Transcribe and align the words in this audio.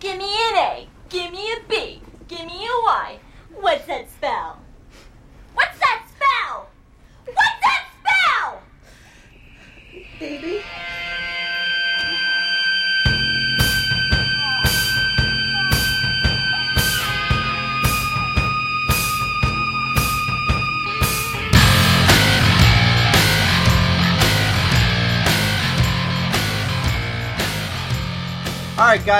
Give 0.00 0.16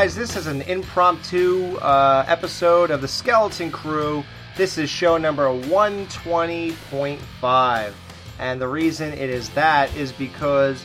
guys, 0.01 0.17
this 0.17 0.35
is 0.35 0.47
an 0.47 0.63
impromptu 0.63 1.77
uh, 1.77 2.25
episode 2.27 2.91
of 2.91 3.03
the 3.03 3.07
Skeleton 3.07 3.71
Crew. 3.71 4.25
This 4.57 4.79
is 4.79 4.89
show 4.89 5.19
number 5.19 5.49
120.5. 5.49 7.93
And 8.39 8.59
the 8.59 8.67
reason 8.67 9.13
it 9.13 9.29
is 9.29 9.51
that 9.51 9.95
is 9.95 10.11
because 10.13 10.83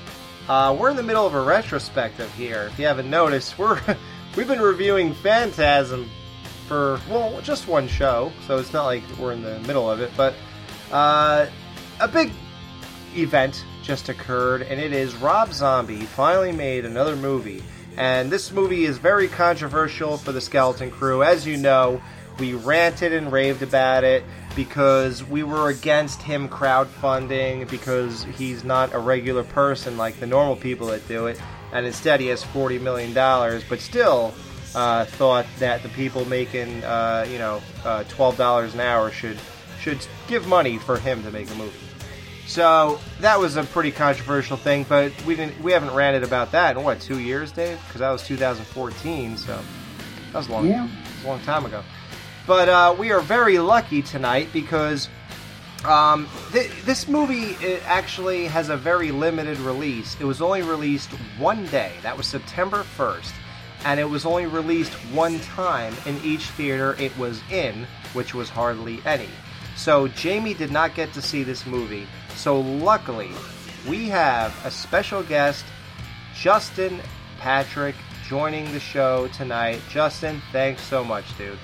uh, 0.49 0.75
we're 0.77 0.89
in 0.89 0.97
the 0.97 1.03
middle 1.03 1.25
of 1.25 1.33
a 1.33 1.41
retrospective 1.41 2.29
here. 2.33 2.63
If 2.63 2.77
you 2.77 2.87
haven't 2.87 3.09
noticed, 3.09 3.57
we're 3.57 3.79
we've 4.35 4.49
been 4.49 4.59
reviewing 4.59 5.13
Phantasm 5.13 6.09
for 6.67 6.99
well, 7.09 7.39
just 7.39 7.69
one 7.69 7.87
show, 7.87 8.33
so 8.45 8.57
it's 8.57 8.73
not 8.73 8.83
like 8.83 9.01
we're 9.17 9.31
in 9.31 9.43
the 9.43 9.61
middle 9.61 9.89
of 9.89 10.01
it. 10.01 10.11
But 10.17 10.33
uh, 10.91 11.45
a 12.01 12.07
big 12.09 12.33
event 13.15 13.63
just 13.81 14.09
occurred, 14.09 14.63
and 14.63 14.77
it 14.77 14.91
is 14.91 15.15
Rob 15.15 15.53
Zombie 15.53 16.01
finally 16.01 16.51
made 16.51 16.83
another 16.83 17.15
movie. 17.15 17.63
And 17.97 18.31
this 18.31 18.51
movie 18.51 18.85
is 18.85 18.97
very 18.97 19.27
controversial 19.27 20.17
for 20.17 20.31
the 20.31 20.41
Skeleton 20.41 20.91
Crew. 20.91 21.23
As 21.23 21.47
you 21.47 21.57
know, 21.57 22.01
we 22.39 22.53
ranted 22.53 23.13
and 23.13 23.31
raved 23.31 23.61
about 23.61 24.03
it 24.03 24.23
because 24.55 25.23
we 25.23 25.43
were 25.43 25.69
against 25.69 26.21
him 26.21 26.49
crowdfunding 26.49 27.69
because 27.69 28.23
he's 28.37 28.63
not 28.63 28.93
a 28.93 28.99
regular 28.99 29.43
person 29.43 29.97
like 29.97 30.19
the 30.19 30.27
normal 30.27 30.55
people 30.55 30.87
that 30.87 31.07
do 31.07 31.27
it. 31.27 31.41
And 31.71 31.85
instead, 31.85 32.19
he 32.19 32.27
has 32.27 32.43
$40 32.43 32.81
million, 32.81 33.13
but 33.13 33.79
still 33.79 34.33
uh, 34.75 35.05
thought 35.05 35.45
that 35.59 35.83
the 35.83 35.89
people 35.89 36.25
making, 36.25 36.83
uh, 36.83 37.25
you 37.29 37.37
know, 37.37 37.61
uh, 37.83 38.03
$12 38.05 38.73
an 38.73 38.79
hour 38.79 39.11
should, 39.11 39.37
should 39.79 40.05
give 40.27 40.47
money 40.47 40.77
for 40.77 40.97
him 40.97 41.23
to 41.23 41.31
make 41.31 41.49
a 41.51 41.55
movie. 41.55 41.94
So 42.47 42.99
that 43.21 43.39
was 43.39 43.55
a 43.57 43.63
pretty 43.63 43.91
controversial 43.91 44.55
thing, 44.57 44.85
but 44.87 45.11
we 45.25 45.35
didn't 45.35 45.59
we 45.63 45.71
haven't 45.71 45.93
ranted 45.93 46.23
about 46.23 46.51
that 46.51 46.77
in 46.77 46.83
what 46.83 46.99
two 47.01 47.19
years, 47.19 47.51
Dave? 47.51 47.79
Because 47.87 47.99
that 48.01 48.11
was 48.11 48.25
2014, 48.27 49.37
so 49.37 49.59
that 50.31 50.37
was 50.37 50.47
a 50.47 50.51
long, 50.51 50.67
Yeah. 50.67 50.87
a 51.23 51.27
long 51.27 51.39
time 51.41 51.65
ago. 51.65 51.83
But 52.45 52.69
uh, 52.69 52.95
we 52.97 53.11
are 53.11 53.21
very 53.21 53.57
lucky 53.57 54.03
tonight 54.03 54.49
because 54.53 55.09
um, 55.85 56.27
th- 56.51 56.71
this 56.83 57.07
movie 57.07 57.55
it 57.65 57.81
actually 57.87 58.45
has 58.45 58.69
a 58.69 58.77
very 58.77 59.11
limited 59.11 59.57
release. 59.59 60.15
It 60.19 60.25
was 60.25 60.41
only 60.41 60.61
released 60.61 61.09
one 61.39 61.65
day. 61.67 61.93
That 62.03 62.15
was 62.15 62.27
September 62.27 62.83
1st. 62.97 63.31
And 63.85 63.99
it 63.99 64.05
was 64.09 64.25
only 64.25 64.47
released 64.47 64.93
one 65.13 65.39
time 65.41 65.93
in 66.07 66.17
each 66.23 66.45
theater 66.51 66.95
it 66.99 67.15
was 67.19 67.39
in, 67.51 67.85
which 68.13 68.33
was 68.33 68.49
hardly 68.49 68.99
any. 69.05 69.29
So 69.75 70.07
Jamie 70.07 70.55
did 70.55 70.71
not 70.71 70.95
get 70.95 71.13
to 71.13 71.21
see 71.21 71.43
this 71.43 71.67
movie. 71.67 72.07
So 72.35 72.59
luckily, 72.59 73.31
we 73.87 74.07
have 74.09 74.53
a 74.65 74.71
special 74.71 75.23
guest, 75.23 75.65
Justin 76.35 76.99
Patrick, 77.39 77.95
joining 78.27 78.71
the 78.71 78.79
show 78.79 79.27
tonight. 79.29 79.79
Justin, 79.89 80.41
thanks 80.51 80.81
so 80.83 81.03
much, 81.03 81.25
dude. 81.37 81.57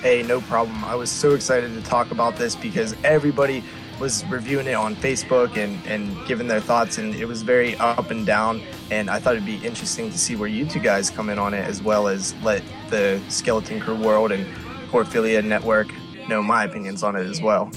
Hey, 0.00 0.22
no 0.22 0.40
problem. 0.40 0.84
I 0.84 0.94
was 0.94 1.10
so 1.10 1.34
excited 1.34 1.74
to 1.74 1.82
talk 1.82 2.10
about 2.12 2.36
this 2.36 2.54
because 2.54 2.94
everybody 3.02 3.64
was 3.98 4.24
reviewing 4.26 4.68
it 4.68 4.74
on 4.74 4.94
Facebook 4.96 5.56
and, 5.56 5.84
and 5.86 6.24
giving 6.26 6.46
their 6.46 6.60
thoughts, 6.60 6.98
and 6.98 7.14
it 7.16 7.26
was 7.26 7.42
very 7.42 7.76
up 7.76 8.10
and 8.10 8.24
down. 8.24 8.62
And 8.90 9.10
I 9.10 9.18
thought 9.18 9.34
it'd 9.34 9.44
be 9.44 9.56
interesting 9.66 10.10
to 10.10 10.18
see 10.18 10.36
where 10.36 10.48
you 10.48 10.66
two 10.66 10.78
guys 10.78 11.10
come 11.10 11.28
in 11.30 11.38
on 11.38 11.52
it, 11.52 11.66
as 11.66 11.82
well 11.82 12.06
as 12.06 12.34
let 12.42 12.62
the 12.90 13.20
Skeleton 13.28 13.80
Crew 13.80 13.96
world 13.96 14.30
and 14.30 14.46
Horrorphilia 14.90 15.44
Network 15.44 15.88
know 16.28 16.42
my 16.42 16.64
opinions 16.64 17.02
on 17.02 17.16
it 17.16 17.26
as 17.26 17.42
well. 17.42 17.70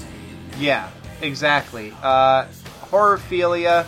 Yeah, 0.58 0.90
exactly. 1.22 1.92
Uh, 2.02 2.46
Horrorphilia 2.90 3.86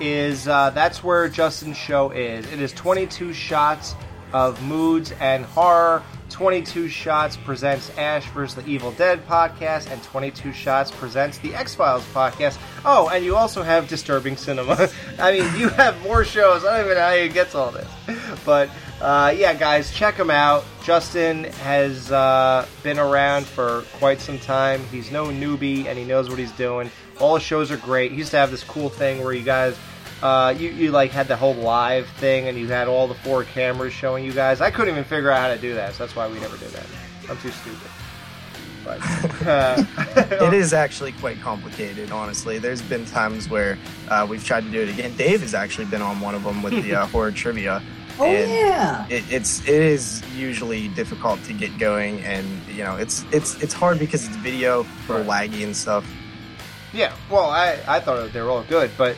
is 0.00 0.46
uh, 0.46 0.70
that's 0.70 1.02
where 1.02 1.28
Justin's 1.28 1.76
show 1.76 2.10
is. 2.10 2.50
It 2.52 2.60
is 2.60 2.72
22 2.72 3.32
shots 3.32 3.94
of 4.32 4.62
moods 4.62 5.12
and 5.20 5.44
horror. 5.44 6.02
22 6.28 6.88
shots 6.88 7.36
presents 7.36 7.90
Ash 7.96 8.26
vs. 8.30 8.62
the 8.62 8.70
Evil 8.70 8.90
Dead 8.92 9.24
podcast, 9.26 9.90
and 9.90 10.02
22 10.02 10.52
shots 10.52 10.90
presents 10.90 11.38
the 11.38 11.54
X 11.54 11.74
Files 11.74 12.04
podcast. 12.12 12.58
Oh, 12.84 13.08
and 13.08 13.24
you 13.24 13.36
also 13.36 13.62
have 13.62 13.88
Disturbing 13.88 14.36
Cinema. 14.36 14.88
I 15.18 15.32
mean, 15.32 15.58
you 15.58 15.68
have 15.70 16.00
more 16.02 16.24
shows. 16.24 16.64
I 16.64 16.76
don't 16.76 16.86
even 16.86 16.98
know 16.98 17.06
how 17.06 17.14
you 17.14 17.28
get 17.28 17.50
to 17.52 17.58
all 17.58 17.70
this, 17.70 17.88
but 18.44 18.68
uh, 19.00 19.34
yeah, 19.36 19.52
guys, 19.54 19.92
check 19.92 20.14
him 20.14 20.30
out. 20.30 20.64
Justin 20.82 21.44
has 21.44 22.10
uh, 22.10 22.66
been 22.82 22.98
around 22.98 23.46
for 23.46 23.82
quite 23.94 24.20
some 24.20 24.38
time. 24.38 24.82
He's 24.90 25.10
no 25.10 25.26
newbie, 25.26 25.86
and 25.86 25.98
he 25.98 26.04
knows 26.04 26.28
what 26.30 26.38
he's 26.38 26.52
doing. 26.52 26.90
All 27.20 27.34
his 27.34 27.42
shows 27.42 27.70
are 27.70 27.76
great. 27.76 28.12
He 28.12 28.18
used 28.18 28.30
to 28.30 28.38
have 28.38 28.50
this 28.50 28.64
cool 28.64 28.88
thing 28.88 29.22
where 29.22 29.32
you 29.32 29.42
guys, 29.42 29.76
uh, 30.22 30.54
you, 30.56 30.70
you 30.70 30.90
like 30.92 31.10
had 31.10 31.28
the 31.28 31.36
whole 31.36 31.54
live 31.54 32.06
thing, 32.18 32.48
and 32.48 32.56
you 32.58 32.68
had 32.68 32.88
all 32.88 33.06
the 33.06 33.14
four 33.14 33.44
cameras 33.44 33.92
showing 33.92 34.24
you 34.24 34.32
guys. 34.32 34.60
I 34.60 34.70
couldn't 34.70 34.92
even 34.94 35.04
figure 35.04 35.30
out 35.30 35.40
how 35.42 35.54
to 35.54 35.60
do 35.60 35.74
that, 35.74 35.94
so 35.94 36.04
that's 36.04 36.16
why 36.16 36.26
we 36.28 36.38
never 36.40 36.56
did 36.56 36.70
that. 36.70 36.86
I'm 37.28 37.36
too 37.38 37.50
stupid. 37.50 37.90
But 38.86 39.00
uh, 39.46 39.84
It 40.46 40.54
is 40.54 40.72
actually 40.72 41.12
quite 41.12 41.40
complicated, 41.40 42.12
honestly. 42.12 42.58
There's 42.58 42.82
been 42.82 43.04
times 43.04 43.48
where 43.50 43.76
uh, 44.08 44.26
we've 44.28 44.44
tried 44.44 44.64
to 44.64 44.70
do 44.70 44.80
it 44.80 44.88
again. 44.88 45.14
Dave 45.16 45.40
has 45.40 45.54
actually 45.54 45.86
been 45.86 46.02
on 46.02 46.20
one 46.20 46.34
of 46.34 46.44
them 46.44 46.62
with 46.62 46.82
the 46.84 46.94
uh, 46.94 47.06
horror 47.08 47.32
trivia. 47.32 47.82
Oh, 48.18 48.24
and 48.24 48.50
yeah. 48.50 49.06
It, 49.08 49.24
it's 49.30 49.60
it 49.62 49.82
is 49.82 50.22
usually 50.34 50.88
difficult 50.88 51.42
to 51.44 51.52
get 51.52 51.76
going, 51.78 52.20
and 52.20 52.46
you 52.68 52.82
know 52.82 52.96
it's 52.96 53.24
it's 53.32 53.60
it's 53.62 53.74
hard 53.74 53.98
because 53.98 54.26
it's 54.26 54.36
video, 54.36 54.82
a 54.82 55.12
little 55.12 55.26
laggy 55.26 55.64
and 55.64 55.76
stuff. 55.76 56.06
Yeah, 56.92 57.14
well, 57.30 57.50
I, 57.50 57.78
I 57.86 58.00
thought 58.00 58.32
they 58.32 58.40
were 58.40 58.48
all 58.48 58.62
good, 58.62 58.90
but 58.96 59.16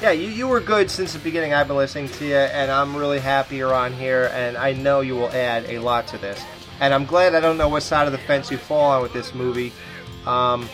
yeah, 0.00 0.12
you, 0.12 0.28
you 0.28 0.46
were 0.46 0.60
good 0.60 0.88
since 0.90 1.12
the 1.12 1.18
beginning. 1.18 1.52
I've 1.52 1.66
been 1.66 1.76
listening 1.76 2.08
to 2.08 2.24
you, 2.24 2.36
and 2.36 2.70
I'm 2.70 2.94
really 2.94 3.18
happy 3.18 3.56
you're 3.56 3.74
on 3.74 3.92
here, 3.92 4.30
and 4.32 4.56
I 4.56 4.72
know 4.72 5.00
you 5.00 5.16
will 5.16 5.30
add 5.30 5.64
a 5.68 5.80
lot 5.80 6.06
to 6.08 6.18
this. 6.18 6.40
And 6.80 6.94
I'm 6.94 7.04
glad 7.04 7.34
I 7.34 7.40
don't 7.40 7.58
know 7.58 7.68
what 7.68 7.82
side 7.82 8.06
of 8.06 8.12
the 8.12 8.18
fence 8.18 8.52
you 8.52 8.56
fall 8.56 8.92
on 8.92 9.02
with 9.02 9.12
this 9.12 9.34
movie. 9.34 9.72
Um, 10.26 10.68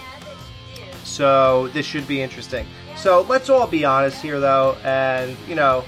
so 1.02 1.68
this 1.68 1.86
should 1.86 2.06
be 2.06 2.20
interesting. 2.20 2.66
So 2.96 3.22
let's 3.22 3.48
all 3.48 3.66
be 3.66 3.86
honest 3.86 4.20
here, 4.20 4.40
though, 4.40 4.76
and 4.84 5.36
you 5.48 5.54
know, 5.54 5.84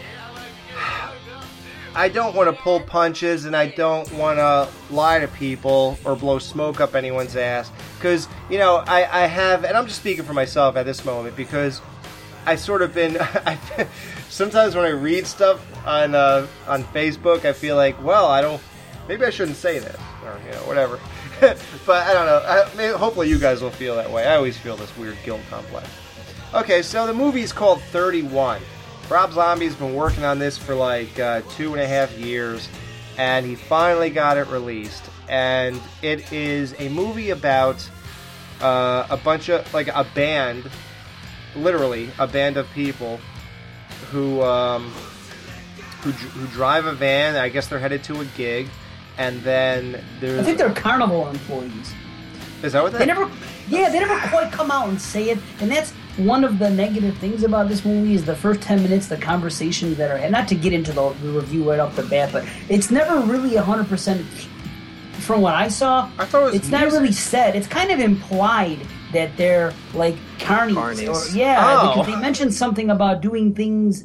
I 1.97 2.11
don't 2.11 2.37
want 2.37 2.55
to 2.55 2.63
pull 2.63 2.81
punches 2.81 3.47
and 3.47 3.57
I 3.57 3.69
don't 3.69 4.11
want 4.13 4.39
to 4.39 4.69
lie 4.95 5.19
to 5.19 5.29
people 5.29 5.99
or 6.05 6.15
blow 6.15 6.39
smoke 6.39 6.79
up 6.79 6.95
anyone's 6.95 7.37
ass. 7.37 7.73
Because, 7.97 8.29
you 8.51 8.59
know, 8.59 8.85
I, 8.87 9.23
I 9.23 9.27
have, 9.27 9.65
and 9.65 9.75
I'm 9.75 9.87
just 9.87 10.01
speaking 10.01 10.23
for 10.23 10.35
myself 10.35 10.77
at 10.77 10.85
this 10.85 11.07
moment 11.07 11.37
because 11.37 11.81
I 12.45 12.57
sort 12.57 12.83
of 12.83 12.93
been, 12.93 13.19
sometimes 14.29 14.75
when 14.75 14.85
I 14.85 14.91
read 14.91 15.27
stuff 15.27 15.67
on, 15.87 16.15
uh, 16.15 16.47
on 16.69 16.85
Facebook, 16.85 17.47
I 17.47 17.55
feel 17.55 17.77
like, 17.77 18.01
well, 18.05 18.27
I 18.27 18.43
don't, 18.43 18.63
maybe 19.09 19.25
I 19.25 19.31
shouldn't 19.31 19.57
say 19.57 19.79
this 19.79 19.99
or, 20.23 20.39
you 20.45 20.53
know, 20.53 20.67
whatever. 20.67 21.01
but 21.41 22.07
I 22.07 22.13
don't 22.13 22.27
know. 22.27 22.43
I, 22.45 22.77
maybe, 22.77 22.93
hopefully 22.93 23.31
you 23.31 23.39
guys 23.39 23.63
will 23.63 23.71
feel 23.71 23.97
that 23.97 24.11
way. 24.11 24.27
I 24.27 24.37
always 24.37 24.59
feel 24.59 24.77
this 24.77 24.95
weird 24.99 25.17
guilt 25.25 25.41
complex. 25.49 25.89
Okay, 26.53 26.83
so 26.83 27.07
the 27.07 27.15
movie 27.15 27.41
is 27.41 27.55
called 27.55 27.81
31. 27.85 28.61
Rob 29.09 29.33
Zombie's 29.33 29.75
been 29.75 29.95
working 29.95 30.25
on 30.25 30.39
this 30.39 30.59
for 30.59 30.75
like 30.75 31.19
uh, 31.19 31.43
two 31.51 31.73
and 31.73 31.81
a 31.83 31.87
half 31.87 32.13
years, 32.19 32.69
and 33.19 33.47
he 33.47 33.55
finally 33.55 34.11
got 34.11 34.37
it 34.37 34.47
released. 34.49 35.05
And 35.29 35.81
it 36.03 36.33
is 36.33 36.75
a 36.81 36.89
movie 36.89 37.31
about 37.31 37.89
uh, 38.61 39.07
a 39.09 39.17
bunch 39.17 39.49
of 39.49 39.73
like 39.73 39.89
a 39.89 40.05
band, 40.15 40.69
literally 41.55 42.11
a 42.19 42.27
band 42.27 42.57
of 42.57 42.69
people 42.73 43.21
who 44.11 44.43
um, 44.43 44.91
who, 46.03 46.11
who 46.11 46.47
drive 46.49 46.87
a 46.87 46.93
van. 46.93 47.37
I 47.37 47.49
guess 47.49 47.69
they're 47.69 47.79
headed 47.79 48.03
to 48.05 48.21
a 48.21 48.25
gig, 48.37 48.69
and 49.19 49.41
then 49.43 50.03
there's 50.21 50.41
I 50.41 50.43
think 50.43 50.59
they're 50.59 50.73
carnival 50.75 51.29
employees. 51.29 51.93
is 52.65 52.73
that 52.73 52.83
what 52.83 52.93
They 52.93 52.99
that? 52.99 53.07
never, 53.07 53.31
yeah, 53.69 53.89
they 53.89 54.01
never 54.01 54.19
quite 54.29 54.51
come 54.53 54.71
out 54.73 54.89
and 54.89 55.01
say 55.01 55.31
it, 55.31 55.39
and 55.61 55.71
that's 55.71 55.93
one 56.17 56.45
of 56.45 56.59
the 56.59 56.71
negative 56.71 57.17
things 57.19 57.43
about 57.43 57.69
this 57.69 57.85
movie 57.85 58.15
is 58.15 58.25
the 58.25 58.35
first 58.37 58.63
ten 58.63 58.83
minutes, 58.83 59.07
the 59.09 59.17
conversations 59.17 59.97
that 59.99 60.11
are, 60.11 60.17
and 60.17 60.33
not 60.33 60.49
to 60.49 60.55
get 60.55 60.73
into 60.73 60.93
the, 60.93 61.11
the 61.23 61.31
review 61.31 61.69
right 61.69 61.79
off 61.81 61.95
the 61.97 62.03
bat, 62.05 62.31
but 62.33 62.45
it's 62.69 62.91
never 62.91 63.21
really 63.21 63.55
hundred 63.57 63.89
percent. 63.89 64.25
From 65.21 65.41
what 65.41 65.55
I 65.55 65.69
saw, 65.69 66.11
I 66.19 66.25
thought 66.27 66.43
it 66.43 66.45
was 66.47 66.55
it's 66.55 66.69
not 66.69 66.85
really 66.85 67.11
said. 67.13 67.57
It's 67.57 67.67
kind 67.67 67.91
of 67.91 67.99
implied 68.01 68.79
that 69.13 69.37
they're 69.37 69.73
like 69.95 70.15
carnies, 70.39 70.75
Carnies. 70.75 71.33
or 71.33 71.37
yeah, 71.37 71.79
Oh. 71.83 71.89
because 72.03 72.15
they 72.15 72.21
mentioned 72.21 72.53
something 72.55 72.91
about 72.91 73.23
doing 73.23 73.55
things 73.55 74.05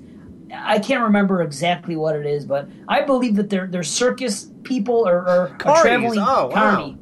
I 0.53 0.79
can't 0.79 1.03
remember 1.03 1.41
exactly 1.41 1.95
what 1.95 2.15
it 2.15 2.25
is, 2.25 2.45
but 2.45 2.67
I 2.87 3.01
believe 3.01 3.35
that 3.35 3.49
they're 3.49 3.67
they're 3.67 3.83
circus 3.83 4.49
people 4.63 5.07
or, 5.07 5.19
or 5.27 5.55
traveling 5.81 6.19
Oh, 6.19 6.47
wow. 6.47 6.49
carny. 6.53 6.97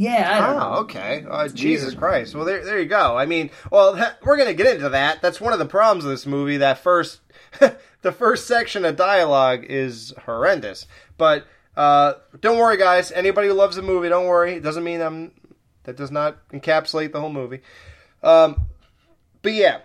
Yeah, 0.00 0.34
I 0.34 0.46
don't 0.46 0.56
know. 0.56 0.70
Oh, 0.76 0.80
okay. 0.84 1.26
Uh, 1.28 1.48
Jesus. 1.48 1.94
Christ. 1.94 2.34
Well, 2.34 2.46
there, 2.46 2.64
there 2.64 2.80
you 2.80 2.86
go. 2.86 3.18
I 3.18 3.26
mean, 3.26 3.50
well, 3.70 3.92
that, 3.96 4.18
we're 4.24 4.38
going 4.38 4.48
to 4.48 4.54
get 4.54 4.74
into 4.74 4.88
that. 4.88 5.20
That's 5.20 5.42
one 5.42 5.52
of 5.52 5.58
the 5.58 5.66
problems 5.66 6.06
of 6.06 6.10
this 6.10 6.24
movie. 6.24 6.56
That 6.56 6.78
first, 6.78 7.20
the 8.00 8.10
first 8.10 8.46
section 8.46 8.86
of 8.86 8.96
dialogue 8.96 9.66
is 9.68 10.14
horrendous. 10.24 10.86
But 11.18 11.46
uh, 11.76 12.14
don't 12.40 12.56
worry, 12.56 12.78
guys. 12.78 13.12
Anybody 13.12 13.48
who 13.48 13.54
loves 13.54 13.76
a 13.76 13.82
movie, 13.82 14.08
don't 14.08 14.24
worry. 14.24 14.54
It 14.54 14.62
doesn't 14.62 14.84
mean 14.84 15.02
I'm. 15.02 15.32
That 15.82 15.98
does 15.98 16.10
not 16.10 16.48
encapsulate 16.48 17.12
the 17.12 17.20
whole 17.20 17.30
movie. 17.30 17.60
Um, 18.22 18.62
but 19.42 19.52
yeah. 19.52 19.80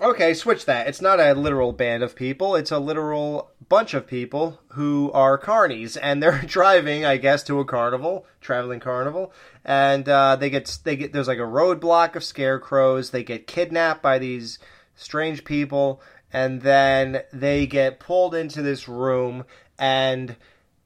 Okay, 0.00 0.34
switch 0.34 0.64
that. 0.64 0.88
It's 0.88 1.00
not 1.00 1.20
a 1.20 1.34
literal 1.34 1.72
band 1.72 2.02
of 2.02 2.16
people. 2.16 2.56
It's 2.56 2.72
a 2.72 2.80
literal 2.80 3.52
bunch 3.68 3.94
of 3.94 4.06
people 4.06 4.60
who 4.68 5.10
are 5.12 5.38
carnies, 5.38 5.96
and 6.00 6.22
they're 6.22 6.42
driving, 6.46 7.04
I 7.04 7.16
guess, 7.16 7.42
to 7.44 7.60
a 7.60 7.64
carnival, 7.64 8.26
traveling 8.40 8.80
carnival, 8.80 9.32
and 9.64 10.08
uh, 10.08 10.36
they 10.36 10.50
get 10.50 10.78
they 10.84 10.96
get 10.96 11.12
there's 11.12 11.28
like 11.28 11.38
a 11.38 11.42
roadblock 11.42 12.16
of 12.16 12.24
scarecrows. 12.24 13.10
They 13.10 13.22
get 13.22 13.46
kidnapped 13.46 14.02
by 14.02 14.18
these 14.18 14.58
strange 14.94 15.44
people, 15.44 16.00
and 16.32 16.62
then 16.62 17.22
they 17.32 17.66
get 17.66 18.00
pulled 18.00 18.34
into 18.34 18.62
this 18.62 18.88
room. 18.88 19.44
And 19.78 20.36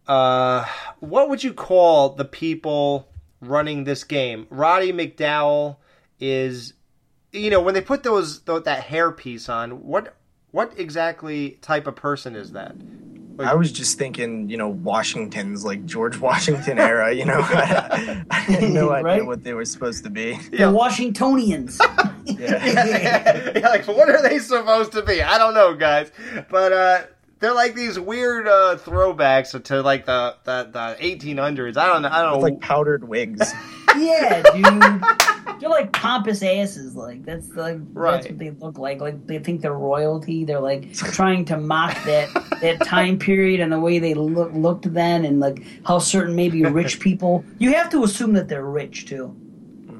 uh, 0.06 0.66
what 1.00 1.28
would 1.28 1.44
you 1.44 1.54
call 1.54 2.10
the 2.10 2.24
people 2.24 3.08
running 3.40 3.84
this 3.84 4.04
game? 4.04 4.46
Roddy 4.50 4.92
McDowell 4.92 5.76
is 6.20 6.74
you 7.32 7.50
know 7.50 7.60
when 7.60 7.74
they 7.74 7.80
put 7.80 8.02
those 8.02 8.42
that 8.42 8.84
hair 8.84 9.10
piece 9.10 9.48
on 9.48 9.84
what 9.84 10.14
what 10.52 10.78
exactly 10.78 11.58
type 11.60 11.86
of 11.86 11.96
person 11.96 12.36
is 12.36 12.52
that 12.52 12.74
I 13.38 13.54
was 13.54 13.72
just 13.72 13.98
thinking, 13.98 14.50
you 14.50 14.58
know, 14.58 14.68
Washington's 14.68 15.64
like 15.64 15.86
George 15.86 16.18
Washington 16.18 16.78
era. 16.78 17.12
You 17.14 17.24
know, 17.24 17.40
I, 17.40 18.24
had 18.30 18.62
no 18.70 18.90
idea 18.92 19.02
Right? 19.04 19.26
what 19.26 19.42
they 19.42 19.54
were 19.54 19.64
supposed 19.64 20.04
to 20.04 20.10
be. 20.10 20.36
The 20.52 20.70
Washingtonians. 20.70 21.80
Yeah. 22.24 22.64
yeah, 22.64 23.52
yeah, 23.56 23.68
like 23.68 23.86
what 23.88 24.08
are 24.08 24.22
they 24.22 24.38
supposed 24.38 24.92
to 24.92 25.02
be 25.02 25.20
i 25.22 25.38
don't 25.38 25.54
know 25.54 25.74
guys 25.74 26.12
but 26.48 26.72
uh 26.72 27.02
they're 27.40 27.52
like 27.52 27.74
these 27.74 27.98
weird 27.98 28.46
uh 28.46 28.76
throwbacks 28.78 29.60
to 29.64 29.82
like 29.82 30.06
the 30.06 30.36
the, 30.44 30.68
the 30.72 30.96
1800s 31.04 31.76
i 31.76 31.84
don't 31.86 32.02
know 32.02 32.08
i 32.10 32.22
don't 32.22 32.34
know 32.34 32.38
like 32.38 32.60
powdered 32.60 33.08
wigs. 33.08 33.52
yeah, 33.98 34.40
dude. 34.54 35.41
They're 35.62 35.70
like 35.70 35.92
pompous 35.92 36.42
asses. 36.42 36.96
Like 36.96 37.24
that's 37.24 37.48
like 37.50 37.78
Right. 37.92 38.14
that's 38.14 38.26
what 38.26 38.38
they 38.38 38.50
look 38.50 38.78
like. 38.78 39.00
Like 39.00 39.26
they 39.28 39.38
think 39.38 39.60
they're 39.62 39.72
royalty. 39.72 40.44
They're 40.44 40.60
like 40.60 40.92
trying 40.92 41.44
to 41.46 41.56
mock 41.56 41.94
that 42.04 42.28
that 42.60 42.80
time 42.84 43.18
period 43.18 43.60
and 43.60 43.70
the 43.72 43.78
way 43.80 43.98
they 44.00 44.14
look 44.14 44.52
looked 44.52 44.92
then, 44.92 45.24
and 45.24 45.38
like 45.38 45.62
how 45.86 46.00
certain 46.00 46.34
maybe 46.34 46.64
rich 46.64 46.98
people. 47.06 47.44
You 47.58 47.72
have 47.74 47.88
to 47.90 48.02
assume 48.02 48.32
that 48.34 48.48
they're 48.48 48.64
rich 48.64 49.06
too. 49.06 49.34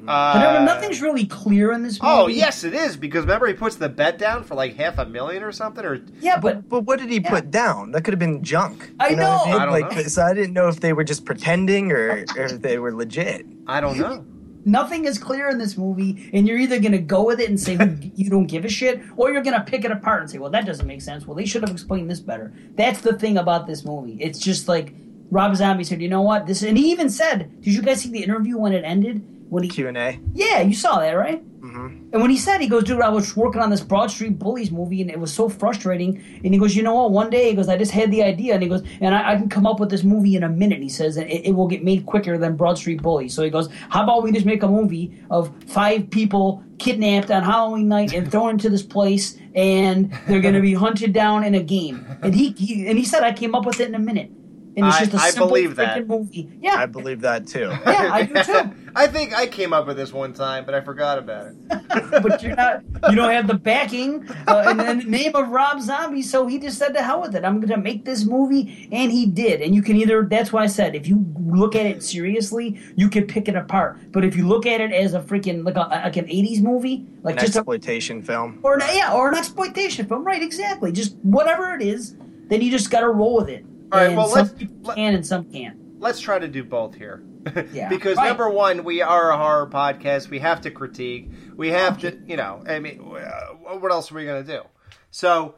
uh, 0.09 0.35
But 0.35 0.59
no, 0.59 0.64
nothing's 0.64 1.00
really 1.00 1.26
clear 1.26 1.70
in 1.70 1.85
this 1.85 2.03
movie. 2.03 2.12
oh 2.12 2.26
yes 2.26 2.65
it 2.65 2.75
is 2.75 2.97
because 2.97 3.23
remember 3.23 3.47
he 3.47 3.55
puts 3.55 3.76
the 3.76 3.88
bet 3.88 4.19
down 4.19 4.43
for 4.43 4.56
like 4.56 4.75
half 4.75 4.99
a 4.99 5.06
million 5.06 5.44
or 5.44 5.53
something 5.53 5.85
or 5.85 6.00
Yeah, 6.20 6.41
but 6.41 6.69
But 6.69 6.81
what 6.81 6.99
did 6.99 7.08
he 7.11 7.20
put 7.20 7.53
down? 7.53 7.93
That 7.93 8.03
could 8.03 8.12
have 8.15 8.19
been 8.19 8.43
junk. 8.43 8.91
I 8.99 9.11
You 9.11 9.17
what 9.17 9.23
know. 9.23 9.44
mean? 9.47 9.55
I 9.61 9.65
don't 9.65 9.73
like, 9.81 9.97
know. 9.97 10.03
So 10.03 10.23
I 10.23 10.35
didn't 10.35 10.55
know 10.55 10.67
if 10.67 10.81
they 10.81 10.93
were 10.93 11.05
just 11.05 11.25
pretending 11.25 11.93
or, 11.93 12.25
or 12.37 12.44
if 12.47 12.61
they 12.62 12.79
were 12.81 12.93
legit. 12.93 13.47
i 13.69 13.81
don't 13.81 13.97
know 13.99 14.25
nothing 14.64 15.05
is 15.05 15.19
clear 15.19 15.49
in 15.49 15.59
this 15.59 15.76
movie, 15.76 16.31
and 16.32 16.47
you're 16.47 16.59
either 16.59 16.79
gonna 16.79 16.99
go 16.99 17.25
with 17.25 17.41
it 17.41 17.49
and 17.49 17.59
say 17.59 17.79
you 18.14 18.31
don't 18.31 18.47
give 18.47 18.64
a 18.64 18.69
shit, 18.69 19.00
or 19.17 19.32
you're 19.32 19.43
gonna 19.43 19.64
pick 19.64 19.85
it 19.85 19.91
apart 19.91 20.23
and 20.23 20.31
say, 20.31 20.38
well, 20.38 20.50
that 20.50 20.67
doesn't 20.67 20.87
make 20.87 21.03
sense. 21.03 21.26
Well, 21.26 21.37
they 21.37 21.47
should 21.47 21.62
have 21.62 21.70
explained 21.70 22.11
this 22.11 22.20
better. 22.20 22.53
That's 22.76 23.00
the 23.00 23.19
thing 23.19 23.38
about 23.38 23.67
this 23.67 23.85
movie. 23.85 24.17
It's 24.20 24.38
just 24.38 24.69
like 24.69 24.94
Rob 25.31 25.56
Zombie 25.56 25.85
said, 25.85 26.03
you 26.03 26.09
know 26.09 26.23
what? 26.23 26.47
This, 26.47 26.62
and 26.62 26.76
he 26.76 26.91
even 26.91 27.09
said, 27.09 27.62
did 27.62 27.73
you 27.75 27.82
guys 27.82 28.03
see 28.03 28.11
the 28.11 28.23
interview 28.23 28.59
when 28.59 28.73
it 28.73 28.85
ended? 28.85 29.26
When 29.53 29.65
he, 29.65 29.69
Q 29.69 29.89
and 29.89 29.99
A. 29.99 30.19
yeah, 30.33 30.63
you 30.63 30.75
saw 30.75 30.99
that, 31.01 31.13
right? 31.13 31.45
Mm-hmm. 31.61 32.09
And 32.11 32.23
when 32.23 32.31
he 32.31 32.39
said, 32.39 32.63
he 32.63 32.69
goes, 32.69 32.85
dude, 32.85 33.03
I 33.03 33.11
was 33.11 33.37
working 33.37 33.61
on 33.61 33.69
this 33.69 33.83
Broad 33.83 34.11
Street 34.11 34.39
Bullies 34.39 34.71
movie, 34.71 35.03
and 35.03 35.11
it 35.11 35.21
was 35.21 35.31
so 35.31 35.51
frustrating. 35.51 36.25
And 36.43 36.55
he 36.55 36.59
goes, 36.59 36.75
you 36.75 36.83
know 36.83 36.95
what? 36.95 37.11
One 37.11 37.29
day, 37.29 37.51
he 37.51 37.55
goes, 37.55 37.69
I 37.69 37.77
just 37.77 37.93
had 37.93 38.11
the 38.11 38.23
idea, 38.23 38.55
and 38.55 38.63
he 38.63 38.69
goes, 38.71 38.83
and 39.03 39.15
I, 39.15 39.33
I 39.35 39.37
can 39.37 39.51
come 39.51 39.67
up 39.67 39.79
with 39.79 39.91
this 39.91 40.05
movie 40.05 40.37
in 40.37 40.43
a 40.43 40.49
minute. 40.49 40.81
He 40.81 40.89
says, 40.89 41.19
and 41.19 41.31
it, 41.31 41.49
it 41.49 41.53
will 41.53 41.69
get 41.69 41.85
made 41.85 42.07
quicker 42.07 42.39
than 42.39 42.57
Broad 42.57 42.79
Street 42.79 43.03
Bullies. 43.03 43.35
So 43.35 43.43
he 43.43 43.51
goes, 43.51 43.69
how 43.91 44.05
about 44.05 44.23
we 44.23 44.33
just 44.33 44.47
make 44.47 44.63
a 44.63 44.69
movie 44.69 45.23
of 45.31 45.53
five 45.67 46.09
people 46.09 46.65
kidnapped 46.79 47.31
on 47.31 47.43
Halloween 47.43 47.89
night 47.89 48.15
and 48.15 48.33
thrown 48.33 48.51
into 48.53 48.71
this 48.71 48.83
place, 48.83 49.37
and 49.55 50.11
they're 50.27 50.41
going 50.41 50.55
to 50.55 50.63
be 50.63 50.73
hunted 50.73 51.13
down 51.13 51.45
in 51.45 51.55
a 51.55 51.63
game. 51.63 52.07
And 52.23 52.35
he, 52.35 52.53
he 52.53 52.89
and 52.89 52.99
he 52.99 53.05
said, 53.05 53.23
I 53.23 53.35
came 53.35 53.55
up 53.55 53.67
with 53.67 53.81
it 53.81 53.89
in 53.89 53.95
a 53.95 53.99
minute. 53.99 54.31
And 54.77 54.87
it's 54.87 54.97
I- 54.97 55.01
just 55.05 55.15
a 55.15 55.17
I 55.19 55.31
simple 55.31 55.49
believe 55.49 55.77
that. 55.77 56.07
movie. 56.07 56.51
Yeah, 56.61 56.77
I 56.77 56.87
believe 56.87 57.21
that 57.23 57.47
too. 57.47 57.71
yeah, 57.87 58.09
I 58.13 58.23
do 58.25 58.43
too. 58.43 58.71
I 58.95 59.07
think 59.07 59.35
I 59.35 59.47
came 59.47 59.73
up 59.73 59.87
with 59.87 59.97
this 59.97 60.13
one 60.13 60.35
time, 60.35 60.67
but 60.67 60.75
I 60.75 60.81
forgot 60.83 61.19
about 61.19 61.47
it. 61.47 61.55
but 62.23 62.43
you're 62.43 62.55
not 62.55 62.83
you 63.09 63.17
don't 63.17 63.31
have 63.31 63.47
the 63.47 63.55
backing 63.55 64.29
uh, 64.47 64.65
and 64.67 64.79
then 64.79 64.99
the 64.99 65.05
name 65.05 65.35
of 65.35 65.49
Rob 65.49 65.81
Zombie 65.81 66.23
so 66.23 66.47
he 66.47 66.59
just 66.59 66.79
said 66.79 66.95
to 66.95 67.03
hell 67.03 67.21
with 67.21 67.35
it 67.35 67.45
I'm 67.45 67.61
gonna 67.61 67.77
make 67.77 68.05
this 68.05 68.25
movie 68.25 68.89
and 68.93 69.11
he 69.11 69.27
did 69.27 69.61
and 69.61 69.75
you 69.75 69.83
can 69.83 69.97
either 69.97 70.25
that's 70.25 70.53
why 70.53 70.63
I 70.63 70.67
said 70.67 70.95
if 70.95 71.07
you 71.09 71.25
look 71.41 71.75
at 71.75 71.87
it 71.87 72.03
seriously 72.03 72.79
you 72.97 73.09
can 73.09 73.27
pick 73.27 73.49
it 73.49 73.57
apart 73.57 73.99
but 74.13 74.25
if 74.25 74.37
you 74.37 74.47
look 74.47 74.67
at 74.67 74.81
it 74.81 74.93
as 74.93 75.15
a 75.15 75.21
freaking 75.21 75.65
like 75.65 75.77
a, 75.77 75.81
like 75.89 76.17
an 76.17 76.27
80s 76.27 76.63
movie 76.63 77.07
like 77.23 77.37
An 77.37 77.41
just 77.41 77.57
a, 77.57 77.59
exploitation 77.61 78.23
film. 78.23 78.61
or 78.63 78.75
an, 78.75 78.83
yeah 78.95 79.13
or 79.15 79.29
an 79.31 79.37
exploitation 79.37 80.07
film 80.07 80.25
right 80.25 80.43
exactly 80.43 80.93
just 80.93 81.17
whatever 81.23 81.75
it 81.75 81.83
is 81.83 82.17
then 82.49 82.61
you 82.63 82.71
just 82.71 82.91
gotta 82.91 83.09
roll 83.09 83.37
with 83.37 83.49
it 83.49 83.65
All 83.93 83.99
right, 84.00 84.17
well, 84.17 84.29
some 84.29 84.49
let's- 84.49 84.73
let- 84.83 84.97
can 84.97 85.15
and 85.15 85.27
some 85.27 85.44
can't 85.53 85.79
let's 86.00 86.19
try 86.19 86.37
to 86.39 86.49
do 86.49 86.65
both 86.65 86.94
here. 86.97 87.23
Yeah. 87.73 87.89
because 87.89 88.17
Right. 88.17 88.29
number 88.29 88.49
one, 88.50 88.83
we 88.85 89.03
are 89.03 89.31
a 89.31 89.37
horror 89.37 89.67
podcast. 89.69 90.29
We 90.31 90.39
have 90.41 90.61
to 90.62 90.71
critique. 90.71 91.29
We 91.56 91.71
have 91.71 91.99
to, 92.00 92.17
you 92.27 92.37
know. 92.37 92.62
I 92.67 92.79
mean, 92.81 93.00
uh, 93.00 93.77
what 93.79 93.91
else 93.93 94.11
are 94.11 94.15
we 94.17 94.25
gonna 94.25 94.43
do? 94.44 94.62
So, 95.11 95.56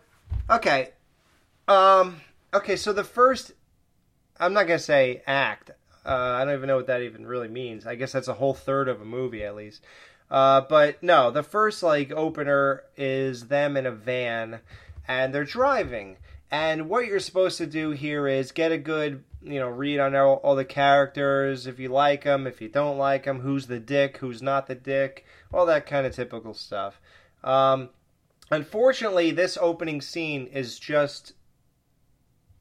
okay, 0.51 0.91
um, 1.69 2.21
okay. 2.53 2.77
So 2.77 2.93
the 2.93 3.05
first, 3.05 3.53
I'm 4.41 4.53
not 4.53 4.67
gonna 4.67 4.79
say 4.79 5.23
act. 5.27 5.71
Uh, 6.07 6.11
I 6.15 6.45
don't 6.45 6.55
even 6.55 6.69
know 6.69 6.77
what 6.77 6.87
that 6.89 7.03
even 7.03 7.27
really 7.27 7.49
means. 7.49 7.87
I 7.87 7.95
guess 7.95 8.13
that's 8.13 8.29
a 8.29 8.35
whole 8.35 8.55
third 8.55 8.89
of 8.89 9.01
a 9.01 9.05
movie 9.07 9.45
at 9.45 9.55
least. 9.55 9.83
Uh, 10.31 10.63
but 10.63 11.03
no, 11.03 11.31
the 11.31 11.43
first 11.43 11.83
like 11.83 12.11
opener 12.13 12.83
is 12.97 13.49
them 13.49 13.77
in 13.77 13.87
a 13.87 13.91
van, 13.93 14.61
and 15.09 15.35
they're 15.35 15.45
driving. 15.45 16.17
And 16.51 16.89
what 16.89 17.07
you're 17.07 17.21
supposed 17.21 17.59
to 17.59 17.67
do 17.67 17.91
here 17.91 18.29
is 18.29 18.53
get 18.53 18.73
a 18.73 18.79
good, 18.79 19.25
you 19.43 19.59
know, 19.59 19.69
read 19.69 19.99
on 19.99 20.15
all, 20.15 20.37
all 20.37 20.55
the 20.55 20.65
characters. 20.65 21.67
If 21.67 21.79
you 21.79 21.89
like 21.89 22.25
them, 22.25 22.47
if 22.47 22.61
you 22.61 22.69
don't 22.69 22.99
like 22.99 23.25
them, 23.25 23.41
who's 23.41 23.67
the 23.67 23.81
dick, 23.81 24.19
who's 24.19 24.43
not 24.43 24.67
the 24.67 24.75
dick, 24.75 25.25
all 25.53 25.67
that 25.67 25.87
kind 25.87 26.07
of 26.07 26.15
typical 26.15 26.55
stuff. 26.55 27.01
Um, 27.43 27.91
unfortunately, 28.51 29.31
this 29.31 29.59
opening 29.61 30.01
scene 30.01 30.47
is 30.47 30.79
just 30.79 31.33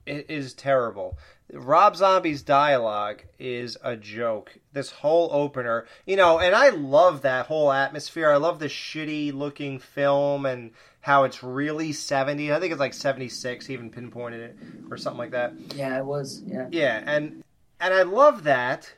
it 0.06 0.26
is 0.30 0.54
terrible. 0.54 1.18
Rob 1.52 1.96
Zombie's 1.96 2.42
dialogue 2.42 3.24
is 3.38 3.78
a 3.84 3.96
joke. 3.96 4.58
This 4.72 4.90
whole 4.90 5.30
opener, 5.32 5.86
you 6.06 6.16
know, 6.16 6.40
and 6.40 6.56
I 6.56 6.70
love 6.70 7.22
that 7.22 7.46
whole 7.46 7.72
atmosphere. 7.72 8.32
I 8.32 8.38
love 8.38 8.60
the 8.60 8.68
shitty 8.68 9.34
looking 9.34 9.80
film 9.80 10.46
and 10.46 10.72
how 11.04 11.26
it's 11.26 11.44
really 11.44 11.92
70. 11.92 12.54
I 12.54 12.60
think 12.62 12.72
it's 12.72 12.80
like 12.80 12.94
76, 12.94 13.66
he 13.66 13.74
even 13.74 13.90
pinpointed 13.90 14.40
it 14.40 14.58
or 14.90 14.96
something 14.96 15.18
like 15.20 15.32
that. 15.32 15.54
yeah 15.76 16.00
it 16.00 16.06
was 16.06 16.42
yeah 16.48 16.68
Yeah, 16.72 17.04
and 17.06 17.44
and 17.82 17.94
I 17.94 18.04
love 18.04 18.44
that, 18.46 18.94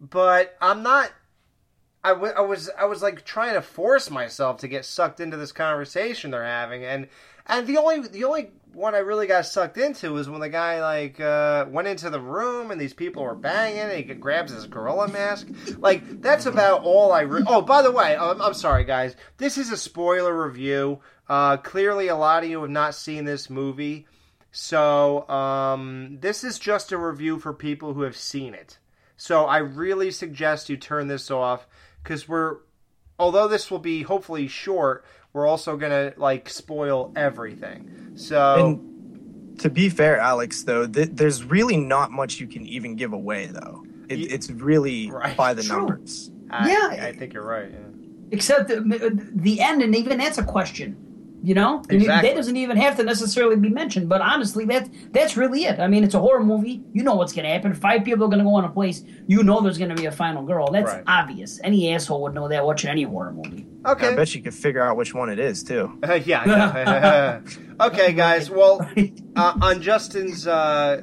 but 0.00 0.56
I'm 0.60 0.82
not. 0.82 1.12
I, 2.02 2.10
w- 2.10 2.32
I 2.36 2.40
was 2.40 2.68
I 2.78 2.84
was 2.86 3.02
like 3.02 3.24
trying 3.24 3.54
to 3.54 3.62
force 3.62 4.10
myself 4.10 4.58
to 4.58 4.68
get 4.68 4.84
sucked 4.84 5.20
into 5.20 5.36
this 5.36 5.52
conversation 5.52 6.30
they're 6.32 6.44
having, 6.44 6.84
and 6.84 7.06
and 7.48 7.66
the 7.66 7.78
only 7.78 8.06
the 8.08 8.24
only 8.24 8.50
one 8.72 8.94
I 8.94 8.98
really 8.98 9.26
got 9.26 9.44
sucked 9.44 9.76
into 9.76 10.12
was 10.12 10.28
when 10.28 10.40
the 10.40 10.48
guy 10.48 10.80
like 10.80 11.20
uh, 11.20 11.66
went 11.68 11.88
into 11.88 12.10
the 12.10 12.20
room 12.20 12.70
and 12.70 12.80
these 12.80 12.94
people 12.94 13.24
were 13.24 13.34
banging, 13.34 13.80
and 13.80 13.92
he 13.92 14.02
grabs 14.14 14.52
his 14.52 14.66
gorilla 14.66 15.08
mask. 15.08 15.48
Like 15.78 16.20
that's 16.20 16.46
about 16.46 16.82
all 16.84 17.12
I. 17.12 17.22
Re- 17.22 17.44
oh, 17.46 17.62
by 17.62 17.82
the 17.82 17.90
way, 17.90 18.16
I'm, 18.16 18.40
I'm 18.40 18.54
sorry, 18.54 18.84
guys. 18.84 19.16
This 19.36 19.58
is 19.58 19.70
a 19.70 19.76
spoiler 19.76 20.46
review. 20.46 21.00
Uh, 21.28 21.56
clearly, 21.58 22.08
a 22.08 22.16
lot 22.16 22.44
of 22.44 22.50
you 22.50 22.60
have 22.60 22.70
not 22.70 22.94
seen 22.94 23.24
this 23.24 23.50
movie. 23.50 24.06
So, 24.50 25.28
um, 25.28 26.18
this 26.20 26.42
is 26.42 26.58
just 26.58 26.90
a 26.90 26.96
review 26.96 27.38
for 27.38 27.52
people 27.52 27.92
who 27.92 28.02
have 28.02 28.16
seen 28.16 28.54
it. 28.54 28.78
So, 29.16 29.44
I 29.44 29.58
really 29.58 30.10
suggest 30.10 30.70
you 30.70 30.78
turn 30.78 31.08
this 31.08 31.30
off 31.30 31.66
because 32.02 32.26
we're, 32.26 32.56
although 33.18 33.46
this 33.46 33.70
will 33.70 33.78
be 33.78 34.02
hopefully 34.02 34.48
short, 34.48 35.04
we're 35.38 35.46
also 35.46 35.76
gonna 35.76 36.12
like 36.16 36.48
spoil 36.50 37.12
everything. 37.16 38.12
So, 38.16 38.40
And 38.76 39.58
to 39.60 39.70
be 39.70 39.88
fair, 39.88 40.18
Alex, 40.18 40.64
though, 40.64 40.86
th- 40.86 41.10
there's 41.12 41.44
really 41.44 41.76
not 41.76 42.10
much 42.10 42.40
you 42.40 42.48
can 42.48 42.66
even 42.66 42.96
give 42.96 43.12
away, 43.12 43.46
though. 43.46 43.84
It, 44.08 44.18
Ye- 44.18 44.26
it's 44.28 44.50
really 44.50 45.10
Right. 45.10 45.36
by 45.36 45.54
the 45.54 45.62
True. 45.62 45.76
numbers. 45.76 46.30
I, 46.50 46.68
Yeah. 46.70 47.06
I 47.06 47.12
think 47.12 47.32
you're 47.32 47.46
right. 47.46 47.70
Yeah. 47.70 47.78
except 48.32 48.70
uh, 48.70 48.80
the, 48.84 49.06
uh, 49.06 49.10
the 49.34 49.60
end 49.60 49.80
and 49.82 49.94
even 49.94 50.18
that's 50.18 50.36
a 50.38 50.42
question 50.42 50.96
You 51.40 51.54
know, 51.54 51.84
Exactly. 51.88 52.28
that 52.28 52.34
doesn't 52.36 52.56
even 52.56 52.76
have 52.78 52.96
to 52.96 53.04
necessarily 53.04 53.54
be 53.54 53.68
mentioned. 53.68 54.08
But 54.08 54.20
honestly, 54.20 54.64
that's 54.64 54.88
that's 55.12 55.36
really 55.36 55.64
it. 55.66 55.78
I 55.78 55.86
mean, 55.86 56.02
it's 56.02 56.14
a 56.14 56.18
horror 56.18 56.42
movie. 56.42 56.82
You 56.92 57.04
know 57.04 57.14
what's 57.14 57.32
going 57.32 57.44
to 57.44 57.50
happen. 57.52 57.74
Five 57.74 58.04
people 58.04 58.24
are 58.24 58.28
going 58.28 58.38
to 58.40 58.44
go 58.44 58.58
in 58.58 58.64
a 58.64 58.68
place. 58.70 59.04
You 59.28 59.44
know 59.44 59.60
there's 59.60 59.78
going 59.78 59.90
to 59.90 59.94
be 59.94 60.06
a 60.06 60.12
final 60.12 60.42
girl. 60.42 60.70
That's 60.72 60.90
Right. 60.90 61.04
obvious. 61.06 61.60
Any 61.62 61.94
asshole 61.94 62.22
would 62.22 62.34
know 62.34 62.48
that 62.48 62.64
watching 62.66 62.90
any 62.90 63.04
horror 63.04 63.32
movie. 63.32 63.66
Okay. 63.86 64.08
I 64.08 64.16
bet 64.16 64.34
you 64.34 64.42
could 64.42 64.52
figure 64.54 64.82
out 64.82 64.96
which 64.96 65.14
one 65.14 65.28
it 65.30 65.38
is 65.38 65.62
too. 65.62 65.96
Uh, 66.02 66.14
yeah. 66.24 66.44
yeah. 66.44 67.40
okay, 67.86 68.12
guys. 68.14 68.50
Well, 68.50 68.80
uh, 69.36 69.58
on 69.62 69.80
Justin's 69.80 70.44
uh, 70.46 71.02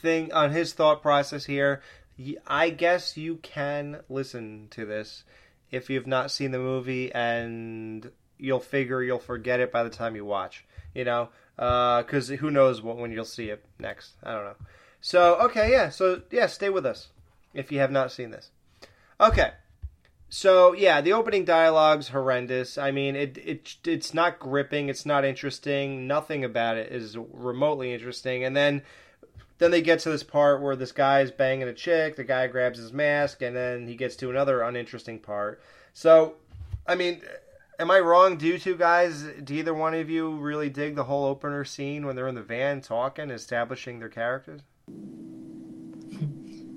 thing, 0.00 0.32
on 0.32 0.52
his 0.52 0.72
thought 0.72 1.02
process 1.02 1.44
here, 1.44 1.82
I 2.46 2.70
guess 2.70 3.18
you 3.18 3.36
can 3.36 4.00
listen 4.08 4.68
to 4.70 4.86
this 4.86 5.24
if 5.70 5.90
you've 5.90 6.06
not 6.06 6.30
seen 6.30 6.50
the 6.52 6.58
movie, 6.58 7.12
and 7.12 8.10
you'll 8.38 8.60
figure 8.60 9.02
you'll 9.02 9.18
forget 9.18 9.60
it 9.60 9.72
by 9.72 9.82
the 9.82 9.90
time 9.90 10.16
you 10.16 10.24
watch. 10.24 10.64
You 10.94 11.04
know, 11.04 11.28
uh, 11.58 12.02
because 12.02 12.28
who 12.28 12.50
knows 12.50 12.82
what, 12.82 12.96
when 12.96 13.12
you'll 13.12 13.24
see 13.24 13.50
it 13.50 13.64
next? 13.78 14.12
I 14.22 14.32
don't 14.32 14.44
know. 14.44 14.56
So 15.00 15.36
okay, 15.36 15.70
yeah. 15.70 15.90
So 15.90 16.22
yeah, 16.30 16.46
stay 16.46 16.70
with 16.70 16.86
us 16.86 17.08
if 17.54 17.70
you 17.70 17.78
have 17.78 17.90
not 17.90 18.12
seen 18.12 18.30
this. 18.30 18.50
Okay. 19.20 19.52
So 20.28 20.72
yeah, 20.72 21.00
the 21.00 21.12
opening 21.12 21.44
dialogue's 21.44 22.08
horrendous. 22.08 22.78
I 22.78 22.90
mean, 22.90 23.14
it 23.14 23.38
it 23.38 23.76
it's 23.84 24.12
not 24.12 24.38
gripping. 24.38 24.88
It's 24.88 25.06
not 25.06 25.24
interesting. 25.24 26.06
Nothing 26.06 26.44
about 26.44 26.76
it 26.76 26.90
is 26.90 27.16
remotely 27.16 27.92
interesting. 27.92 28.42
And 28.42 28.56
then 28.56 28.82
then 29.58 29.70
they 29.70 29.80
get 29.80 30.00
to 30.00 30.10
this 30.10 30.22
part 30.22 30.60
where 30.60 30.76
this 30.76 30.92
guy 30.92 31.20
is 31.20 31.30
banging 31.30 31.68
a 31.68 31.72
chick. 31.72 32.16
The 32.16 32.24
guy 32.24 32.46
grabs 32.46 32.78
his 32.78 32.92
mask, 32.92 33.40
and 33.42 33.56
then 33.56 33.86
he 33.86 33.94
gets 33.94 34.16
to 34.16 34.30
another 34.30 34.62
uninteresting 34.62 35.18
part. 35.18 35.62
So, 35.94 36.34
I 36.86 36.94
mean, 36.94 37.22
am 37.78 37.90
I 37.90 38.00
wrong? 38.00 38.36
Do 38.36 38.46
you 38.46 38.58
two 38.58 38.76
guys? 38.76 39.22
Do 39.44 39.54
either 39.54 39.74
one 39.74 39.94
of 39.94 40.10
you 40.10 40.36
really 40.36 40.68
dig 40.68 40.94
the 40.94 41.04
whole 41.04 41.24
opener 41.24 41.64
scene 41.64 42.06
when 42.06 42.16
they're 42.16 42.28
in 42.28 42.34
the 42.34 42.42
van 42.42 42.80
talking, 42.80 43.30
establishing 43.30 43.98
their 43.98 44.08
characters? 44.08 44.62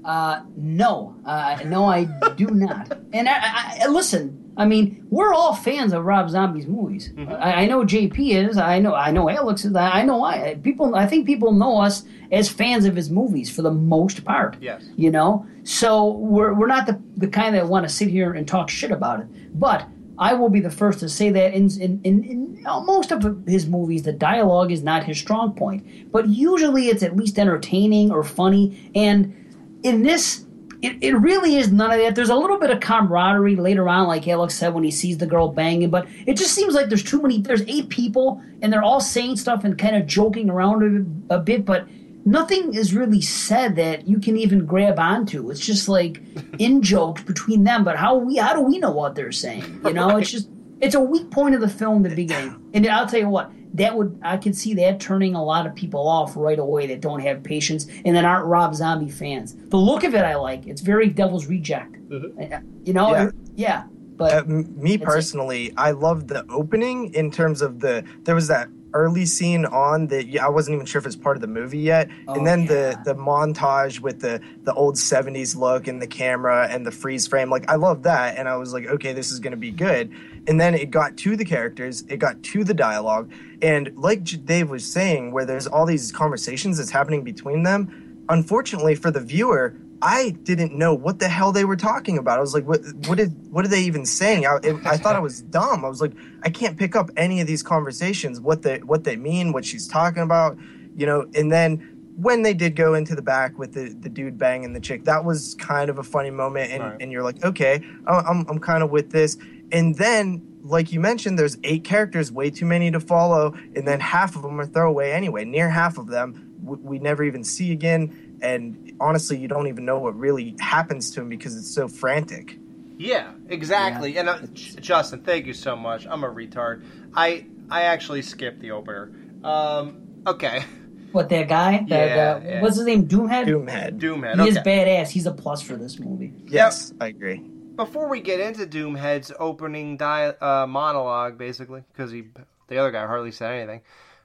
Uh, 0.03 0.43
no, 0.55 1.15
uh, 1.25 1.59
no, 1.65 1.85
I 1.85 2.05
do 2.35 2.47
not. 2.47 2.97
And 3.13 3.27
I, 3.27 3.81
I, 3.81 3.87
listen. 3.87 4.45
I 4.55 4.65
mean, 4.65 5.05
we're 5.09 5.33
all 5.33 5.53
fans 5.53 5.93
of 5.93 6.03
Rob 6.03 6.29
Zombie's 6.29 6.67
movies. 6.67 7.13
I, 7.29 7.53
I 7.53 7.65
know 7.65 7.83
JP 7.85 8.49
is. 8.49 8.57
I 8.57 8.79
know. 8.79 8.93
I 8.93 9.11
know 9.11 9.29
Alex 9.29 9.63
is. 9.65 9.75
I, 9.75 9.89
I 9.89 10.03
know. 10.03 10.23
I 10.23 10.55
people. 10.55 10.95
I 10.95 11.05
think 11.05 11.25
people 11.25 11.53
know 11.53 11.81
us 11.81 12.03
as 12.31 12.49
fans 12.49 12.85
of 12.85 12.95
his 12.95 13.09
movies 13.09 13.53
for 13.53 13.61
the 13.61 13.71
most 13.71 14.25
part. 14.25 14.57
Yes. 14.59 14.83
You 14.95 15.11
know. 15.11 15.45
So 15.63 16.11
we're 16.11 16.53
we're 16.53 16.67
not 16.67 16.87
the 16.87 17.01
the 17.17 17.27
kind 17.27 17.55
that 17.55 17.67
want 17.67 17.87
to 17.87 17.93
sit 17.93 18.09
here 18.09 18.33
and 18.33 18.47
talk 18.47 18.69
shit 18.69 18.91
about 18.91 19.19
it. 19.19 19.59
But 19.59 19.87
I 20.19 20.33
will 20.33 20.49
be 20.49 20.59
the 20.59 20.69
first 20.69 20.99
to 20.99 21.09
say 21.09 21.31
that 21.31 21.53
in 21.53 21.71
in, 21.81 22.01
in, 22.03 22.23
in 22.25 22.63
most 22.63 23.11
of 23.11 23.47
his 23.47 23.67
movies, 23.67 24.03
the 24.03 24.11
dialogue 24.11 24.71
is 24.71 24.83
not 24.83 25.05
his 25.05 25.17
strong 25.17 25.53
point. 25.55 26.11
But 26.11 26.27
usually, 26.27 26.89
it's 26.89 27.03
at 27.03 27.15
least 27.15 27.39
entertaining 27.39 28.11
or 28.11 28.23
funny. 28.23 28.91
And 28.93 29.79
in 29.81 30.03
this, 30.03 30.45
it, 30.81 30.97
it 31.01 31.13
really 31.13 31.55
is 31.55 31.71
none 31.71 31.91
of 31.91 31.99
that. 31.99 32.15
There's 32.15 32.29
a 32.29 32.35
little 32.35 32.59
bit 32.59 32.69
of 32.69 32.81
camaraderie 32.81 33.55
later 33.55 33.87
on, 33.87 34.07
like 34.07 34.27
Alex 34.27 34.55
said, 34.55 34.73
when 34.73 34.83
he 34.83 34.91
sees 34.91 35.17
the 35.17 35.25
girl 35.25 35.47
banging, 35.47 35.89
but 35.89 36.05
it 36.25 36.35
just 36.35 36.53
seems 36.53 36.73
like 36.73 36.89
there's 36.89 37.03
too 37.03 37.21
many. 37.21 37.41
There's 37.41 37.63
eight 37.67 37.87
people, 37.89 38.41
and 38.61 38.71
they're 38.71 38.83
all 38.83 39.01
saying 39.01 39.37
stuff 39.37 39.63
and 39.63 39.77
kind 39.77 39.95
of 39.95 40.05
joking 40.05 40.49
around 40.49 41.25
a, 41.29 41.35
a 41.35 41.39
bit, 41.39 41.63
but 41.63 41.87
nothing 42.25 42.73
is 42.73 42.93
really 42.93 43.21
said 43.21 43.75
that 43.77 44.07
you 44.07 44.19
can 44.19 44.37
even 44.37 44.65
grab 44.65 44.99
onto. 44.99 45.49
It's 45.49 45.59
just 45.65 45.87
like 45.89 46.21
in 46.59 46.81
jokes 46.81 47.23
between 47.23 47.63
them, 47.63 47.83
but 47.83 47.95
how 47.97 48.15
we 48.17 48.37
how 48.37 48.53
do 48.53 48.61
we 48.61 48.77
know 48.79 48.91
what 48.91 49.15
they're 49.15 49.31
saying? 49.31 49.81
You 49.85 49.93
know, 49.93 50.17
it's 50.17 50.31
just 50.31 50.49
it's 50.81 50.95
a 50.95 51.01
weak 51.01 51.29
point 51.31 51.55
of 51.55 51.61
the 51.61 51.69
film 51.69 52.03
to 52.03 52.09
begin. 52.09 52.55
And 52.73 52.87
I'll 52.87 53.07
tell 53.07 53.19
you 53.19 53.29
what, 53.29 53.51
that 53.73 53.95
would 53.97 54.19
I 54.23 54.37
could 54.37 54.55
see 54.55 54.73
that 54.75 54.99
turning 54.99 55.35
a 55.35 55.43
lot 55.43 55.65
of 55.67 55.75
people 55.75 56.07
off 56.07 56.35
right 56.37 56.59
away 56.59 56.87
that 56.87 57.01
don't 57.01 57.19
have 57.21 57.43
patience 57.43 57.87
and 58.05 58.15
that 58.15 58.25
aren't 58.25 58.45
Rob 58.45 58.73
Zombie 58.75 59.09
fans. 59.11 59.55
The 59.55 59.77
look 59.77 60.03
of 60.03 60.15
it 60.15 60.23
I 60.23 60.35
like. 60.35 60.67
It's 60.67 60.81
very 60.81 61.09
Devil's 61.09 61.47
Reject. 61.47 61.97
Uh, 62.11 62.59
You 62.83 62.93
know, 62.93 63.11
Yeah. 63.11 63.23
yeah. 63.23 63.31
yeah. 63.55 63.83
But 64.15 64.33
Uh, 64.33 64.43
m- 64.47 64.73
me 64.81 64.97
personally, 64.97 65.71
I 65.77 65.91
love 65.91 66.27
the 66.27 66.45
opening 66.49 67.13
in 67.13 67.31
terms 67.31 67.61
of 67.61 67.79
the 67.79 68.03
there 68.23 68.35
was 68.35 68.47
that 68.47 68.67
early 68.93 69.25
scene 69.25 69.65
on 69.65 70.07
that 70.07 70.27
yeah, 70.27 70.45
I 70.45 70.49
wasn't 70.49 70.75
even 70.75 70.85
sure 70.85 70.99
if 70.99 71.05
it's 71.05 71.15
part 71.15 71.37
of 71.37 71.41
the 71.41 71.47
movie 71.47 71.77
yet, 71.79 72.09
Oh, 72.27 72.33
and 72.33 72.45
then 72.45 72.61
yeah. 72.61 72.67
the 72.67 73.01
the 73.05 73.15
montage 73.15 73.99
with 73.99 74.21
the 74.21 74.41
the 74.63 74.73
old 74.73 74.95
'70s 74.95 75.55
look 75.55 75.87
and 75.87 76.01
the 76.01 76.07
camera 76.07 76.67
and 76.69 76.85
the 76.85 76.91
freeze 76.91 77.27
frame. 77.27 77.49
Like 77.49 77.69
I 77.69 77.75
loved 77.75 78.03
that, 78.03 78.37
and 78.37 78.47
I 78.49 78.55
was 78.57 78.73
like, 78.73 78.85
okay, 78.87 79.13
this 79.13 79.31
is 79.31 79.39
gonna 79.39 79.57
be 79.57 79.71
good. 79.71 80.11
And 80.47 80.59
then 80.59 80.73
it 80.73 80.89
got 80.89 81.17
to 81.17 81.35
the 81.35 81.45
characters, 81.45 82.03
it 82.07 82.17
got 82.17 82.41
to 82.43 82.63
the 82.63 82.73
dialogue, 82.73 83.31
and 83.61 83.91
like 83.95 84.23
Dave 84.45 84.69
was 84.69 84.85
saying, 84.85 85.31
where 85.31 85.45
there's 85.45 85.67
all 85.67 85.85
these 85.85 86.11
conversations 86.11 86.77
that's 86.77 86.91
happening 86.91 87.23
between 87.23 87.63
them. 87.63 88.23
Unfortunately 88.29 88.95
for 88.95 89.11
the 89.11 89.19
viewer, 89.19 89.75
I 90.01 90.31
didn't 90.43 90.73
know 90.77 90.93
what 90.93 91.19
the 91.19 91.27
hell 91.27 91.51
they 91.51 91.65
were 91.65 91.75
talking 91.75 92.17
about. 92.17 92.37
I 92.37 92.41
was 92.41 92.53
like, 92.53 92.65
what, 92.65 92.81
what 93.07 93.17
did, 93.17 93.33
what 93.51 93.65
are 93.65 93.67
they 93.67 93.81
even 93.81 94.05
saying? 94.05 94.45
I, 94.45 94.57
it, 94.63 94.75
I 94.85 94.97
thought 94.97 95.15
I 95.15 95.19
was 95.19 95.41
dumb. 95.57 95.83
I 95.83 95.89
was 95.89 96.01
like, 96.01 96.13
I 96.43 96.49
can't 96.49 96.77
pick 96.77 96.95
up 96.95 97.09
any 97.17 97.41
of 97.41 97.47
these 97.47 97.63
conversations, 97.63 98.39
what 98.39 98.61
they, 98.61 98.77
what 98.79 99.03
they 99.03 99.15
mean, 99.17 99.51
what 99.51 99.65
she's 99.65 99.87
talking 99.87 100.23
about, 100.23 100.57
you 100.95 101.05
know. 101.05 101.27
And 101.35 101.51
then 101.51 102.13
when 102.15 102.43
they 102.43 102.53
did 102.53 102.75
go 102.75 102.93
into 102.93 103.15
the 103.15 103.21
back 103.21 103.57
with 103.59 103.73
the, 103.73 103.89
the 103.89 104.09
dude 104.09 104.37
banging 104.37 104.73
the 104.73 104.79
chick, 104.79 105.03
that 105.05 105.25
was 105.25 105.55
kind 105.55 105.89
of 105.89 105.99
a 105.99 106.03
funny 106.03 106.31
moment. 106.31 106.71
And, 106.71 106.83
Right. 106.83 106.97
and 107.01 107.11
you're 107.11 107.23
like, 107.23 107.43
okay, 107.43 107.83
I'm, 108.07 108.45
I'm 108.47 108.59
kind 108.59 108.83
of 108.83 108.91
with 108.91 109.11
this. 109.11 109.37
And 109.71 109.95
then, 109.97 110.41
like 110.63 110.91
you 110.91 110.99
mentioned, 110.99 111.37
there's 111.37 111.57
eight 111.63 111.83
characters, 111.83 112.31
way 112.31 112.49
too 112.49 112.65
many 112.65 112.89
to 112.91 112.99
follow, 112.99 113.53
and 113.75 113.87
then 113.87 113.99
half 113.99 114.35
of 114.35 114.41
them 114.43 114.59
are 114.59 114.65
throwaway 114.65 115.11
anyway. 115.11 115.45
Near 115.45 115.69
half 115.69 115.97
of 115.97 116.07
them 116.07 116.55
we, 116.63 116.77
we 116.77 116.99
never 116.99 117.23
even 117.23 117.43
see 117.43 117.71
again, 117.71 118.28
and 118.41 118.77
honestly, 118.99 119.37
you 119.37 119.47
don't 119.47 119.67
even 119.67 119.85
know 119.85 119.99
what 119.99 120.17
really 120.17 120.55
happens 120.59 121.11
to 121.11 121.21
him 121.21 121.29
because 121.29 121.55
it's 121.55 121.73
so 121.73 121.87
frantic. 121.87 122.57
Yeah, 122.97 123.31
exactly. 123.47 124.17
And 124.17 124.29
uh, 124.29 124.39
Justin, 124.53 125.21
thank 125.21 125.45
you 125.45 125.53
so 125.53 125.75
much. 125.75 126.05
I'm 126.09 126.23
a 126.23 126.29
retard. 126.29 126.81
I 127.15 127.45
I 127.69 127.83
actually 127.83 128.21
skipped 128.21 128.61
the 128.61 128.71
opener. 128.71 129.11
Um, 129.43 129.95
okay, 130.27 130.65
what 131.11 131.29
that 131.29 131.47
guy? 131.47 131.77
That, 131.89 132.09
Yeah, 132.09 132.31
uh, 132.33 132.41
yeah. 132.43 132.61
What's 132.61 132.77
his 132.77 132.85
name? 132.85 133.07
Doomhead. 133.07 133.45
Doomhead. 133.47 133.99
Doomhead. 133.99 134.41
He 134.41 134.47
is 134.49 134.57
badass. 134.57 135.09
He's 135.09 135.25
a 135.25 135.31
plus 135.31 135.61
for 135.61 135.75
this 135.75 135.99
movie. 135.99 136.33
Yes, 136.49 136.93
I 136.99 137.07
agree. 137.07 137.41
Before 137.77 138.09
we 138.09 138.19
get 138.19 138.41
into 138.41 138.65
Doomhead's 138.67 139.31
opening 139.39 139.95
di- 139.95 140.33
uh, 140.41 140.67
monologue, 140.67 141.37
basically, 141.37 141.83
because 141.93 142.11
he 142.11 142.25
the 142.67 142.77
other 142.77 142.91
guy 142.91 143.07
hardly 143.07 143.31
said 143.31 143.53
anything. 143.53 143.81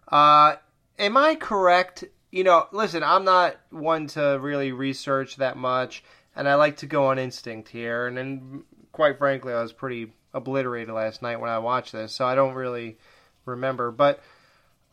Uh, 0.09 0.57
am 0.99 1.17
I 1.17 1.37
correct? 1.37 2.05
You 2.35 2.43
know, 2.43 2.67
listen, 2.73 3.05
I'm 3.05 3.25
not 3.25 3.55
one 3.71 4.09
to 4.09 4.41
really 4.41 4.73
research 4.73 5.37
that 5.37 5.57
much, 5.57 6.03
and 6.35 6.49
I 6.49 6.57
like 6.57 6.79
to 6.79 6.87
go 6.87 7.07
on 7.07 7.17
instinct 7.17 7.69
here. 7.69 8.09
And 8.09 8.17
then, 8.17 8.65
quite 8.91 9.19
frankly, 9.19 9.53
I 9.53 9.63
was 9.63 9.73
pretty 9.73 10.13
obliterated 10.33 10.93
last 10.93 11.23
night 11.23 11.39
when 11.39 11.49
I 11.49 11.59
watched 11.61 11.93
this, 11.93 12.13
so 12.13 12.27
I 12.27 12.35
don't 12.35 12.55
really 12.55 12.99
remember. 13.45 13.93
But 13.93 14.21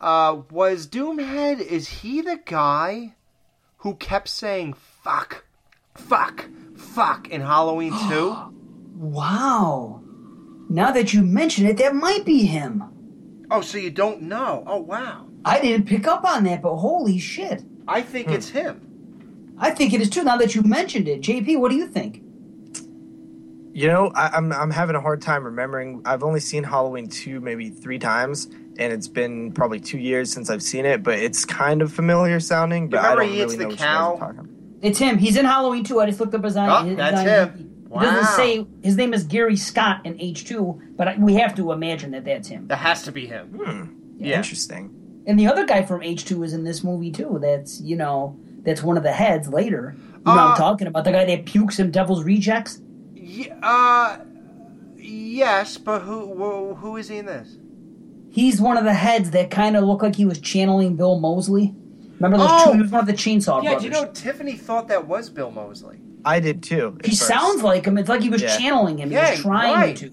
uh, 0.00 0.42
was 0.52 0.86
Doomhead? 0.86 1.58
Is 1.58 1.88
he 1.88 2.20
the 2.20 2.38
guy 2.44 3.16
who 3.78 3.96
kept 3.96 4.28
saying 4.28 4.74
"fuck, 4.74 5.44
fuck, 5.96 6.48
fuck" 6.76 7.28
in 7.28 7.40
Halloween 7.40 7.92
Two? 8.08 8.36
Wow. 8.94 10.00
Now 10.68 10.92
that 10.92 11.12
you 11.12 11.22
mention 11.22 11.66
it, 11.66 11.78
that 11.78 11.96
might 11.96 12.24
be 12.24 12.44
him. 12.44 12.84
Oh, 13.50 13.62
so 13.62 13.78
you 13.78 13.90
don't 13.90 14.22
know? 14.22 14.62
Oh, 14.64 14.78
wow. 14.78 15.26
I 15.44 15.60
didn't 15.60 15.86
pick 15.86 16.06
up 16.06 16.24
on 16.24 16.44
that, 16.44 16.62
but 16.62 16.76
holy 16.76 17.18
shit. 17.18 17.62
I 17.88 18.02
think 18.02 18.28
it's 18.30 18.48
him. 18.48 19.54
I 19.58 19.70
think 19.70 19.92
it 19.92 20.00
is 20.00 20.08
too 20.10 20.22
now 20.24 20.36
that 20.38 20.54
you 20.54 20.62
mentioned 20.62 21.08
it. 21.08 21.20
JP, 21.20 21.58
what 21.58 21.70
do 21.70 21.76
you 21.76 21.86
think? 21.86 22.22
You 23.74 23.88
know, 23.88 24.12
I, 24.14 24.28
I'm 24.28 24.52
I'm 24.52 24.70
having 24.70 24.96
a 24.96 25.00
hard 25.00 25.22
time 25.22 25.44
remembering. 25.44 26.02
I've 26.04 26.22
only 26.22 26.40
seen 26.40 26.62
Halloween 26.62 27.08
two 27.08 27.40
maybe 27.40 27.70
three 27.70 27.98
times, 27.98 28.46
and 28.78 28.92
it's 28.92 29.08
been 29.08 29.50
probably 29.52 29.80
two 29.80 29.98
years 29.98 30.30
since 30.30 30.50
I've 30.50 30.62
seen 30.62 30.84
it. 30.84 31.02
But 31.02 31.18
it's 31.18 31.44
kind 31.46 31.80
of 31.80 31.90
familiar 31.92 32.38
sounding. 32.38 32.88
But 32.88 32.98
remember 32.98 33.22
I 33.22 33.24
don't 33.26 33.34
he 33.34 33.40
really 33.40 33.56
the 33.56 33.62
know 33.64 33.68
what 33.70 33.78
you 33.78 33.84
guys 33.84 33.86
cow? 33.96 34.14
are 34.14 34.18
talking 34.18 34.38
about. 34.40 34.50
It's 34.82 34.98
him. 34.98 35.16
He's 35.18 35.36
in 35.36 35.44
Halloween 35.46 35.84
2. 35.84 36.00
I 36.00 36.06
just 36.06 36.18
looked 36.20 36.34
up 36.34 36.42
his 36.44 36.56
Oh, 36.56 36.60
eye. 36.60 36.84
his 36.86 36.96
that's 36.96 37.16
eye- 37.20 37.44
him. 37.44 37.68
It 37.94 38.00
doesn't 38.00 38.36
say 38.36 38.66
his 38.82 38.96
name 38.96 39.14
is 39.14 39.24
Gary 39.24 39.56
Scott 39.56 40.04
in 40.06 40.18
H2, 40.18 40.96
but 40.96 41.08
I, 41.08 41.16
we 41.18 41.34
have 41.34 41.54
to 41.56 41.72
imagine 41.72 42.10
that 42.12 42.24
that's 42.24 42.48
him. 42.48 42.66
That 42.68 42.78
has 42.78 43.02
to 43.02 43.12
be 43.12 43.26
him. 43.26 43.48
Hmm. 43.48 44.22
Yeah. 44.24 44.36
Interesting. 44.38 44.90
And 45.26 45.38
the 45.38 45.46
other 45.46 45.64
guy 45.66 45.82
from 45.82 46.00
H2 46.00 46.44
is 46.44 46.52
in 46.52 46.64
this 46.64 46.82
movie 46.82 47.10
too. 47.12 47.38
That's, 47.40 47.80
you 47.80 47.96
know, 47.96 48.36
that's 48.62 48.82
one 48.82 48.96
of 48.96 49.02
the 49.02 49.12
heads 49.12 49.48
later. 49.48 49.94
You 49.96 50.12
know 50.26 50.32
what 50.32 50.38
Uh, 50.38 50.48
I'm 50.50 50.56
talking 50.56 50.86
about? 50.86 51.04
The 51.04 51.12
guy 51.12 51.24
that 51.24 51.46
pukes 51.46 51.78
in 51.78 51.90
Devil's 51.90 52.24
Rejects? 52.24 52.80
Yeah, 53.14 53.54
uh, 53.62 54.18
yes, 54.96 55.78
but 55.78 56.00
who, 56.00 56.34
who 56.34 56.74
who 56.74 56.96
is 56.96 57.08
he 57.08 57.18
in 57.18 57.26
this? 57.26 57.56
He's 58.30 58.60
one 58.60 58.76
of 58.76 58.84
the 58.84 58.94
heads 58.94 59.30
that 59.32 59.50
kind 59.50 59.76
of 59.76 59.84
looked 59.84 60.02
like 60.02 60.16
he 60.16 60.24
was 60.24 60.40
channeling 60.40 60.96
Bill 60.96 61.18
Moseley. 61.20 61.74
Remember 62.18 62.38
those 62.38 62.48
Oh! 62.50 62.64
two? 62.66 62.72
He 62.76 62.82
was 62.82 62.90
one 62.90 63.00
of 63.00 63.06
the 63.06 63.12
Chainsaw 63.12 63.62
Yeah, 63.62 63.70
Brothers. 63.72 63.82
do 63.82 63.88
you 63.88 63.92
know 63.92 64.10
Tiffany 64.12 64.56
thought 64.56 64.88
that 64.88 65.06
was 65.06 65.28
Bill 65.28 65.50
Moseley? 65.50 65.98
I 66.24 66.40
did 66.40 66.62
too. 66.62 66.96
he 67.04 67.10
first. 67.10 67.26
sounds 67.26 67.62
like 67.62 67.84
him. 67.84 67.98
It's 67.98 68.08
like 68.08 68.22
he 68.22 68.30
was 68.30 68.42
Yeah. 68.42 68.56
channeling 68.56 68.98
him. 68.98 69.08
He 69.10 69.16
Yeah, 69.16 69.32
was 69.32 69.40
trying 69.40 69.74
right. 69.74 69.96
to. 69.96 70.10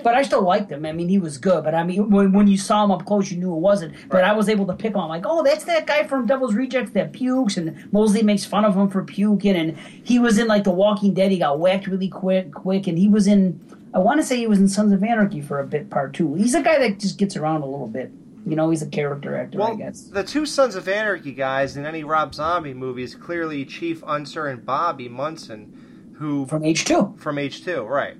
Right. 0.00 0.04
But 0.04 0.14
I 0.14 0.22
still 0.22 0.42
liked 0.42 0.70
him. 0.72 0.84
I 0.86 0.92
mean, 0.92 1.08
he 1.08 1.18
was 1.18 1.38
good. 1.38 1.64
But 1.64 1.74
I 1.74 1.82
mean, 1.84 2.10
when, 2.10 2.32
when 2.32 2.46
you 2.48 2.56
saw 2.56 2.84
him 2.84 2.90
up 2.90 3.04
close, 3.04 3.30
you 3.30 3.38
knew 3.38 3.54
it 3.54 3.58
wasn't. 3.60 3.94
But 4.08 4.24
I 4.24 4.32
was 4.32 4.48
able 4.48 4.66
to 4.66 4.74
pick 4.74 4.96
on, 4.96 5.08
like, 5.08 5.24
oh, 5.26 5.42
that's 5.42 5.64
that 5.64 5.86
guy 5.86 6.04
from 6.06 6.26
Devil's 6.26 6.54
Rejects 6.54 6.92
that 6.92 7.12
pukes, 7.12 7.56
and 7.56 7.92
Moseley 7.92 8.22
makes 8.22 8.44
fun 8.44 8.64
of 8.64 8.74
him 8.76 8.88
for 8.88 9.04
puking, 9.04 9.56
and 9.56 9.76
he 10.02 10.18
was 10.18 10.38
in 10.38 10.46
like 10.48 10.64
The 10.64 10.70
Walking 10.70 11.14
Dead. 11.14 11.30
He 11.30 11.38
got 11.38 11.58
whacked 11.58 11.86
really 11.86 12.08
quick, 12.08 12.52
quick, 12.52 12.86
and 12.86 12.98
he 12.98 13.08
was 13.08 13.26
in. 13.26 13.60
I 13.92 13.98
want 13.98 14.20
to 14.20 14.26
say 14.26 14.36
he 14.36 14.46
was 14.46 14.58
in 14.60 14.68
Sons 14.68 14.92
of 14.92 15.02
Anarchy 15.02 15.40
for 15.40 15.58
a 15.58 15.66
bit 15.66 15.90
part 15.90 16.14
two. 16.14 16.34
He's 16.34 16.54
a 16.54 16.62
guy 16.62 16.78
that 16.78 17.00
just 17.00 17.18
gets 17.18 17.36
around 17.36 17.62
a 17.62 17.66
little 17.66 17.88
bit. 17.88 18.12
You 18.46 18.56
know, 18.56 18.70
he's 18.70 18.80
a 18.82 18.86
character 18.86 19.36
actor, 19.36 19.60
I 19.60 19.74
guess. 19.74 20.04
the 20.04 20.24
two 20.24 20.46
Sons 20.46 20.74
of 20.74 20.88
Anarchy 20.88 21.32
guys 21.32 21.76
in 21.76 21.84
any 21.84 22.04
Rob 22.04 22.34
Zombie 22.34 22.72
movie 22.72 23.02
is 23.02 23.14
clearly 23.14 23.64
Chief 23.66 24.02
Unser 24.06 24.46
and 24.46 24.64
Bobby 24.64 25.08
Munson, 25.08 26.14
who 26.18 26.46
From 26.46 26.64
H 26.64 26.84
two. 26.86 27.14
from 27.18 27.36
H 27.38 27.64
two, 27.64 27.82
right? 27.82 28.16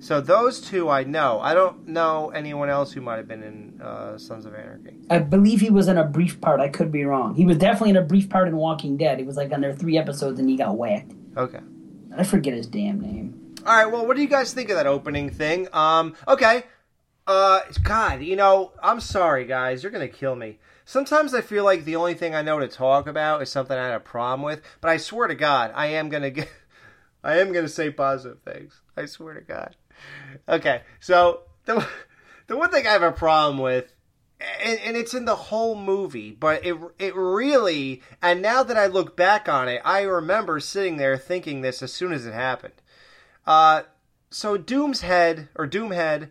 So 0.00 0.20
those 0.20 0.60
two 0.60 0.88
I 0.88 1.04
know. 1.04 1.40
I 1.40 1.54
don't 1.54 1.86
know 1.88 2.30
anyone 2.30 2.68
else 2.68 2.92
who 2.92 3.00
might 3.00 3.16
have 3.16 3.28
been 3.28 3.42
in 3.42 3.80
uh, 3.80 4.18
Sons 4.18 4.46
of 4.46 4.54
Anarchy. 4.54 4.96
I 5.10 5.18
believe 5.18 5.60
he 5.60 5.70
was 5.70 5.88
in 5.88 5.96
a 5.96 6.04
brief 6.04 6.40
part. 6.40 6.60
I 6.60 6.68
could 6.68 6.90
be 6.90 7.04
wrong. 7.04 7.34
He 7.34 7.44
was 7.44 7.56
definitely 7.58 7.90
in 7.90 7.96
a 7.96 8.02
brief 8.02 8.28
part 8.28 8.48
in 8.48 8.56
Walking 8.56 8.96
Dead. 8.96 9.18
He 9.18 9.24
was 9.24 9.36
like 9.36 9.52
on 9.52 9.60
their 9.60 9.74
three 9.74 9.96
episodes, 9.96 10.40
and 10.40 10.48
he 10.48 10.56
got 10.56 10.76
whacked. 10.76 11.12
Okay. 11.36 11.60
I 12.16 12.24
forget 12.24 12.54
his 12.54 12.66
damn 12.66 13.00
name. 13.00 13.54
All 13.64 13.72
right. 13.76 13.86
Well, 13.86 14.06
what 14.06 14.16
do 14.16 14.22
you 14.22 14.28
guys 14.28 14.52
think 14.52 14.70
of 14.70 14.76
that 14.76 14.86
opening 14.86 15.30
thing? 15.30 15.68
Um. 15.72 16.14
Okay. 16.26 16.64
Uh. 17.26 17.60
God, 17.82 18.22
you 18.22 18.36
know, 18.36 18.72
I'm 18.82 19.00
sorry, 19.00 19.44
guys. 19.44 19.82
You're 19.82 19.92
gonna 19.92 20.08
kill 20.08 20.34
me. 20.34 20.58
Sometimes 20.84 21.32
I 21.32 21.40
feel 21.40 21.64
like 21.64 21.84
the 21.84 21.96
only 21.96 22.14
thing 22.14 22.34
I 22.34 22.42
know 22.42 22.58
to 22.58 22.66
talk 22.66 23.06
about 23.06 23.40
is 23.40 23.50
something 23.50 23.78
I 23.78 23.86
had 23.86 23.94
a 23.94 24.00
problem 24.00 24.42
with. 24.42 24.60
But 24.80 24.90
I 24.90 24.96
swear 24.96 25.28
to 25.28 25.34
God, 25.34 25.70
I 25.74 25.86
am 25.86 26.08
gonna 26.08 26.30
get. 26.30 26.48
I 27.22 27.38
am 27.38 27.52
gonna 27.52 27.68
say 27.68 27.90
positive 27.90 28.40
things. 28.42 28.80
I 28.96 29.06
swear 29.06 29.34
to 29.34 29.40
God. 29.40 29.76
Okay. 30.48 30.82
So 31.00 31.42
the 31.64 31.86
the 32.46 32.56
one 32.56 32.70
thing 32.70 32.86
I 32.86 32.90
have 32.90 33.02
a 33.02 33.12
problem 33.12 33.58
with 33.58 33.94
and, 34.62 34.80
and 34.80 34.96
it's 34.96 35.14
in 35.14 35.24
the 35.24 35.36
whole 35.36 35.74
movie, 35.74 36.32
but 36.32 36.64
it 36.64 36.76
it 36.98 37.14
really 37.14 38.02
and 38.20 38.42
now 38.42 38.62
that 38.62 38.76
I 38.76 38.86
look 38.86 39.16
back 39.16 39.48
on 39.48 39.68
it, 39.68 39.80
I 39.84 40.02
remember 40.02 40.60
sitting 40.60 40.96
there 40.96 41.16
thinking 41.16 41.60
this 41.60 41.82
as 41.82 41.92
soon 41.92 42.12
as 42.12 42.26
it 42.26 42.34
happened. 42.34 42.74
Uh, 43.46 43.82
so 44.30 44.56
Doom's 44.56 45.02
head 45.02 45.48
or 45.54 45.66
Doomhead 45.66 46.30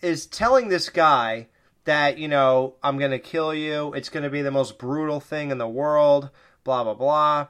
is 0.00 0.26
telling 0.26 0.68
this 0.68 0.88
guy 0.88 1.48
that 1.84 2.18
you 2.18 2.28
know 2.28 2.74
I'm 2.82 2.98
gonna 2.98 3.18
kill 3.18 3.54
you. 3.54 3.92
It's 3.94 4.08
gonna 4.08 4.30
be 4.30 4.42
the 4.42 4.50
most 4.50 4.78
brutal 4.78 5.20
thing 5.20 5.50
in 5.50 5.58
the 5.58 5.68
world. 5.68 6.30
Blah 6.64 6.84
blah 6.84 6.94
blah. 6.94 7.48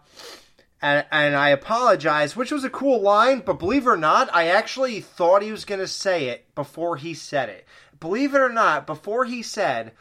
And, 0.83 1.07
and 1.13 1.37
I 1.37 1.51
apologize, 1.51 2.35
which 2.35 2.51
was 2.51 2.65
a 2.65 2.71
cool 2.71 3.01
line, 3.01 3.41
but 3.47 3.61
believe 3.61 3.87
it 3.87 3.91
or 3.91 3.97
not, 3.97 4.29
I 4.35 4.49
actually 4.49 5.01
thought 5.01 5.43
he 5.43 5.53
was 5.53 5.65
going 5.65 5.81
to 5.81 5.87
say 5.87 6.27
it 6.27 6.53
before 6.57 6.97
he 6.97 7.15
said 7.15 7.49
it. 7.49 7.67
Believe 8.01 8.35
it 8.35 8.41
or 8.41 8.49
not, 8.49 8.85
before 8.85 9.25
he 9.25 9.43
said, 9.43 9.93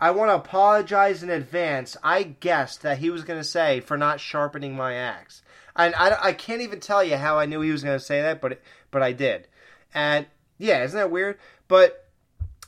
I 0.00 0.12
want 0.12 0.30
to 0.30 0.36
apologize 0.36 1.24
in 1.24 1.30
advance, 1.30 1.96
I 2.04 2.22
guessed 2.22 2.82
that 2.82 2.98
he 2.98 3.10
was 3.10 3.24
going 3.24 3.40
to 3.40 3.44
say, 3.44 3.80
for 3.80 3.98
not 3.98 4.20
sharpening 4.20 4.76
my 4.76 4.94
axe. 4.94 5.42
And 5.74 5.92
I, 5.96 6.16
I 6.26 6.32
can't 6.34 6.62
even 6.62 6.78
tell 6.78 7.02
you 7.02 7.16
how 7.16 7.36
I 7.36 7.46
knew 7.46 7.60
he 7.60 7.72
was 7.72 7.82
going 7.82 7.98
to 7.98 8.04
say 8.04 8.22
that, 8.22 8.40
but, 8.40 8.60
but 8.92 9.02
I 9.02 9.12
did. 9.12 9.48
And 9.92 10.26
yeah, 10.56 10.84
isn't 10.84 10.96
that 10.96 11.10
weird? 11.10 11.38
But 11.66 12.08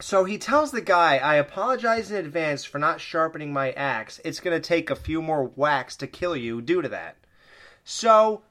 so 0.01 0.25
he 0.25 0.39
tells 0.39 0.73
the 0.73 0.81
guy, 0.81 1.19
I 1.19 1.37
apologize 1.37 2.11
in 2.11 2.17
advance 2.17 2.65
for 2.65 2.81
not 2.81 3.01
sharpening 3.01 3.53
my 3.53 3.71
axe. 3.73 4.21
It's 4.25 4.41
going 4.41 4.61
to 4.61 4.69
take 4.69 4.91
a 4.91 4.97
few 4.97 5.23
more 5.23 5.45
whacks 5.45 5.95
to 5.99 6.09
kill 6.09 6.35
you 6.35 6.61
due 6.61 6.83
to 6.83 6.89
that. 6.89 7.17
So 7.85 8.43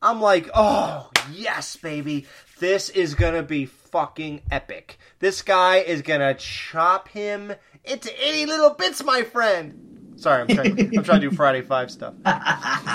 I'm 0.00 0.20
like, 0.20 0.50
oh, 0.54 1.10
yes, 1.30 1.76
baby. 1.76 2.26
This 2.58 2.88
is 2.88 3.14
going 3.14 3.34
to 3.34 3.42
be 3.42 3.66
fucking 3.66 4.42
epic. 4.50 4.98
This 5.18 5.42
guy 5.42 5.76
is 5.76 6.02
going 6.02 6.20
to 6.20 6.34
chop 6.34 7.08
him 7.08 7.54
into 7.84 8.28
itty 8.28 8.46
little 8.46 8.70
bits, 8.70 9.04
my 9.04 9.22
friend. 9.22 9.91
Sorry, 10.22 10.40
I'm 10.42 10.46
trying, 10.46 10.96
I'm 10.96 11.02
trying 11.02 11.20
to 11.20 11.30
do 11.30 11.34
Friday 11.34 11.62
Five 11.62 11.90
stuff. 11.90 12.14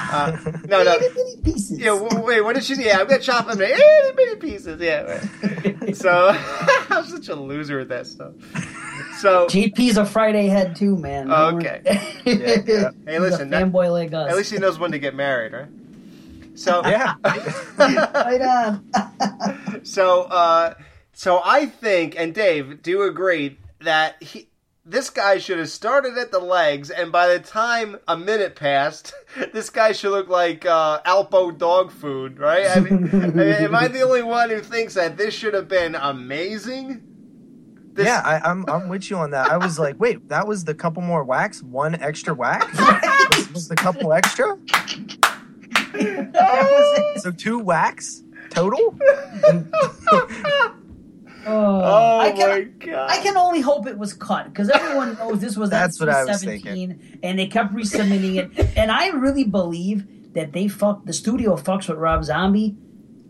Uh, 0.09 0.37
no, 0.69 0.83
no. 0.83 0.97
Pieces. 1.43 1.77
Yeah, 1.77 1.87
w- 1.99 2.23
wait, 2.25 2.39
what 2.41 2.55
did 2.55 2.63
she? 2.63 2.75
Yeah, 2.75 2.99
I'm 2.99 3.09
to 3.09 3.19
chop 3.19 3.45
him 3.49 3.59
into 3.61 4.13
bitty 4.15 4.35
pieces. 4.37 4.79
Yeah. 4.79 5.01
right. 5.01 5.95
So 5.97 6.29
I'm 6.89 7.03
such 7.05 7.27
a 7.27 7.35
loser 7.35 7.81
at 7.81 7.89
that 7.89 8.07
stuff. 8.07 8.33
So 9.19 9.47
JP's 9.47 9.97
a 9.97 10.05
Friday 10.05 10.47
head 10.47 10.75
too, 10.77 10.95
man. 10.95 11.29
Okay. 11.31 11.81
Yeah, 12.25 12.61
yeah. 12.65 12.89
Hey, 13.05 13.19
listen, 13.19 13.49
that- 13.49 13.65
fanboy 13.65 13.91
like 13.91 14.13
us. 14.13 14.29
at 14.31 14.37
least 14.37 14.51
he 14.51 14.57
knows 14.59 14.79
when 14.79 14.91
to 14.93 14.99
get 14.99 15.13
married, 15.13 15.51
right? 15.51 15.67
So 16.55 16.81
Yeah. 16.85 17.15
right 17.77 18.41
on. 18.41 19.81
so 19.83 20.21
uh 20.23 20.73
so 21.13 21.41
I 21.43 21.65
think 21.65 22.15
and 22.17 22.33
Dave, 22.33 22.81
do 22.81 22.91
you 22.91 23.03
agree 23.03 23.57
that 23.81 24.21
he 24.23 24.47
this 24.87 25.09
guy 25.09 25.37
should 25.37 25.59
have 25.59 25.69
started 25.69 26.17
at 26.17 26.31
the 26.31 26.39
legs, 26.39 26.89
and 26.89 27.11
by 27.11 27.27
the 27.27 27.39
time 27.39 27.97
a 28.07 28.15
minute 28.15 28.55
passed, 28.55 29.13
this 29.53 29.69
guy 29.69 29.91
should 29.91 30.11
look 30.11 30.29
like 30.29 30.65
uh, 30.65 31.01
Alpo 31.01 31.55
dog 31.55 31.91
food, 31.91 32.39
right? 32.39 32.67
I 32.69 32.79
mean, 32.79 33.09
I 33.11 33.27
mean, 33.27 33.39
am 33.39 33.75
I 33.75 33.89
the 33.89 34.01
only 34.01 34.23
one 34.23 34.49
who 34.49 34.61
thinks 34.61 34.93
that 34.93 35.17
this 35.17 35.33
should 35.33 35.53
have 35.53 35.67
been 35.67 35.95
amazing? 35.95 37.03
This, 37.93 38.05
yeah, 38.05 38.21
I, 38.23 38.39
I'm 38.49 38.63
I'm 38.69 38.89
with 38.89 39.09
you 39.09 39.17
on 39.17 39.31
that. 39.31 39.49
I 39.49 39.57
was 39.57 39.77
like, 39.77 39.99
wait, 39.99 40.29
that 40.29 40.47
was 40.47 40.63
the 40.63 40.75
couple 40.75 41.01
more 41.01 41.23
whacks, 41.23 41.61
one 41.63 41.95
extra 41.95 42.33
whacks. 42.33 42.77
was, 42.77 43.49
was 43.53 43.67
the 43.67 43.75
couple 43.75 44.13
extra? 44.13 44.57
So 47.17 47.31
two 47.31 47.57
whacks 47.57 48.21
total? 48.51 48.95
Oh, 51.47 52.19
I 52.19 52.31
can, 52.31 52.49
my 52.49 52.61
god! 52.85 53.09
I 53.09 53.17
can 53.21 53.37
only 53.37 53.61
hope 53.61 53.87
it 53.87 53.97
was 53.97 54.13
cut 54.13 54.45
because 54.49 54.69
everyone 54.69 55.15
knows 55.15 55.39
this 55.39 55.55
was 55.55 55.69
That's 55.71 55.99
what 55.99 56.09
I 56.09 56.25
was 56.25 56.41
17 56.41 57.19
and 57.23 57.39
they 57.39 57.47
kept 57.47 57.73
resubmitting 57.73 58.35
it. 58.35 58.77
And 58.77 58.91
I 58.91 59.09
really 59.09 59.43
believe 59.43 60.33
that 60.33 60.53
they 60.53 60.67
fuck 60.67 61.05
the 61.05 61.13
studio 61.13 61.55
fucks 61.55 61.87
with 61.89 61.97
Rob 61.97 62.23
Zombie. 62.23 62.75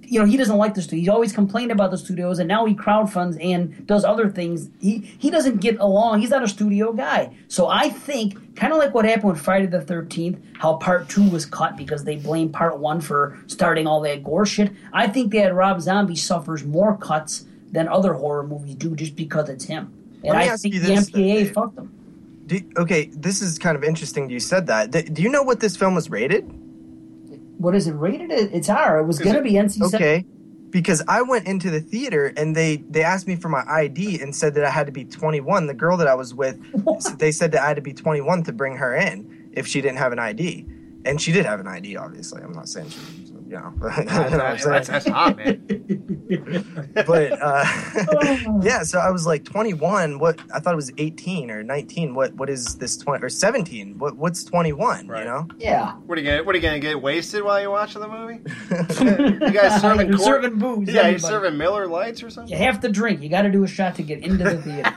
You 0.01 0.19
know, 0.19 0.25
he 0.25 0.37
doesn't 0.37 0.57
like 0.57 0.73
the 0.73 0.81
studio. 0.81 0.99
He's 1.01 1.09
always 1.09 1.33
complained 1.33 1.69
about 1.69 1.91
the 1.91 1.97
studios, 1.97 2.39
and 2.39 2.47
now 2.47 2.65
he 2.65 2.73
crowdfunds 2.73 3.37
and 3.43 3.85
does 3.85 4.05
other 4.05 4.29
things. 4.29 4.69
He 4.79 4.99
he 4.99 5.29
doesn't 5.29 5.57
get 5.57 5.77
along. 5.79 6.21
He's 6.21 6.29
not 6.29 6.43
a 6.43 6.47
studio 6.47 6.93
guy. 6.93 7.35
So 7.49 7.67
I 7.67 7.89
think, 7.89 8.55
kind 8.55 8.71
of 8.71 8.79
like 8.79 8.93
what 8.93 9.03
happened 9.03 9.33
with 9.33 9.41
Friday 9.41 9.65
the 9.65 9.81
Thirteenth, 9.81 10.39
how 10.57 10.77
Part 10.77 11.09
Two 11.09 11.29
was 11.29 11.45
cut 11.45 11.75
because 11.75 12.05
they 12.05 12.15
blamed 12.15 12.53
Part 12.53 12.79
One 12.79 13.01
for 13.01 13.37
starting 13.47 13.85
all 13.85 13.99
that 14.01 14.23
gore 14.23 14.45
shit. 14.45 14.71
I 14.93 15.07
think 15.07 15.33
that 15.33 15.53
Rob 15.53 15.81
Zombie 15.81 16.15
suffers 16.15 16.63
more 16.63 16.97
cuts 16.97 17.43
than 17.71 17.87
other 17.87 18.13
horror 18.13 18.45
movies 18.45 18.75
do 18.75 18.95
just 18.95 19.15
because 19.15 19.49
it's 19.49 19.65
him. 19.65 19.93
And 20.23 20.33
Let 20.33 20.37
me 20.37 20.43
I 20.43 20.47
ask 20.47 20.61
think 20.61 20.73
you 20.73 20.79
the 20.79 20.87
this, 20.87 21.09
MPAA 21.09 21.13
Dave. 21.13 21.57
Uh, 21.57 21.61
fucked 21.61 21.77
him. 21.77 21.93
Do, 22.47 22.61
okay, 22.77 23.05
this 23.07 23.41
is 23.41 23.59
kind 23.59 23.75
of 23.75 23.83
interesting. 23.83 24.29
You 24.29 24.39
said 24.39 24.67
that. 24.67 24.91
Do, 24.91 25.01
do 25.01 25.21
you 25.21 25.29
know 25.29 25.43
what 25.43 25.59
this 25.59 25.75
film 25.75 25.95
was 25.95 26.09
rated? 26.09 26.43
What 27.57 27.75
is 27.75 27.87
it 27.87 27.93
rated? 27.93 28.31
It's 28.31 28.69
R. 28.69 28.99
It 28.99 29.05
was 29.05 29.19
going 29.19 29.35
to 29.35 29.41
be 29.41 29.53
NC. 29.53 29.81
Okay, 29.93 30.25
because 30.69 31.03
I 31.07 31.21
went 31.21 31.47
into 31.47 31.69
the 31.69 31.81
theater 31.81 32.33
and 32.37 32.55
they 32.55 32.77
they 32.89 33.03
asked 33.03 33.27
me 33.27 33.35
for 33.35 33.49
my 33.49 33.63
ID 33.67 34.21
and 34.21 34.35
said 34.35 34.53
that 34.55 34.63
I 34.63 34.69
had 34.69 34.85
to 34.85 34.91
be 34.91 35.05
21. 35.05 35.67
The 35.67 35.73
girl 35.73 35.97
that 35.97 36.07
I 36.07 36.15
was 36.15 36.33
with, 36.33 36.57
they 37.19 37.31
said 37.31 37.51
that 37.51 37.61
I 37.63 37.67
had 37.67 37.75
to 37.75 37.81
be 37.81 37.93
21 37.93 38.43
to 38.43 38.53
bring 38.53 38.77
her 38.77 38.95
in 38.95 39.49
if 39.53 39.67
she 39.67 39.81
didn't 39.81 39.97
have 39.97 40.11
an 40.11 40.19
ID, 40.19 40.65
and 41.05 41.21
she 41.21 41.31
did 41.31 41.45
have 41.45 41.59
an 41.59 41.67
ID. 41.67 41.97
Obviously, 41.97 42.41
I'm 42.41 42.53
not 42.53 42.69
saying 42.69 42.89
she, 42.89 42.99
you 43.47 43.53
know, 43.53 43.73
you 43.97 44.03
know 44.03 44.29
that's, 44.29 44.65
that's, 44.65 44.87
that's 44.89 45.07
hot, 45.07 45.37
man. 45.37 45.63
but 46.93 47.41
uh, 47.41 47.65
yeah. 48.61 48.83
So 48.83 48.99
I 48.99 49.09
was 49.09 49.25
like 49.25 49.45
21. 49.45 50.19
What 50.19 50.39
I 50.53 50.59
thought 50.59 50.73
it 50.73 50.75
was 50.75 50.91
18 50.97 51.49
or 51.49 51.63
19. 51.63 52.13
What 52.13 52.33
what 52.33 52.49
is 52.49 52.75
this 52.75 52.97
20 52.97 53.23
or 53.23 53.29
17? 53.29 53.97
What 53.97 54.17
what's 54.17 54.43
21? 54.43 55.07
Right. 55.07 55.19
You 55.19 55.25
know. 55.25 55.47
Yeah. 55.57 55.93
What 55.93 56.17
are 56.17 56.21
you 56.21 56.29
gonna 56.29 56.43
What 56.43 56.55
are 56.55 56.57
you 56.57 56.61
gonna 56.61 56.79
get 56.79 57.01
wasted 57.01 57.43
while 57.43 57.61
you're 57.61 57.71
watching 57.71 58.01
the 58.01 58.09
movie? 58.09 58.39
you 59.39 59.51
guys 59.51 59.79
serving 59.81 60.09
You're 60.09 60.17
serving 60.17 60.59
booze. 60.59 60.89
Yeah, 60.89 60.93
you 60.93 60.99
everybody. 60.99 61.19
serving 61.19 61.57
Miller 61.57 61.87
Lights 61.87 62.23
or 62.23 62.29
something? 62.29 62.51
You 62.51 62.63
have 62.63 62.81
to 62.81 62.89
drink. 62.89 63.21
You 63.21 63.29
got 63.29 63.43
to 63.43 63.51
do 63.51 63.63
a 63.63 63.67
shot 63.67 63.95
to 63.95 64.03
get 64.03 64.23
into 64.23 64.43
the 64.43 64.61
theater. 64.61 64.93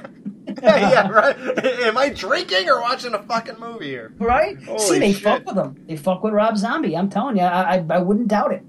yeah, 0.63 1.09
right. 1.09 1.37
Am 1.85 1.97
I 1.99 2.09
drinking 2.11 2.69
or 2.69 2.81
watching 2.81 3.15
a 3.15 3.23
fucking 3.23 3.59
movie 3.59 3.89
here? 3.89 4.13
Right? 4.19 4.63
Holy 4.65 4.79
See, 4.79 4.99
they 4.99 5.13
shit. 5.13 5.23
fuck 5.23 5.47
with 5.47 5.57
him. 5.57 5.85
They 5.87 5.97
fuck 5.97 6.23
with 6.23 6.33
Rob 6.33 6.57
Zombie. 6.57 6.97
I'm 6.97 7.09
telling 7.11 7.37
you, 7.37 7.43
I, 7.43 7.77
I, 7.77 7.85
I 7.91 7.99
wouldn't 7.99 8.29
doubt 8.29 8.53
it. 8.53 8.63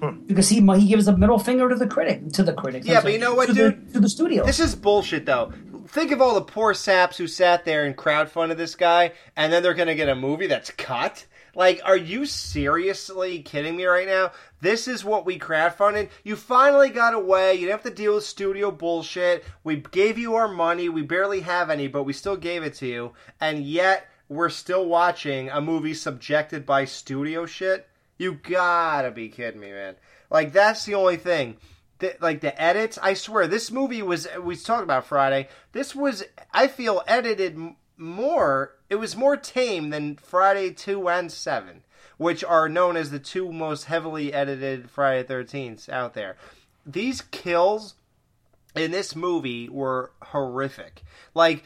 Hmm. 0.00 0.20
Because 0.26 0.48
he 0.48 0.60
he 0.78 0.88
gives 0.88 1.08
a 1.08 1.16
middle 1.16 1.38
finger 1.38 1.68
to 1.68 1.74
the 1.74 1.86
critic, 1.86 2.28
to 2.34 2.42
the 2.42 2.52
critics. 2.52 2.86
I'm 2.86 2.92
Yeah, 2.92 2.98
but 2.98 3.02
sorry, 3.02 3.12
you 3.14 3.18
know 3.18 3.34
what, 3.34 3.46
to 3.46 3.52
the- 3.54 3.70
dude? 3.72 3.92
to 3.94 4.00
the 4.00 4.08
studio. 4.08 4.44
This 4.44 4.60
is 4.60 4.74
bullshit, 4.74 5.24
though. 5.26 5.52
Think 5.88 6.10
of 6.12 6.20
all 6.20 6.34
the 6.34 6.42
poor 6.42 6.74
saps 6.74 7.16
who 7.16 7.26
sat 7.26 7.64
there 7.64 7.84
and 7.84 7.96
crowdfunded 7.96 8.56
this 8.56 8.74
guy, 8.74 9.12
and 9.36 9.52
then 9.52 9.62
they're 9.62 9.72
gonna 9.74 9.94
get 9.94 10.08
a 10.08 10.14
movie 10.16 10.48
that's 10.48 10.70
cut. 10.72 11.24
Like, 11.54 11.80
are 11.84 11.96
you 11.96 12.26
seriously 12.26 13.40
kidding 13.42 13.76
me 13.76 13.86
right 13.86 14.06
now? 14.06 14.32
This 14.66 14.88
is 14.88 15.04
what 15.04 15.24
we 15.24 15.38
crowdfunded. 15.38 16.08
You 16.24 16.34
finally 16.34 16.88
got 16.88 17.14
away. 17.14 17.54
You 17.54 17.68
didn't 17.68 17.82
have 17.82 17.82
to 17.84 18.02
deal 18.02 18.16
with 18.16 18.24
studio 18.24 18.72
bullshit. 18.72 19.44
We 19.62 19.76
gave 19.76 20.18
you 20.18 20.34
our 20.34 20.48
money. 20.48 20.88
We 20.88 21.02
barely 21.02 21.42
have 21.42 21.70
any, 21.70 21.86
but 21.86 22.02
we 22.02 22.12
still 22.12 22.36
gave 22.36 22.64
it 22.64 22.74
to 22.74 22.86
you. 22.88 23.12
And 23.40 23.64
yet, 23.64 24.08
we're 24.28 24.48
still 24.48 24.84
watching 24.86 25.50
a 25.50 25.60
movie 25.60 25.94
subjected 25.94 26.66
by 26.66 26.84
studio 26.84 27.46
shit. 27.46 27.88
You 28.18 28.40
gotta 28.42 29.12
be 29.12 29.28
kidding 29.28 29.60
me, 29.60 29.70
man. 29.70 29.94
Like, 30.30 30.52
that's 30.52 30.84
the 30.84 30.96
only 30.96 31.16
thing. 31.16 31.58
the, 31.98 32.16
like 32.20 32.40
the 32.40 32.60
edits. 32.60 32.98
I 33.00 33.14
swear, 33.14 33.46
this 33.46 33.70
movie 33.70 34.02
was 34.02 34.26
we 34.42 34.56
talked 34.56 34.82
about 34.82 35.06
Friday. 35.06 35.48
This 35.72 35.94
was 35.94 36.24
I 36.52 36.66
feel 36.66 37.02
edited 37.06 37.56
more. 37.96 38.72
It 38.90 38.96
was 38.96 39.16
more 39.16 39.36
tame 39.36 39.90
than 39.90 40.16
Friday 40.16 40.70
two 40.70 41.08
and 41.08 41.30
seven, 41.30 41.82
which 42.16 42.42
are 42.44 42.68
known 42.68 42.96
as 42.96 43.10
the 43.10 43.18
two 43.18 43.52
most 43.52 43.84
heavily 43.84 44.32
edited 44.32 44.90
Friday 44.90 45.26
Thirteenths 45.26 45.88
out 45.88 46.14
there. 46.14 46.36
These 46.84 47.22
kills 47.22 47.94
in 48.74 48.90
this 48.90 49.16
movie 49.16 49.68
were 49.68 50.12
horrific. 50.22 51.02
Like, 51.34 51.64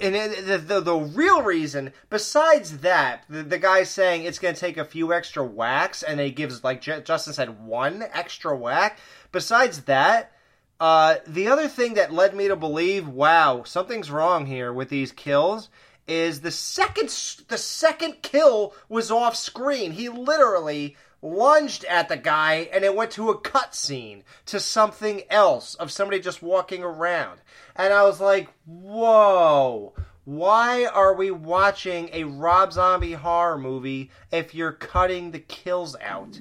and 0.00 0.14
it, 0.14 0.46
the, 0.46 0.58
the 0.58 0.80
the 0.80 0.94
real 0.94 1.42
reason, 1.42 1.92
besides 2.10 2.78
that, 2.78 3.24
the, 3.28 3.42
the 3.42 3.58
guy 3.58 3.82
saying 3.82 4.22
it's 4.22 4.38
going 4.38 4.54
to 4.54 4.60
take 4.60 4.76
a 4.76 4.84
few 4.84 5.12
extra 5.12 5.44
whacks, 5.44 6.02
and 6.02 6.20
he 6.20 6.30
gives 6.30 6.62
like 6.62 6.80
J- 6.80 7.02
Justin 7.02 7.32
said 7.32 7.60
one 7.64 8.04
extra 8.12 8.56
whack. 8.56 8.98
Besides 9.32 9.82
that, 9.82 10.32
uh, 10.78 11.16
the 11.26 11.48
other 11.48 11.66
thing 11.66 11.94
that 11.94 12.12
led 12.12 12.34
me 12.34 12.46
to 12.48 12.56
believe, 12.56 13.08
wow, 13.08 13.64
something's 13.64 14.10
wrong 14.10 14.46
here 14.46 14.72
with 14.72 14.90
these 14.90 15.10
kills, 15.10 15.70
is 16.08 16.40
the 16.40 16.50
second 16.50 17.08
the 17.48 17.58
second 17.58 18.22
kill 18.22 18.74
was 18.88 19.10
off 19.10 19.36
screen. 19.36 19.92
He 19.92 20.08
literally 20.08 20.96
lunged 21.20 21.84
at 21.84 22.08
the 22.08 22.16
guy 22.16 22.68
and 22.72 22.84
it 22.84 22.94
went 22.94 23.10
to 23.12 23.30
a 23.30 23.38
cut 23.38 23.74
scene 23.74 24.24
to 24.46 24.58
something 24.58 25.22
else 25.30 25.74
of 25.74 25.92
somebody 25.92 26.20
just 26.20 26.42
walking 26.42 26.82
around. 26.82 27.40
And 27.76 27.92
I 27.92 28.04
was 28.04 28.20
like, 28.20 28.48
whoa. 28.64 29.94
Why 30.24 30.84
are 30.84 31.14
we 31.14 31.30
watching 31.30 32.10
a 32.12 32.24
Rob 32.24 32.72
Zombie 32.74 33.14
horror 33.14 33.56
movie 33.56 34.10
if 34.30 34.54
you're 34.54 34.72
cutting 34.72 35.30
the 35.30 35.38
kills 35.38 35.96
out? 36.02 36.40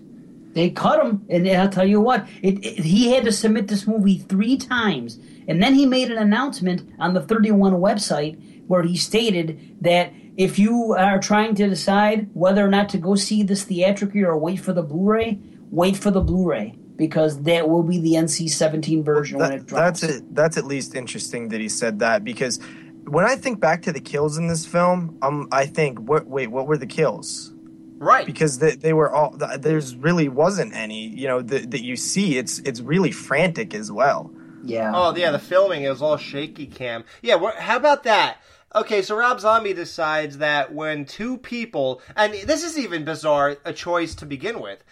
They 0.51 0.71
cut 0.71 1.06
him, 1.06 1.25
and 1.30 1.47
I'll 1.47 1.69
tell 1.69 1.88
you 1.88 2.01
what, 2.01 2.27
it, 2.41 2.65
it, 2.65 2.84
he 2.84 3.13
had 3.13 3.23
to 3.25 3.32
submit 3.32 3.67
this 3.67 3.88
movie 3.88 4.17
three 4.17 4.58
times, 4.58 5.19
and 5.47 5.62
then 5.62 5.75
he 5.75 5.86
made 5.86 6.12
an 6.12 6.17
announcement 6.17 6.89
on 6.99 7.13
the 7.13 7.21
31 7.21 7.73
website 7.73 8.38
where 8.67 8.84
he 8.84 8.95
stated 8.97 9.77
that 9.82 10.13
if 10.38 10.60
you 10.60 10.93
are 10.93 11.19
trying 11.19 11.56
to 11.56 11.67
decide 11.67 12.30
whether 12.34 12.63
or 12.63 12.69
not 12.69 12.89
to 12.89 12.97
go 12.97 13.15
see 13.15 13.43
this 13.43 13.63
theatrically 13.63 14.23
or 14.23 14.38
wait 14.38 14.60
for 14.60 14.73
the 14.73 14.84
Blu-ray, 14.84 15.39
wait 15.71 15.97
for 15.97 16.12
the 16.12 16.21
Blu-ray 16.21 16.77
because 16.95 17.43
that 17.43 17.69
will 17.69 17.84
be 17.84 17.99
the 17.99 18.13
NC-17 18.13 19.03
version 19.03 19.39
That- 19.39 19.49
when 19.49 19.60
it 19.60 19.65
drops. 19.65 20.01
That's 20.01 20.15
it. 20.17 20.36
That's 20.36 20.58
at 20.58 20.65
least 20.65 20.95
interesting 20.95 21.49
that 21.49 21.60
he 21.62 21.69
said 21.69 21.99
that 21.99 22.23
because 22.23 22.60
when 23.06 23.25
I 23.25 23.36
think 23.36 23.60
back 23.60 23.84
to 23.84 23.91
the 23.91 23.99
kills 23.99 24.38
in 24.38 24.47
this 24.47 24.65
film, 24.65 25.17
um, 25.21 25.47
I 25.51 25.65
think, 25.65 25.99
what, 25.99 26.27
wait, 26.27 26.47
what 26.47 26.67
were 26.67 26.77
the 26.77 26.88
kills? 26.88 27.53
Right. 27.97 28.25
Because 28.25 28.60
they, 28.60 28.75
they 28.75 28.93
were 28.93 29.12
all. 29.12 29.36
There's 29.60 29.95
really 29.95 30.27
wasn't 30.30 30.75
any, 30.75 31.08
you 31.08 31.27
know, 31.27 31.41
that, 31.41 31.71
that 31.71 31.82
you 31.82 31.95
see. 31.95 32.38
It's 32.38 32.60
it's 32.60 32.80
really 32.80 33.12
frantic 33.12 33.73
as 33.73 33.91
well. 33.91 34.32
Yeah. 34.63 34.91
Oh 34.93 35.15
yeah, 35.15 35.32
the 35.32 35.39
filming 35.39 35.82
it 35.84 35.89
was 35.89 36.01
all 36.01 36.17
shaky 36.17 36.67
cam. 36.67 37.06
Yeah, 37.23 37.36
what, 37.36 37.56
how 37.56 37.77
about 37.77 38.03
that? 38.03 38.38
Okay, 38.75 39.01
so 39.01 39.15
Rob 39.15 39.39
Zombie 39.39 39.73
decides 39.73 40.39
that 40.39 40.73
when 40.73 41.06
two 41.06 41.38
people, 41.38 42.01
and 42.17 42.34
this 42.34 42.63
is 42.63 42.77
even 42.77 43.06
bizarre, 43.06 43.58
a 43.63 43.71
choice 43.71 44.13
to 44.15 44.25
begin 44.25 44.60
with, 44.60 44.84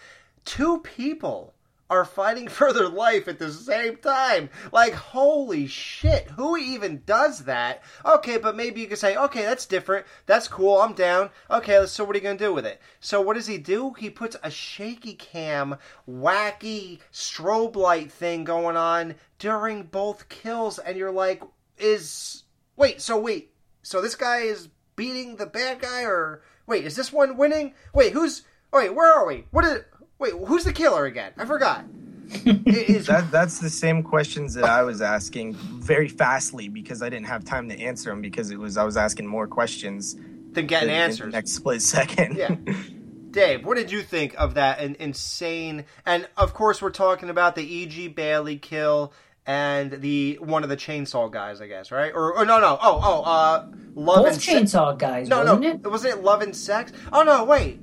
two 0.46 0.78
people 0.80 1.52
are 1.90 2.04
fighting 2.04 2.48
for 2.48 2.72
their 2.72 2.88
life 2.88 3.28
at 3.28 3.38
the 3.38 3.52
same 3.52 3.96
time. 3.96 4.48
Like, 4.72 4.94
holy 4.94 5.66
shit, 5.66 6.30
who 6.30 6.56
even 6.56 7.02
does 7.04 7.44
that? 7.44 7.82
Okay, 8.04 8.38
but 8.38 8.56
maybe 8.56 8.80
you 8.80 8.86
could 8.86 8.98
say, 8.98 9.14
okay, 9.14 9.42
that's 9.42 9.66
different. 9.66 10.06
That's 10.24 10.48
cool. 10.48 10.80
I'm 10.80 10.94
down. 10.94 11.30
Okay, 11.50 11.84
so 11.86 12.04
what 12.04 12.16
are 12.16 12.18
you 12.18 12.24
going 12.24 12.38
to 12.38 12.44
do 12.44 12.54
with 12.54 12.66
it? 12.66 12.80
So, 13.00 13.20
what 13.20 13.34
does 13.34 13.46
he 13.46 13.58
do? 13.58 13.92
He 13.92 14.08
puts 14.08 14.36
a 14.42 14.50
shaky 14.50 15.14
cam, 15.14 15.76
wacky 16.08 17.00
strobe 17.12 17.76
light 17.76 18.10
thing 18.10 18.44
going 18.44 18.76
on 18.76 19.16
during 19.38 19.82
both 19.82 20.28
kills, 20.28 20.78
and 20.78 20.96
you're 20.96 21.12
like, 21.12 21.42
is. 21.78 22.42
Wait, 22.78 23.00
so 23.00 23.18
wait. 23.18 23.52
So 23.86 24.02
this 24.02 24.16
guy 24.16 24.38
is 24.38 24.68
beating 24.96 25.36
the 25.36 25.46
bad 25.46 25.80
guy, 25.80 26.02
or. 26.02 26.42
Wait, 26.66 26.84
is 26.84 26.96
this 26.96 27.12
one 27.12 27.36
winning? 27.36 27.72
Wait, 27.94 28.12
who's. 28.12 28.42
Oh, 28.72 28.78
wait, 28.80 28.92
where 28.92 29.12
are 29.12 29.24
we? 29.24 29.44
What 29.52 29.64
is. 29.64 29.84
Wait, 30.18 30.32
who's 30.32 30.64
the 30.64 30.72
killer 30.72 31.04
again? 31.06 31.32
I 31.36 31.44
forgot. 31.44 31.84
It 32.44 32.90
is 32.90 33.06
That 33.06 33.30
that's 33.30 33.60
the 33.60 33.70
same 33.70 34.02
questions 34.02 34.54
that 34.54 34.64
I 34.64 34.82
was 34.82 35.00
asking 35.00 35.54
very 35.54 36.08
fastly 36.08 36.68
because 36.68 37.00
I 37.00 37.08
didn't 37.08 37.26
have 37.26 37.44
time 37.44 37.68
to 37.68 37.78
answer 37.80 38.10
them 38.10 38.20
because 38.20 38.50
it 38.50 38.58
was 38.58 38.76
I 38.76 38.82
was 38.82 38.96
asking 38.96 39.28
more 39.28 39.46
questions 39.46 40.16
than 40.50 40.66
getting 40.66 40.88
in- 40.88 40.94
in 40.94 40.98
the 40.98 41.04
answers. 41.04 41.32
next 41.32 41.52
split 41.52 41.80
second. 41.82 42.36
Yeah. 42.36 42.56
Dave, 43.30 43.64
what 43.64 43.76
did 43.76 43.92
you 43.92 44.02
think 44.02 44.34
of 44.38 44.54
that 44.54 44.80
in, 44.80 44.96
insane? 44.98 45.84
And 46.04 46.26
of 46.36 46.54
course, 46.54 46.82
we're 46.82 46.90
talking 46.90 47.30
about 47.30 47.54
the 47.54 47.62
E.G. 47.62 48.08
Daily 48.08 48.56
kill 48.56 49.12
and 49.46 49.90
the 49.92 50.38
one 50.40 50.62
of 50.62 50.68
the 50.68 50.76
chainsaw 50.76 51.30
guys, 51.30 51.60
I 51.60 51.66
guess, 51.68 51.90
right? 51.92 52.12
Or, 52.14 52.34
or 52.36 52.44
no, 52.44 52.58
no, 52.60 52.78
oh, 52.82 53.00
oh, 53.02 53.22
uh, 53.22 53.66
love 53.94 54.24
Both 54.24 54.32
and 54.34 54.42
Se- 54.42 54.54
chainsaw 54.54 54.98
guys, 54.98 55.28
No, 55.28 55.38
wasn't 55.44 55.60
no, 55.62 55.68
it? 55.70 55.90
wasn't 55.90 56.14
it 56.18 56.22
love 56.24 56.42
and 56.42 56.54
sex? 56.56 56.92
Oh 57.12 57.22
no, 57.22 57.44
wait. 57.44 57.80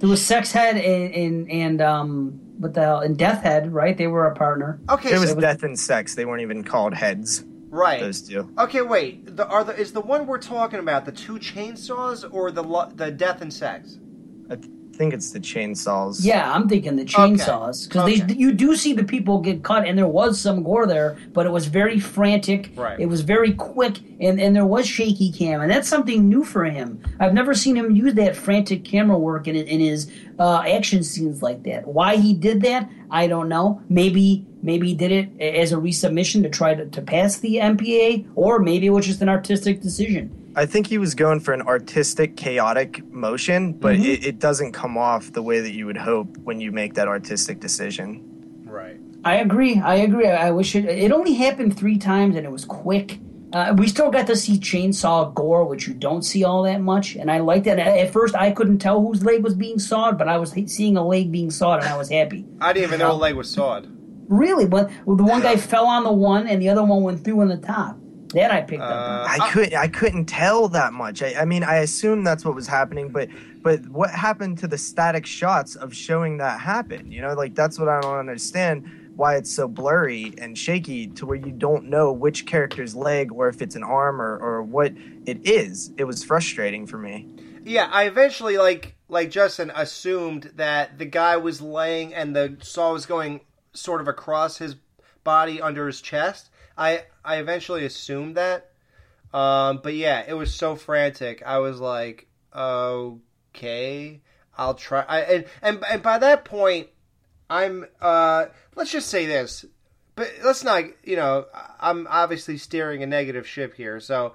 There 0.00 0.08
was 0.08 0.24
Sex 0.24 0.50
Head 0.50 0.76
and, 0.78 1.14
and, 1.14 1.50
and 1.50 1.80
um, 1.80 2.40
what 2.58 2.74
the 2.74 2.80
hell, 2.80 3.00
and 3.00 3.16
Death 3.16 3.42
Head, 3.44 3.72
right? 3.72 3.96
They 3.96 4.08
were 4.08 4.26
a 4.26 4.34
partner. 4.34 4.80
Okay, 4.90 5.12
It 5.12 5.18
was 5.20 5.30
so, 5.30 5.38
death 5.40 5.62
and 5.62 5.78
sex. 5.78 6.16
They 6.16 6.24
weren't 6.24 6.42
even 6.42 6.64
called 6.64 6.92
heads. 6.94 7.44
right. 7.68 8.00
Those 8.00 8.20
two. 8.22 8.50
Okay, 8.58 8.82
wait. 8.82 9.36
The, 9.36 9.46
are 9.46 9.62
the 9.62 9.76
is 9.78 9.92
the 9.92 10.00
one 10.00 10.26
we're 10.26 10.38
talking 10.38 10.80
about 10.80 11.04
the 11.04 11.12
two 11.12 11.34
chainsaws 11.34 12.28
or 12.32 12.50
the 12.50 12.64
lo- 12.64 12.90
the 12.92 13.12
death 13.12 13.42
and 13.42 13.52
sex? 13.52 13.98
I 14.50 14.56
think 14.92 15.14
it's 15.14 15.30
the 15.30 15.40
chainsaws. 15.40 16.24
Yeah, 16.24 16.52
I'm 16.52 16.68
thinking 16.68 16.96
the 16.96 17.04
chainsaws 17.04 17.88
because 17.88 18.04
Okay. 18.10 18.20
they 18.20 18.34
you 18.34 18.52
do 18.52 18.76
see 18.76 18.92
the 18.92 19.04
people 19.04 19.40
get 19.40 19.62
cut, 19.62 19.86
and 19.86 19.96
there 19.98 20.06
was 20.06 20.40
some 20.40 20.62
gore 20.62 20.86
there, 20.86 21.16
but 21.32 21.46
it 21.46 21.50
was 21.52 21.66
very 21.66 21.98
frantic. 21.98 22.70
Right. 22.76 22.98
It 23.00 23.06
was 23.06 23.22
very 23.22 23.52
quick, 23.52 23.98
and 24.20 24.40
and 24.40 24.54
there 24.54 24.66
was 24.66 24.86
shaky 24.86 25.32
cam, 25.32 25.60
and 25.60 25.70
that's 25.70 25.88
something 25.88 26.28
new 26.28 26.44
for 26.44 26.64
him. 26.64 27.00
I've 27.20 27.34
never 27.34 27.54
seen 27.54 27.76
him 27.76 27.94
use 27.96 28.14
that 28.14 28.36
frantic 28.36 28.84
camera 28.84 29.18
work 29.18 29.48
in 29.48 29.56
in 29.56 29.80
his 29.80 30.10
uh, 30.38 30.62
action 30.66 31.02
scenes 31.02 31.42
like 31.42 31.62
that. 31.64 31.86
Why 31.86 32.16
he 32.16 32.34
did 32.34 32.62
that, 32.62 32.88
I 33.10 33.26
don't 33.26 33.48
know. 33.48 33.80
Maybe 33.88 34.46
maybe 34.62 34.88
he 34.88 34.94
did 34.94 35.10
it 35.12 35.40
as 35.40 35.72
a 35.72 35.76
resubmission 35.76 36.42
to 36.42 36.48
try 36.48 36.74
to, 36.74 36.86
to 36.86 37.02
pass 37.02 37.38
the 37.38 37.56
MPA, 37.56 38.26
or 38.34 38.58
maybe 38.58 38.86
it 38.86 38.90
was 38.90 39.06
just 39.06 39.22
an 39.22 39.28
artistic 39.28 39.80
decision. 39.80 40.30
I 40.54 40.66
think 40.66 40.86
he 40.86 40.98
was 40.98 41.14
going 41.14 41.40
for 41.40 41.52
an 41.54 41.62
artistic, 41.62 42.36
chaotic 42.36 43.04
motion, 43.10 43.72
but 43.72 43.94
Mm-hmm. 43.96 44.04
it, 44.04 44.26
it 44.26 44.38
doesn't 44.38 44.72
come 44.72 44.98
off 44.98 45.32
the 45.32 45.42
way 45.42 45.60
that 45.60 45.72
you 45.72 45.86
would 45.86 45.96
hope 45.96 46.36
when 46.38 46.60
you 46.60 46.72
make 46.72 46.94
that 46.94 47.08
artistic 47.08 47.58
decision. 47.60 48.22
Right. 48.66 48.98
I 49.24 49.36
agree. 49.36 49.78
I 49.80 49.94
agree. 49.96 50.26
I 50.26 50.50
wish 50.50 50.74
it. 50.74 50.84
It 50.84 51.12
only 51.12 51.34
happened 51.34 51.78
three 51.78 51.96
times, 51.96 52.36
and 52.36 52.44
it 52.44 52.50
was 52.50 52.64
quick. 52.64 53.18
Uh, 53.52 53.74
we 53.76 53.86
still 53.86 54.10
got 54.10 54.26
to 54.26 54.34
see 54.34 54.58
chainsaw 54.58 55.32
gore, 55.34 55.64
which 55.66 55.86
you 55.86 55.94
don't 55.94 56.22
see 56.22 56.42
all 56.42 56.62
that 56.64 56.80
much, 56.80 57.16
and 57.16 57.30
I 57.30 57.38
liked 57.38 57.64
that. 57.66 57.78
At 57.78 57.86
at 57.98 58.10
first, 58.12 58.34
I 58.34 58.50
couldn't 58.50 58.78
tell 58.78 59.00
whose 59.00 59.22
leg 59.24 59.42
was 59.44 59.54
being 59.54 59.78
sawed, 59.78 60.16
but 60.18 60.26
I 60.26 60.38
was 60.38 60.52
seeing 60.66 60.96
a 60.96 61.06
leg 61.06 61.30
being 61.30 61.50
sawed, 61.50 61.80
and 61.80 61.88
I 61.88 61.96
was 61.96 62.08
happy. 62.10 62.46
I 62.60 62.72
didn't 62.72 62.88
even 62.88 62.98
know 62.98 63.12
a 63.12 63.14
leg 63.14 63.34
was 63.36 63.48
sawed. 63.50 63.86
Really, 64.28 64.66
but 64.66 64.90
well, 65.04 65.16
the 65.16 65.24
one 65.24 65.42
guy 65.42 65.56
fell 65.56 65.86
on 65.86 66.04
the 66.04 66.12
one, 66.12 66.46
and 66.48 66.60
the 66.62 66.68
other 66.70 66.82
one 66.82 67.02
went 67.02 67.24
through 67.24 67.42
in 67.42 67.48
the 67.48 67.58
top. 67.58 67.98
That 68.32 68.50
I 68.50 68.62
picked 68.62 68.82
up. 68.82 68.90
Uh, 68.90 69.26
I 69.28 69.50
couldn't. 69.50 69.74
I 69.74 69.88
couldn't 69.88 70.26
tell 70.26 70.68
that 70.68 70.92
much. 70.92 71.22
I, 71.22 71.34
I 71.40 71.44
mean, 71.44 71.64
I 71.64 71.76
assumed 71.78 72.26
that's 72.26 72.44
what 72.44 72.54
was 72.54 72.66
happening, 72.66 73.10
but 73.10 73.28
but 73.62 73.86
what 73.88 74.10
happened 74.10 74.58
to 74.58 74.68
the 74.68 74.78
static 74.78 75.26
shots 75.26 75.76
of 75.76 75.94
showing 75.94 76.38
that 76.38 76.60
happen? 76.60 77.10
You 77.10 77.22
know, 77.22 77.34
like 77.34 77.54
that's 77.54 77.78
what 77.78 77.88
I 77.88 78.00
don't 78.00 78.18
understand. 78.18 78.88
Why 79.14 79.36
it's 79.36 79.54
so 79.54 79.68
blurry 79.68 80.32
and 80.38 80.56
shaky 80.56 81.08
to 81.08 81.26
where 81.26 81.36
you 81.36 81.52
don't 81.52 81.90
know 81.90 82.12
which 82.12 82.46
character's 82.46 82.94
leg 82.94 83.30
or 83.30 83.48
if 83.48 83.60
it's 83.60 83.76
an 83.76 83.82
arm 83.82 84.22
or, 84.22 84.38
or 84.38 84.62
what 84.62 84.94
it 85.26 85.46
is. 85.46 85.92
It 85.98 86.04
was 86.04 86.24
frustrating 86.24 86.86
for 86.86 86.96
me. 86.96 87.28
Yeah, 87.64 87.88
I 87.92 88.04
eventually 88.04 88.56
like 88.56 88.96
like 89.08 89.30
Justin 89.30 89.70
assumed 89.74 90.52
that 90.56 90.98
the 90.98 91.04
guy 91.04 91.36
was 91.36 91.60
laying 91.60 92.14
and 92.14 92.34
the 92.34 92.56
saw 92.62 92.92
was 92.92 93.04
going 93.04 93.42
sort 93.74 94.00
of 94.00 94.08
across 94.08 94.58
his 94.58 94.76
body 95.24 95.60
under 95.60 95.86
his 95.86 96.00
chest. 96.00 96.48
I 96.82 97.04
I 97.24 97.36
eventually 97.36 97.84
assumed 97.84 98.36
that. 98.36 98.70
Um, 99.32 99.80
but 99.82 99.94
yeah, 99.94 100.24
it 100.26 100.34
was 100.34 100.52
so 100.52 100.76
frantic. 100.76 101.42
I 101.44 101.58
was 101.58 101.80
like, 101.80 102.26
okay, 102.54 104.20
I'll 104.58 104.74
try. 104.74 105.04
I, 105.08 105.20
and, 105.20 105.44
and 105.62 105.84
and 105.88 106.02
by 106.02 106.18
that 106.18 106.44
point, 106.44 106.88
I'm. 107.48 107.86
Uh, 108.00 108.46
let's 108.74 108.90
just 108.90 109.08
say 109.08 109.26
this, 109.26 109.64
but 110.16 110.30
let's 110.44 110.64
not. 110.64 110.84
You 111.04 111.16
know, 111.16 111.46
I'm 111.80 112.06
obviously 112.10 112.58
steering 112.58 113.02
a 113.02 113.06
negative 113.06 113.46
ship 113.46 113.74
here, 113.74 114.00
so 114.00 114.34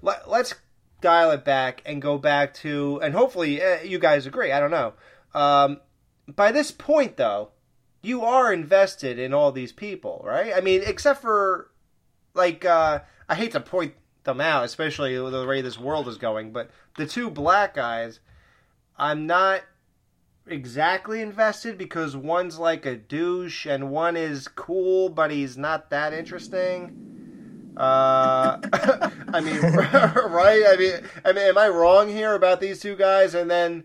let, 0.00 0.30
let's 0.30 0.54
dial 1.00 1.32
it 1.32 1.44
back 1.44 1.82
and 1.84 2.00
go 2.00 2.16
back 2.18 2.54
to, 2.54 3.00
and 3.02 3.14
hopefully 3.14 3.62
uh, 3.62 3.82
you 3.82 3.98
guys 3.98 4.26
agree. 4.26 4.52
I 4.52 4.60
don't 4.60 4.70
know. 4.70 4.94
Um, 5.34 5.80
by 6.28 6.52
this 6.52 6.70
point, 6.70 7.16
though, 7.16 7.50
you 8.00 8.22
are 8.22 8.52
invested 8.52 9.18
in 9.18 9.34
all 9.34 9.52
these 9.52 9.72
people, 9.72 10.22
right? 10.24 10.52
I 10.54 10.60
mean, 10.60 10.82
except 10.84 11.20
for 11.20 11.69
like 12.34 12.64
uh, 12.64 13.00
I 13.28 13.34
hate 13.34 13.52
to 13.52 13.60
point 13.60 13.94
them 14.24 14.40
out, 14.40 14.64
especially 14.64 15.14
the 15.14 15.46
way 15.46 15.62
this 15.62 15.78
world 15.78 16.08
is 16.08 16.18
going, 16.18 16.52
but 16.52 16.70
the 16.96 17.06
two 17.06 17.30
black 17.30 17.74
guys, 17.74 18.20
I'm 18.96 19.26
not 19.26 19.62
exactly 20.46 21.20
invested 21.20 21.78
because 21.78 22.16
one's 22.16 22.58
like 22.58 22.84
a 22.84 22.96
douche 22.96 23.66
and 23.66 23.90
one 23.90 24.16
is 24.16 24.48
cool, 24.48 25.08
but 25.08 25.30
he's 25.30 25.56
not 25.56 25.90
that 25.90 26.12
interesting. 26.12 27.72
Uh, 27.76 28.58
I 29.32 29.40
mean, 29.40 29.60
right? 29.60 30.64
I 30.68 30.76
mean, 30.76 30.94
I 31.24 31.32
mean, 31.32 31.44
am 31.44 31.58
I 31.58 31.68
wrong 31.68 32.08
here 32.08 32.34
about 32.34 32.60
these 32.60 32.80
two 32.80 32.96
guys? 32.96 33.34
And 33.34 33.50
then, 33.50 33.84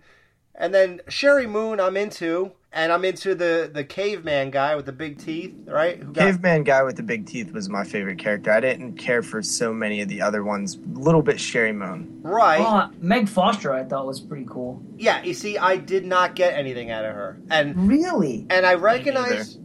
and 0.53 0.73
then 0.73 1.01
Sheri 1.07 1.49
Moon, 1.49 1.79
I'm 1.79 1.95
into, 1.95 2.51
and 2.75 2.91
I'm 2.91 3.03
into 3.05 3.33
the 3.33 3.71
the 3.73 3.83
caveman 3.83 4.51
guy 4.51 4.75
with 4.75 4.85
the 4.85 4.91
big 4.91 5.17
teeth, 5.17 5.55
right? 5.65 5.97
Who 5.97 6.11
got- 6.11 6.25
Caveman 6.25 6.63
guy 6.63 6.83
with 6.83 6.97
the 6.97 7.03
big 7.03 7.25
teeth 7.25 7.51
was 7.51 7.69
my 7.69 7.83
favorite 7.83 8.19
character. 8.19 8.51
I 8.51 8.59
didn't 8.59 8.97
care 8.97 9.23
for 9.23 9.41
so 9.41 9.73
many 9.73 10.01
of 10.01 10.09
the 10.09 10.21
other 10.21 10.43
ones. 10.43 10.75
A 10.75 10.99
little 10.99 11.21
bit 11.23 11.37
Sheri 11.37 11.73
Moon. 11.73 12.19
right? 12.21 12.61
Oh, 12.61 12.95
Meg 12.99 13.27
Foster, 13.29 13.73
I 13.73 13.83
thought 13.83 14.05
was 14.05 14.19
pretty 14.19 14.45
cool. 14.49 14.83
yeah. 14.97 15.23
You 15.23 15.33
see, 15.33 15.57
I 15.57 15.77
did 15.77 16.05
not 16.05 16.35
get 16.35 16.53
anything 16.53 16.91
out 16.91 17.05
of 17.05 17.15
her, 17.15 17.39
and 17.49 17.87
Really? 17.87 18.45
and 18.49 18.65
I 18.65 18.75
recognize 18.75 19.57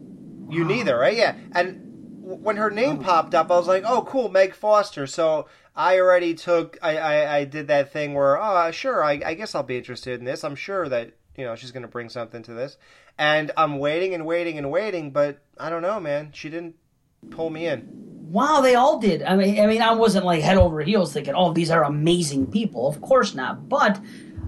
you 0.49 0.65
neither, 0.65 0.97
right? 0.97 1.17
Yeah, 1.17 1.37
and 1.53 1.87
when 2.23 2.57
her 2.57 2.71
name 2.71 2.99
oh. 3.01 3.03
popped 3.03 3.35
up, 3.35 3.51
I 3.51 3.57
was 3.57 3.67
like, 3.67 3.83
"Oh, 3.87 4.03
cool, 4.03 4.29
Meg 4.29 4.55
Foster." 4.55 5.07
So 5.07 5.47
I 5.75 5.99
already 5.99 6.35
took, 6.35 6.79
I, 6.83 6.97
I, 6.97 7.37
I 7.39 7.45
did 7.45 7.69
that 7.69 7.93
thing 7.93 8.15
where, 8.15 8.41
oh, 8.41 8.71
sure, 8.71 9.03
I, 9.05 9.21
I 9.25 9.35
guess 9.35 9.55
I'll 9.55 9.63
be 9.63 9.79
interested 9.79 10.19
in 10.19 10.27
this. 10.27 10.45
I'm 10.45 10.57
sure 10.57 10.89
that 10.89 11.13
you 11.41 11.47
know 11.47 11.57
she's 11.57 11.73
going 11.73 11.83
to 11.83 11.89
bring 11.89 12.09
something 12.09 12.43
to 12.45 12.53
this, 12.55 12.77
and 13.19 13.51
I'm 13.57 13.79
waiting 13.79 14.15
and 14.15 14.25
waiting 14.27 14.59
and 14.59 14.71
waiting, 14.71 15.11
but 15.11 15.39
I 15.59 15.71
don't 15.71 15.83
know, 15.83 15.99
man. 15.99 16.31
She 16.33 16.49
didn't 16.51 16.77
pull 17.31 17.51
me 17.51 17.67
in. 17.67 17.89
Wow, 18.31 18.61
they 18.61 18.77
all 18.77 19.01
did. 19.01 19.23
I 19.23 19.35
mean, 19.35 19.59
I 19.59 19.67
mean, 19.67 19.83
I 19.83 19.93
wasn't 19.95 20.25
like 20.25 20.43
head 20.43 20.57
over 20.57 20.81
heels 20.83 21.13
thinking, 21.13 21.35
"Oh, 21.35 21.53
these 21.53 21.71
are 21.71 21.83
amazing 21.83 22.47
people." 22.47 22.87
Of 22.87 23.01
course 23.01 23.35
not. 23.35 23.69
But 23.69 24.01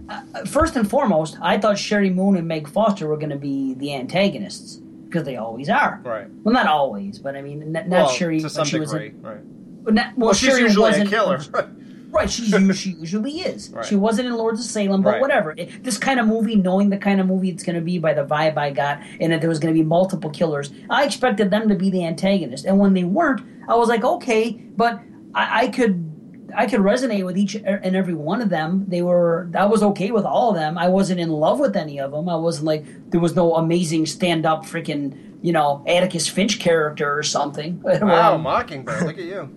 uh, 0.08 0.44
first 0.44 0.76
and 0.76 0.88
foremost, 0.88 1.36
I 1.40 1.58
thought 1.58 1.76
Sheri 1.76 2.14
Moon 2.14 2.36
and 2.36 2.46
Meg 2.46 2.68
Foster 2.68 3.08
were 3.08 3.16
going 3.16 3.30
to 3.30 3.36
be 3.38 3.74
the 3.74 3.94
antagonists 3.94 4.76
because 5.06 5.24
they 5.24 5.36
always 5.36 5.68
are. 5.68 6.00
Right. 6.04 6.28
Well, 6.44 6.52
not 6.54 6.66
always, 6.66 7.18
but 7.18 7.34
I 7.36 7.42
mean, 7.42 7.62
n- 7.62 7.72
not 7.72 7.88
well, 7.88 8.08
Sheri. 8.08 8.40
to 8.42 8.50
some 8.50 8.66
she 8.66 8.78
was 8.78 8.92
degree, 8.92 9.08
in- 9.08 9.22
right? 9.22 9.44
not, 9.84 10.16
well, 10.16 10.26
Well, 10.28 10.34
she's 10.34 10.54
Sheri 10.54 10.60
usually 10.60 11.00
a 11.00 11.06
killer. 11.06 11.40
Right, 12.12 12.30
she's 12.30 12.54
she 12.78 12.90
usually 12.90 13.40
is. 13.40 13.70
Right. 13.70 13.84
She 13.84 13.96
wasn't 13.96 14.28
in 14.28 14.34
Lords 14.34 14.60
of 14.60 14.66
Salem, 14.66 15.02
but 15.02 15.12
Right. 15.14 15.20
whatever. 15.20 15.54
It, 15.56 15.82
this 15.82 15.98
kind 15.98 16.20
of 16.20 16.26
movie, 16.26 16.54
knowing 16.54 16.90
the 16.90 16.98
kind 16.98 17.20
of 17.20 17.26
movie 17.26 17.48
it's 17.48 17.62
going 17.62 17.74
to 17.76 17.80
be 17.82 17.98
by 17.98 18.12
the 18.14 18.24
vibe 18.24 18.56
I 18.58 18.70
got, 18.70 19.00
and 19.20 19.32
that 19.32 19.40
there 19.40 19.48
was 19.50 19.58
going 19.58 19.74
to 19.74 19.78
be 19.80 19.84
multiple 19.84 20.30
killers, 20.30 20.70
I 20.90 21.04
expected 21.04 21.50
them 21.50 21.68
to 21.68 21.74
be 21.74 21.88
the 21.90 22.04
antagonist. 22.04 22.66
And 22.66 22.78
when 22.78 22.92
they 22.94 23.04
weren't, 23.04 23.40
I 23.68 23.74
was 23.76 23.88
like, 23.88 24.04
okay, 24.04 24.52
but 24.76 25.00
I, 25.34 25.62
I 25.64 25.68
could. 25.68 26.08
I 26.54 26.66
could 26.66 26.80
resonate 26.80 27.24
with 27.24 27.38
each 27.38 27.54
and 27.54 27.96
every 27.96 28.12
one 28.12 28.42
of 28.42 28.50
them. 28.50 28.84
They 28.86 29.00
were, 29.00 29.48
I 29.54 29.64
was 29.64 29.82
okay 29.82 30.10
with 30.10 30.26
all 30.26 30.50
of 30.50 30.56
them. 30.56 30.76
I 30.76 30.86
wasn't 30.86 31.18
in 31.18 31.30
love 31.30 31.58
with 31.58 31.74
any 31.76 31.98
of 31.98 32.10
them. 32.10 32.28
I 32.28 32.36
wasn't 32.36 32.66
like, 32.66 32.84
there 33.10 33.20
was 33.22 33.34
no 33.34 33.54
amazing 33.54 34.04
stand 34.04 34.44
up 34.44 34.66
freaking, 34.66 35.38
you 35.40 35.50
know, 35.50 35.82
Atticus 35.86 36.28
Finch 36.28 36.60
character 36.60 37.10
or 37.16 37.22
something. 37.22 37.80
Wow, 38.02 38.36
Mockingbird, 38.36 39.00
look 39.00 39.16
at 39.16 39.24
you. 39.24 39.48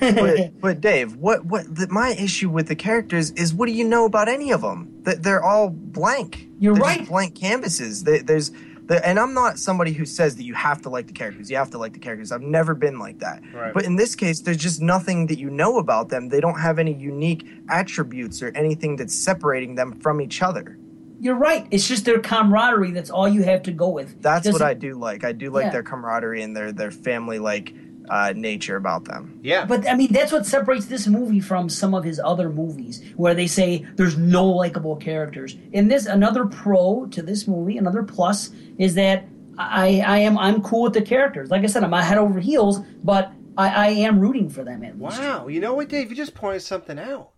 But, 0.00 0.60
but 0.60 0.80
Dave, 0.80 1.16
what 1.16 1.44
what 1.46 1.72
the, 1.74 1.88
my 1.88 2.10
issue 2.10 2.48
with 2.50 2.68
the 2.68 2.76
characters 2.76 3.30
is 3.32 3.54
what 3.54 3.66
do 3.66 3.72
you 3.72 3.84
know 3.84 4.04
about 4.04 4.28
any 4.28 4.50
of 4.52 4.60
them? 4.62 4.92
That 5.02 5.22
they're 5.22 5.42
all 5.42 5.70
blank. 5.70 6.48
You're 6.58 6.74
They're 6.74 6.82
right. 6.82 7.08
blank 7.08 7.34
canvases. 7.34 8.04
They, 8.04 8.18
there's 8.20 8.50
the, 8.86 9.04
and 9.04 9.18
I'm 9.18 9.34
not 9.34 9.58
somebody 9.58 9.92
who 9.92 10.04
says 10.06 10.36
that 10.36 10.44
you 10.44 10.54
have 10.54 10.80
to 10.82 10.88
like 10.88 11.08
the 11.08 11.12
characters. 11.12 11.50
You 11.50 11.56
have 11.56 11.70
to 11.70 11.78
like 11.78 11.92
the 11.92 11.98
characters. 11.98 12.30
I've 12.30 12.40
never 12.40 12.72
been 12.74 12.98
like 13.00 13.18
that. 13.18 13.42
Right. 13.52 13.74
But 13.74 13.84
in 13.84 13.96
this 13.96 14.14
case, 14.14 14.40
there's 14.40 14.56
just 14.58 14.80
nothing 14.80 15.26
that 15.26 15.38
you 15.38 15.50
know 15.50 15.78
about 15.78 16.08
them. 16.08 16.28
They 16.28 16.40
don't 16.40 16.60
have 16.60 16.78
any 16.78 16.94
unique 16.94 17.46
attributes 17.68 18.42
or 18.42 18.52
anything 18.54 18.96
that's 18.96 19.14
separating 19.14 19.74
them 19.74 19.98
from 20.00 20.20
each 20.20 20.40
other. 20.40 20.78
You're 21.18 21.34
right. 21.34 21.66
It's 21.70 21.88
just 21.88 22.04
their 22.04 22.20
camaraderie. 22.20 22.90
That's 22.92 23.10
all 23.10 23.26
you 23.26 23.42
have 23.42 23.62
to 23.64 23.72
go 23.72 23.88
with. 23.88 24.20
That's 24.22 24.50
what 24.52 24.62
I 24.62 24.74
do 24.74 24.94
like. 24.94 25.24
I 25.24 25.32
do 25.32 25.50
like 25.50 25.64
Yeah. 25.64 25.70
their 25.70 25.82
camaraderie 25.82 26.42
and 26.42 26.54
their 26.56 26.72
their 26.72 26.90
family 26.90 27.38
like 27.38 27.72
uh, 28.08 28.32
nature 28.36 28.76
about 28.76 29.04
them. 29.04 29.40
Yeah, 29.42 29.64
But 29.64 29.88
I 29.88 29.94
mean, 29.94 30.12
that's 30.12 30.32
what 30.32 30.46
separates 30.46 30.86
this 30.86 31.06
movie 31.06 31.40
from 31.40 31.68
some 31.68 31.94
of 31.94 32.04
his 32.04 32.20
other 32.22 32.48
movies, 32.48 33.02
where 33.16 33.34
they 33.34 33.46
say 33.46 33.86
there's 33.96 34.16
no 34.16 34.46
likable 34.46 34.96
characters. 34.96 35.56
In 35.72 35.88
this, 35.88 36.06
another 36.06 36.46
pro 36.46 37.06
to 37.06 37.22
this 37.22 37.46
movie, 37.46 37.78
another 37.78 38.02
plus 38.02 38.50
is 38.78 38.94
that 38.94 39.26
I, 39.58 40.00
I 40.00 40.18
am 40.18 40.38
I'm 40.38 40.62
cool 40.62 40.82
with 40.82 40.92
the 40.92 41.02
characters. 41.02 41.50
Like 41.50 41.62
I 41.62 41.66
said, 41.66 41.82
I'm 41.82 41.90
not 41.90 42.04
head 42.04 42.18
over 42.18 42.40
heels, 42.40 42.80
but 43.02 43.32
I, 43.56 43.68
I 43.68 43.88
am 43.88 44.20
rooting 44.20 44.50
for 44.50 44.64
them 44.64 44.84
at 44.84 45.00
least. 45.00 45.18
Wow, 45.18 45.48
you 45.48 45.60
know 45.60 45.74
what, 45.74 45.88
Dave? 45.88 46.10
You 46.10 46.16
just 46.16 46.34
pointed 46.34 46.62
something 46.62 46.98
out. 46.98 47.30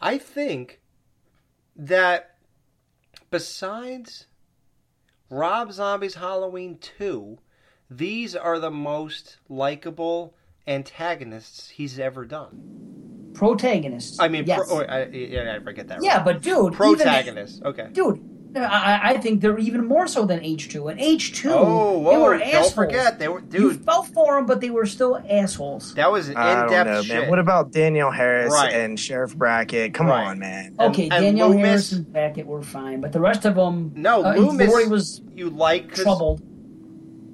I 0.00 0.16
think 0.16 0.80
that 1.76 2.36
besides 3.30 4.26
Rob 5.28 5.72
Zombie's 5.72 6.14
Halloween 6.14 6.78
2, 6.78 7.38
these 7.90 8.36
are 8.36 8.58
the 8.58 8.70
most 8.70 9.38
likable 9.48 10.34
antagonists 10.66 11.68
he's 11.68 11.98
ever 11.98 12.24
done. 12.24 13.30
Protagonists. 13.34 14.18
I 14.20 14.28
mean, 14.28 14.44
yes. 14.46 14.66
pro, 14.68 14.80
oh, 14.80 14.84
I, 14.84 15.06
yeah, 15.06 15.56
I 15.58 15.64
forget 15.64 15.88
that. 15.88 16.00
yeah, 16.02 16.16
right. 16.16 16.24
but 16.24 16.42
dude, 16.42 16.58
even- 16.58 16.72
protagonists. 16.74 17.60
okay. 17.64 17.88
dude. 17.92 18.26
I, 18.52 19.12
I 19.12 19.18
think 19.18 19.40
they're 19.42 19.60
even 19.60 19.86
more 19.86 20.08
so 20.08 20.26
than 20.26 20.42
H 20.42 20.68
two. 20.70 20.88
And 20.88 20.98
H 21.00 21.34
two, 21.40 21.50
Oh, 21.52 21.98
they 21.98 22.16
whoa! 22.16 22.20
were 22.24 22.32
Don't 22.38 22.48
assholes. 22.48 22.74
forget, 22.74 23.16
they 23.20 23.28
were 23.28 23.38
You 23.42 23.46
dude. 23.70 23.84
felt 23.84 24.08
for 24.08 24.34
them, 24.34 24.46
but 24.46 24.60
they 24.60 24.70
were 24.70 24.86
still 24.86 25.22
assholes. 25.30 25.94
That 25.94 26.10
was 26.10 26.28
in 26.28 26.34
depth 26.34 26.72
know, 26.88 27.02
shit. 27.02 27.20
man. 27.20 27.30
What 27.30 27.38
about 27.38 27.70
Danielle 27.70 28.10
Harris 28.10 28.52
Right. 28.52 28.72
and 28.72 28.98
Sheriff 28.98 29.36
Brackett? 29.36 29.94
Come 29.94 30.08
Right. 30.08 30.26
on, 30.26 30.40
man. 30.40 30.74
Okay, 30.80 31.02
and 31.04 31.10
Danielle 31.26 31.50
Loomis- 31.50 31.64
Harris 31.64 31.92
and 31.92 32.12
Brackett 32.12 32.44
were 32.46 32.62
fine, 32.62 33.00
but 33.00 33.12
the 33.12 33.20
rest 33.20 33.44
of 33.44 33.54
them. 33.54 33.92
No, 33.94 34.24
uh, 34.24 34.34
Loomis 34.34 34.68
Laurie 34.68 34.88
was 34.88 35.20
you 35.32 35.48
like 35.50 35.94
troubled. 35.94 36.42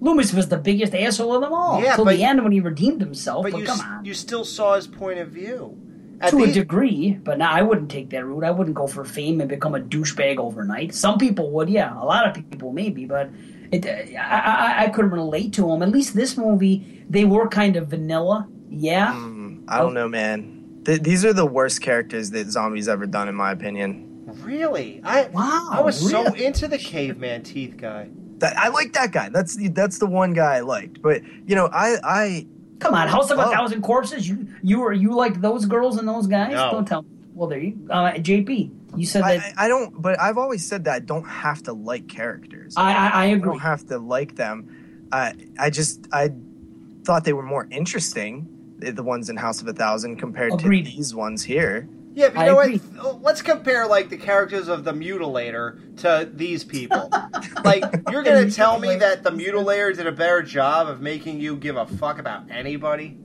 Loomis 0.06 0.32
was 0.32 0.48
the 0.48 0.56
biggest 0.56 0.94
asshole 0.94 1.34
of 1.34 1.42
them 1.42 1.52
all. 1.52 1.82
Yeah, 1.82 1.96
till 1.96 2.04
but- 2.04 2.16
the 2.16 2.24
end 2.24 2.42
when 2.42 2.52
he 2.52 2.60
redeemed 2.60 3.00
himself. 3.00 3.42
But, 3.42 3.52
but 3.52 3.60
you 3.60 3.66
come 3.66 3.80
on, 3.80 4.04
you 4.04 4.14
still 4.14 4.44
saw 4.44 4.74
his 4.74 4.86
point 4.86 5.18
of 5.18 5.28
view. 5.28 5.76
At 6.20 6.30
to 6.30 6.44
a 6.44 6.50
degree. 6.50 7.12
But 7.22 7.36
now 7.38 7.50
I 7.50 7.60
wouldn't 7.60 7.90
take 7.90 8.08
that 8.10 8.24
route. 8.24 8.44
I 8.44 8.50
wouldn't 8.50 8.74
go 8.74 8.86
for 8.86 9.04
fame 9.04 9.40
and 9.40 9.50
become 9.50 9.74
a 9.74 9.80
douchebag 9.80 10.38
overnight. 10.38 10.94
Some 10.94 11.18
people 11.18 11.50
would, 11.50 11.68
yeah. 11.68 11.92
A 12.00 12.06
lot 12.06 12.26
of 12.26 12.34
people 12.34 12.72
maybe, 12.72 13.04
but 13.04 13.28
it, 13.70 13.84
I, 14.16 14.76
I, 14.78 14.84
I 14.84 14.88
couldn't 14.88 15.10
relate 15.10 15.52
to 15.54 15.70
him. 15.70 15.82
At 15.82 15.90
least 15.90 16.14
this 16.14 16.38
movie, 16.38 17.04
they 17.10 17.26
were 17.26 17.48
kind 17.48 17.76
of 17.76 17.88
vanilla. 17.88 18.48
Yeah. 18.70 19.12
Mm, 19.12 19.64
I 19.68 19.78
don't 19.80 19.92
know, 19.92 20.08
man. 20.08 20.80
Th- 20.86 21.02
these 21.02 21.22
are 21.24 21.34
the 21.34 21.44
worst 21.44 21.82
characters 21.82 22.30
that 22.30 22.48
zombies 22.48 22.88
ever 22.88 23.06
done, 23.06 23.28
in 23.28 23.34
my 23.34 23.52
opinion. 23.52 24.24
Really? 24.42 25.02
I 25.04 25.26
Wow, 25.26 25.68
I 25.70 25.80
was 25.80 26.10
so 26.10 26.32
into 26.32 26.66
the 26.66 26.78
caveman 26.78 27.42
teeth 27.42 27.76
guy. 27.76 28.08
That, 28.38 28.56
I 28.58 28.68
like 28.68 28.92
that 28.94 29.12
guy. 29.12 29.28
That's 29.30 29.56
the, 29.56 29.68
that's 29.68 29.98
the 29.98 30.06
one 30.06 30.32
guy 30.34 30.56
I 30.56 30.60
liked. 30.60 31.00
But 31.02 31.22
you 31.46 31.54
know, 31.54 31.68
I 31.72 31.96
I 32.04 32.46
Come 32.78 32.92
on, 32.94 33.08
House 33.08 33.30
of 33.30 33.38
a 33.38 33.46
Oh. 33.46 33.50
Thousand 33.50 33.82
Corpses. 33.82 34.28
You 34.28 34.46
you 34.62 34.80
were 34.80 34.92
you 34.92 35.14
like 35.14 35.40
those 35.40 35.64
girls 35.64 35.96
and 35.98 36.06
those 36.06 36.26
guys? 36.26 36.52
No. 36.52 36.70
Don't 36.72 36.84
tell. 36.86 37.02
me. 37.02 37.08
Well, 37.34 37.48
there 37.48 37.58
you. 37.58 37.78
Uh, 37.90 38.12
JP, 38.12 38.70
you 38.96 39.06
said 39.06 39.22
I, 39.22 39.36
that. 39.38 39.54
I 39.58 39.64
I 39.64 39.68
don't. 39.68 40.00
But 40.00 40.20
I've 40.20 40.38
always 40.38 40.66
said 40.66 40.84
that 40.84 40.94
I 40.94 40.98
don't 41.00 41.24
have 41.24 41.62
to 41.64 41.72
like 41.72 42.08
characters. 42.08 42.74
I 42.76 42.92
I, 42.92 43.06
I 43.06 43.08
I 43.08 43.24
agree. 43.26 43.50
don't 43.52 43.60
have 43.60 43.86
to 43.88 43.98
like 43.98 44.36
them. 44.36 45.08
I 45.12 45.34
I 45.58 45.70
just 45.70 46.06
I 46.12 46.30
thought 47.04 47.24
they 47.24 47.32
were 47.32 47.42
more 47.42 47.66
interesting. 47.70 48.48
The 48.78 48.90
the 48.90 49.02
ones 49.02 49.30
in 49.30 49.36
House 49.36 49.62
of 49.62 49.68
a 49.68 49.72
Thousand 49.72 50.16
compared 50.16 50.52
Agreed. 50.52 50.84
to 50.84 50.90
these 50.90 51.14
ones 51.14 51.42
here. 51.42 51.88
Yeah, 52.16 52.30
but 52.30 52.36
you 52.36 52.40
I 52.40 52.46
know 52.46 52.60
agree. 52.60 52.78
what? 52.78 53.22
Let's 53.22 53.42
compare 53.42 53.86
like 53.86 54.08
the 54.08 54.16
characters 54.16 54.68
of 54.68 54.84
the 54.84 54.92
Mutilator 54.92 55.98
to 55.98 56.28
these 56.32 56.64
people. 56.64 57.10
like 57.62 57.84
you're 58.10 58.22
gonna 58.22 58.50
tell 58.50 58.80
me 58.80 58.96
that 58.96 59.22
the 59.22 59.30
Mutilator 59.30 59.94
did 59.94 60.06
a 60.06 60.12
better 60.12 60.40
job 60.42 60.88
of 60.88 61.02
making 61.02 61.40
you 61.40 61.56
give 61.56 61.76
a 61.76 61.86
fuck 61.86 62.18
about 62.18 62.50
anybody? 62.50 63.18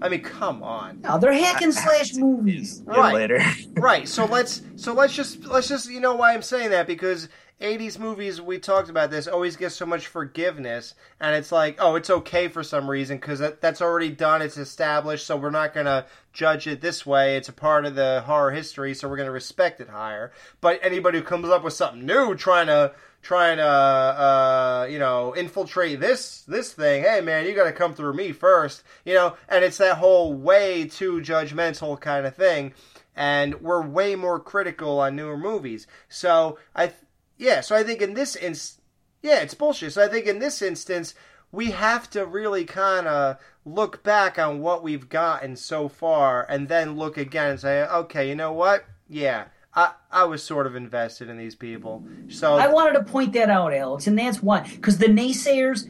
I 0.00 0.08
mean, 0.08 0.22
come 0.22 0.62
on. 0.62 1.00
No, 1.00 1.18
they're 1.18 1.32
hack 1.32 1.60
and 1.60 1.74
slash 1.74 2.14
movies. 2.14 2.82
Right. 2.86 3.12
Later. 3.14 3.42
right 3.72 4.08
so 4.08 4.26
let's 4.26 4.62
so 4.76 4.94
let's 4.94 5.12
just 5.14 5.44
let's 5.46 5.66
just 5.66 5.90
you 5.90 6.00
know 6.00 6.14
why 6.14 6.32
i'm 6.32 6.42
saying 6.42 6.70
that 6.70 6.86
because 6.86 7.28
80s 7.60 7.98
movies 7.98 8.40
we 8.40 8.58
talked 8.58 8.88
about 8.88 9.10
this 9.10 9.26
always 9.26 9.56
get 9.56 9.70
so 9.70 9.84
much 9.84 10.06
forgiveness 10.06 10.94
and 11.20 11.36
it's 11.36 11.52
like 11.52 11.76
oh 11.78 11.94
it's 11.94 12.08
okay 12.08 12.48
for 12.48 12.62
some 12.62 12.88
reason 12.88 13.18
because 13.18 13.38
that, 13.38 13.60
that's 13.60 13.82
already 13.82 14.10
done 14.10 14.40
it's 14.40 14.56
established 14.56 15.26
so 15.26 15.36
we're 15.36 15.50
not 15.50 15.74
going 15.74 15.86
to 15.86 16.06
judge 16.32 16.66
it 16.66 16.80
this 16.80 17.04
way 17.04 17.36
it's 17.36 17.48
a 17.48 17.52
part 17.52 17.84
of 17.84 17.94
the 17.94 18.22
horror 18.26 18.50
history 18.50 18.94
so 18.94 19.08
we're 19.08 19.16
going 19.16 19.26
to 19.26 19.32
respect 19.32 19.80
it 19.80 19.88
higher. 19.88 20.32
But 20.60 20.80
anybody 20.82 21.18
who 21.18 21.24
comes 21.24 21.48
up 21.48 21.64
with 21.64 21.72
something 21.72 22.04
new 22.04 22.34
trying 22.34 22.66
to 22.66 22.92
trying 23.22 23.58
to 23.58 23.64
uh, 23.64 24.86
you 24.90 24.98
know 24.98 25.34
infiltrate 25.34 26.00
this 26.00 26.42
this 26.42 26.72
thing 26.72 27.02
hey 27.02 27.20
man 27.20 27.46
you 27.46 27.54
got 27.54 27.64
to 27.64 27.72
come 27.72 27.94
through 27.94 28.14
me 28.14 28.32
first 28.32 28.82
you 29.04 29.14
know? 29.14 29.36
And 29.48 29.64
it's 29.64 29.78
that 29.78 29.98
whole 29.98 30.32
way 30.32 30.86
too 30.86 31.20
judgmental 31.20 32.00
kind 32.00 32.26
of 32.26 32.34
thing 32.34 32.72
and 33.16 33.60
we're 33.60 33.82
way 33.82 34.14
more 34.14 34.38
critical 34.40 35.00
on 35.00 35.16
newer 35.16 35.36
movies. 35.36 35.86
So 36.08 36.58
i 36.74 36.92
yeah 37.40 37.60
so 37.60 37.74
i 37.74 37.82
think 37.82 38.00
in 38.00 38.14
this 38.14 38.36
instance 38.36 38.80
yeah 39.22 39.40
it's 39.40 39.54
bullshit 39.54 39.92
so 39.92 40.04
i 40.04 40.08
think 40.08 40.26
in 40.26 40.38
this 40.38 40.62
instance 40.62 41.14
we 41.52 41.72
have 41.72 42.08
to 42.08 42.24
really 42.24 42.64
kind 42.64 43.08
of 43.08 43.36
look 43.64 44.02
back 44.02 44.38
on 44.38 44.60
what 44.60 44.82
we've 44.82 45.08
gotten 45.08 45.56
so 45.56 45.88
far 45.88 46.46
and 46.48 46.68
then 46.68 46.96
look 46.96 47.16
again 47.16 47.50
and 47.50 47.60
say 47.60 47.82
okay 47.86 48.28
you 48.28 48.34
know 48.34 48.52
what 48.52 48.84
yeah 49.08 49.46
I 49.72 49.92
I 50.10 50.24
was 50.24 50.42
sort 50.42 50.66
of 50.66 50.74
invested 50.74 51.28
in 51.28 51.36
these 51.38 51.54
people. 51.54 52.04
So 52.28 52.54
I 52.54 52.66
wanted 52.66 52.94
to 52.94 53.04
point 53.04 53.32
that 53.34 53.48
out, 53.48 53.72
Alex, 53.72 54.08
and 54.08 54.18
that's 54.18 54.42
why. 54.42 54.68
Because 54.68 54.98
the 54.98 55.06
naysayers, 55.06 55.86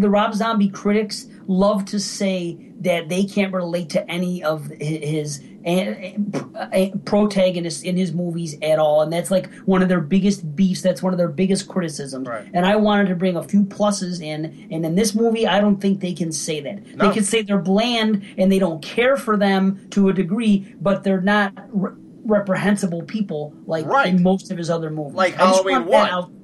the 0.00 0.08
Rob 0.08 0.34
Zombie 0.34 0.68
critics, 0.68 1.26
love 1.48 1.84
to 1.86 1.98
say 1.98 2.72
that 2.80 3.08
they 3.08 3.24
can't 3.24 3.52
relate 3.52 3.90
to 3.90 4.08
any 4.08 4.44
of 4.44 4.66
his 4.66 5.42
eh, 5.64 6.90
protagonists 7.04 7.82
in 7.82 7.96
his 7.96 8.12
movies 8.12 8.56
at 8.62 8.78
all, 8.78 9.02
and 9.02 9.12
that's 9.12 9.30
like 9.30 9.52
one 9.64 9.82
of 9.82 9.88
their 9.88 10.00
biggest 10.00 10.54
beefs. 10.54 10.82
That's 10.82 11.02
one 11.02 11.12
of 11.12 11.18
their 11.18 11.28
biggest 11.28 11.68
criticisms. 11.68 12.28
Right. 12.28 12.48
And 12.52 12.66
I 12.66 12.76
wanted 12.76 13.08
to 13.08 13.14
bring 13.14 13.36
a 13.36 13.42
few 13.42 13.64
pluses 13.64 14.22
in, 14.22 14.68
and 14.70 14.84
in 14.84 14.94
this 14.94 15.14
movie, 15.14 15.46
I 15.46 15.60
don't 15.60 15.80
think 15.80 16.00
they 16.00 16.12
can 16.12 16.32
say 16.32 16.60
that. 16.60 16.96
No. 16.96 17.08
They 17.08 17.14
can 17.14 17.24
say 17.24 17.42
they're 17.42 17.58
bland 17.58 18.24
and 18.38 18.50
they 18.52 18.58
don't 18.58 18.82
care 18.82 19.16
for 19.16 19.36
them 19.36 19.88
to 19.90 20.08
a 20.08 20.12
degree, 20.12 20.74
but 20.80 21.02
they're 21.04 21.20
not. 21.20 21.52
Re- 21.70 21.92
reprehensible 22.26 23.02
people 23.02 23.52
like 23.66 23.84
Right. 23.84 24.06
in 24.06 24.22
most 24.22 24.50
of 24.50 24.56
his 24.56 24.70
other 24.70 24.88
movies. 24.88 25.12
Like 25.14 25.34
I 25.38 25.44
Halloween 25.44 25.84
one. 25.84 26.34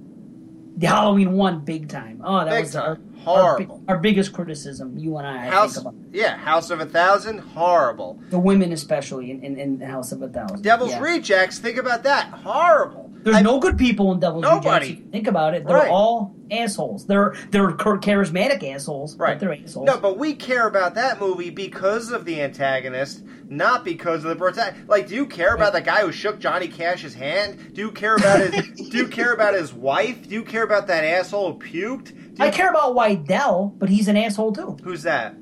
The 0.81 0.87
Halloween 0.88 1.33
one, 1.33 1.61
big 1.61 1.88
time. 1.88 2.23
Oh, 2.25 2.45
that 2.45 2.51
Big 2.51 2.64
was. 2.64 2.77
Our, 2.77 2.99
Horrible. 3.21 3.83
Our, 3.87 3.97
our 3.97 4.01
biggest 4.01 4.33
criticism, 4.33 4.97
you 4.97 5.19
and 5.19 5.27
I, 5.27 5.47
I 5.49 5.51
House, 5.51 5.75
think 5.75 5.87
about 5.88 5.95
yeah, 6.11 6.38
House 6.38 6.71
of 6.71 6.81
a 6.81 6.87
Thousand, 6.87 7.38
horrible. 7.38 8.19
the 8.31 8.38
women, 8.38 8.73
especially 8.73 9.31
in, 9.31 9.45
in, 9.45 9.59
in 9.59 9.81
House 9.83 10.11
of 10.12 10.23
a 10.23 10.29
Thousand. 10.29 10.62
Devil's 10.62 10.93
Yeah. 10.93 11.01
Rejects, 11.01 11.59
think 11.59 11.77
about 11.77 12.03
that, 12.05 12.29
horrible. 12.31 13.10
There's 13.22 13.37
I- 13.37 13.42
no 13.42 13.59
good 13.59 13.76
people 13.78 14.12
in 14.12 14.20
Devil's 14.20 14.42
Nobody. 14.42 14.88
Rejects. 14.90 15.11
Think 15.12 15.26
about 15.26 15.54
it. 15.54 15.66
They're 15.66 15.76
Right. 15.76 15.90
all 15.90 16.35
assholes. 16.50 17.06
They're 17.06 17.35
they're 17.50 17.68
charismatic 17.72 18.62
assholes, 18.68 19.16
Right. 19.16 19.38
but 19.38 19.40
they're 19.40 19.56
assholes. 19.62 19.87
No, 19.87 19.98
but 19.98 20.18
we 20.18 20.35
care 20.35 20.66
about 20.66 20.94
that 20.94 21.20
movie 21.20 21.50
because 21.50 22.11
of 22.11 22.24
the 22.24 22.40
antagonist, 22.40 23.22
not 23.48 23.85
because 23.85 24.24
of 24.24 24.30
the 24.30 24.37
protagonist. 24.37 24.88
Like, 24.88 25.06
do 25.09 25.14
you 25.14 25.26
care 25.26 25.54
about 25.54 25.72
the 25.72 25.80
guy 25.80 26.00
who 26.00 26.12
shook 26.12 26.38
Johnny 26.40 26.68
Cash's 26.68 27.14
hand? 27.14 27.74
Do 27.74 27.80
you 27.83 27.90
care 27.90 28.16
about 28.16 28.40
his? 28.40 28.66
do 28.90 28.96
you 28.98 29.09
care 29.09 29.33
about 29.33 29.54
his 29.54 29.72
wife? 29.72 30.28
Do 30.28 30.35
you 30.35 30.42
care 30.42 30.62
about 30.64 30.87
that 30.88 31.04
asshole 31.04 31.52
who 31.52 31.59
puked? 31.59 32.06
Do 32.06 32.44
you, 32.44 32.48
I 32.48 32.50
care 32.50 32.70
about 32.70 32.94
Wydell, 32.96 33.78
but 33.78 33.88
he's 33.88 34.09
an 34.09 34.16
asshole 34.16 34.52
too. 34.52 34.76
Who's 34.83 35.02
that? 35.02 35.35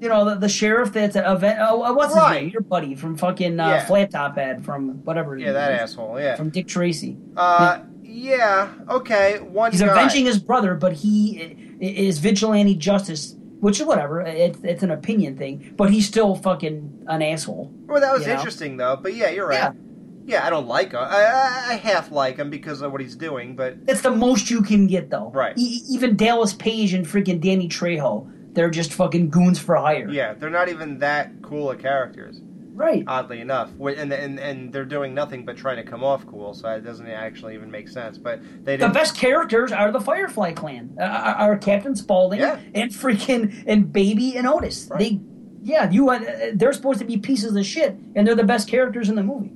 You 0.00 0.08
know, 0.08 0.24
the, 0.24 0.34
the 0.36 0.48
sheriff 0.48 0.92
that's 0.92 1.16
a 1.16 1.32
event. 1.32 1.58
Oh, 1.60 1.92
what's 1.94 2.14
his 2.14 2.22
name? 2.30 2.50
Your 2.50 2.62
buddy 2.62 2.94
from 2.94 3.16
fucking 3.16 3.58
uh, 3.58 3.68
Yeah. 3.68 3.84
Flat 3.86 4.10
Top 4.12 4.36
Head 4.36 4.64
from 4.64 5.04
whatever. 5.04 5.36
Yeah, 5.36 5.52
that 5.52 5.72
asshole. 5.72 6.20
Yeah. 6.20 6.36
from 6.36 6.50
Dick 6.50 6.68
Tracy. 6.68 7.16
Uh, 7.36 7.80
yeah. 8.02 8.72
Okay. 8.88 9.38
One 9.40 9.72
He's 9.72 9.80
guy. 9.80 9.88
avenging 9.88 10.24
his 10.26 10.38
brother, 10.38 10.74
but 10.74 10.92
he 10.92 11.56
is 11.80 12.18
vigilante 12.20 12.74
justice, 12.76 13.34
which 13.60 13.80
is 13.80 13.86
whatever. 13.86 14.20
It's, 14.20 14.58
it's 14.62 14.82
an 14.82 14.90
opinion 14.92 15.36
thing, 15.36 15.74
but 15.76 15.90
he's 15.90 16.06
still 16.06 16.36
fucking 16.36 17.04
an 17.08 17.22
asshole. 17.22 17.72
Well, 17.86 18.00
that 18.00 18.12
was 18.12 18.22
you 18.22 18.28
know? 18.28 18.34
interesting 18.34 18.76
though. 18.76 18.96
But 18.96 19.14
yeah, 19.14 19.30
you're 19.30 19.48
right. 19.48 19.56
Yeah. 19.56 19.72
Yeah, 20.26 20.46
I 20.46 20.50
don't 20.50 20.66
like 20.68 20.90
him. 20.92 21.00
I, 21.00 21.24
I, 21.24 21.64
I 21.70 21.74
half 21.76 22.12
like 22.12 22.36
him 22.36 22.50
because 22.50 22.82
of 22.82 22.92
what 22.92 23.00
he's 23.00 23.16
doing, 23.16 23.56
but 23.56 23.86
That's 23.86 24.02
the 24.02 24.10
most 24.10 24.50
you 24.50 24.60
can 24.60 24.86
get, 24.86 25.08
though. 25.08 25.30
Right. 25.30 25.56
E- 25.56 25.80
even 25.88 26.16
Dallas 26.16 26.52
Page 26.52 26.92
and 26.92 27.06
freaking 27.06 27.40
Danny 27.40 27.66
Trejo, 27.66 28.30
they're 28.58 28.68
just 28.70 28.92
fucking 28.92 29.30
goons 29.30 29.58
for 29.60 29.76
hire. 29.76 30.08
yeah, 30.10 30.34
they're 30.34 30.50
not 30.50 30.68
even 30.68 30.98
that 30.98 31.30
cool 31.42 31.70
of 31.70 31.78
characters. 31.78 32.40
Right. 32.74 33.02
oddly 33.08 33.40
enough, 33.40 33.70
and 33.80 34.12
and 34.12 34.38
and 34.38 34.72
they're 34.72 34.84
doing 34.84 35.12
nothing 35.12 35.44
but 35.44 35.56
trying 35.56 35.76
to 35.78 35.82
come 35.82 36.04
off 36.04 36.24
cool, 36.26 36.54
so 36.54 36.68
it 36.70 36.82
doesn't 36.84 37.08
actually 37.08 37.54
even 37.54 37.70
make 37.72 37.88
sense. 37.88 38.18
But 38.18 38.40
they 38.64 38.76
the 38.76 38.84
didn't. 38.84 38.94
best 38.94 39.16
characters 39.16 39.72
are 39.72 39.90
the 39.90 40.00
Firefly 40.00 40.52
Clan, 40.52 40.96
uh, 41.00 41.02
are 41.04 41.56
Captain 41.58 41.96
Spaulding 41.96 42.38
Yeah. 42.40 42.60
and 42.74 42.90
freaking 42.92 43.64
and 43.66 43.92
Baby 43.92 44.36
and 44.36 44.46
Otis. 44.46 44.86
Right. 44.90 45.00
They, 45.00 45.20
yeah, 45.62 45.90
you. 45.90 46.08
Uh, 46.10 46.20
they're 46.54 46.72
supposed 46.72 47.00
to 47.00 47.04
be 47.04 47.16
pieces 47.18 47.56
of 47.56 47.66
shit, 47.66 47.96
and 48.14 48.24
they're 48.26 48.36
the 48.36 48.44
best 48.44 48.68
characters 48.68 49.08
in 49.08 49.16
the 49.16 49.24
movie. 49.24 49.50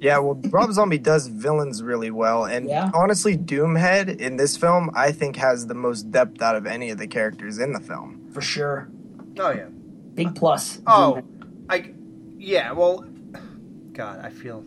Yeah, 0.00 0.18
well, 0.18 0.40
Rob 0.48 0.72
Zombie 0.72 0.96
does 0.98 1.26
villains 1.28 1.82
really 1.82 2.10
well, 2.10 2.44
and 2.46 2.66
Yeah. 2.66 2.90
honestly, 2.94 3.36
Doomhead 3.36 4.18
in 4.18 4.38
this 4.38 4.56
film, 4.56 4.90
I 4.94 5.12
think, 5.12 5.36
has 5.36 5.66
the 5.66 5.74
most 5.74 6.10
depth 6.10 6.40
out 6.40 6.56
of 6.56 6.66
any 6.66 6.88
of 6.90 6.96
the 6.98 7.06
characters 7.06 7.58
in 7.58 7.74
the 7.74 7.80
film. 7.80 8.17
For 8.32 8.40
sure. 8.40 8.88
oh 9.38 9.50
yeah. 9.50 9.66
Big 10.14 10.34
plus. 10.34 10.80
Oh, 10.86 11.22
I. 11.68 11.92
Yeah. 12.36 12.72
Well, 12.72 13.04
God, 13.92 14.24
I 14.24 14.30
feel. 14.30 14.64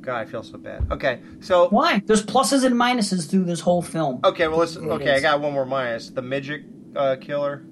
God, 0.00 0.20
I 0.20 0.24
feel 0.24 0.44
so 0.44 0.56
bad. 0.58 0.86
Okay, 0.92 1.20
so 1.40 1.68
Why? 1.70 2.00
There's 2.06 2.24
pluses 2.24 2.64
and 2.64 2.76
minuses 2.76 3.28
through 3.28 3.44
this 3.44 3.58
whole 3.60 3.82
film. 3.82 4.20
okay, 4.22 4.46
well, 4.46 4.58
let's. 4.58 4.76
It 4.76 4.82
Okay, 4.84 5.14
I 5.16 5.20
got 5.20 5.40
one 5.40 5.52
more 5.52 5.66
minus. 5.66 6.10
The 6.10 6.22
midget 6.22 6.62
uh, 6.94 7.16
killer. 7.20 7.64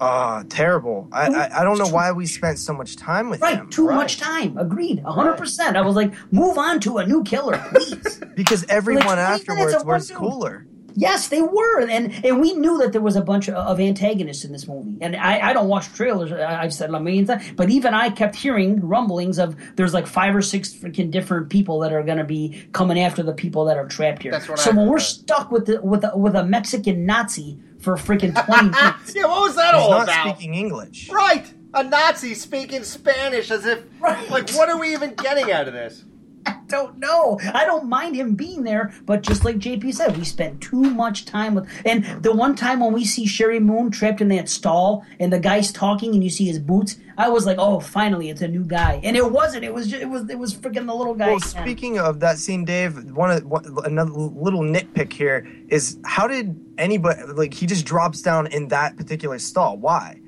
Ah, 0.00 0.42
terrible. 0.48 1.08
I, 1.12 1.26
I 1.32 1.60
I 1.60 1.64
don't 1.64 1.78
know 1.78 1.88
why 1.88 2.10
we 2.12 2.26
spent 2.26 2.58
so 2.58 2.72
much 2.72 2.96
time 2.96 3.30
with 3.30 3.40
Right, 3.40 3.56
him. 3.56 3.70
too 3.70 3.86
Right. 3.88 3.94
much 3.96 4.18
time. 4.18 4.56
Agreed, 4.58 5.00
hundred 5.04 5.36
percent. 5.36 5.76
I 5.76 5.80
was 5.82 5.94
like, 5.96 6.12
move 6.32 6.58
on 6.58 6.78
to 6.80 6.98
a 6.98 7.06
new 7.06 7.22
killer, 7.24 7.58
please. 7.70 8.20
Because 8.34 8.64
everyone 8.68 9.04
20 9.04 9.22
minutes 9.22 9.40
afterwards 9.48 9.84
was 9.84 10.08
dude. 10.08 10.16
cooler. 10.16 10.66
Yes, 10.94 11.28
they 11.28 11.42
were, 11.42 11.80
and 11.80 12.12
and 12.24 12.40
we 12.40 12.54
knew 12.54 12.78
that 12.78 12.92
there 12.92 13.00
was 13.00 13.16
a 13.16 13.22
bunch 13.22 13.48
of, 13.48 13.54
of 13.54 13.80
antagonists 13.80 14.44
in 14.44 14.52
this 14.52 14.66
movie. 14.66 14.96
And 15.00 15.14
I, 15.16 15.50
I 15.50 15.52
don't 15.52 15.68
watch 15.68 15.86
trailers. 15.94 16.32
I, 16.32 16.62
I've 16.62 16.72
said 16.74 16.90
it 16.90 16.94
a 16.94 17.00
million 17.00 17.26
times, 17.26 17.44
but 17.56 17.70
even 17.70 17.94
I 17.94 18.10
kept 18.10 18.36
hearing 18.36 18.80
rumblings 18.80 19.38
of 19.38 19.56
there's 19.76 19.94
like 19.94 20.06
five 20.06 20.34
or 20.34 20.42
six 20.42 20.72
freaking 20.72 21.10
different 21.10 21.50
people 21.50 21.80
that 21.80 21.92
are 21.92 22.02
going 22.02 22.18
to 22.18 22.24
be 22.24 22.66
coming 22.72 22.98
after 23.00 23.22
the 23.22 23.32
people 23.32 23.64
that 23.66 23.76
are 23.76 23.86
trapped 23.86 24.22
here. 24.22 24.32
That's 24.32 24.48
what 24.48 24.58
so 24.58 24.70
I 24.70 24.74
when 24.74 24.86
we're 24.86 24.92
heard. 24.94 25.02
stuck 25.02 25.50
with 25.50 25.66
the, 25.66 25.80
with 25.82 26.04
a, 26.04 26.16
with 26.16 26.34
a 26.34 26.44
Mexican 26.44 27.06
Nazi 27.06 27.58
for 27.80 27.96
freaking 27.96 28.32
twenty 28.46 28.70
minutes. 28.70 29.14
Yeah, 29.14 29.26
what 29.26 29.42
was 29.42 29.56
that 29.56 29.74
He's 29.74 29.82
all 29.82 29.90
not 29.90 30.04
about? 30.04 30.36
speaking 30.36 30.54
English. 30.54 31.10
Right, 31.10 31.52
a 31.74 31.82
Nazi 31.84 32.34
speaking 32.34 32.82
Spanish 32.84 33.50
as 33.50 33.66
if. 33.66 33.82
Right. 34.00 34.30
Like, 34.30 34.50
what 34.52 34.68
are 34.68 34.78
we 34.78 34.92
even 34.92 35.14
getting 35.14 35.50
out 35.52 35.68
of 35.68 35.74
this? 35.74 36.04
don't 36.68 36.98
know. 36.98 37.38
I 37.52 37.64
don't 37.64 37.88
mind 37.88 38.16
him 38.16 38.34
being 38.34 38.64
there, 38.64 38.92
but 39.04 39.22
just 39.22 39.44
like 39.44 39.56
JP 39.56 39.94
said, 39.94 40.16
we 40.16 40.24
spent 40.24 40.60
too 40.60 40.82
much 40.82 41.24
time 41.24 41.54
with. 41.54 41.68
And 41.84 42.22
the 42.22 42.34
one 42.34 42.54
time 42.54 42.80
when 42.80 42.92
we 42.92 43.04
see 43.04 43.26
Sheri 43.26 43.60
Moon 43.60 43.90
trapped 43.90 44.20
in 44.20 44.28
that 44.28 44.48
stall, 44.48 45.04
and 45.20 45.32
the 45.32 45.38
guy's 45.38 45.72
talking, 45.72 46.14
and 46.14 46.24
you 46.24 46.30
see 46.30 46.46
his 46.46 46.58
boots, 46.58 46.98
I 47.16 47.28
was 47.28 47.46
like, 47.46 47.58
"Oh, 47.58 47.80
finally, 47.80 48.28
it's 48.30 48.42
a 48.42 48.48
new 48.48 48.64
guy." 48.64 49.00
And 49.04 49.16
it 49.16 49.30
wasn't. 49.30 49.64
It 49.64 49.72
was. 49.72 49.88
Just, 49.88 50.02
it 50.02 50.08
was. 50.08 50.28
It 50.28 50.38
was 50.38 50.54
freaking 50.54 50.86
the 50.86 50.94
little 50.94 51.14
guy. 51.14 51.28
Well, 51.28 51.36
again. 51.36 51.48
speaking 51.48 51.98
of 51.98 52.20
that 52.20 52.38
scene, 52.38 52.64
Dave, 52.64 53.12
one 53.12 53.30
of 53.30 53.44
one, 53.44 53.64
another 53.84 54.10
little 54.10 54.62
nitpick 54.62 55.12
here 55.12 55.46
is 55.68 55.98
how 56.04 56.26
did 56.26 56.60
anybody 56.76 57.22
like 57.24 57.54
he 57.54 57.66
just 57.66 57.86
drops 57.86 58.22
down 58.22 58.48
in 58.48 58.68
that 58.68 58.96
particular 58.96 59.38
stall? 59.38 59.76
Why? 59.76 60.20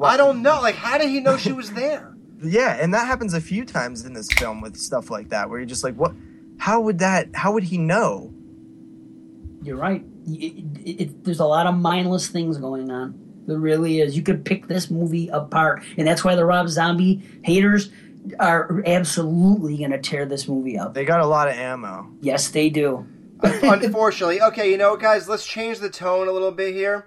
I 0.00 0.16
don't 0.16 0.42
know. 0.42 0.60
Like, 0.60 0.76
how 0.76 0.98
did 0.98 1.08
he 1.08 1.20
know 1.20 1.36
she 1.36 1.52
was 1.52 1.72
there? 1.72 2.14
Yeah, 2.42 2.78
and 2.80 2.92
that 2.94 3.06
happens 3.06 3.34
a 3.34 3.40
few 3.40 3.64
times 3.64 4.04
in 4.04 4.12
this 4.12 4.28
film 4.32 4.60
with 4.60 4.76
stuff 4.76 5.10
like 5.10 5.30
that, 5.30 5.50
where 5.50 5.58
you're 5.58 5.66
just 5.66 5.82
like, 5.84 5.94
what? 5.94 6.12
How 6.58 6.80
would 6.80 6.98
that? 7.00 7.28
How 7.34 7.52
would 7.52 7.64
he 7.64 7.78
know? 7.78 8.32
You're 9.62 9.76
right. 9.76 10.04
It- 10.26 10.64
it- 10.84 11.00
it- 11.00 11.24
there's 11.24 11.40
a 11.40 11.46
lot 11.46 11.66
of 11.66 11.74
mindless 11.76 12.28
things 12.28 12.58
going 12.58 12.90
on. 12.90 13.14
There 13.46 13.58
really 13.58 14.00
is. 14.00 14.16
You 14.16 14.22
could 14.22 14.44
pick 14.44 14.68
this 14.68 14.90
movie 14.90 15.28
apart, 15.28 15.82
and 15.96 16.06
that's 16.06 16.22
why 16.22 16.34
the 16.34 16.44
Rob 16.44 16.68
Zombie 16.68 17.22
haters 17.42 17.90
are 18.38 18.82
absolutely 18.84 19.78
going 19.78 19.90
to 19.90 19.98
tear 19.98 20.26
this 20.26 20.46
movie 20.46 20.78
up. 20.78 20.92
They 20.94 21.04
got 21.06 21.20
a 21.20 21.26
lot 21.26 21.48
of 21.48 21.54
ammo. 21.54 22.10
Yes, 22.20 22.48
they 22.48 22.68
do. 22.68 23.06
Unfortunately, 23.42 24.42
okay, 24.42 24.70
you 24.70 24.76
know 24.76 24.90
what, 24.90 25.00
guys? 25.00 25.28
Let's 25.28 25.46
change 25.46 25.78
the 25.78 25.88
tone 25.88 26.28
a 26.28 26.32
little 26.32 26.50
bit 26.50 26.74
here, 26.74 27.06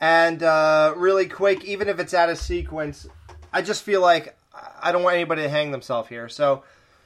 and 0.00 0.42
uh, 0.42 0.94
really 0.96 1.26
quick, 1.26 1.64
even 1.64 1.88
if 1.88 1.98
it's 2.00 2.14
out 2.14 2.30
of 2.30 2.38
sequence, 2.38 3.06
I 3.52 3.60
just 3.62 3.82
feel 3.82 4.00
like 4.00 4.37
I 4.80 4.92
don't 4.92 5.02
want 5.02 5.14
anybody 5.16 5.42
to 5.42 5.48
hang 5.48 5.70
themselves 5.70 6.08
here. 6.08 6.28
So 6.28 6.62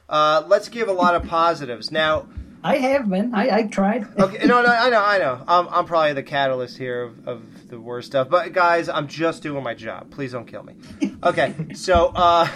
uh, 0.09 0.43
let's 0.47 0.69
give 0.69 0.87
a 0.87 0.93
lot 0.93 1.15
of 1.15 1.27
positives 1.27 1.91
now. 1.91 2.27
I 2.65 2.77
have 2.77 3.09
been. 3.09 3.35
I, 3.35 3.57
I 3.57 3.63
tried. 3.63 4.07
Okay, 4.17 4.45
no, 4.45 4.61
no, 4.61 4.69
I 4.69 4.89
know, 4.89 5.03
I 5.03 5.17
know. 5.17 5.43
I'm, 5.47 5.67
I'm 5.67 5.85
probably 5.85 6.13
the 6.13 6.23
catalyst 6.23 6.77
here 6.77 7.03
of, 7.03 7.27
of 7.27 7.67
the 7.67 7.77
worst 7.79 8.07
stuff. 8.07 8.29
But 8.29 8.53
guys, 8.53 8.87
I'm 8.87 9.09
just 9.09 9.43
doing 9.43 9.63
my 9.63 9.73
job. 9.73 10.11
Please 10.11 10.31
don't 10.31 10.45
kill 10.45 10.63
me. 10.63 10.75
Okay, 11.23 11.53
so 11.73 12.13
uh, 12.15 12.47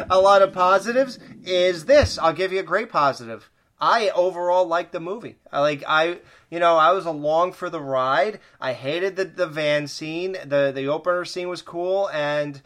a 0.10 0.20
lot 0.20 0.42
of 0.42 0.52
positives 0.52 1.20
is 1.44 1.84
this. 1.84 2.18
I'll 2.18 2.32
give 2.32 2.52
you 2.52 2.58
a 2.58 2.64
great 2.64 2.90
positive. 2.90 3.50
I 3.80 4.10
overall 4.10 4.66
like 4.66 4.90
the 4.90 5.00
movie. 5.00 5.36
I 5.52 5.60
like 5.60 5.82
I 5.86 6.18
you 6.50 6.60
know 6.60 6.76
I 6.76 6.92
was 6.92 7.04
along 7.06 7.52
for 7.52 7.68
the 7.68 7.80
ride. 7.80 8.38
I 8.60 8.72
hated 8.72 9.16
the 9.16 9.24
the 9.24 9.46
van 9.46 9.86
scene. 9.86 10.36
the 10.44 10.72
The 10.74 10.86
opener 10.86 11.24
scene 11.24 11.48
was 11.48 11.62
cool 11.62 12.08
and. 12.10 12.60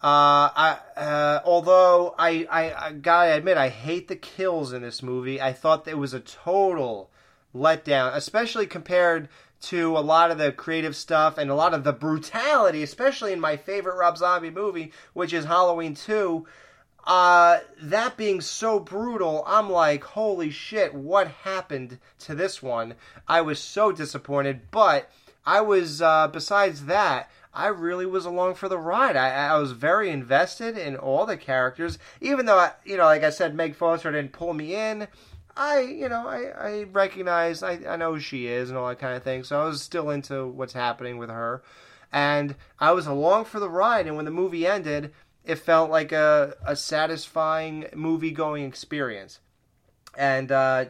Uh, 0.00 0.46
I 0.54 0.78
uh, 0.96 1.40
although 1.44 2.14
I, 2.16 2.46
I 2.48 2.86
I 2.86 2.92
gotta 2.92 3.34
admit 3.34 3.56
I 3.56 3.68
hate 3.68 4.06
the 4.06 4.14
kills 4.14 4.72
in 4.72 4.82
this 4.82 5.02
movie. 5.02 5.40
I 5.40 5.52
thought 5.52 5.88
it 5.88 5.98
was 5.98 6.14
a 6.14 6.20
total 6.20 7.10
letdown, 7.52 8.14
especially 8.14 8.66
compared 8.66 9.28
to 9.62 9.98
a 9.98 10.00
lot 10.00 10.30
of 10.30 10.38
the 10.38 10.52
creative 10.52 10.94
stuff 10.94 11.36
and 11.36 11.50
a 11.50 11.54
lot 11.56 11.74
of 11.74 11.82
the 11.82 11.92
brutality, 11.92 12.84
especially 12.84 13.32
in 13.32 13.40
my 13.40 13.56
favorite 13.56 13.96
Rob 13.96 14.16
Zombie 14.16 14.50
movie, 14.50 14.92
which 15.14 15.32
is 15.32 15.46
Halloween 15.46 15.96
Two. 15.96 16.46
Uh, 17.04 17.58
that 17.80 18.16
being 18.16 18.40
so 18.40 18.78
brutal, 18.78 19.42
I'm 19.48 19.68
like, 19.68 20.04
holy 20.04 20.50
shit, 20.50 20.94
what 20.94 21.26
happened 21.26 21.98
to 22.20 22.36
this 22.36 22.62
one? 22.62 22.94
I 23.26 23.40
was 23.40 23.58
so 23.58 23.90
disappointed, 23.90 24.70
but 24.70 25.10
I 25.44 25.60
was 25.62 26.00
uh, 26.00 26.28
besides 26.28 26.84
that. 26.84 27.30
I 27.54 27.68
really 27.68 28.06
was 28.06 28.24
along 28.24 28.54
for 28.54 28.68
the 28.68 28.78
ride. 28.78 29.16
I, 29.16 29.48
I 29.48 29.58
was 29.58 29.72
very 29.72 30.10
invested 30.10 30.76
in 30.76 30.96
all 30.96 31.26
the 31.26 31.36
characters, 31.36 31.98
even 32.20 32.46
though 32.46 32.58
I, 32.58 32.72
you 32.84 32.96
know, 32.96 33.04
like 33.04 33.24
I 33.24 33.30
said, 33.30 33.54
Meg 33.54 33.74
Foster 33.74 34.12
didn't 34.12 34.32
pull 34.32 34.54
me 34.54 34.74
in. 34.74 35.08
I, 35.56 35.80
you 35.80 36.08
know, 36.08 36.28
I, 36.28 36.44
I 36.56 36.82
recognize, 36.84 37.62
I, 37.62 37.80
I 37.88 37.96
know 37.96 38.14
who 38.14 38.20
she 38.20 38.46
is 38.46 38.68
and 38.68 38.78
all 38.78 38.88
that 38.88 39.00
kind 39.00 39.16
of 39.16 39.24
thing. 39.24 39.42
So 39.42 39.60
I 39.60 39.64
was 39.64 39.82
still 39.82 40.10
into 40.10 40.46
what's 40.46 40.74
happening 40.74 41.18
with 41.18 41.30
her, 41.30 41.62
and 42.12 42.54
I 42.78 42.92
was 42.92 43.06
along 43.06 43.46
for 43.46 43.58
the 43.58 43.68
ride. 43.68 44.06
And 44.06 44.14
when 44.14 44.24
the 44.24 44.30
movie 44.30 44.66
ended, 44.66 45.12
it 45.44 45.56
felt 45.56 45.90
like 45.90 46.12
a, 46.12 46.54
a 46.64 46.76
satisfying 46.76 47.86
movie 47.94 48.30
going 48.30 48.64
experience. 48.64 49.40
And 50.16 50.52
uh, 50.52 50.86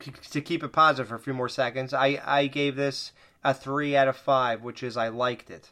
c- 0.00 0.12
to 0.30 0.40
keep 0.40 0.62
it 0.62 0.72
positive 0.72 1.08
for 1.08 1.16
a 1.16 1.20
few 1.20 1.34
more 1.34 1.48
seconds, 1.48 1.92
I, 1.92 2.20
I 2.24 2.46
gave 2.46 2.76
this 2.76 3.12
a 3.42 3.52
three 3.52 3.96
out 3.96 4.06
of 4.06 4.16
five, 4.16 4.62
which 4.62 4.82
is 4.84 4.96
I 4.96 5.08
liked 5.08 5.50
it. 5.50 5.70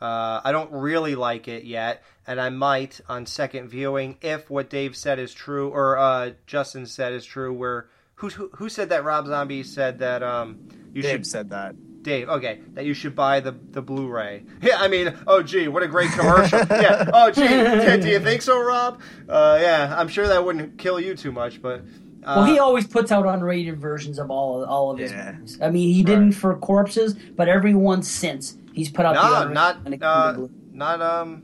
Uh, 0.00 0.40
I 0.44 0.52
don't 0.52 0.70
really 0.72 1.14
like 1.14 1.48
it 1.48 1.64
yet, 1.64 2.02
and 2.26 2.40
I 2.40 2.50
might 2.50 3.00
on 3.08 3.26
second 3.26 3.68
viewing 3.68 4.16
if 4.22 4.48
what 4.48 4.70
Dave 4.70 4.96
said 4.96 5.18
is 5.18 5.32
true 5.34 5.68
or 5.70 5.98
uh, 5.98 6.30
Justin 6.46 6.86
said 6.86 7.12
is 7.12 7.24
true. 7.24 7.52
Where 7.52 7.88
who 8.16 8.28
who 8.28 8.68
said 8.68 8.90
that 8.90 9.04
Rob 9.04 9.26
Zombie 9.26 9.62
said 9.64 9.98
that 10.00 10.22
um 10.22 10.58
you 10.92 11.02
Dave 11.02 11.10
should 11.12 11.26
said 11.26 11.50
that. 11.50 11.74
Dave 12.02 12.28
okay 12.28 12.60
that 12.74 12.84
you 12.84 12.94
should 12.94 13.16
buy 13.16 13.40
the 13.40 13.50
the 13.52 13.82
Blu-ray. 13.82 14.44
Yeah, 14.62 14.76
I 14.78 14.86
mean, 14.88 15.14
oh 15.26 15.42
gee, 15.42 15.66
what 15.68 15.82
a 15.82 15.88
great 15.88 16.10
commercial. 16.12 16.58
yeah, 16.70 17.10
oh 17.12 17.30
gee, 17.32 17.42
yeah, 17.42 17.96
do 17.96 18.08
you 18.08 18.20
think 18.20 18.42
so, 18.42 18.60
Rob? 18.62 19.00
Uh, 19.28 19.58
yeah, 19.60 19.94
I'm 19.98 20.08
sure 20.08 20.28
that 20.28 20.44
wouldn't 20.44 20.78
kill 20.78 21.00
you 21.00 21.14
too 21.16 21.32
much, 21.32 21.60
but. 21.60 21.80
Uh, 22.24 22.34
Well, 22.38 22.44
he 22.46 22.58
always 22.58 22.86
puts 22.86 23.10
out 23.12 23.24
unrated 23.24 23.76
versions 23.78 24.18
of 24.18 24.30
all 24.30 24.62
of, 24.62 24.68
all 24.68 24.90
of 24.90 24.98
his 24.98 25.12
Yeah. 25.12 25.32
movies. 25.32 25.58
I 25.62 25.70
mean, 25.70 25.92
he 25.94 26.02
didn't 26.02 26.32
for 26.32 26.54
Corpses, 26.56 27.14
but 27.14 27.48
every 27.48 27.74
one 27.74 28.02
since 28.02 28.56
he's 28.78 28.90
put 28.90 29.04
out 29.04 29.14
no, 29.14 29.20
unrated 29.20 29.52
not 29.52 30.02
uh, 30.02 30.48
not 30.72 31.02
um, 31.02 31.42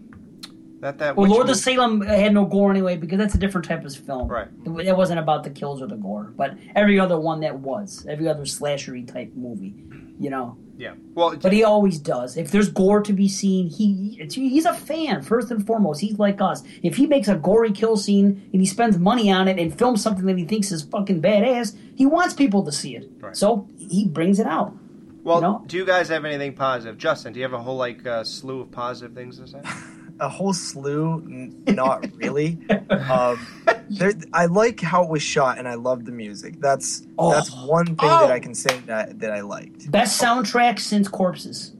not 0.80 0.98
that. 0.98 1.16
Well, 1.16 1.30
Lord 1.30 1.48
of? 1.48 1.56
Salem 1.56 2.02
had 2.02 2.34
no 2.34 2.44
gore 2.44 2.70
anyway 2.70 2.96
because 2.96 3.18
that's 3.18 3.34
a 3.34 3.38
different 3.38 3.66
type 3.66 3.84
of 3.84 3.96
film. 3.96 4.28
Right. 4.28 4.48
It 4.64 4.88
it 4.88 4.96
wasn't 4.96 5.18
about 5.18 5.42
the 5.42 5.50
kills 5.50 5.80
or 5.80 5.86
the 5.86 5.96
gore, 5.96 6.32
but 6.36 6.56
every 6.74 7.00
other 7.00 7.18
one 7.18 7.40
that 7.40 7.58
was, 7.58 8.06
every 8.08 8.28
other 8.28 8.42
slashery 8.44 9.10
type 9.10 9.32
movie, 9.34 9.74
you 10.18 10.30
know. 10.30 10.58
Yeah. 10.76 10.94
Well, 11.14 11.36
But 11.36 11.52
he 11.52 11.62
always 11.62 11.98
does. 12.00 12.36
If 12.36 12.50
there's 12.50 12.68
gore 12.68 13.00
to 13.02 13.12
be 13.12 13.28
seen, 13.28 13.68
he 13.68 14.20
he's 14.28 14.64
a 14.64 14.74
fan 14.74 15.22
first 15.22 15.50
and 15.50 15.64
foremost. 15.64 16.00
He's 16.00 16.18
like 16.18 16.40
us. 16.40 16.62
If 16.82 16.96
he 16.96 17.06
makes 17.06 17.28
a 17.28 17.36
gory 17.36 17.72
kill 17.72 17.96
scene 17.96 18.48
and 18.52 18.60
he 18.60 18.66
spends 18.66 18.98
money 18.98 19.30
on 19.30 19.48
it 19.48 19.58
and 19.58 19.76
films 19.76 20.02
something 20.02 20.26
that 20.26 20.36
he 20.36 20.44
thinks 20.44 20.72
is 20.72 20.82
fucking 20.82 21.22
badass, 21.22 21.76
he 21.96 22.06
wants 22.06 22.34
people 22.34 22.64
to 22.64 22.72
see 22.72 22.96
it. 22.96 23.08
Right. 23.20 23.36
So 23.36 23.68
he 23.78 24.08
brings 24.08 24.38
it 24.40 24.46
out. 24.46 24.76
Well, 25.24 25.40
No. 25.40 25.64
do 25.66 25.76
you 25.76 25.84
guys 25.86 26.08
have 26.10 26.24
anything 26.24 26.52
positive? 26.54 26.98
Justin, 26.98 27.32
do 27.32 27.40
you 27.40 27.44
have 27.44 27.54
a 27.54 27.58
whole 27.62 27.76
like 27.76 28.06
uh, 28.06 28.22
slew 28.24 28.60
of 28.60 28.70
positive 28.70 29.14
things 29.16 29.38
to 29.40 29.48
say? 29.48 29.60
a 30.20 30.28
whole 30.28 30.52
slew 30.52 31.14
n- 31.26 31.64
not 31.66 32.06
really 32.14 32.56
um 32.88 33.44
there 33.90 34.12
i 34.32 34.46
like 34.46 34.80
how 34.80 35.02
it 35.02 35.10
was 35.10 35.20
shot 35.24 35.58
and 35.58 35.66
i 35.66 35.74
love 35.74 36.04
the 36.04 36.12
music 36.12 36.54
that's 36.60 37.02
Oh. 37.18 37.32
that's 37.32 37.50
one 37.50 37.86
thing 37.86 37.96
Oh. 38.02 38.20
that 38.20 38.30
i 38.30 38.38
can 38.38 38.54
say 38.54 38.78
that 38.86 39.18
that 39.18 39.32
i 39.32 39.40
liked 39.40 39.90
Best 39.90 40.22
soundtrack 40.22 40.78
since 40.78 41.08
Corpses. 41.08 41.72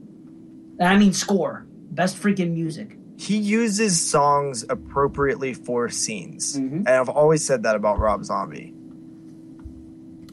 I 0.81 0.97
mean 0.97 1.13
score. 1.13 1.65
Best 1.91 2.21
freaking 2.21 2.51
music. 2.51 2.97
he 3.17 3.37
uses 3.37 4.01
songs 4.01 4.65
appropriately 4.67 5.53
for 5.53 5.87
scenes 5.87 6.57
Mhm. 6.59 6.79
and 6.79 6.89
i've 6.89 7.07
always 7.07 7.41
said 7.45 7.63
that 7.63 7.77
about 7.77 7.99
rob 7.99 8.25
zombie 8.25 8.73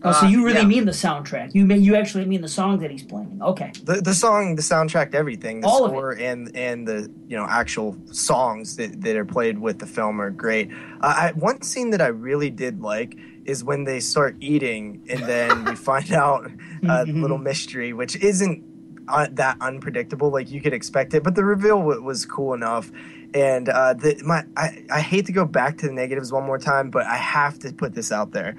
Oh, 0.05 0.13
so 0.13 0.27
Uh, 0.27 0.31
you 0.31 0.45
really 0.45 0.61
yeah. 0.61 0.67
mean 0.67 0.85
the 0.85 0.93
soundtrack? 0.93 1.55
You 1.55 1.65
mean 1.65 1.83
you 1.83 1.95
actually 1.97 2.25
mean 2.25 2.41
the 2.41 2.49
song 2.49 2.79
that 2.81 2.91
he's 2.91 3.03
playing? 3.05 3.39
Okay. 3.43 3.73
the, 3.85 4.01
the 4.01 4.15
song 4.15 4.57
the 4.57 4.63
soundtrack 4.63 5.15
everything 5.15 5.61
the 5.61 5.69
All 5.69 5.85
of 5.85 5.91
it. 5.93 5.95
score 5.95 6.13
and 6.13 6.51
and 6.57 6.87
the 6.89 7.11
you 7.29 7.37
know 7.37 7.47
actual 7.49 7.97
songs 8.13 8.77
that, 8.77 9.01
that 9.03 9.17
are 9.17 9.25
played 9.25 9.59
with 9.59 9.79
the 9.79 9.87
film 9.87 10.21
are 10.21 10.31
great 10.31 10.71
uh, 11.01 11.15
I, 11.25 11.33
one 11.35 11.63
scene 11.63 11.91
that 11.91 12.01
i 12.03 12.09
really 12.09 12.51
did 12.51 12.81
like 12.81 13.17
is 13.45 13.65
when 13.65 13.85
they 13.85 14.01
start 14.01 14.37
eating 14.41 15.03
and 15.11 15.21
then 15.25 15.65
we 15.65 15.75
find 15.91 16.13
out 16.13 16.51
a 16.89 17.05
little 17.05 17.39
mystery 17.39 17.93
which 17.93 18.17
isn't 18.17 18.63
uh, 19.09 19.27
that 19.33 19.57
unpredictable 19.61 20.31
like 20.31 20.51
you 20.51 20.61
could 20.61 20.73
expect 20.73 21.13
it 21.15 21.23
but 21.25 21.35
the 21.35 21.45
reveal 21.45 21.79
w- 21.79 22.03
was 22.03 22.25
cool 22.27 22.55
enough 22.55 22.91
and 23.35 23.69
uh, 23.69 23.95
the, 23.95 24.21
my 24.25 24.45
I, 24.57 24.85
I 24.91 25.01
hate 25.01 25.27
to 25.27 25.33
go 25.33 25.45
back 25.45 25.79
to 25.79 25.87
the 25.87 25.93
negatives 25.93 26.31
one 26.33 26.45
more 26.45 26.59
time 26.59 26.91
but 26.91 27.07
i 27.07 27.17
have 27.17 27.59
to 27.61 27.73
put 27.73 27.95
this 27.95 28.13
out 28.13 28.31
there 28.33 28.57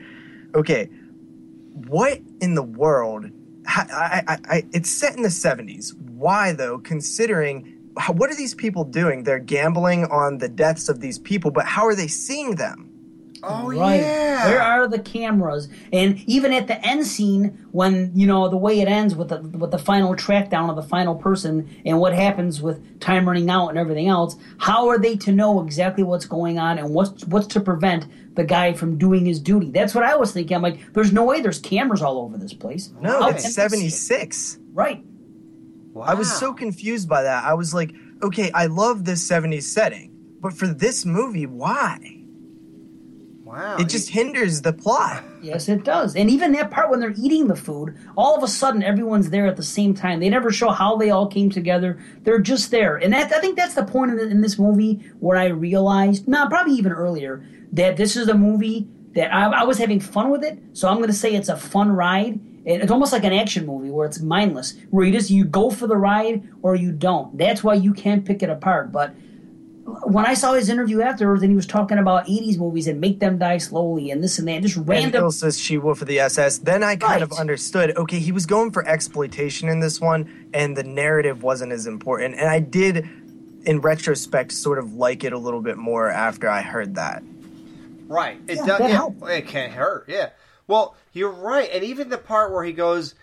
okay 0.56 0.89
what 1.74 2.20
in 2.42 2.56
the 2.56 2.64
world 2.64 3.26
I, 3.68 4.24
I, 4.28 4.38
I, 4.56 4.64
it's 4.74 4.92
set 4.92 5.16
in 5.16 5.24
the 5.24 5.30
70s 5.30 5.94
why 5.98 6.54
though 6.54 6.80
considering 6.80 7.80
what 8.08 8.32
are 8.32 8.36
these 8.36 8.56
people 8.56 8.86
doing? 8.86 9.24
They're 9.24 9.38
gambling 9.38 10.06
on 10.06 10.40
the 10.40 10.50
deaths 10.50 10.90
of 10.90 11.00
these 11.00 11.20
people 11.20 11.52
but 11.52 11.66
how 11.66 11.86
are 11.86 11.96
they 11.96 12.08
seeing 12.08 12.56
them 12.56 12.93
Oh 13.46 13.68
right. 13.70 14.00
yeah. 14.02 14.48
Where 14.50 14.62
are 14.62 14.88
the 14.88 15.00
cameras? 15.00 15.68
And 15.91 16.20
even 16.30 16.54
at 16.54 16.68
the 16.68 16.84
end 16.86 17.06
scene, 17.06 17.66
when 17.72 18.12
you 18.16 18.26
know 18.26 18.48
the 18.50 18.58
way 18.58 18.80
it 18.80 18.88
ends 18.88 19.16
with 19.16 19.30
the 19.30 19.41
with 19.41 19.72
the 19.72 19.78
final 19.78 20.16
track 20.16 20.50
down 20.50 20.70
of 20.70 20.76
the 20.76 20.84
final 20.84 21.16
person 21.16 21.70
and 21.86 22.00
what 22.00 22.14
happens 22.14 22.62
with 22.62 23.00
time 23.00 23.28
running 23.28 23.50
out 23.50 23.68
and 23.70 23.78
everything 23.78 24.08
else, 24.08 24.36
how 24.58 24.88
are 24.88 24.98
they 25.00 25.16
to 25.18 25.32
know 25.32 25.62
exactly 25.64 26.04
what's 26.04 26.26
going 26.26 26.58
on 26.58 26.78
and 26.78 26.94
what's 26.94 27.26
what's 27.26 27.48
to 27.48 27.60
prevent 27.60 28.08
the 28.36 28.44
guy 28.44 28.74
from 28.74 28.98
doing 28.98 29.26
his 29.26 29.39
duty? 29.39 29.72
That's 29.72 29.94
what 29.94 30.04
I 30.04 30.16
was 30.16 30.32
thinking. 30.32 30.56
I'm 30.56 30.64
like, 30.64 30.94
there's 30.94 31.12
no 31.14 31.24
way 31.24 31.41
there's 31.41 31.60
cameras 31.60 32.02
all 32.02 32.20
over 32.20 32.38
this 32.38 32.54
place. 32.54 32.91
no 33.02 33.22
How 33.22 33.30
it's 33.30 33.36
can 33.36 33.36
they 33.36 33.39
see 33.41 33.48
it? 33.50 34.34
76 34.34 34.58
Right. 34.74 35.04
wow. 35.94 36.06
i 36.06 36.14
was 36.16 36.32
so 36.32 36.52
confused 36.54 37.08
by 37.08 37.22
that 37.24 37.44
i 37.44 37.54
was 37.54 37.74
like 37.76 37.94
okay 38.24 38.50
i 38.56 38.66
love 38.66 39.06
this 39.06 39.28
70s 39.30 39.64
setting 39.64 40.10
but 40.41 40.52
for 40.54 40.66
this 40.66 41.06
movie 41.06 41.46
why 41.46 42.23
wow. 43.54 43.78
it 43.78 43.88
just 43.88 44.10
hinders 44.10 44.62
the 44.62 44.74
plot 44.74 45.24
Yes, 45.43 45.68
it 45.68 45.84
does. 45.84 46.16
And 46.16 46.30
even 46.30 46.54
that 46.54 46.72
part 46.72 46.89
when 46.89 47.01
they're 47.01 47.14
eating 47.18 47.47
the 47.47 47.56
food, 47.56 47.97
all 48.18 48.34
of 48.34 48.43
a 48.43 48.47
sudden 48.47 48.82
everyone's 48.82 49.30
there 49.30 49.45
at 49.45 49.58
the 49.58 49.64
same 49.64 49.93
time. 49.93 50.22
They 50.22 50.30
never 50.30 50.51
show 50.51 50.70
how 50.70 50.95
they 50.95 51.10
all 51.10 51.28
came 51.28 51.49
together. 51.49 51.99
They're 52.22 52.39
just 52.39 52.72
there. 52.72 52.95
And 52.95 53.12
that, 53.12 53.34
I 53.34 53.41
think 53.41 53.58
that's 53.58 53.76
the 53.76 53.84
point 53.84 54.12
in, 54.12 54.18
the, 54.18 54.24
in 54.24 54.39
this 54.39 54.58
movie 54.58 55.04
where 55.20 55.38
I 55.38 55.47
realized, 55.47 56.30
nah, 56.30 56.47
probably 56.47 56.76
even 56.76 56.93
earlier, 56.93 57.45
that 57.74 57.97
this 57.97 58.16
is 58.16 58.30
a 58.30 58.34
movie 58.34 58.88
that 59.16 59.34
I, 59.34 59.47
I 59.47 59.64
was 59.66 59.78
having 59.78 59.99
fun 59.99 60.30
with 60.30 60.45
it. 60.45 60.58
So 60.72 60.88
I'm 60.88 60.97
going 60.97 61.08
to 61.08 61.14
say 61.14 61.36
it's 61.36 61.49
a 61.49 61.58
fun 61.58 61.91
ride. 61.91 62.39
And 62.66 62.82
It's 62.82 62.91
almost 62.91 63.12
like 63.12 63.26
an 63.26 63.34
action 63.34 63.66
movie 63.66 63.91
where 63.91 64.08
it's 64.08 64.22
mindless, 64.22 64.76
where 64.91 65.06
you 65.06 65.12
just 65.12 65.30
you 65.30 65.43
go 65.43 65.70
for 65.70 65.88
the 65.88 65.97
ride 65.97 66.47
or 66.62 66.78
you 66.78 66.93
don't. 66.93 67.38
That's 67.38 67.66
why 67.66 67.74
you 67.74 67.93
can't 67.93 68.24
pick 68.24 68.41
it 68.41 68.49
apart. 68.49 68.93
But 68.93 69.14
when 69.86 70.26
I 70.26 70.34
saw 70.34 70.54
his 70.54 70.70
interview 70.70 71.02
afterwards, 71.02 71.42
and 71.44 71.52
he 71.52 71.56
was 71.56 71.66
talking 71.68 71.98
about 71.98 72.26
'80s 72.28 72.58
movies 72.58 72.88
and 72.88 73.02
make 73.02 73.20
them 73.20 73.38
die 73.38 73.58
slowly 73.58 74.12
and 74.12 74.24
this 74.24 74.40
and 74.40 74.48
that, 74.48 74.62
just 74.62 74.78
and 74.78 74.88
random 74.88 75.24
Ilsa 75.26 75.34
says 75.34 75.60
she 75.60 75.78
wolf 75.78 76.00
for 76.00 76.06
the 76.06 76.20
SS. 76.20 76.60
Then 76.60 76.84
I 76.84 76.96
kind 76.96 77.22
of 77.24 77.32
understood. 77.34 77.96
Okay, 77.98 78.20
he 78.20 78.32
was 78.32 78.46
going 78.46 78.72
for 78.72 78.88
exploitation 78.88 79.68
in 79.70 79.80
this 79.82 80.00
one, 80.00 80.50
and 80.54 80.78
the 80.78 80.84
narrative 80.84 81.44
wasn't 81.44 81.72
as 81.74 81.86
important. 81.86 82.36
And 82.36 82.48
I 82.50 82.60
did, 82.60 83.08
in 83.66 83.82
retrospect, 83.82 84.52
sort 84.54 84.80
of 84.80 84.94
like 84.94 85.24
it 85.24 85.34
a 85.34 85.38
little 85.38 85.62
bit 85.62 85.78
more 85.78 86.10
after 86.10 86.50
I 86.50 86.62
heard 86.62 86.96
that. 86.96 87.22
Right. 88.08 88.40
It 88.48 88.58
Yeah, 88.58 88.66
does. 88.66 88.80
that 88.80 88.90
Yeah, 88.90 88.96
helped. 88.96 89.28
it 89.30 89.48
can't 89.48 89.74
hurt. 89.74 90.06
Yeah. 90.08 90.30
Well, 90.68 90.96
you're 91.12 91.32
right, 91.32 91.70
and 91.74 91.84
even 91.84 92.08
the 92.10 92.18
part 92.18 92.54
where 92.54 92.64
he 92.64 92.72
goes, 92.72 93.16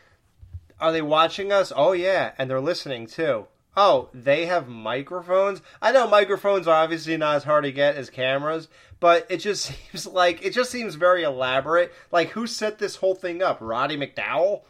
"Are 0.79 0.93
they 0.93 1.01
watching 1.03 1.53
us?" 1.53 1.73
Oh 1.75 1.93
yeah, 1.93 2.33
and 2.37 2.51
they're 2.51 2.61
listening 2.61 3.07
too. 3.07 3.47
Oh, 3.77 4.09
they 4.13 4.47
have 4.47 4.69
microphones. 4.69 5.63
I 5.81 5.93
know 5.93 6.09
microphones 6.09 6.67
are 6.67 6.83
obviously 6.83 7.17
not 7.17 7.37
as 7.37 7.45
hard 7.45 7.65
to 7.65 7.73
get 7.73 7.95
as 7.97 8.11
cameras, 8.11 8.69
but 8.99 9.27
it 9.31 9.37
just 9.39 9.65
seems 9.93 10.07
like 10.07 10.45
it 10.45 10.51
just 10.53 10.71
seems 10.71 10.97
very 10.97 11.23
elaborate. 11.23 11.93
Like 12.11 12.31
who 12.31 12.47
set 12.47 12.79
this 12.79 12.97
whole 12.97 13.15
thing 13.15 13.43
up? 13.43 13.59
Roddy 13.61 13.97
McDowell 13.97 14.63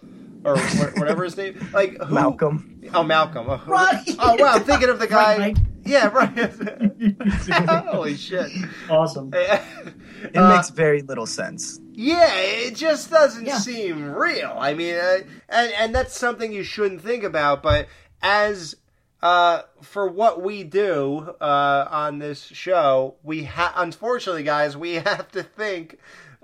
or 0.44 0.58
whatever 0.98 1.24
his 1.24 1.36
name. 1.36 1.66
Like 1.72 1.96
who? 2.02 2.14
Malcolm. 2.14 2.80
Oh, 2.94 3.02
Malcolm. 3.02 3.46
Oh, 3.48 3.62
Roddy. 3.66 4.16
Oh, 4.18 4.36
wow. 4.36 4.52
I'm 4.54 4.64
thinking 4.64 4.88
of 4.90 4.98
the 4.98 5.06
guy. 5.08 5.36
Right, 5.38 5.58
Yeah, 5.84 6.08
right. 6.08 7.84
Holy 7.86 8.16
shit. 8.16 8.50
awesome. 8.88 9.30
It 9.34 10.36
Uh, 10.36 10.54
makes 10.54 10.70
very 10.70 11.00
little 11.02 11.26
sense. 11.26 11.80
Yeah, 11.92 12.34
it 12.36 12.74
just 12.74 13.10
doesn't 13.10 13.46
Yeah. 13.46 13.58
seem 13.58 14.04
real. 14.12 14.54
I 14.58 14.74
mean, 14.74 14.94
uh, 14.96 15.18
and 15.48 15.72
and 15.72 15.94
that's 15.94 16.16
something 16.18 16.52
you 16.52 16.64
shouldn't 16.64 17.00
think 17.02 17.24
about. 17.24 17.62
But 17.62 17.88
as 18.22 18.74
uh, 19.22 19.62
for 19.82 20.08
what 20.08 20.42
we 20.42 20.62
do 20.64 21.34
uh, 21.40 21.86
on 21.90 22.18
this 22.18 22.42
show, 22.44 23.16
we 23.22 23.44
ha- 23.44 23.74
unfortunately, 23.76 24.42
guys, 24.42 24.76
we 24.76 24.94
have 25.06 25.30
to 25.32 25.42
think 25.42 25.98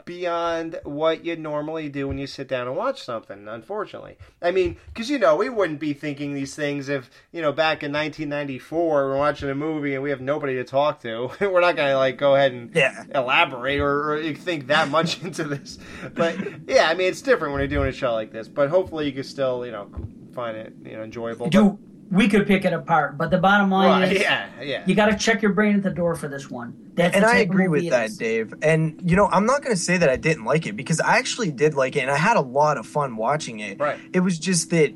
beyond 0.05 0.79
what 0.85 1.25
you 1.25 1.35
normally 1.35 1.89
do 1.89 2.07
when 2.07 2.17
you 2.17 2.29
sit 2.29 2.47
down 2.47 2.69
and 2.69 2.77
watch 2.77 3.03
something. 3.03 3.49
Unfortunately, 3.49 4.17
I 4.41 4.53
mean, 4.53 4.77
because 4.87 5.11
you 5.11 5.19
know, 5.19 5.35
we 5.35 5.49
wouldn't 5.49 5.81
be 5.81 5.95
thinking 5.95 6.33
these 6.33 6.55
things 6.55 6.89
if 6.89 7.11
you 7.33 7.43
know 7.43 7.51
back 7.51 7.83
in 7.83 7.91
1994 7.93 9.09
we're 9.09 9.17
watching 9.17 9.51
a 9.51 9.55
movie 9.55 9.95
and 9.95 10.03
we 10.05 10.11
have 10.11 10.21
nobody 10.21 10.55
to 10.55 10.65
talk 10.65 11.01
to. 11.03 11.31
we're 11.41 11.61
not 11.61 11.75
gonna 11.77 11.97
like 11.97 12.19
go 12.19 12.37
ahead 12.37 12.53
and 12.53 12.71
Yeah. 12.75 13.03
elaborate 13.15 13.81
or, 13.81 14.13
or 14.13 14.35
think 14.35 14.69
that 14.69 14.89
much 14.91 15.23
into 15.25 15.43
this. 15.43 15.79
But 16.15 16.37
yeah, 16.69 16.89
I 16.89 16.95
mean, 16.95 17.09
it's 17.09 17.23
different 17.23 17.53
when 17.55 17.61
you're 17.61 17.69
doing 17.69 17.89
a 17.89 17.93
show 17.93 18.13
like 18.13 18.31
this. 18.31 18.47
But 18.47 18.69
hopefully, 18.69 19.07
you 19.07 19.13
can 19.13 19.25
still, 19.25 19.67
you 19.67 19.73
know, 19.73 19.91
find 20.35 20.57
it 20.57 20.73
you 20.85 20.93
know 20.97 21.03
enjoyable. 21.03 21.49
Do 21.49 21.81
we 22.11 22.29
could 22.29 22.47
pick 22.47 22.65
it 22.65 22.73
apart, 22.73 23.19
but 23.19 23.31
the 23.31 23.39
bottom 23.39 23.71
line 23.71 24.03
right, 24.03 24.13
is 24.13 24.23
yeah, 24.23 24.49
yeah. 24.61 24.85
you 24.87 24.95
got 24.95 25.07
to 25.07 25.17
check 25.17 25.43
your 25.43 25.53
brain 25.53 25.77
at 25.77 25.83
the 25.83 25.91
door 25.91 26.15
for 26.15 26.29
this 26.29 26.51
one. 26.51 26.77
That's 26.95 27.17
and 27.17 27.25
I 27.25 27.39
agree 27.39 27.69
with 27.69 27.85
it 27.85 27.91
that, 27.91 28.07
is. 28.07 28.17
Dave. 28.17 28.55
And 28.63 29.01
you 29.05 29.17
know, 29.17 29.27
I'm 29.27 29.45
not 29.45 29.63
going 29.63 29.75
to 29.75 29.81
say 29.81 29.97
that 29.99 30.09
I 30.09 30.17
didn't 30.17 30.45
like 30.45 30.67
it 30.67 30.77
because 30.77 31.01
I 31.01 31.19
actually 31.19 31.51
did 31.51 31.75
like 31.75 31.97
it, 31.97 32.01
and 32.01 32.11
I 32.11 32.17
had 32.17 32.37
a 32.37 32.43
lot 32.43 32.79
of 32.79 32.87
fun 32.87 33.17
watching 33.17 33.61
it. 33.61 33.81
Right. 33.81 33.99
It 34.13 34.21
was 34.21 34.39
just 34.39 34.71
that 34.71 34.95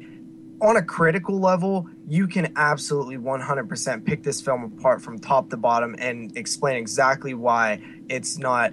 on 0.60 0.76
a 0.76 0.82
critical 0.82 1.40
level, 1.40 1.88
you 2.06 2.26
can 2.26 2.52
absolutely 2.56 3.16
100% 3.16 4.04
pick 4.04 4.22
this 4.22 4.40
film 4.40 4.64
apart 4.64 5.02
from 5.02 5.18
top 5.18 5.50
to 5.50 5.56
bottom 5.56 5.96
and 5.98 6.36
explain 6.36 6.76
exactly 6.76 7.34
why 7.34 7.80
it's 8.08 8.38
not 8.38 8.72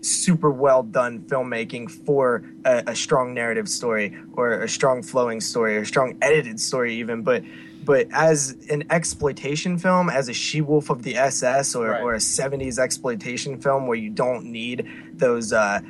super 0.00 0.50
well 0.50 0.82
done 0.82 1.20
filmmaking 1.20 1.90
for 1.90 2.44
a, 2.64 2.84
a 2.88 2.94
strong 2.94 3.34
narrative 3.34 3.68
story 3.68 4.16
or 4.34 4.62
a 4.62 4.68
strong 4.68 5.02
flowing 5.02 5.40
story 5.40 5.76
or 5.76 5.80
a 5.80 5.86
strong 5.86 6.16
edited 6.22 6.60
story 6.60 6.94
even 6.94 7.22
but 7.22 7.42
but 7.88 8.06
as 8.12 8.54
an 8.68 8.84
exploitation 8.90 9.78
film 9.78 10.10
as 10.10 10.28
a 10.28 10.34
she 10.34 10.60
wolf 10.60 10.90
of 10.90 11.02
the 11.04 11.16
ss 11.16 11.74
or, 11.74 11.88
Right. 11.88 12.02
or 12.02 12.12
a 12.14 12.18
70s 12.18 12.78
exploitation 12.78 13.58
film 13.60 13.86
where 13.88 13.96
you 13.96 14.10
don't 14.10 14.44
need 14.44 14.86
those 15.14 15.52
uh 15.54 15.80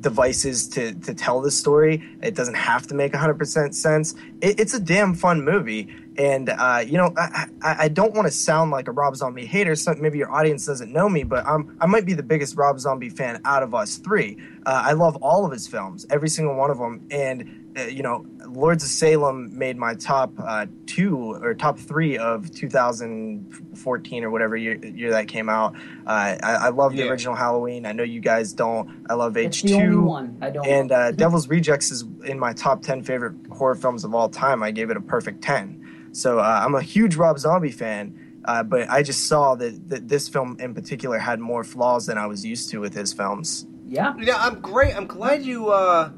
devices 0.00 0.68
to 0.68 0.94
to 1.06 1.14
tell 1.14 1.40
the 1.40 1.50
story 1.50 1.94
it 2.22 2.34
doesn't 2.34 2.54
have 2.54 2.86
to 2.86 2.94
make 2.94 3.12
100% 3.12 3.74
sense. 3.74 4.14
It, 4.42 4.60
it's 4.60 4.74
a 4.74 4.78
damn 4.78 5.14
fun 5.14 5.42
movie. 5.42 5.88
And 6.18 6.48
uh, 6.50 6.82
you 6.86 6.98
know 6.98 7.12
i, 7.16 7.46
I, 7.62 7.76
I 7.84 7.88
don't 7.88 8.14
want 8.14 8.26
to 8.26 8.32
sound 8.32 8.70
like 8.70 8.88
a 8.88 8.92
rob 8.92 9.16
zombie 9.16 9.46
hater. 9.46 9.74
So 9.74 9.94
maybe 9.94 10.18
your 10.18 10.30
audience 10.30 10.66
doesn't 10.66 10.92
know 10.92 11.08
me 11.08 11.22
but 11.24 11.46
I'm, 11.46 11.76
i 11.80 11.86
might 11.86 12.04
be 12.04 12.12
the 12.12 12.22
biggest 12.22 12.56
rob 12.56 12.78
zombie 12.78 13.08
fan 13.08 13.40
out 13.46 13.62
of 13.62 13.74
us 13.74 13.96
three. 13.96 14.36
Uh, 14.66 14.82
i 14.90 14.92
love 14.92 15.16
all 15.22 15.46
of 15.46 15.52
his 15.52 15.66
films 15.66 16.04
every 16.10 16.28
single 16.28 16.54
one 16.54 16.70
of 16.70 16.78
them 16.78 17.06
and 17.10 17.65
you 17.76 18.02
know 18.02 18.24
lords 18.48 18.82
of 18.82 18.88
salem 18.88 19.56
made 19.56 19.76
my 19.76 19.94
top 19.94 20.32
uh, 20.38 20.66
two 20.86 21.34
or 21.42 21.52
top 21.54 21.78
three 21.78 22.16
of 22.16 22.50
2014 22.54 24.24
or 24.24 24.30
whatever 24.30 24.56
year, 24.56 24.76
year 24.84 25.10
that 25.10 25.28
came 25.28 25.48
out 25.48 25.74
uh, 26.06 26.36
I, 26.42 26.52
I 26.52 26.68
love 26.70 26.92
the 26.92 27.02
Yeah. 27.04 27.10
original 27.10 27.34
halloween 27.34 27.86
i 27.86 27.92
know 27.92 28.02
you 28.02 28.20
guys 28.20 28.52
don't 28.52 28.88
i 29.08 29.14
love 29.14 29.34
h2 29.34 29.62
the 29.62 29.74
only 29.74 29.96
one 29.96 30.38
I 30.40 30.50
don't. 30.50 30.66
and 30.66 30.92
uh, 30.92 31.12
Devil's 31.12 31.48
Rejects 31.48 31.90
is 31.90 32.04
in 32.24 32.38
my 32.38 32.52
top 32.52 32.82
10 32.82 33.02
favorite 33.02 33.34
horror 33.50 33.74
films 33.74 34.04
of 34.04 34.14
all 34.14 34.28
time. 34.28 34.62
I 34.62 34.70
gave 34.70 34.90
it 34.90 34.96
a 34.96 35.00
perfect 35.00 35.42
10. 35.42 35.80
So 36.12 36.38
uh, 36.38 36.60
I'm 36.64 36.74
a 36.74 36.82
huge 36.82 37.16
Rob 37.16 37.38
Zombie 37.38 37.70
fan, 37.70 38.18
uh, 38.44 38.62
but 38.62 38.88
I 38.90 39.02
just 39.02 39.26
saw 39.26 39.54
that, 39.54 39.88
that 39.88 40.08
this 40.08 40.28
film 40.28 40.56
in 40.60 40.74
particular 40.74 41.18
had 41.18 41.40
more 41.40 41.62
flaws 41.64 42.06
than 42.06 42.18
I 42.18 42.26
was 42.26 42.44
used 42.44 42.68
to 42.70 42.80
with 42.80 42.94
his 42.94 43.12
films. 43.12 43.66
yeah, 43.88 44.14
Yeah, 44.18 44.36
I'm 44.38 44.60
great. 44.60 44.94
I'm 44.96 45.06
glad 45.06 45.42
you 45.44 45.68
uh, 45.68 46.10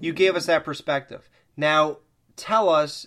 you 0.00 0.12
gave 0.12 0.36
us 0.36 0.46
that 0.46 0.64
perspective. 0.64 1.28
Now, 1.56 1.98
tell 2.36 2.68
us, 2.68 3.06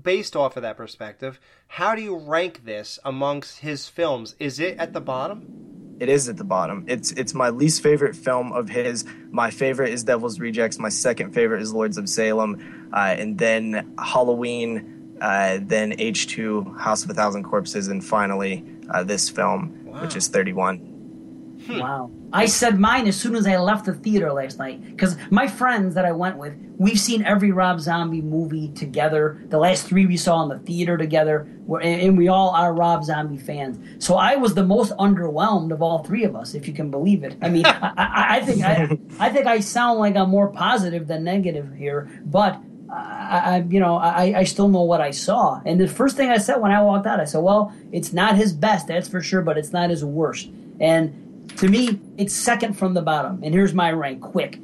based 0.00 0.36
off 0.36 0.56
of 0.56 0.62
that 0.62 0.76
perspective, 0.76 1.40
how 1.66 1.94
do 1.94 2.02
you 2.02 2.16
rank 2.16 2.64
this 2.64 2.98
amongst 3.04 3.60
his 3.60 3.88
films? 3.88 4.34
Is 4.38 4.58
it 4.58 4.78
at 4.78 4.92
the 4.92 5.00
bottom? 5.00 5.96
It 6.00 6.08
is 6.08 6.28
at 6.28 6.36
the 6.36 6.44
bottom. 6.44 6.84
It's 6.86 7.10
it's 7.12 7.34
my 7.34 7.48
least 7.48 7.82
favorite 7.82 8.14
film 8.14 8.52
of 8.52 8.68
his. 8.68 9.04
My 9.30 9.50
favorite 9.50 9.90
is 9.90 10.04
Devil's 10.04 10.38
Rejects. 10.38 10.78
My 10.78 10.90
second 10.90 11.32
favorite 11.32 11.60
is 11.60 11.72
Lords 11.72 11.98
of 11.98 12.08
Salem, 12.08 12.90
uh, 12.92 13.16
and 13.18 13.36
then 13.36 13.94
Halloween, 13.98 15.16
uh, 15.20 15.58
then 15.60 15.92
H2, 15.92 16.78
House 16.78 17.02
of 17.02 17.10
a 17.10 17.14
Thousand 17.14 17.42
Corpses, 17.42 17.88
and 17.88 18.04
finally 18.04 18.64
uh, 18.90 19.02
this 19.02 19.28
film, 19.28 19.70
which 20.00 20.14
is 20.14 20.28
31. 20.28 21.64
wow. 21.68 22.10
I 22.32 22.46
said 22.46 22.78
mine 22.78 23.06
as 23.06 23.18
soon 23.18 23.34
as 23.34 23.46
I 23.46 23.56
left 23.56 23.86
the 23.86 23.94
theater 23.94 24.32
last 24.32 24.58
night 24.58 24.84
because 24.84 25.16
my 25.30 25.46
friends 25.46 25.94
that 25.94 26.04
I 26.04 26.12
went 26.12 26.36
with, 26.36 26.54
we've 26.76 26.98
seen 27.00 27.24
every 27.24 27.52
Rob 27.52 27.80
Zombie 27.80 28.20
movie 28.20 28.68
together. 28.68 29.42
The 29.48 29.58
last 29.58 29.86
three 29.86 30.04
we 30.04 30.16
saw 30.16 30.42
in 30.42 30.50
the 30.50 30.58
theater 30.58 30.98
together, 30.98 31.48
and 31.68 32.02
and 32.02 32.18
we 32.18 32.28
all 32.28 32.50
are 32.50 32.74
Rob 32.74 33.04
Zombie 33.04 33.38
fans. 33.38 34.04
So 34.04 34.16
I 34.16 34.36
was 34.36 34.54
the 34.54 34.64
most 34.64 34.92
underwhelmed 34.96 35.72
of 35.72 35.80
all 35.80 36.04
three 36.04 36.24
of 36.24 36.36
us, 36.36 36.54
if 36.54 36.68
you 36.68 36.74
can 36.74 36.90
believe 36.90 37.24
it. 37.24 37.36
I 37.40 37.48
mean, 37.48 37.64
I, 37.66 37.92
I, 37.96 38.36
I 38.36 38.40
think 38.44 38.62
I, 38.62 38.98
I 39.18 39.30
think 39.30 39.46
I 39.46 39.60
sound 39.60 39.98
like 39.98 40.14
I'm 40.16 40.28
more 40.28 40.48
positive 40.48 41.06
than 41.06 41.24
negative 41.24 41.74
here, 41.74 42.08
but. 42.24 42.60
I, 42.90 43.40
I, 43.44 43.56
you 43.68 43.80
know, 43.80 43.96
I, 43.96 44.32
I 44.38 44.44
still 44.44 44.68
know 44.68 44.80
what 44.80 45.02
I 45.02 45.10
saw. 45.10 45.60
And 45.66 45.78
the 45.78 45.86
first 45.86 46.16
thing 46.16 46.30
I 46.30 46.38
said 46.38 46.56
when 46.56 46.72
I 46.72 46.80
walked 46.80 47.06
out, 47.06 47.20
I 47.20 47.26
said, 47.26 47.42
"Well, 47.42 47.70
it's 47.92 48.14
not 48.14 48.36
his 48.36 48.54
best, 48.54 48.86
that's 48.86 49.06
for 49.06 49.20
sure, 49.20 49.42
but 49.42 49.58
it's 49.58 49.74
not 49.74 49.90
his 49.90 50.02
worst." 50.02 50.48
And 50.80 51.27
to 51.56 51.68
me, 51.68 51.98
it's 52.16 52.34
second 52.34 52.74
from 52.74 52.94
the 52.94 53.02
bottom. 53.02 53.40
And 53.42 53.52
here's 53.54 53.74
my 53.74 53.90
rank: 53.92 54.20
quick, 54.20 54.58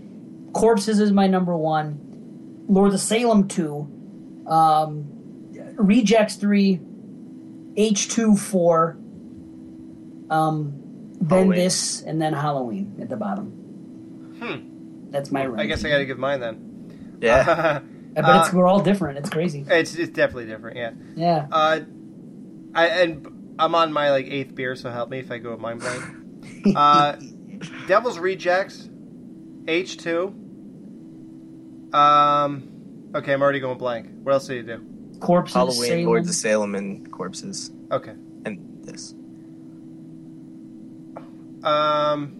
Corpses 0.52 1.00
is 1.00 1.10
my 1.12 1.26
number 1.26 1.56
one, 1.56 2.64
Lord 2.68 2.92
of 2.94 3.00
Salem 3.00 3.48
two, 3.48 3.88
um, 4.46 5.06
Rejects 5.76 6.36
three, 6.36 6.80
H 7.76 8.08
two 8.08 8.36
four, 8.36 8.96
um, 10.30 10.72
then 11.20 11.28
Halloween. 11.28 11.58
this, 11.58 12.02
and 12.02 12.20
then 12.20 12.32
Halloween 12.32 12.96
at 13.00 13.08
the 13.08 13.16
bottom. 13.16 13.46
Hmm. 14.40 15.10
That's 15.10 15.30
my 15.30 15.46
rank. 15.46 15.60
I 15.60 15.66
guess 15.66 15.84
I 15.84 15.88
got 15.88 15.98
to 15.98 16.06
give 16.06 16.18
mine 16.18 16.40
then. 16.40 17.18
Yeah. 17.20 17.80
Uh, 18.16 18.22
but 18.22 18.40
it's, 18.46 18.54
Uh, 18.54 18.58
we're 18.58 18.68
all 18.68 18.78
different. 18.80 19.18
It's 19.18 19.28
crazy. 19.28 19.64
it's 19.68 19.96
it's 19.96 20.12
definitely 20.12 20.46
different. 20.46 20.76
Yeah. 20.76 20.92
Yeah. 21.16 21.48
Uh, 21.50 21.80
I 22.72 22.86
and 22.86 23.54
I'm 23.58 23.74
on 23.74 23.92
my 23.92 24.12
like 24.12 24.26
eighth 24.26 24.54
beer, 24.54 24.76
so 24.76 24.88
help 24.88 25.10
me 25.10 25.18
if 25.18 25.32
I 25.32 25.38
go 25.38 25.50
with 25.50 25.58
mind 25.58 25.80
blank. 25.80 26.00
Uh, 26.74 27.16
Devil's 27.86 28.18
Rejects, 28.18 28.88
H 29.68 29.96
two. 29.98 30.28
Um, 31.92 33.10
okay, 33.14 33.32
I'm 33.32 33.42
already 33.42 33.60
going 33.60 33.78
blank. 33.78 34.08
What 34.22 34.32
else 34.32 34.46
do 34.46 34.54
you 34.54 34.62
do? 34.62 34.84
Corpses, 35.20 35.54
Halloween, 35.54 35.84
Salem. 35.90 36.04
Lords 36.06 36.28
of 36.28 36.34
Salem, 36.34 36.74
and 36.74 37.10
Corpses. 37.12 37.70
Okay. 37.92 38.14
And 38.44 38.84
this. 38.84 39.14
Um, 41.62 42.36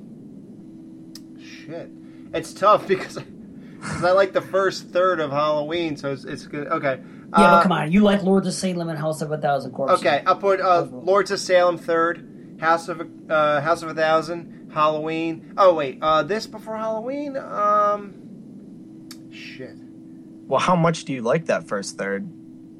shit, 1.41 1.91
it's 2.35 2.53
tough 2.53 2.87
because 2.89 3.19
because 3.19 4.05
I 4.05 4.13
like 4.13 4.33
the 4.33 4.41
first 4.43 4.89
third 4.91 5.21
of 5.21 5.31
Halloween, 5.31 5.97
so 5.97 6.13
it's, 6.13 6.25
it's 6.25 6.47
good. 6.47 6.67
Okay. 6.69 6.99
Yeah, 7.01 7.05
Uh, 7.33 7.57
but 7.57 7.63
come 7.63 7.73
on. 7.73 7.93
You 7.93 8.01
like 8.03 8.23
Lords 8.23 8.47
of 8.47 8.55
Salem 8.55 8.89
and 8.89 8.99
House 8.99 9.23
of 9.23 9.31
a 9.33 9.39
Thousand 9.39 9.73
Corpses. 9.73 10.01
Okay, 10.01 10.23
I'll 10.27 10.37
put 10.37 10.61
uh, 10.61 10.87
Lords 10.91 11.31
of 11.31 11.39
Salem 11.41 11.77
third, 11.79 12.34
House 12.65 12.89
of 12.89 13.07
uh, 13.29 13.61
House 13.61 13.83
of 13.83 13.91
a 13.91 13.95
Thousand, 13.95 14.71
Halloween. 14.73 15.55
Oh 15.57 15.75
wait, 15.75 15.99
uh, 16.01 16.23
this 16.23 16.47
before 16.47 16.77
Halloween? 16.77 17.37
Um, 17.37 19.09
shit. 19.31 19.77
Well, 20.47 20.61
how 20.61 20.77
much 20.77 21.05
do 21.05 21.13
you 21.13 21.23
like 21.23 21.47
that 21.47 21.69
first 21.69 21.97
third? 21.97 22.29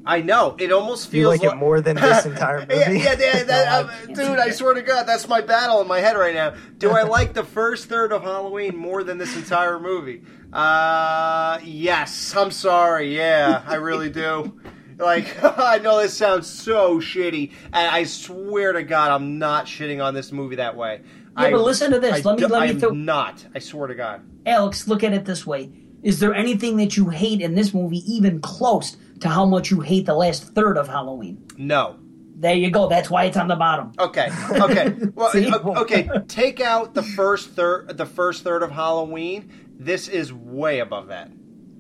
I 0.07 0.21
know 0.21 0.55
it 0.59 0.71
almost 0.71 1.11
Do 1.11 1.17
you 1.17 1.23
feels 1.25 1.41
like 1.41 1.53
it 1.55 1.57
more 1.57 1.81
than 1.81 1.97
this 1.97 2.27
entire 2.33 2.61
movie? 2.61 2.75
yeah, 2.75 2.91
yeah, 2.91 3.17
yeah, 3.19 3.43
that, 3.45 3.85
um, 4.07 4.13
dude. 4.13 4.39
I 4.39 4.51
swear 4.51 4.75
to 4.75 4.83
God, 4.83 5.05
that's 5.05 5.27
my 5.29 5.41
battle 5.41 5.81
in 5.81 5.89
my 5.89 6.01
head 6.01 6.17
right 6.17 6.35
now. 6.35 6.55
Do 6.77 6.91
I 6.91 7.05
like 7.05 7.33
the 7.33 7.45
first 7.45 7.87
third 7.87 8.13
of 8.13 8.23
Halloween 8.23 8.77
more 8.77 9.03
than 9.03 9.17
this 9.17 9.35
entire 9.35 9.81
movie? 9.81 10.23
Uh, 10.53 11.59
yes. 11.65 12.37
I'm 12.37 12.51
sorry. 12.51 13.17
Yeah, 13.17 13.63
I 13.67 13.77
really 13.77 14.11
do. 14.11 14.61
Like, 14.99 15.43
I 15.59 15.79
know 15.79 16.01
this 16.01 16.17
sounds 16.17 16.49
so 16.49 16.99
shitty, 17.01 17.53
and 17.73 17.89
I 17.91 18.05
swear 18.05 18.73
to 18.73 18.83
God, 18.83 19.11
I'm 19.11 19.39
not 19.39 19.67
shitting 19.67 20.05
on 20.05 20.15
this 20.15 20.33
movie 20.33 20.57
that 20.57 20.77
way. 20.77 21.01
Yeah, 21.37 21.47
I, 21.47 21.51
but 21.51 21.61
listen 21.63 21.91
to 21.93 22.01
this. 22.01 22.25
I 22.25 22.29
Let 22.29 22.37
me- 22.41 22.47
do- 22.47 22.53
let 22.53 22.63
me 22.63 22.69
I'm 22.71 22.81
throw- 22.81 22.91
not. 22.91 23.45
I 23.55 23.59
swear 23.59 23.89
to 23.89 23.95
God. 23.95 24.23
Alex, 24.47 24.87
look 24.87 25.03
at 25.03 25.13
it 25.13 25.25
this 25.25 25.47
way. 25.47 25.71
Is 26.03 26.21
there 26.21 26.35
anything 26.35 26.77
that 26.77 26.97
you 26.97 27.09
hate 27.09 27.41
in 27.41 27.55
this 27.55 27.73
movie 27.73 28.03
even 28.13 28.41
close 28.41 28.97
to 29.21 29.29
how 29.29 29.47
much 29.47 29.71
you 29.71 29.81
hate 29.81 30.05
the 30.07 30.15
last 30.15 30.55
third 30.55 30.77
of 30.77 30.87
Halloween? 30.87 31.45
No. 31.57 31.97
There 32.37 32.55
you 32.55 32.71
go. 32.71 32.89
That's 32.89 33.09
why 33.09 33.25
it's 33.25 33.37
on 33.39 33.49
the 33.49 33.57
bottom. 33.57 33.93
Okay. 33.99 34.29
Okay. 34.51 34.95
Well, 35.15 35.79
okay. 35.83 36.09
Take 36.29 36.61
out 36.61 36.93
the 36.93 37.03
first 37.03 37.51
third. 37.51 37.97
The 37.97 38.05
first 38.05 38.43
third 38.45 38.63
of 38.63 38.71
Halloween. 38.71 39.51
This 39.79 40.09
is 40.09 40.33
way 40.33 40.81
above 40.81 41.07
that. 41.09 41.31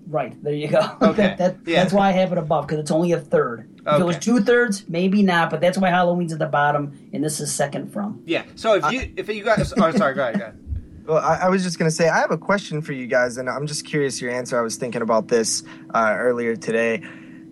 Right. 0.06 0.40
There 0.42 0.52
you 0.52 0.68
go. 0.68 0.80
Okay, 1.02 1.22
that, 1.22 1.38
that- 1.38 1.56
yeah. 1.66 1.82
That's 1.82 1.92
why 1.94 2.08
I 2.08 2.12
have 2.12 2.32
it 2.32 2.38
above, 2.38 2.66
because 2.66 2.78
it's 2.80 2.90
only 2.90 3.12
a 3.12 3.20
third. 3.20 3.68
If 3.86 4.00
it 4.00 4.04
was 4.04 4.18
two 4.18 4.40
thirds, 4.40 4.88
maybe 4.88 5.22
not, 5.22 5.50
but 5.50 5.60
that's 5.60 5.76
why 5.76 5.90
Halloween's 5.90 6.32
at 6.32 6.38
the 6.38 6.46
bottom, 6.46 6.98
and 7.12 7.22
this 7.22 7.38
is 7.40 7.52
second 7.52 7.92
from. 7.92 8.22
Yeah. 8.24 8.44
So 8.54 8.74
if 8.74 8.90
you 8.90 9.12
if 9.16 9.28
you 9.28 9.44
guys, 9.44 9.72
oh 9.76 9.90
sorry, 9.92 10.14
go 10.14 10.22
ahead, 10.22 10.38
go 10.38 10.44
ahead. 10.44 10.58
Well, 11.06 11.18
I, 11.18 11.40
I 11.42 11.48
was 11.50 11.62
just 11.62 11.78
going 11.78 11.90
to 11.90 11.94
say, 11.94 12.08
I 12.08 12.16
have 12.20 12.30
a 12.30 12.38
question 12.38 12.80
for 12.80 12.94
you 12.94 13.06
guys, 13.06 13.36
and 13.36 13.46
I'm 13.50 13.66
just 13.66 13.84
curious 13.84 14.22
your 14.22 14.30
answer. 14.30 14.58
I 14.58 14.62
was 14.62 14.76
thinking 14.76 15.02
about 15.02 15.28
this 15.28 15.62
uh, 15.94 16.14
earlier 16.16 16.56
today. 16.56 17.02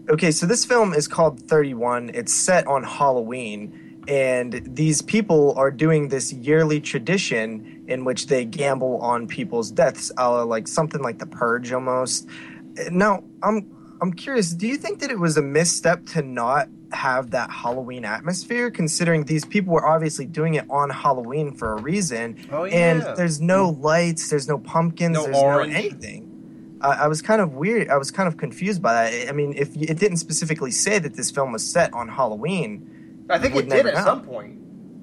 Okay, 0.08 0.30
so 0.30 0.46
this 0.46 0.64
film 0.64 0.94
is 0.94 1.06
called 1.06 1.38
31. 1.50 2.12
It's 2.14 2.32
set 2.32 2.66
on 2.66 2.82
Halloween, 2.82 4.02
and 4.08 4.62
these 4.74 5.02
people 5.02 5.52
are 5.58 5.70
doing 5.70 6.08
this 6.08 6.32
yearly 6.32 6.80
tradition 6.80 7.71
in 7.88 8.04
which 8.04 8.26
they 8.28 8.44
gamble 8.44 8.98
on 9.00 9.26
people's 9.26 9.70
deaths, 9.70 10.10
a 10.16 10.44
like 10.44 10.68
something 10.68 11.02
like 11.02 11.18
the 11.18 11.26
Purge 11.26 11.72
almost. 11.72 12.28
Now, 12.90 13.24
I'm 13.42 13.70
I'm 14.00 14.12
curious. 14.12 14.50
Do 14.50 14.66
you 14.66 14.76
think 14.76 15.00
that 15.00 15.10
it 15.10 15.18
was 15.18 15.36
a 15.36 15.42
misstep 15.42 16.06
to 16.06 16.22
not 16.22 16.68
have 16.92 17.30
that 17.30 17.50
Halloween 17.50 18.04
atmosphere, 18.04 18.70
considering 18.70 19.24
these 19.24 19.44
people 19.44 19.72
were 19.72 19.86
obviously 19.86 20.26
doing 20.26 20.54
it 20.54 20.66
on 20.68 20.90
Halloween 20.90 21.52
for 21.52 21.72
a 21.72 21.80
reason, 21.80 22.36
Oh, 22.50 22.64
yeah. 22.64 22.74
and 22.74 23.02
there's 23.16 23.40
no 23.40 23.70
lights, 23.70 24.28
there's 24.28 24.46
no 24.48 24.58
pumpkins, 24.58 25.14
No 25.14 25.24
there's 25.24 25.36
orange. 25.36 25.72
no 25.72 25.78
anything. 25.78 26.28
I, 26.82 27.04
I 27.04 27.08
was 27.08 27.22
kind 27.22 27.40
of 27.40 27.54
weird. 27.54 27.88
I 27.88 27.96
was 27.96 28.10
kind 28.10 28.26
of 28.28 28.36
confused 28.36 28.82
by 28.82 29.10
that. 29.10 29.28
I 29.28 29.32
mean, 29.32 29.54
if 29.56 29.74
it 29.76 29.98
didn't 29.98 30.18
specifically 30.18 30.70
say 30.70 30.98
that 30.98 31.14
this 31.14 31.30
film 31.30 31.52
was 31.52 31.64
set 31.64 31.94
on 31.94 32.08
Halloween, 32.08 33.24
I 33.30 33.38
think 33.38 33.54
it 33.54 33.68
did 33.70 33.86
at 33.86 33.94
know. 33.94 34.04
some 34.04 34.22
point. 34.24 34.58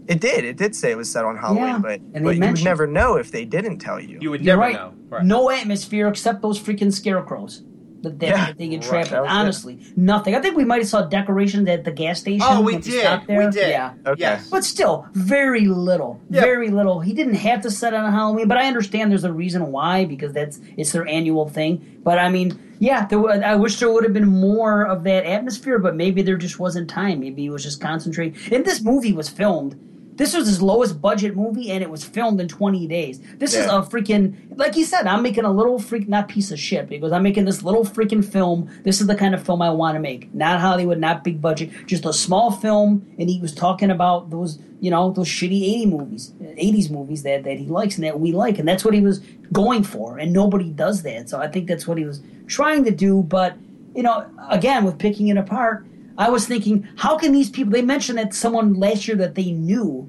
It 0.10 0.20
did. 0.20 0.44
It 0.44 0.58
did 0.58 0.76
say 0.76 0.92
it 0.92 0.98
was 0.98 1.10
set 1.10 1.24
on 1.24 1.38
Halloween, 1.38 1.64
Yeah, 1.68 1.78
but, 1.80 2.02
and 2.14 2.24
but 2.26 2.36
you 2.36 2.42
would 2.42 2.64
never 2.64 2.88
know 2.88 3.16
if 3.16 3.32
they 3.32 3.46
didn't 3.46 3.78
tell 3.78 4.00
you. 4.00 4.18
You 4.20 4.32
would 4.32 4.42
You're 4.44 4.58
never 4.58 4.62
right. 4.62 4.74
know. 4.74 4.94
Right. 5.08 5.24
No 5.24 5.50
atmosphere 5.52 6.08
except 6.08 6.42
those 6.42 6.60
freaking 6.60 6.92
scarecrows. 6.92 7.64
That, 8.02 8.18
that, 8.20 8.30
Yeah, 8.30 8.54
they 8.58 8.70
get 8.70 8.82
right, 8.84 9.06
trapped. 9.06 9.10
that 9.10 9.18
in. 9.18 9.22
was 9.24 9.30
it. 9.30 9.36
Honestly, 9.36 9.80
nothing. 9.98 10.34
I 10.34 10.40
think 10.40 10.56
we 10.56 10.64
might 10.64 10.80
have 10.80 10.88
saw 10.88 11.02
decorations 11.02 11.68
at 11.68 11.84
the 11.84 11.92
gas 11.92 12.22
station. 12.22 12.40
Oh, 12.50 12.62
we 12.62 12.78
did. 12.78 13.02
stopped 13.02 13.28
there. 13.28 13.46
We 13.46 13.52
did. 13.52 13.70
Yeah. 13.72 13.94
Okay. 14.06 14.22
Yes. 14.22 14.50
But 14.50 14.64
still, 14.64 15.06
very 15.14 15.66
little, 15.68 16.20
Yeah. 16.30 16.40
very 16.42 16.70
little. 16.70 17.02
He 17.02 17.12
didn't 17.14 17.34
have 17.36 17.62
to 17.64 17.70
set 17.72 17.94
on 17.94 18.10
Halloween, 18.12 18.48
but 18.48 18.58
I 18.58 18.68
understand 18.68 19.12
there's 19.12 19.26
a 19.26 19.34
reason 19.34 19.72
why 19.74 20.06
because 20.06 20.32
that's 20.32 20.62
it's 20.78 20.94
their 20.94 21.06
annual 21.08 21.50
thing. 21.50 22.00
But 22.02 22.20
I 22.20 22.30
mean, 22.30 22.58
yeah, 22.80 23.06
there, 23.06 23.20
I 23.30 23.56
wish 23.56 23.80
there 23.82 23.92
would 23.92 24.06
have 24.06 24.14
been 24.14 24.30
more 24.30 24.88
of 24.88 25.04
that 25.04 25.26
atmosphere, 25.26 25.78
but 25.78 25.96
maybe 25.98 26.22
there 26.22 26.38
just 26.38 26.58
wasn't 26.58 26.90
time. 26.90 27.20
Maybe 27.20 27.42
he 27.42 27.50
was 27.50 27.64
just 27.64 27.82
concentrating. 27.82 28.40
And 28.56 28.64
this 28.64 28.82
movie 28.82 29.12
was 29.12 29.28
filmed. 29.28 29.78
This 30.20 30.36
was 30.36 30.48
his 30.48 30.62
lowest 30.62 31.02
budget 31.02 31.34
movie, 31.38 31.72
and 31.72 31.82
it 31.82 31.90
was 31.90 32.04
filmed 32.04 32.42
in 32.42 32.50
20 32.50 32.88
days. 32.88 33.22
This 33.38 33.56
is 33.56 33.68
a 33.68 33.82
freaking, 33.82 34.36
like 34.58 34.76
he 34.76 34.84
said, 34.84 35.08
I'm 35.08 35.24
making 35.24 35.46
a 35.46 35.52
little 35.52 35.80
freak, 35.80 36.10
not 36.10 36.28
piece 36.28 36.52
of 36.52 36.60
shit, 36.60 36.90
because 36.90 37.14
I'm 37.14 37.24
making 37.24 37.46
this 37.46 37.64
little 37.64 37.86
freaking 37.86 38.24
film. 38.24 38.70
This 38.84 39.00
is 39.00 39.08
the 39.08 39.16
kind 39.16 39.34
of 39.34 39.42
film 39.42 39.62
I 39.62 39.70
want 39.70 39.96
to 39.96 40.02
make. 40.02 40.36
Not 40.36 40.60
Hollywood, 40.60 40.98
not 40.98 41.24
big 41.24 41.42
budget, 41.42 41.72
just 41.86 42.04
a 42.04 42.12
small 42.12 42.52
film. 42.52 43.10
And 43.18 43.30
he 43.30 43.40
was 43.40 43.56
talking 43.56 43.92
about 43.92 44.30
those, 44.30 44.60
you 44.82 44.92
know, 44.92 45.10
those 45.14 45.30
shitty 45.30 45.64
80 45.64 45.86
movies, 45.86 46.34
80s 46.42 46.92
movies 46.92 47.24
that, 47.24 47.46
that 47.46 47.58
he 47.58 47.68
likes 47.68 47.96
and 47.96 48.04
that 48.04 48.20
we 48.20 48.34
like. 48.34 48.60
And 48.60 48.68
that's 48.68 48.84
what 48.84 48.94
he 48.94 49.00
was 49.00 49.20
going 49.54 49.86
for. 49.86 50.18
And 50.18 50.34
nobody 50.34 50.70
does 50.70 51.02
that. 51.04 51.30
So 51.30 51.40
I 51.40 51.48
think 51.48 51.70
that's 51.70 51.88
what 51.88 51.98
he 51.98 52.04
was 52.04 52.22
trying 52.46 52.84
to 52.84 52.92
do. 52.92 53.24
But, 53.24 53.56
you 53.96 54.04
know, 54.04 54.30
again, 54.50 54.84
with 54.84 55.00
picking 55.00 55.30
it 55.30 55.38
apart, 55.38 55.86
I 56.20 56.30
was 56.30 56.46
thinking, 56.46 56.88
how 56.98 57.18
can 57.18 57.32
these 57.32 57.50
people? 57.50 57.72
They 57.72 57.82
mentioned 57.82 58.18
that 58.20 58.34
someone 58.34 58.74
last 58.76 59.08
year 59.08 59.18
that 59.18 59.34
they 59.36 59.52
knew 59.52 60.08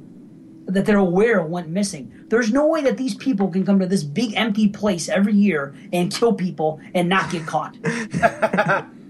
that 0.66 0.84
they're 0.84 0.98
aware 0.98 1.42
went 1.42 1.68
missing. 1.68 2.12
There's 2.28 2.52
no 2.52 2.66
way 2.66 2.82
that 2.82 2.96
these 2.96 3.14
people 3.14 3.48
can 3.48 3.64
come 3.64 3.78
to 3.80 3.86
this 3.86 4.02
big 4.04 4.34
empty 4.36 4.68
place 4.68 5.08
every 5.08 5.34
year 5.34 5.74
and 5.92 6.12
kill 6.12 6.32
people 6.34 6.80
and 6.94 7.08
not 7.08 7.30
get 7.30 7.46
caught. 7.46 7.76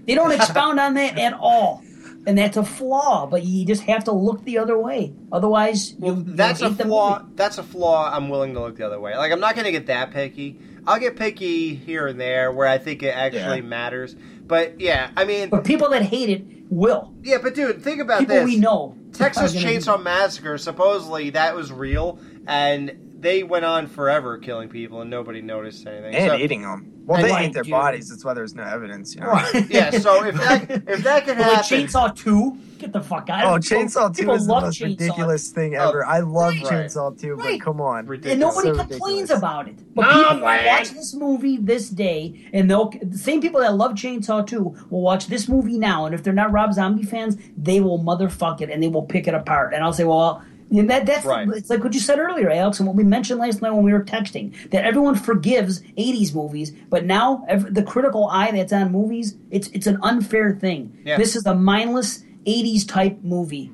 they 0.05 0.15
don't 0.15 0.31
expound 0.31 0.79
on 0.79 0.93
that 0.95 1.17
at 1.19 1.33
all. 1.33 1.83
And 2.27 2.37
that's 2.37 2.55
a 2.55 2.63
flaw, 2.63 3.25
but 3.25 3.43
you 3.43 3.65
just 3.65 3.81
have 3.83 4.03
to 4.03 4.11
look 4.11 4.43
the 4.43 4.59
other 4.59 4.77
way. 4.77 5.11
Otherwise, 5.31 5.95
Well, 5.97 6.17
you, 6.17 6.23
that's 6.23 6.61
a 6.61 6.69
the 6.69 6.83
flaw. 6.85 7.19
movie. 7.19 7.31
That's 7.35 7.57
a 7.57 7.63
flaw. 7.63 8.11
I'm 8.15 8.29
willing 8.29 8.53
to 8.53 8.59
look 8.59 8.77
the 8.77 8.85
other 8.85 8.99
way. 8.99 9.17
Like 9.17 9.31
I'm 9.31 9.39
not 9.39 9.55
going 9.55 9.65
to 9.65 9.71
get 9.71 9.87
that 9.87 10.11
picky. 10.11 10.59
I'll 10.85 10.99
get 10.99 11.15
picky 11.15 11.73
here 11.75 12.07
and 12.07 12.19
there 12.21 12.51
where 12.51 12.67
I 12.67 12.77
think 12.77 13.01
it 13.01 13.09
actually 13.15 13.57
Yeah. 13.57 13.61
matters. 13.67 14.15
But 14.51 14.81
yeah, 14.81 15.11
I 15.15 15.23
mean, 15.23 15.47
But 15.49 15.63
people 15.63 15.87
that 15.91 16.01
hate 16.01 16.27
it 16.29 16.43
will. 16.69 17.13
yeah, 17.23 17.37
but 17.41 17.55
dude, 17.55 17.81
think 17.81 18.01
about 18.01 18.19
People 18.19 18.35
this. 18.35 18.43
we 18.45 18.57
know. 18.57 18.97
Texas 19.13 19.55
Chainsaw 19.55 20.03
Massacre. 20.03 20.57
Supposedly 20.57 21.29
that 21.29 21.55
was 21.55 21.71
real, 21.71 22.19
and 22.45 23.10
they 23.21 23.43
went 23.43 23.63
on 23.65 23.87
forever 23.87 24.37
killing 24.37 24.67
people, 24.69 25.01
and 25.01 25.09
nobody 25.09 25.41
noticed 25.41 25.85
anything. 25.87 26.15
and 26.15 26.31
So- 26.31 26.37
eating 26.37 26.61
them. 26.63 26.87
Well, 27.03 27.17
And 27.17 27.25
they 27.27 27.31
like, 27.31 27.47
ate 27.47 27.53
their 27.53 27.63
dude. 27.63 27.71
bodies. 27.71 28.09
That's 28.09 28.23
why 28.23 28.35
there's 28.35 28.53
no 28.53 28.61
evidence. 28.63 29.15
You 29.15 29.21
know? 29.21 29.27
Right. 29.31 29.65
yeah. 29.69 29.89
So 29.89 30.23
if 30.23 30.35
that 30.35 30.69
if 30.87 31.03
that 31.03 31.25
could 31.25 31.35
But 31.37 31.45
happen, 31.47 31.79
Chainsaw 31.87 32.15
2, 32.15 32.57
get 32.77 32.93
the 32.93 33.01
fuck 33.01 33.27
out 33.27 33.43
Oh, 33.43 33.57
Chainsaw 33.57 34.15
2 34.15 34.21
people 34.21 34.35
is 34.35 34.45
the 34.45 34.53
most 34.53 34.79
Chainsaw. 34.79 34.83
ridiculous 34.99 35.49
thing 35.49 35.75
oh, 35.75 35.89
ever. 35.89 36.05
I 36.05 36.19
love 36.19 36.53
Right. 36.53 36.63
Chainsaw 36.63 37.19
2, 37.19 37.33
Right. 37.33 37.59
but 37.59 37.65
come 37.65 37.81
on. 37.81 38.05
Ridiculous. 38.05 38.31
And 38.33 38.39
nobody 38.39 38.67
So 38.67 38.75
complains 38.75 39.01
ridiculous. 39.31 39.31
about 39.39 39.67
it. 39.67 39.95
But 39.95 40.01
No, 40.03 40.07
people 40.23 40.35
will 40.35 40.41
man. 40.45 40.65
watch 40.67 40.91
this 40.91 41.13
movie 41.15 41.57
this 41.57 41.89
day, 41.89 42.47
and 42.53 42.69
they'll 42.69 42.91
the 43.01 43.17
same 43.17 43.41
people 43.41 43.61
that 43.61 43.75
love 43.75 43.93
Chainsaw 43.93 44.45
2 44.45 44.75
will 44.91 45.01
watch 45.01 45.25
this 45.25 45.49
movie 45.49 45.79
now, 45.79 46.05
and 46.05 46.13
if 46.13 46.21
they're 46.21 46.33
not 46.33 46.51
Rob 46.51 46.71
Zombie 46.71 47.03
fans, 47.03 47.35
they 47.57 47.81
will 47.81 47.97
motherfuck 47.99 48.61
it 48.61 48.69
and 48.69 48.81
they 48.81 48.87
will 48.87 49.03
pick 49.03 49.27
it 49.27 49.33
apart. 49.33 49.73
And 49.73 49.83
I'll 49.83 49.91
say, 49.91 50.03
well, 50.03 50.43
and 50.71 50.89
that 50.89 51.05
that's 51.05 51.25
Right. 51.25 51.47
it's 51.49 51.69
like 51.69 51.83
what 51.83 51.93
you 51.93 51.99
said 51.99 52.17
earlier, 52.19 52.49
Alex, 52.49 52.79
and 52.79 52.87
what 52.87 52.95
we 52.95 53.03
mentioned 53.03 53.39
last 53.39 53.61
night 53.61 53.71
when 53.73 53.83
we 53.83 53.93
were 53.93 54.03
texting 54.03 54.53
that 54.71 54.85
everyone 54.85 55.15
forgives 55.15 55.81
'80s 55.97 56.33
movies, 56.33 56.71
but 56.89 57.05
now 57.05 57.43
ev- 57.47 57.73
the 57.73 57.83
critical 57.83 58.27
eye 58.27 58.51
that's 58.51 58.73
on 58.73 58.91
movies, 58.91 59.35
it's 59.49 59.67
it's 59.69 59.87
an 59.87 59.97
unfair 60.01 60.55
thing. 60.55 60.97
Yeah. 61.05 61.17
This 61.17 61.35
is 61.35 61.45
a 61.45 61.53
mindless 61.55 62.23
'80s 62.45 62.87
type 62.87 63.19
movie. 63.23 63.71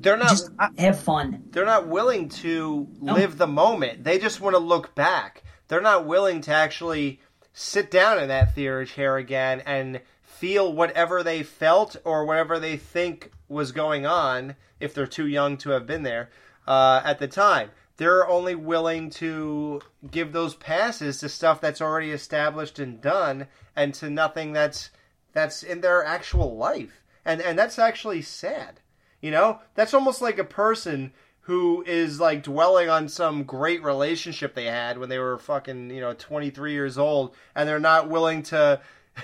they're 0.00 0.16
not 0.16 0.28
Just 0.30 0.50
have 0.78 0.98
fun. 0.98 1.42
they're 1.50 1.64
not 1.66 1.88
willing 1.88 2.28
to 2.28 2.86
No. 3.00 3.14
live 3.14 3.36
the 3.36 3.48
moment. 3.48 4.04
They 4.04 4.18
just 4.20 4.40
want 4.40 4.54
to 4.54 4.60
look 4.60 4.94
back. 4.94 5.42
They're 5.66 5.80
not 5.80 6.06
willing 6.06 6.40
to 6.42 6.52
actually 6.52 7.18
sit 7.52 7.90
down 7.90 8.20
in 8.20 8.28
that 8.28 8.54
theater 8.54 8.84
chair 8.84 9.16
again 9.16 9.60
and 9.66 10.00
feel 10.22 10.72
whatever 10.72 11.24
they 11.24 11.42
felt 11.42 11.96
or 12.04 12.24
whatever 12.24 12.60
they 12.60 12.76
think 12.76 13.32
was 13.48 13.72
going 13.72 14.06
on 14.06 14.54
if 14.80 14.94
they're 14.94 15.06
too 15.06 15.26
young 15.26 15.56
to 15.58 15.70
have 15.70 15.86
been 15.86 16.02
there 16.02 16.30
uh, 16.66 17.02
at 17.04 17.18
the 17.18 17.28
time. 17.28 17.70
They're 17.96 18.28
only 18.28 18.54
willing 18.54 19.10
to 19.10 19.80
give 20.08 20.32
those 20.32 20.54
passes 20.54 21.18
to 21.20 21.28
stuff 21.28 21.60
that's 21.60 21.80
already 21.80 22.12
established 22.12 22.78
and 22.78 23.00
done, 23.00 23.48
and 23.74 23.92
to 23.94 24.08
nothing 24.08 24.52
that's 24.52 24.90
that's 25.32 25.62
in 25.62 25.80
their 25.80 26.04
actual 26.04 26.56
life. 26.56 27.02
And 27.24 27.40
and 27.40 27.58
that's 27.58 27.78
actually 27.78 28.22
sad. 28.22 28.80
You 29.20 29.32
know, 29.32 29.58
that's 29.74 29.94
almost 29.94 30.22
like 30.22 30.38
a 30.38 30.44
person 30.44 31.12
who 31.48 31.82
is 31.86 32.20
like 32.20 32.42
dwelling 32.42 32.90
on 32.90 33.08
some 33.08 33.42
great 33.42 33.82
relationship 33.82 34.54
they 34.54 34.66
had 34.66 34.98
when 34.98 35.08
they 35.08 35.18
were 35.18 35.38
fucking, 35.38 35.90
you 35.90 35.98
know, 35.98 36.12
23 36.12 36.72
years 36.72 36.98
old 36.98 37.34
and 37.54 37.66
they're 37.66 37.80
not 37.80 38.10
willing 38.10 38.42
to 38.42 38.78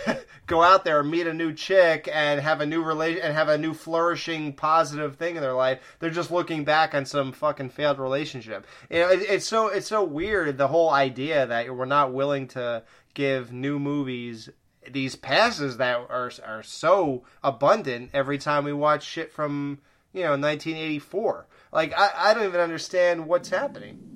go 0.46 0.62
out 0.62 0.84
there 0.84 1.00
and 1.00 1.10
meet 1.10 1.26
a 1.26 1.34
new 1.34 1.52
chick 1.52 2.08
and 2.12 2.40
have 2.40 2.60
a 2.60 2.66
new 2.66 2.82
relation 2.82 3.22
and 3.22 3.34
have 3.34 3.48
a 3.48 3.58
new 3.58 3.74
flourishing 3.74 4.52
positive 4.52 5.16
thing 5.16 5.36
in 5.36 5.42
their 5.42 5.54
life. 5.54 5.80
They're 5.98 6.10
just 6.10 6.30
looking 6.30 6.64
back 6.64 6.94
on 6.94 7.06
some 7.06 7.32
fucking 7.32 7.70
failed 7.70 7.98
relationship. 7.98 8.66
You 8.90 9.00
know, 9.00 9.08
it, 9.10 9.22
it's 9.22 9.46
so 9.46 9.68
it's 9.68 9.88
so 9.88 10.04
weird 10.04 10.58
the 10.58 10.68
whole 10.68 10.90
idea 10.90 11.46
that 11.46 11.74
we're 11.74 11.84
not 11.84 12.12
willing 12.12 12.48
to 12.48 12.82
give 13.14 13.52
new 13.52 13.78
movies 13.78 14.50
these 14.90 15.16
passes 15.16 15.78
that 15.78 15.96
are 15.96 16.30
are 16.44 16.62
so 16.62 17.24
abundant 17.42 18.10
every 18.12 18.38
time 18.38 18.64
we 18.64 18.72
watch 18.72 19.04
shit 19.04 19.32
from 19.32 19.78
you 20.12 20.22
know 20.22 20.30
1984. 20.30 21.46
Like 21.72 21.92
I, 21.98 22.10
I 22.16 22.34
don't 22.34 22.44
even 22.44 22.60
understand 22.60 23.26
what's 23.26 23.48
happening. 23.48 24.10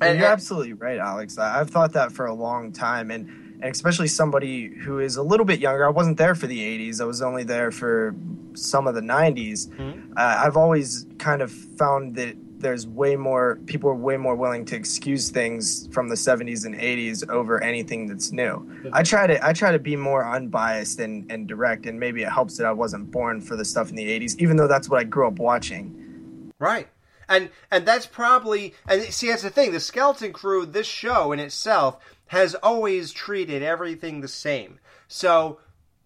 And 0.00 0.18
you're 0.18 0.28
absolutely 0.28 0.72
right, 0.72 0.98
Alex. 0.98 1.38
I've 1.38 1.70
thought 1.70 1.92
that 1.92 2.10
for 2.10 2.26
a 2.26 2.34
long 2.34 2.72
time, 2.72 3.12
and 3.12 3.43
especially 3.72 4.08
somebody 4.08 4.68
who 4.68 4.98
is 4.98 5.16
a 5.16 5.22
little 5.22 5.46
bit 5.46 5.60
younger. 5.60 5.86
I 5.86 5.90
wasn't 5.90 6.18
there 6.18 6.34
for 6.34 6.46
the 6.46 6.60
'80s. 6.60 7.00
I 7.00 7.04
was 7.04 7.22
only 7.22 7.44
there 7.44 7.70
for 7.70 8.14
some 8.54 8.86
of 8.86 8.94
the 8.94 9.00
'90s. 9.02 9.68
Mhm. 9.68 10.10
Uh, 10.16 10.42
I've 10.44 10.56
always 10.56 11.06
kind 11.18 11.42
of 11.42 11.50
found 11.50 12.16
that 12.16 12.36
there's 12.58 12.86
way 12.86 13.14
more 13.14 13.58
people 13.66 13.90
are 13.90 13.94
way 13.94 14.16
more 14.16 14.34
willing 14.34 14.64
to 14.64 14.74
excuse 14.76 15.28
things 15.28 15.86
from 15.92 16.08
the 16.08 16.14
'70s 16.14 16.64
and 16.64 16.74
'80s 16.74 17.28
over 17.28 17.62
anything 17.62 18.06
that's 18.06 18.32
new. 18.32 18.66
I 18.92 19.02
try 19.02 19.26
to 19.26 19.46
I 19.46 19.52
try 19.52 19.72
to 19.72 19.78
be 19.78 19.96
more 19.96 20.24
unbiased 20.26 20.98
and, 21.00 21.30
and 21.30 21.46
direct, 21.46 21.84
and 21.86 22.00
maybe 22.00 22.22
it 22.22 22.30
helps 22.30 22.56
that 22.58 22.66
I 22.66 22.72
wasn't 22.72 23.10
born 23.10 23.40
for 23.40 23.54
the 23.56 23.64
stuff 23.64 23.90
in 23.90 23.96
the 23.96 24.08
'80s, 24.08 24.36
even 24.38 24.56
though 24.56 24.68
that's 24.68 24.88
what 24.88 24.98
I 25.00 25.04
grew 25.04 25.26
up 25.26 25.38
watching. 25.38 26.52
Right. 26.58 26.88
And 27.28 27.50
and 27.70 27.86
that's 27.86 28.06
probably 28.06 28.74
and 28.88 29.02
see 29.04 29.28
that's 29.28 29.42
the 29.42 29.50
thing. 29.50 29.72
The 29.72 29.80
Skeleton 29.80 30.32
Crew, 30.32 30.66
this 30.66 30.86
show 30.86 31.32
in 31.32 31.40
itself, 31.40 31.98
has 32.26 32.54
always 32.56 33.12
treated 33.12 33.62
everything 33.62 34.20
the 34.20 34.28
same. 34.28 34.78
So 35.08 35.60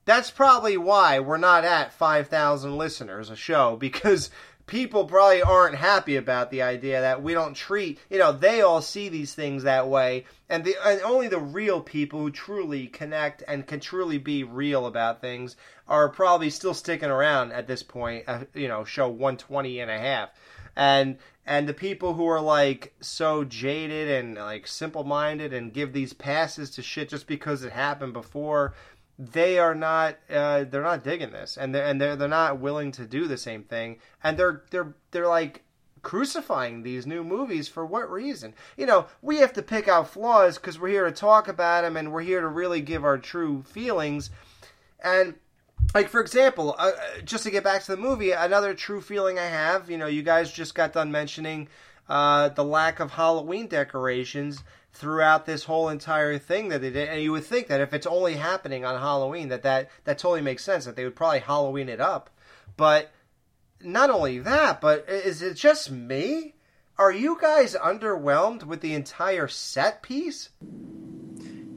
that's 0.05 0.31
probably 0.31 0.77
why 0.77 1.21
we're 1.21 1.37
not 1.37 1.65
at 1.65 1.93
five 1.93 2.29
thousand 2.29 2.77
listeners 2.77 3.31
a 3.31 3.37
show 3.37 3.77
because 3.81 4.31
people 4.69 5.07
probably 5.07 5.43
aren't 5.43 5.75
happy 5.75 6.15
about 6.17 6.51
the 6.51 6.63
idea 6.63 7.01
that 7.01 7.23
we 7.23 7.33
don't 7.33 7.55
treat 7.55 7.99
you 8.09 8.19
know 8.19 8.31
they 8.31 8.61
all 8.61 8.83
see 8.83 9.09
these 9.09 9.35
things 9.35 9.63
that 9.63 9.89
way 9.89 10.25
and 10.49 10.63
the 10.63 10.77
and 10.85 11.01
only 11.01 11.27
the 11.27 11.39
real 11.39 11.81
people 11.81 12.21
who 12.21 12.31
truly 12.31 12.87
connect 12.87 13.43
and 13.49 13.67
can 13.67 13.81
truly 13.81 14.19
be 14.19 14.45
real 14.45 14.87
about 14.87 15.21
things 15.21 15.57
are 15.89 16.09
probably 16.11 16.51
still 16.51 16.75
sticking 16.75 17.11
around 17.11 17.51
at 17.51 17.67
this 17.67 17.83
point 17.83 18.23
uh, 18.29 18.45
you 18.55 18.69
know 18.69 18.85
show 18.85 19.09
120 19.09 19.81
and 19.81 19.91
a 19.91 19.99
half 19.99 20.31
and 20.79 21.19
and 21.45 21.69
the 21.69 21.75
people 21.75 22.15
who 22.15 22.27
are 22.27 22.41
like 22.41 22.95
so 23.01 23.43
jaded 23.43 24.09
and 24.09 24.37
like 24.37 24.67
simple 24.67 25.03
minded 25.03 25.53
and 25.53 25.73
give 25.75 25.93
these 25.93 26.13
passes 26.13 26.71
to 26.71 26.83
shit 26.83 27.09
just 27.09 27.27
because 27.27 27.65
it 27.65 27.73
happened 27.73 28.13
before 28.13 28.75
they 29.19 29.59
are 29.59 29.75
not 29.75 30.17
uh, 30.31 30.65
they're 30.65 30.83
not 30.83 31.03
digging 31.03 31.33
this. 31.33 31.59
And 31.59 31.75
they're 31.75 31.85
and 31.85 32.01
they're 32.01 32.15
they're 32.15 32.29
not 32.29 32.61
willing 32.61 32.93
to 32.93 33.05
do 33.05 33.27
the 33.27 33.37
same 33.37 33.65
thing. 33.65 33.99
And 34.23 34.39
they're 34.39 34.63
they're 34.71 34.95
they're 35.11 35.27
like 35.27 35.65
crucifying 36.03 36.85
these 36.85 37.07
new 37.07 37.25
movies 37.25 37.67
for 37.67 37.85
what 37.85 38.11
reason? 38.11 38.55
You 38.77 38.87
know 38.87 39.07
we 39.21 39.39
have 39.39 39.53
to 39.55 39.63
pick 39.63 39.89
out 39.89 40.11
flaws 40.11 40.59
because 40.59 40.79
we're 40.79 40.89
here 40.89 41.07
to 41.07 41.13
talk 41.13 41.49
about 41.49 41.83
them 41.83 41.97
and 41.97 42.13
we're 42.13 42.23
here 42.23 42.41
to 42.41 42.47
really 42.47 42.81
give 42.81 43.05
our 43.05 43.19
true 43.19 43.65
feelings. 43.65 44.31
And 45.03 45.35
like 45.95 46.09
for 46.09 46.21
example 46.21 46.75
uh, 46.79 46.93
just 47.25 47.45
to 47.45 47.51
get 47.51 47.65
back 47.65 47.83
to 47.83 47.93
the 47.93 48.01
movie 48.01 48.33
another 48.33 48.75
true 48.75 49.01
feeling 49.01 49.39
i 49.39 49.47
have 49.47 49.91
you 49.91 49.99
know 49.99 50.07
you 50.07 50.23
guys 50.23 50.53
just 50.53 50.75
got 50.75 50.93
done 50.93 51.11
mentioning 51.11 51.69
uh, 52.09 52.49
the 52.51 52.65
lack 52.65 53.01
of 53.01 53.11
halloween 53.13 53.67
decorations 53.67 54.63
throughout 54.99 55.47
this 55.47 55.65
whole 55.65 55.89
entire 55.89 56.39
thing 56.39 56.69
that 56.69 56.81
they 56.81 56.91
did. 56.91 57.09
And 57.09 57.23
you 57.23 57.31
would 57.33 57.45
think 57.45 57.69
that 57.69 57.81
if 57.81 57.95
it's 57.95 58.07
only 58.07 58.35
happening 58.35 58.85
on 58.85 59.01
Halloween, 59.01 59.49
that 59.49 59.63
that, 59.63 59.91
that 60.05 60.19
totally 60.19 60.41
makes 60.41 60.65
sense. 60.65 60.85
That 60.87 60.97
they 60.97 61.05
would 61.05 61.15
probably 61.17 61.39
Halloween 61.39 61.89
it 61.89 62.01
up. 62.01 62.31
But 62.77 63.13
not 63.81 64.11
only 64.11 64.41
that, 64.41 64.81
but 64.81 65.09
is 65.09 65.41
it 65.41 65.55
just 65.55 65.91
me? 65.91 66.55
Are 66.99 67.13
you 67.13 67.39
guys 67.41 67.77
underwhelmed 67.77 68.65
with 68.65 68.81
the 68.81 68.95
entire 68.95 69.47
set 69.47 70.03
piece? 70.03 70.51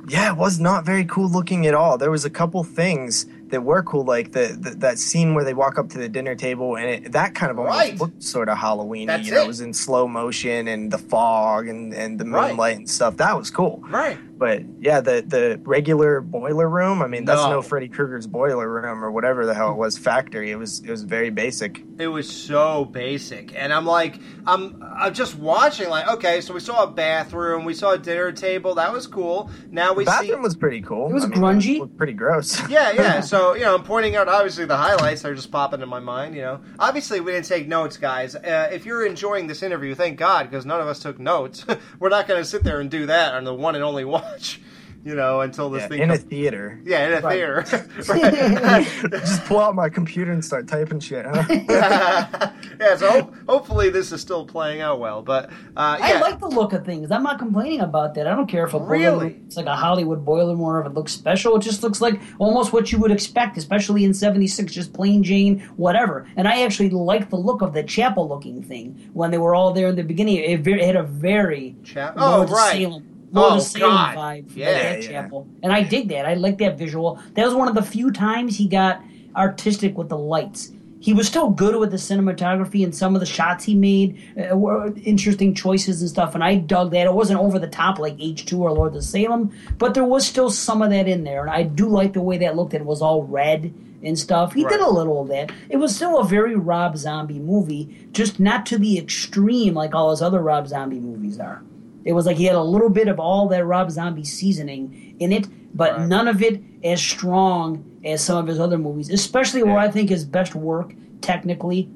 Yeah, 0.08 0.32
it 0.32 0.38
was 0.38 0.60
not 0.60 0.84
very 0.84 1.06
cool 1.06 1.30
looking 1.30 1.68
at 1.68 1.76
all. 1.76 2.00
There 2.00 2.10
was 2.10 2.26
a 2.26 2.30
couple 2.32 2.64
things 2.64 3.28
that 3.52 3.62
were 3.62 3.84
cool, 3.84 4.04
like 4.04 4.32
the, 4.32 4.58
the 4.60 4.72
that 4.72 4.98
scene 4.98 5.34
where 5.36 5.44
they 5.44 5.54
walk 5.54 5.78
up 5.78 5.90
to 5.90 5.98
the 5.98 6.10
dinner 6.10 6.36
table, 6.36 6.76
and 6.78 6.88
it, 7.06 7.12
that 7.12 7.36
kind 7.36 7.52
of 7.52 7.60
almost 7.60 7.78
Right. 7.78 8.00
looked 8.00 8.24
sort 8.24 8.50
of 8.50 8.58
Halloween. 8.58 9.02
You 9.24 9.32
know, 9.32 9.42
it. 9.42 9.44
it 9.44 9.48
was 9.48 9.62
in 9.62 9.74
slow 9.74 10.08
motion 10.08 10.68
and 10.68 10.92
the 10.92 10.98
fog 10.98 11.68
and, 11.68 11.94
and 11.94 12.20
the 12.20 12.26
Right. 12.26 12.50
moonlight 12.50 12.78
and 12.78 12.90
stuff. 12.90 13.18
That 13.18 13.38
was 13.38 13.50
cool. 13.52 13.84
Right. 13.90 14.18
But 14.42 14.64
yeah, 14.80 15.02
the 15.02 15.24
the 15.26 15.62
regular 15.64 16.20
boiler 16.20 16.68
room. 16.68 17.04
I 17.04 17.08
mean, 17.08 17.26
that's 17.26 17.44
No. 17.44 17.52
no, 17.52 17.62
Freddy 17.62 17.88
Krueger's 17.88 18.26
boiler 18.26 18.68
room 18.68 19.04
or 19.04 19.12
whatever 19.12 19.46
the 19.46 19.54
hell 19.54 19.70
it 19.70 19.78
was. 19.78 20.00
Factory. 20.00 20.50
It 20.50 20.56
was 20.56 20.80
it 20.80 20.90
was 20.90 21.04
very 21.04 21.30
basic. 21.30 21.84
It 22.00 22.08
was 22.08 22.28
so 22.28 22.86
basic, 22.86 23.54
and 23.56 23.72
I'm 23.72 23.86
like, 23.86 24.20
I'm, 24.48 24.84
I'm 24.98 25.14
just 25.14 25.38
watching. 25.38 25.90
Like, 25.90 26.08
okay, 26.08 26.42
so 26.42 26.56
we 26.56 26.60
saw 26.60 26.86
a 26.86 26.88
bathroom, 26.88 27.66
we 27.66 27.76
saw 27.76 27.92
a 27.92 28.00
dinner 28.00 28.32
table. 28.32 28.74
That 28.74 28.92
was 28.92 29.06
cool. 29.06 29.52
Now 29.70 29.94
we 29.94 30.06
The 30.06 30.12
see, 30.20 30.26
bathroom 30.30 30.42
was 30.42 30.56
pretty 30.56 30.82
cool. 30.82 31.12
It 31.12 31.14
was 31.14 31.26
I 31.26 31.28
mean, 31.28 31.40
grungy. 31.40 31.78
looked 31.80 31.98
pretty 31.98 32.14
gross. 32.14 32.60
yeah, 32.70 32.94
yeah. 32.94 33.22
So 33.32 33.54
you 33.54 33.62
know, 33.62 33.76
I'm 33.76 33.84
pointing 33.84 34.16
out 34.16 34.28
obviously 34.28 34.66
the 34.66 34.76
highlights 34.78 35.24
are 35.24 35.36
just 35.36 35.52
popping 35.52 35.82
in 35.82 35.88
my 35.90 36.00
mind. 36.00 36.34
You 36.34 36.42
know, 36.42 36.62
obviously 36.80 37.20
we 37.20 37.32
didn't 37.32 37.46
take 37.46 37.68
notes, 37.68 37.98
guys. 37.98 38.34
Uh, 38.36 38.70
if 38.74 38.88
you're 38.88 39.06
enjoying 39.06 39.46
this 39.46 39.62
interview, 39.62 39.94
thank 39.94 40.18
God, 40.18 40.50
because 40.50 40.66
none 40.66 40.82
of 40.82 40.88
us 40.88 40.98
took 40.98 41.20
notes. 41.20 41.64
We're 42.00 42.10
not 42.10 42.28
going 42.28 42.42
to 42.42 42.46
sit 42.46 42.64
there 42.64 42.80
and 42.82 42.90
do 42.90 43.06
that 43.06 43.36
on 43.36 43.44
the 43.44 43.54
one 43.54 43.76
and 43.76 43.84
only 43.84 44.04
watch. 44.32 44.62
You 45.04 45.16
know, 45.16 45.42
until 45.42 45.72
this 45.72 45.82
Yeah, 45.82 45.88
thing 45.88 46.02
in 46.02 46.12
a 46.12 46.18
theater. 46.18 46.80
yeah, 46.86 47.08
in 47.08 47.14
a 47.14 47.22
Right. 47.22 47.34
theater. 47.34 47.66
Right. 48.08 48.86
Just 49.10 49.44
pull 49.46 49.60
out 49.60 49.74
my 49.74 49.90
computer 49.90 50.32
and 50.32 50.46
start 50.46 50.68
typing 50.68 51.00
shit. 51.00 51.26
Huh? 51.26 51.44
yeah, 52.80 52.96
so 52.98 53.10
ho- 53.10 53.34
hopefully 53.50 53.90
this 53.90 54.12
is 54.12 54.22
still 54.22 54.46
playing 54.46 54.82
out 54.82 55.00
well. 55.00 55.24
But 55.24 55.50
uh, 55.76 55.98
yeah, 56.00 56.06
I 56.06 56.20
like 56.20 56.40
the 56.40 56.48
look 56.50 56.74
of 56.74 56.86
things. 56.86 57.10
I'm 57.10 57.24
not 57.24 57.40
complaining 57.40 57.80
about 57.80 58.14
that. 58.14 58.28
I 58.28 58.36
don't 58.36 58.46
care 58.46 58.64
if 58.68 58.76
a 58.76 58.80
Really? 58.80 59.30
room 59.30 59.44
it's 59.48 59.58
like 59.58 59.66
a 59.66 59.76
Hollywood 59.76 60.24
boiler 60.24 60.52
room 60.52 60.62
or 60.62 60.80
if 60.82 60.86
it 60.86 60.94
looks 60.94 61.12
special. 61.14 61.56
It 61.56 61.62
just 61.64 61.82
looks 61.82 62.00
like 62.00 62.22
almost 62.38 62.72
what 62.72 62.92
you 62.92 63.00
would 63.00 63.12
expect, 63.12 63.58
especially 63.58 64.04
in 64.06 64.14
'76, 64.14 64.72
just 64.72 64.94
plain 64.94 65.24
Jane, 65.24 65.62
whatever. 65.78 66.28
And 66.36 66.48
I 66.48 66.62
actually 66.62 66.92
like 66.92 67.32
the 67.32 67.38
look 67.38 67.64
of 67.64 67.74
the 67.74 67.82
chapel 67.82 68.30
looking 68.30 68.62
thing 68.62 69.10
when 69.14 69.32
they 69.32 69.40
were 69.40 69.56
all 69.56 69.74
there 69.74 69.88
in 69.88 69.96
the 69.96 70.04
beginning. 70.04 70.38
It, 70.38 70.60
ve- 70.60 70.74
it 70.74 70.86
had 70.86 70.96
a 70.96 71.02
very 71.04 71.76
Chap- 71.84 72.14
oh, 72.18 72.46
right. 72.46 72.74
Salem, 72.78 73.08
Lord 73.32 73.54
Oh, 73.54 73.56
of 73.58 73.62
Salem 73.64 73.92
God. 73.92 74.16
vibe 74.18 74.56
Yeah, 74.56 74.72
that 74.72 75.04
yeah. 75.04 75.10
chapel, 75.10 75.48
and 75.64 75.72
I 75.72 75.84
dig 75.84 76.10
that. 76.10 76.26
I 76.26 76.34
like 76.34 76.58
that 76.60 76.78
visual. 76.78 77.20
That 77.36 77.46
was 77.46 77.56
one 77.56 77.68
of 77.68 77.76
the 77.76 77.82
few 77.84 78.12
times 78.12 78.58
he 78.58 78.68
got 78.68 79.02
artistic 79.36 79.98
with 79.98 80.10
the 80.10 80.18
lights. 80.18 80.72
He 81.00 81.14
was 81.14 81.26
still 81.26 81.50
good 81.50 81.76
with 81.78 81.90
the 81.90 81.98
cinematography 81.98 82.84
and 82.84 82.94
some 82.96 83.16
of 83.16 83.22
the 83.22 83.26
shots 83.26 83.64
he 83.66 83.74
made 83.74 84.22
uh, 84.52 84.56
were 84.56 84.94
interesting 85.04 85.56
choices 85.56 86.00
and 86.02 86.08
stuff. 86.10 86.36
And 86.36 86.44
I 86.44 86.54
dug 86.56 86.92
that. 86.92 87.08
It 87.08 87.14
wasn't 87.14 87.40
over 87.40 87.58
the 87.58 87.68
top 87.68 87.98
like 87.98 88.16
H 88.20 88.46
two 88.46 88.62
or 88.62 88.72
Lord 88.72 88.96
of 88.96 89.04
Salem, 89.04 89.52
but 89.80 89.96
there 89.96 90.04
was 90.06 90.28
still 90.28 90.52
some 90.52 90.84
of 90.84 90.92
that 90.92 91.08
in 91.08 91.24
there. 91.24 91.42
And 91.42 91.50
I 91.50 91.64
do 91.64 91.88
like 91.90 92.14
the 92.14 92.22
way 92.22 92.38
that 92.40 92.56
looked. 92.56 92.76
It 92.76 92.86
was 92.86 93.02
all 93.02 93.24
red 93.24 93.74
and 94.04 94.20
stuff. 94.20 94.54
He 94.54 94.64
did 94.64 94.80
a 94.80 94.90
little 94.90 95.22
of 95.22 95.30
that. 95.30 95.52
It 95.70 95.78
was 95.78 95.96
still 95.96 96.20
a 96.20 96.24
very 96.24 96.56
Rob 96.56 96.96
Zombie 96.98 97.40
movie, 97.40 98.08
just 98.12 98.40
not 98.40 98.66
to 98.68 98.78
the 98.78 99.00
extreme 99.00 99.74
like 99.74 99.96
all 99.96 100.12
his 100.12 100.22
other 100.22 100.40
Rob 100.42 100.68
Zombie 100.68 101.00
movies 101.00 101.40
are. 101.40 101.64
It 102.06 102.14
was 102.14 102.26
like 102.26 102.38
he 102.38 102.46
had 102.46 102.56
a 102.56 102.64
little 102.64 102.90
bit 102.90 103.08
of 103.08 103.20
all 103.20 103.48
that 103.50 103.66
Rob 103.66 103.92
Zombie 103.92 104.24
seasoning 104.24 105.16
in 105.20 105.32
it, 105.32 105.48
but 105.76 105.98
Right. 105.98 106.08
none 106.08 106.28
of 106.28 106.42
it 106.42 106.62
as 106.84 107.02
strong 107.02 107.84
as 108.04 108.22
some 108.22 108.38
of 108.38 108.48
his 108.48 108.60
other 108.60 108.78
movies, 108.78 109.10
especially 109.10 109.62
where 109.64 109.78
I 109.78 109.90
think 109.90 110.10
his 110.10 110.26
best 110.26 110.56
work 110.56 110.94
technically, 111.22 111.88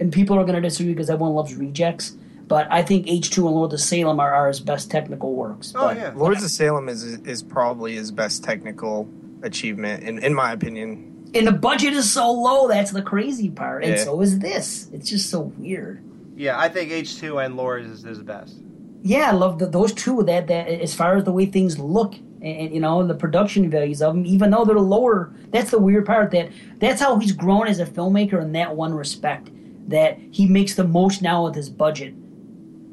and 0.00 0.12
people 0.12 0.36
are 0.38 0.44
going 0.44 0.54
to 0.54 0.60
disagree 0.60 0.92
because 0.92 1.08
everyone 1.08 1.34
loves 1.34 1.54
rejects, 1.54 2.14
but 2.46 2.66
I 2.70 2.82
think 2.82 3.06
H2 3.06 3.46
and 3.46 3.54
Lord 3.56 3.72
of 3.72 3.80
Salem 3.80 4.20
are, 4.20 4.32
are 4.34 4.48
his 4.48 4.60
best 4.60 4.90
technical 4.90 5.32
works. 5.34 5.72
Oh 5.74 5.88
But 5.88 5.96
yeah. 5.96 6.12
Lords 6.14 6.44
of 6.44 6.50
Salem 6.50 6.88
is 6.88 7.02
is 7.04 7.42
probably 7.42 7.94
his 7.94 8.10
best 8.10 8.44
technical 8.44 9.08
achievement, 9.42 10.02
in 10.04 10.18
in 10.18 10.34
my 10.34 10.52
opinion. 10.52 11.04
And 11.34 11.46
the 11.46 11.52
budget 11.52 11.92
is 11.92 12.10
so 12.10 12.30
low, 12.32 12.68
that's 12.68 12.90
the 12.90 13.02
crazy 13.02 13.50
part. 13.50 13.84
And 13.84 13.94
Yeah. 13.96 14.04
so 14.04 14.20
is 14.20 14.38
this. 14.38 14.88
It's 14.92 15.08
just 15.10 15.28
so 15.30 15.52
weird. 15.58 16.00
Yeah, 16.36 16.58
I 16.58 16.68
think 16.68 16.90
H 16.90 17.18
two 17.18 17.38
and 17.38 17.56
Lord 17.56 17.84
is 17.84 18.04
is 18.04 18.18
the 18.18 18.24
best. 18.24 18.54
Yeah, 19.02 19.28
I 19.30 19.32
love 19.32 19.58
the, 19.58 19.66
those 19.66 19.92
two. 19.92 20.22
That 20.24 20.46
that 20.48 20.68
as 20.68 20.94
far 20.94 21.16
as 21.16 21.24
the 21.24 21.32
way 21.32 21.46
things 21.46 21.78
look, 21.78 22.14
and 22.42 22.72
you 22.74 22.80
know, 22.80 23.06
the 23.06 23.14
production 23.14 23.70
values 23.70 24.02
of 24.02 24.14
them, 24.14 24.26
even 24.26 24.50
though 24.50 24.64
they're 24.64 24.78
lower. 24.78 25.32
That's 25.50 25.70
the 25.70 25.78
weird 25.78 26.06
part. 26.06 26.30
That 26.32 26.50
that's 26.78 27.00
how 27.00 27.18
he's 27.18 27.32
grown 27.32 27.68
as 27.68 27.80
a 27.80 27.86
filmmaker 27.86 28.40
in 28.42 28.52
that 28.52 28.76
one 28.76 28.92
respect. 28.94 29.50
That 29.88 30.18
he 30.30 30.46
makes 30.46 30.74
the 30.74 30.84
most 30.84 31.22
now 31.22 31.44
with 31.44 31.54
his 31.54 31.70
budget. 31.70 32.14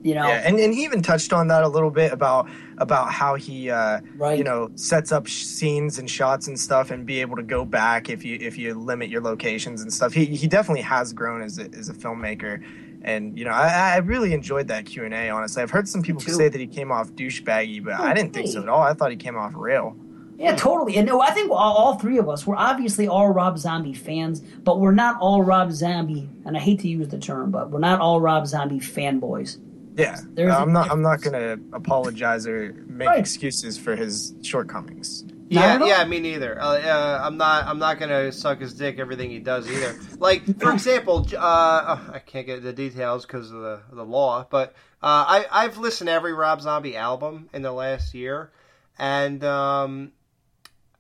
You 0.04 0.14
know, 0.14 0.28
Yeah, 0.28 0.44
and, 0.46 0.60
and 0.60 0.72
he 0.72 0.84
even 0.84 1.02
touched 1.02 1.34
on 1.34 1.48
that 1.48 1.64
a 1.64 1.68
little 1.68 1.90
bit 1.90 2.12
about 2.14 2.48
about 2.78 3.12
how 3.12 3.34
he 3.36 3.72
uh, 3.72 4.02
Right. 4.16 4.38
you 4.38 4.44
know 4.44 4.70
sets 4.76 5.12
up 5.12 5.26
sh- 5.26 5.44
scenes 5.44 5.98
and 5.98 6.08
shots 6.08 6.48
and 6.48 6.60
stuff, 6.60 6.92
and 6.92 7.06
be 7.08 7.22
able 7.22 7.36
to 7.38 7.44
go 7.44 7.66
back 7.66 8.08
if 8.10 8.24
you 8.24 8.38
if 8.40 8.56
you 8.58 8.76
limit 8.76 9.10
your 9.10 9.22
locations 9.22 9.82
and 9.82 9.92
stuff. 9.92 10.14
He 10.14 10.26
he 10.26 10.48
definitely 10.48 10.84
has 10.84 11.12
grown 11.12 11.42
as 11.42 11.58
a, 11.58 11.64
as 11.74 11.90
a 11.90 11.94
filmmaker. 11.94 12.64
And 13.06 13.38
you 13.38 13.46
know, 13.46 13.52
I, 13.52 13.94
I 13.94 13.98
really 13.98 14.34
enjoyed 14.34 14.68
that 14.70 14.88
Q 14.88 15.06
and 15.06 15.14
A. 15.14 15.30
Honestly, 15.30 15.62
I've 15.62 15.70
heard 15.70 15.88
some 15.88 16.02
people 16.02 16.22
say 16.22 16.50
that 16.50 16.60
he 16.60 16.66
came 16.66 16.92
off 16.92 17.12
douchebaggy, 17.12 17.84
but 17.84 17.94
I 17.94 18.12
oh, 18.12 18.14
didn't 18.16 18.34
think 18.34 18.48
so 18.48 18.64
at 18.64 18.68
all. 18.68 18.82
I 18.82 18.94
thought 18.94 19.12
he 19.12 19.16
came 19.16 19.38
off 19.38 19.54
real. 19.56 19.96
Yeah, 20.40 20.56
totally. 20.56 20.98
And 20.98 21.08
no, 21.08 21.22
I 21.22 21.30
think 21.30 21.52
all, 21.52 21.58
all 21.58 21.96
three 22.00 22.18
of 22.18 22.28
us, 22.28 22.46
we're 22.46 22.58
obviously 22.58 23.08
all 23.08 23.30
Rob 23.30 23.58
Zombie 23.60 23.94
fans, 23.94 24.42
but 24.42 24.80
we're 24.80 24.92
not 24.92 25.18
all 25.22 25.44
Rob 25.44 25.72
Zombie, 25.72 26.28
and 26.46 26.58
I 26.58 26.60
hate 26.60 26.80
to 26.80 26.88
use 26.88 27.08
the 27.08 27.20
term, 27.20 27.52
but 27.52 27.70
we're 27.70 27.80
not 27.80 28.02
all 28.02 28.20
Rob 28.20 28.48
Zombie 28.48 28.80
fanboys. 28.80 29.60
Yeah, 29.96 30.20
There's 30.34 30.54
I'm 30.54 30.74
not. 30.74 30.92
I'm 30.92 31.02
not 31.02 31.22
going 31.22 31.34
to 31.34 31.64
apologize 31.74 32.48
or 32.48 32.74
make 32.88 33.08
Right. 33.08 33.20
excuses 33.20 33.78
for 33.78 33.96
his 33.96 34.34
shortcomings. 34.42 35.24
Not 35.50 35.82
Yeah, 35.82 36.00
yeah, 36.00 36.06
me 36.06 36.20
neither. 36.20 36.60
Uh, 36.60 36.80
uh, 36.80 37.22
I'm 37.24 37.38
not. 37.38 37.68
I'm 37.68 37.78
not 37.78 38.00
gonna 38.00 38.32
suck 38.32 38.62
his 38.62 38.74
dick 38.74 38.98
everything 38.98 39.30
he 39.30 39.40
does 39.40 39.70
either. 39.70 39.96
Like 40.18 40.60
for 40.60 40.72
example, 40.74 41.28
uh, 41.38 41.98
oh, 41.98 42.12
I 42.14 42.20
can't 42.20 42.48
get 42.48 42.64
the 42.64 42.74
details 42.74 43.26
because 43.26 43.52
of 43.52 43.62
the 43.62 43.82
the 43.92 44.04
law, 44.04 44.48
but 44.50 44.74
uh, 45.04 45.26
I 45.28 45.46
I've 45.52 45.78
listened 45.78 46.08
to 46.08 46.14
every 46.14 46.34
Rob 46.34 46.62
Zombie 46.62 46.98
album 46.98 47.50
in 47.54 47.62
the 47.62 47.72
last 47.72 48.16
year, 48.16 48.52
and 48.98 49.44
um, 49.44 50.14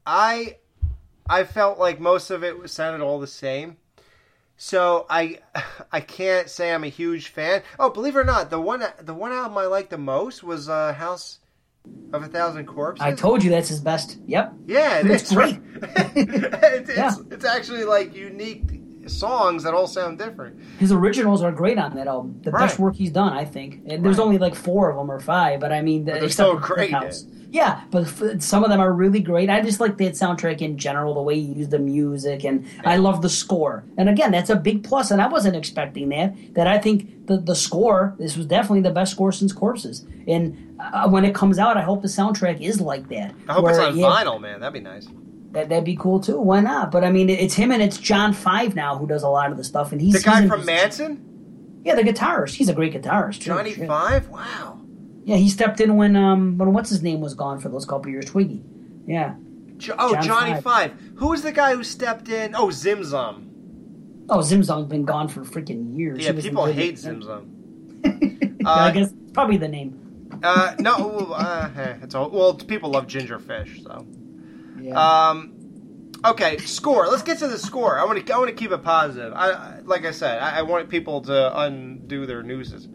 I 0.05 0.57
I 1.27 1.43
felt 1.43 1.79
like 1.79 1.99
most 1.99 2.29
of 2.29 2.43
it 2.43 2.69
sounded 2.69 3.03
all 3.03 3.19
the 3.19 3.27
same. 3.27 3.77
So 4.57 5.07
I 5.09 5.39
I 5.91 6.01
can't 6.01 6.51
say 6.51 6.71
I'm 6.71 6.83
a 6.83 6.89
huge 6.89 7.29
fan. 7.29 7.63
Oh, 7.79 7.89
believe 7.89 8.15
it 8.15 8.19
or 8.19 8.23
not, 8.23 8.51
the 8.51 8.61
one 8.61 8.83
the 9.01 9.15
one 9.15 9.31
album 9.31 9.57
I 9.57 9.65
liked 9.65 9.89
the 9.89 9.97
most 9.97 10.43
was 10.43 10.69
uh, 10.69 10.93
House 10.93 11.39
of 12.13 12.23
a 12.23 12.27
Thousand 12.27 12.65
Corpses. 12.65 13.03
I 13.05 13.13
told 13.13 13.43
you 13.43 13.49
that's 13.49 13.69
his 13.69 13.79
best. 13.79 14.17
Yep. 14.25 14.53
Yeah, 14.67 14.99
it 14.99 15.07
It's 15.09 15.33
great. 15.33 15.59
it's, 16.15 16.95
Yeah. 16.95 17.07
it's, 17.09 17.19
it's 17.31 17.45
actually 17.45 17.83
like 17.83 18.15
unique 18.15 18.81
songs 19.07 19.63
that 19.63 19.73
all 19.73 19.87
sound 19.87 20.17
different. 20.17 20.59
His 20.79 20.91
originals 20.91 21.43
are 21.43 21.51
great 21.51 21.77
on 21.77 21.95
that 21.95 22.07
album. 22.07 22.39
The 22.43 22.51
best 22.51 22.79
work 22.79 22.95
he's 22.95 23.11
done, 23.11 23.33
I 23.33 23.45
think. 23.45 23.81
And 23.87 24.03
there's 24.03 24.19
only 24.19 24.37
like 24.37 24.55
four 24.55 24.89
of 24.89 24.97
them 24.97 25.11
or 25.11 25.19
five, 25.19 25.59
but 25.59 25.71
I 25.71 25.81
mean, 25.81 26.05
they're 26.05 26.29
so 26.29 26.57
great, 26.57 26.91
House. 26.91 27.25
Yeah, 27.51 27.81
but 27.91 28.03
f- 28.03 28.41
some 28.41 28.63
of 28.63 28.69
them 28.69 28.79
are 28.79 28.91
really 28.91 29.19
great. 29.19 29.49
I 29.49 29.61
just 29.61 29.79
like 29.79 29.97
that 29.97 30.13
soundtrack 30.13 30.61
in 30.61 30.77
general, 30.77 31.13
the 31.13 31.21
way 31.21 31.35
you 31.35 31.53
use 31.53 31.69
the 31.69 31.79
music, 31.79 32.43
and 32.43 32.65
I 32.83 32.97
love 32.97 33.21
the 33.21 33.29
score. 33.29 33.83
And 33.97 34.09
again, 34.09 34.31
that's 34.31 34.49
a 34.49 34.55
big 34.55 34.83
plus, 34.83 35.11
and 35.11 35.21
I 35.21 35.27
wasn't 35.27 35.55
expecting 35.55 36.09
that. 36.09 36.35
That 36.55 36.67
I 36.67 36.77
think 36.77 37.27
the 37.27 37.37
the 37.37 37.55
score, 37.55 38.15
this 38.17 38.35
was 38.35 38.45
definitely 38.45 38.81
the 38.81 38.91
best 38.91 39.11
score 39.11 39.31
since 39.31 39.53
Corpses. 39.53 40.05
And 40.27 40.75
uh, 40.79 41.07
when 41.09 41.23
it 41.25 41.33
comes 41.35 41.57
out, 41.59 41.77
I 41.77 41.81
hope 41.81 42.01
the 42.01 42.07
soundtrack 42.07 42.59
is 42.61 42.81
like 42.81 43.07
that. 43.09 43.33
I 43.47 43.53
hope 43.53 43.69
it's 43.69 43.77
on 43.79 43.97
you 43.97 44.05
vinyl, 44.05 44.39
man. 44.41 44.59
That'd 44.59 44.73
be 44.73 44.79
nice. 44.81 45.07
That, 45.51 45.69
that'd 45.69 45.85
be 45.85 45.95
cool 45.95 46.19
too. 46.19 46.39
Why 46.39 46.59
not? 46.59 46.91
But 46.91 47.05
I 47.05 47.11
mean, 47.11 47.29
it's 47.29 47.53
him 47.53 47.71
and 47.71 47.81
it's 47.81 47.97
John 47.97 48.33
Five 48.33 48.75
now 48.75 48.97
who 48.97 49.07
does 49.07 49.23
a 49.23 49.29
lot 49.29 49.51
of 49.51 49.57
the 49.57 49.63
stuff, 49.63 49.91
and 49.93 50.01
he's 50.01 50.13
The 50.13 50.19
guy 50.19 50.41
he's 50.41 50.49
from 50.49 50.65
Manson, 50.65 51.81
Yeah, 51.85 51.95
the 51.95 52.03
guitarist. 52.03 52.55
He's 52.55 52.67
a 52.67 52.73
great 52.73 52.93
guitarist. 52.93 53.35
too. 53.41 53.51
Johnny 53.51 53.71
Five. 53.73 54.27
Wow. 54.27 54.74
Yeah, 55.25 55.37
he 55.37 55.49
stepped 55.49 55.81
in 55.81 55.97
when 55.97 56.15
um 56.15 56.57
when 56.57 56.71
what's 56.71 56.89
his 56.89 57.01
name 57.01 57.19
was 57.19 57.33
gone 57.33 57.59
for 57.59 57.69
those 57.69 57.85
couple 57.85 58.09
years. 58.11 58.25
Twiggy. 58.25 58.63
Yeah. 59.07 59.35
Jo- 59.77 59.95
oh, 59.97 60.13
John 60.13 60.23
Johnny 60.23 60.51
Five. 60.53 60.63
Five. 60.63 60.93
Who 61.15 61.29
was 61.29 61.41
the 61.41 61.51
guy 61.51 61.75
who 61.75 61.83
stepped 61.83 62.29
in? 62.29 62.55
Oh, 62.55 62.67
Zimzum. 62.67 63.49
Oh, 64.29 64.39
Zimzum's 64.39 64.87
been 64.87 65.03
gone 65.03 65.27
for 65.27 65.41
freaking 65.41 65.97
years. 65.97 66.23
Yeah, 66.23 66.31
people 66.33 66.65
hate 66.65 66.95
Zimzum. 66.95 67.51
Uh, 68.65 68.69
I 68.69 68.91
guess 68.91 69.13
probably 69.31 69.57
the 69.57 69.67
name. 69.67 70.39
Uh, 70.41 70.73
no, 70.79 70.97
well, 70.97 71.33
uh, 71.35 71.69
eh, 71.77 71.97
it's 72.01 72.15
all, 72.15 72.31
well. 72.31 72.55
People 72.55 72.89
love 72.89 73.05
ginger 73.05 73.37
fish, 73.37 73.83
so. 73.83 74.07
Yeah. 74.81 75.29
Um, 75.29 76.11
okay, 76.25 76.57
score. 76.57 77.05
Let's 77.05 77.21
get 77.21 77.37
to 77.39 77.47
the 77.47 77.59
score. 77.59 77.99
I 77.99 78.05
want 78.05 78.25
to. 78.25 78.33
I 78.33 78.39
want 78.39 78.49
to 78.49 78.55
keep 78.55 78.71
it 78.71 78.81
positive. 78.81 79.33
I, 79.35 79.81
like 79.83 80.03
I 80.05 80.09
said. 80.09 80.39
I, 80.41 80.59
I 80.59 80.61
want 80.63 80.89
people 80.89 81.21
to 81.21 81.59
undo 81.59 82.25
their 82.25 82.41
newses. 82.41 82.87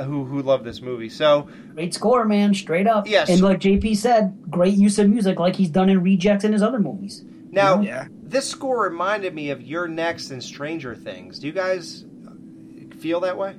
Who 0.00 0.24
who 0.24 0.42
love 0.42 0.64
this 0.64 0.80
movie. 0.80 1.08
So 1.08 1.48
Great 1.74 1.92
score, 1.94 2.24
man, 2.24 2.54
straight 2.54 2.86
up. 2.86 3.06
Yes. 3.08 3.28
And 3.28 3.40
like 3.40 3.58
JP 3.60 3.96
said, 3.96 4.38
great 4.50 4.74
use 4.74 4.98
of 4.98 5.08
music, 5.08 5.38
like 5.40 5.56
he's 5.56 5.70
done 5.70 5.88
in 5.88 6.02
Rejects 6.02 6.44
and 6.44 6.52
his 6.52 6.62
other 6.62 6.78
movies. 6.80 7.24
now 7.50 7.80
Yeah. 7.80 8.06
this 8.22 8.48
score 8.48 8.82
reminded 8.82 9.34
me 9.34 9.50
of 9.50 9.60
You're 9.62 9.88
Next 9.88 10.30
and 10.30 10.42
Stranger 10.42 10.94
Things. 10.94 11.38
Do 11.38 11.46
you 11.46 11.52
guys 11.52 12.04
feel 13.00 13.20
that 13.20 13.36
way? 13.38 13.54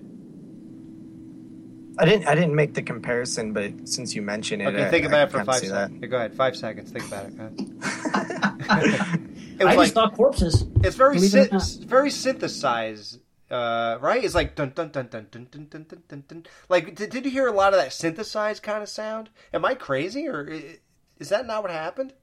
I 1.97 2.05
didn't 2.05 2.27
I 2.27 2.35
didn't 2.35 2.55
make 2.55 2.73
the 2.73 2.81
comparison, 2.81 3.51
but 3.51 3.87
since 3.89 4.15
you 4.15 4.21
mentioned 4.21 4.61
it, 4.61 4.67
Okay, 4.67 4.85
I- 4.85 4.89
think 4.89 5.03
I 5.05 5.07
about 5.09 5.27
it 5.27 5.31
for 5.31 5.43
five 5.43 5.55
seconds. 5.55 5.99
Yeah, 6.01 6.07
go 6.07 6.17
ahead, 6.17 6.33
five 6.33 6.55
seconds. 6.55 6.91
Think 6.91 7.05
about 7.07 7.25
it. 7.25 7.37
Go 7.37 7.43
ahead. 7.43 7.57
that. 7.57 9.19
it 9.59 9.65
I 9.65 9.75
was 9.75 9.87
just 9.87 9.95
like 9.97 10.09
thought 10.11 10.15
corpses. 10.15 10.65
it's 10.83 10.95
very 10.95 11.15
believe 11.15 11.35
it 11.35 11.51
or 11.53 11.59
sy- 11.59 11.79
not. 11.81 11.89
very 11.89 12.09
synthesized, 12.09 13.19
uh, 13.51 13.97
right? 14.01 14.23
It's 14.23 14.35
like 14.35 14.55
dun 14.55 14.71
dun 14.75 14.89
dun 14.91 15.07
dun 15.09 15.27
dun 15.31 15.47
dun 15.51 15.67
dun 15.69 15.85
dun 15.89 16.03
dun. 16.07 16.23
dun. 16.27 16.45
Like, 16.69 16.95
did, 16.95 17.09
did 17.09 17.25
you 17.25 17.31
hear 17.31 17.47
a 17.47 17.51
lot 17.51 17.73
of 17.73 17.79
that 17.79 17.93
synthesized 17.93 18.63
kind 18.63 18.83
of 18.83 18.89
sound? 18.89 19.29
Am 19.53 19.65
I 19.65 19.73
crazy, 19.75 20.27
or 20.27 20.47
i- 20.51 20.77
is 21.17 21.29
that 21.29 21.45
not 21.47 21.63
what 21.63 21.71
happened? 21.71 22.13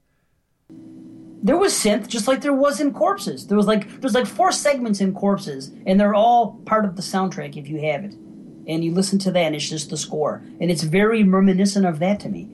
There 1.42 1.56
was 1.56 1.72
synth, 1.74 2.08
just 2.08 2.26
like 2.26 2.40
there 2.40 2.52
was 2.52 2.80
in 2.80 2.92
Corpses. 2.92 3.46
There 3.46 3.56
was 3.56 3.66
like 3.66 4.00
there's 4.00 4.14
like 4.14 4.26
four 4.26 4.50
segments 4.50 5.00
in 5.00 5.14
Corpses, 5.14 5.70
and 5.86 6.00
they're 6.00 6.14
all 6.14 6.54
part 6.66 6.84
of 6.84 6.96
the 6.96 7.02
soundtrack 7.02 7.56
if 7.56 7.68
you 7.68 7.80
have 7.82 8.04
it. 8.04 8.14
And 8.68 8.84
you 8.84 8.92
listen 8.92 9.18
to 9.20 9.30
that, 9.30 9.38
and 9.44 9.54
it's 9.54 9.68
just 9.68 9.90
the 9.90 9.96
score, 9.96 10.42
and 10.60 10.70
it's 10.72 10.82
very 10.82 11.22
reminiscent 11.22 11.86
of 11.86 12.00
that 12.00 12.18
to 12.20 12.28
me. 12.28 12.48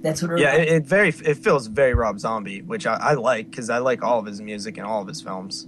That's 0.00 0.22
what. 0.22 0.38
yeah, 0.38 0.54
it, 0.54 0.68
it 0.68 0.86
very 0.86 1.08
it 1.10 1.36
feels 1.38 1.66
very 1.66 1.92
Rob 1.94 2.18
Zombie, 2.20 2.62
which 2.62 2.86
I, 2.86 2.94
I 2.94 3.14
like 3.14 3.50
because 3.50 3.68
I 3.68 3.78
like 3.78 4.02
all 4.02 4.18
of 4.18 4.24
his 4.26 4.40
music 4.40 4.78
and 4.78 4.86
all 4.86 5.02
of 5.02 5.08
his 5.08 5.20
films. 5.20 5.66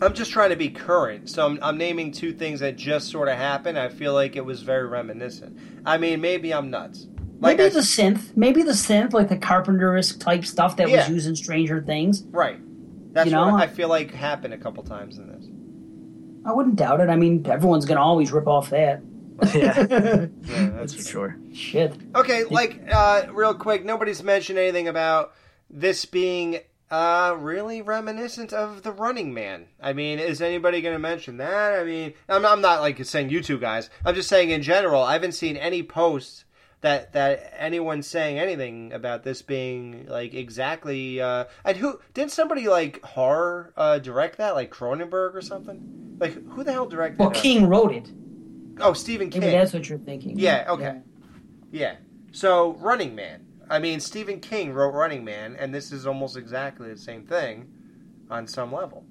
I'm 0.00 0.14
just 0.14 0.30
trying 0.30 0.50
to 0.50 0.56
be 0.56 0.68
current, 0.68 1.28
so 1.28 1.44
I'm, 1.44 1.58
I'm 1.62 1.76
naming 1.76 2.12
two 2.12 2.32
things 2.32 2.60
that 2.60 2.76
just 2.76 3.08
sort 3.10 3.28
of 3.28 3.36
happened. 3.36 3.78
I 3.78 3.88
feel 3.88 4.14
like 4.14 4.36
it 4.36 4.44
was 4.44 4.62
very 4.62 4.86
reminiscent. 4.86 5.58
I 5.84 5.98
mean, 5.98 6.20
maybe 6.20 6.54
I'm 6.54 6.70
nuts. 6.70 7.06
Like 7.40 7.56
maybe 7.58 7.70
I, 7.70 7.74
the 7.74 7.80
synth, 7.80 8.36
maybe 8.36 8.62
the 8.62 8.72
synth, 8.72 9.12
like 9.12 9.28
the 9.28 9.36
Carpenter-esque 9.36 10.18
type 10.20 10.44
stuff 10.44 10.76
that 10.76 10.88
Yeah. 10.88 10.98
was 10.98 11.08
used 11.08 11.28
in 11.28 11.36
Stranger 11.36 11.82
Things. 11.82 12.22
right. 12.30 12.60
That's 13.12 13.26
You 13.26 13.32
know, 13.32 13.46
what 13.46 13.54
I- 13.60 13.64
I 13.64 13.66
feel 13.66 13.88
like 13.88 14.12
happened 14.12 14.54
a 14.54 14.58
couple 14.58 14.82
times 14.84 15.18
in 15.18 15.26
this. 15.28 15.46
I 16.44 16.52
wouldn't 16.52 16.76
doubt 16.76 17.00
it. 17.00 17.08
I 17.08 17.16
mean, 17.16 17.44
everyone's 17.48 17.84
gonna 17.86 18.02
always 18.02 18.30
rip 18.32 18.46
off 18.46 18.70
that. 18.70 19.02
Yeah, 19.54 19.80
Yeah, 19.90 20.26
that's 20.70 20.94
for 20.94 21.02
sure. 21.02 21.36
Shit. 21.52 21.94
Okay, 22.14 22.44
like 22.44 22.80
uh, 22.92 23.26
real 23.32 23.54
quick, 23.54 23.84
nobody's 23.84 24.22
mentioned 24.22 24.58
anything 24.58 24.88
about 24.88 25.32
this 25.70 26.04
being 26.04 26.58
uh, 26.90 27.36
really 27.38 27.82
reminiscent 27.82 28.52
of 28.52 28.82
the 28.82 28.92
Running 28.92 29.34
Man. 29.34 29.66
I 29.80 29.92
mean, 29.92 30.18
is 30.18 30.40
anybody 30.40 30.80
going 30.80 30.94
to 30.94 30.98
mention 30.98 31.36
that? 31.38 31.78
I 31.78 31.84
mean, 31.84 32.14
I'm, 32.28 32.46
I'm 32.46 32.60
not 32.60 32.80
like 32.80 33.04
saying 33.04 33.30
you 33.30 33.42
two 33.42 33.58
guys. 33.58 33.90
I'm 34.04 34.14
just 34.14 34.28
saying 34.28 34.50
in 34.50 34.62
general. 34.62 35.02
I 35.02 35.12
haven't 35.12 35.32
seen 35.32 35.56
any 35.56 35.82
posts 35.82 36.44
that 36.80 37.12
that 37.12 37.54
anyone's 37.56 38.06
saying 38.06 38.38
anything 38.38 38.92
about 38.92 39.24
this 39.24 39.42
being 39.42 40.06
like 40.06 40.32
exactly. 40.32 41.20
Uh, 41.20 41.44
and 41.64 41.76
who 41.76 42.00
did 42.14 42.30
somebody 42.30 42.68
like 42.68 43.02
horror 43.02 43.72
uh, 43.76 43.98
direct 43.98 44.38
that, 44.38 44.54
like 44.54 44.70
Cronenberg 44.70 45.34
or 45.34 45.42
something? 45.42 46.16
Like 46.18 46.32
who 46.50 46.64
the 46.64 46.72
hell 46.72 46.86
directed? 46.86 47.18
Well, 47.18 47.30
King 47.30 47.66
wrote 47.68 47.92
it. 47.92 48.10
Oh, 48.80 48.92
Stephen 48.92 49.28
King. 49.28 49.40
Maybe 49.40 49.52
that's 49.52 49.72
what 49.72 49.88
you're 49.88 49.98
thinking. 49.98 50.38
Yeah, 50.38 50.66
okay. 50.68 51.00
Yeah. 51.70 51.96
So, 52.30 52.74
Running 52.74 53.14
Man. 53.14 53.47
I 53.70 53.78
mean, 53.78 54.00
Stephen 54.00 54.40
King 54.40 54.72
wrote 54.72 54.94
Running 54.94 55.24
Man, 55.24 55.56
and 55.56 55.74
this 55.74 55.92
is 55.92 56.06
almost 56.06 56.36
exactly 56.36 56.88
the 56.88 56.96
same 56.96 57.24
thing 57.24 57.70
on 58.30 58.46
some 58.46 58.72
level. 58.72 59.04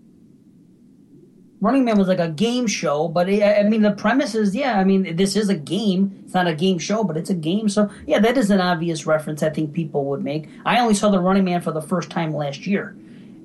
Running 1.59 1.85
Man 1.85 1.97
was 1.97 2.07
like 2.07 2.19
a 2.19 2.29
game 2.29 2.67
show, 2.67 3.07
but 3.07 3.27
it, 3.27 3.41
I 3.41 3.67
mean, 3.67 3.81
the 3.81 3.91
premise 3.91 4.35
is, 4.35 4.55
yeah, 4.55 4.79
I 4.79 4.83
mean, 4.83 5.15
this 5.15 5.35
is 5.35 5.49
a 5.49 5.55
game. 5.55 6.21
It's 6.23 6.33
not 6.35 6.47
a 6.47 6.53
game 6.53 6.77
show, 6.77 7.03
but 7.03 7.17
it's 7.17 7.31
a 7.31 7.35
game. 7.35 7.67
So, 7.67 7.89
yeah, 8.05 8.19
that 8.19 8.37
is 8.37 8.51
an 8.51 8.61
obvious 8.61 9.07
reference 9.07 9.41
I 9.41 9.49
think 9.49 9.73
people 9.73 10.05
would 10.05 10.23
make. 10.23 10.47
I 10.65 10.79
only 10.79 10.93
saw 10.93 11.09
the 11.09 11.19
Running 11.19 11.45
Man 11.45 11.61
for 11.61 11.71
the 11.71 11.81
first 11.81 12.11
time 12.11 12.31
last 12.31 12.67
year, 12.67 12.95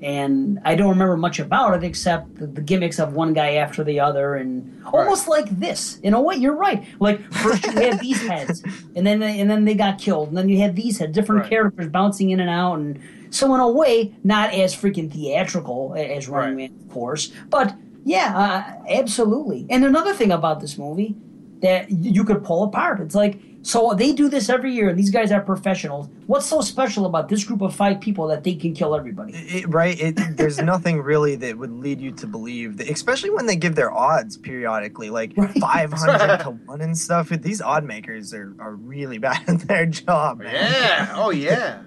and 0.02 0.58
I 0.64 0.74
don't 0.74 0.90
remember 0.90 1.16
much 1.16 1.38
about 1.38 1.74
it 1.74 1.84
except 1.86 2.34
the, 2.36 2.46
the 2.46 2.60
gimmicks 2.60 2.98
of 2.98 3.14
one 3.14 3.32
guy 3.32 3.54
after 3.54 3.84
the 3.84 4.00
other, 4.00 4.34
and 4.34 4.82
almost 4.86 5.28
like 5.28 5.48
this. 5.60 6.00
You 6.02 6.10
know 6.10 6.20
what? 6.20 6.40
you're 6.40 6.56
right. 6.56 6.84
Like 6.98 7.20
first 7.32 7.64
you 7.64 7.72
had 7.72 8.00
these 8.00 8.20
heads, 8.26 8.62
and 8.96 9.06
then 9.06 9.20
they, 9.20 9.40
and 9.40 9.48
then 9.50 9.64
they 9.64 9.74
got 9.74 9.98
killed, 9.98 10.28
and 10.28 10.36
then 10.36 10.48
you 10.48 10.58
had 10.58 10.74
these 10.76 10.98
heads, 10.98 11.12
different 11.14 11.42
Right. 11.42 11.50
characters 11.50 11.88
bouncing 11.88 12.30
in 12.30 12.40
and 12.40 12.50
out, 12.50 12.74
and 12.78 13.00
so 13.30 13.54
in 13.54 13.60
a 13.60 13.68
way, 13.70 14.12
not 14.24 14.52
as 14.52 14.74
freaking 14.74 15.10
theatrical 15.10 15.94
as 15.96 16.28
Running 16.28 16.56
Right. 16.56 16.70
Man, 16.72 16.80
of 16.84 16.92
course, 16.92 17.32
but 17.48 17.74
yeah, 18.04 18.36
uh, 18.36 18.84
absolutely. 18.92 19.66
And 19.70 19.84
another 19.84 20.12
thing 20.12 20.32
about 20.32 20.60
this 20.60 20.76
movie 20.76 21.14
that 21.60 21.90
you 21.90 22.24
could 22.24 22.42
pull 22.42 22.64
apart. 22.64 23.00
It's 23.00 23.14
like 23.14 23.38
so 23.62 23.94
they 23.96 24.12
do 24.12 24.28
this 24.28 24.48
every 24.48 24.72
year, 24.72 24.88
and 24.88 24.98
these 24.98 25.10
guys 25.10 25.30
are 25.32 25.40
professionals. 25.40 26.08
What's 26.26 26.46
so 26.46 26.60
special 26.60 27.06
about 27.06 27.28
this 27.28 27.44
group 27.44 27.62
of 27.62 27.74
five 27.74 28.00
people 28.00 28.26
that 28.28 28.42
they 28.44 28.54
can 28.54 28.74
kill 28.74 28.94
everybody? 28.94 29.32
It, 29.34 29.68
right? 29.68 29.98
It, 30.00 30.36
there's 30.36 30.58
nothing 30.60 31.00
really 31.00 31.36
that 31.36 31.56
would 31.58 31.72
lead 31.72 32.00
you 32.00 32.10
to 32.12 32.26
believe, 32.26 32.78
that, 32.78 32.90
especially 32.90 33.30
when 33.30 33.46
they 33.46 33.56
give 33.56 33.74
their 33.74 33.92
odds 33.92 34.36
periodically, 34.36 35.10
like 35.10 35.32
Right. 35.36 35.56
500 35.58 36.38
to 36.44 36.50
1 36.50 36.80
and 36.80 36.96
stuff. 36.98 37.28
These 37.28 37.62
odd 37.62 37.84
makers 37.84 38.34
are, 38.34 38.54
are 38.58 38.74
really 38.74 39.18
bad 39.18 39.42
at 39.48 39.60
their 39.60 39.86
job, 39.86 40.38
man. 40.40 40.54
Yeah. 40.54 41.12
Oh, 41.16 41.30
yeah. 41.30 41.82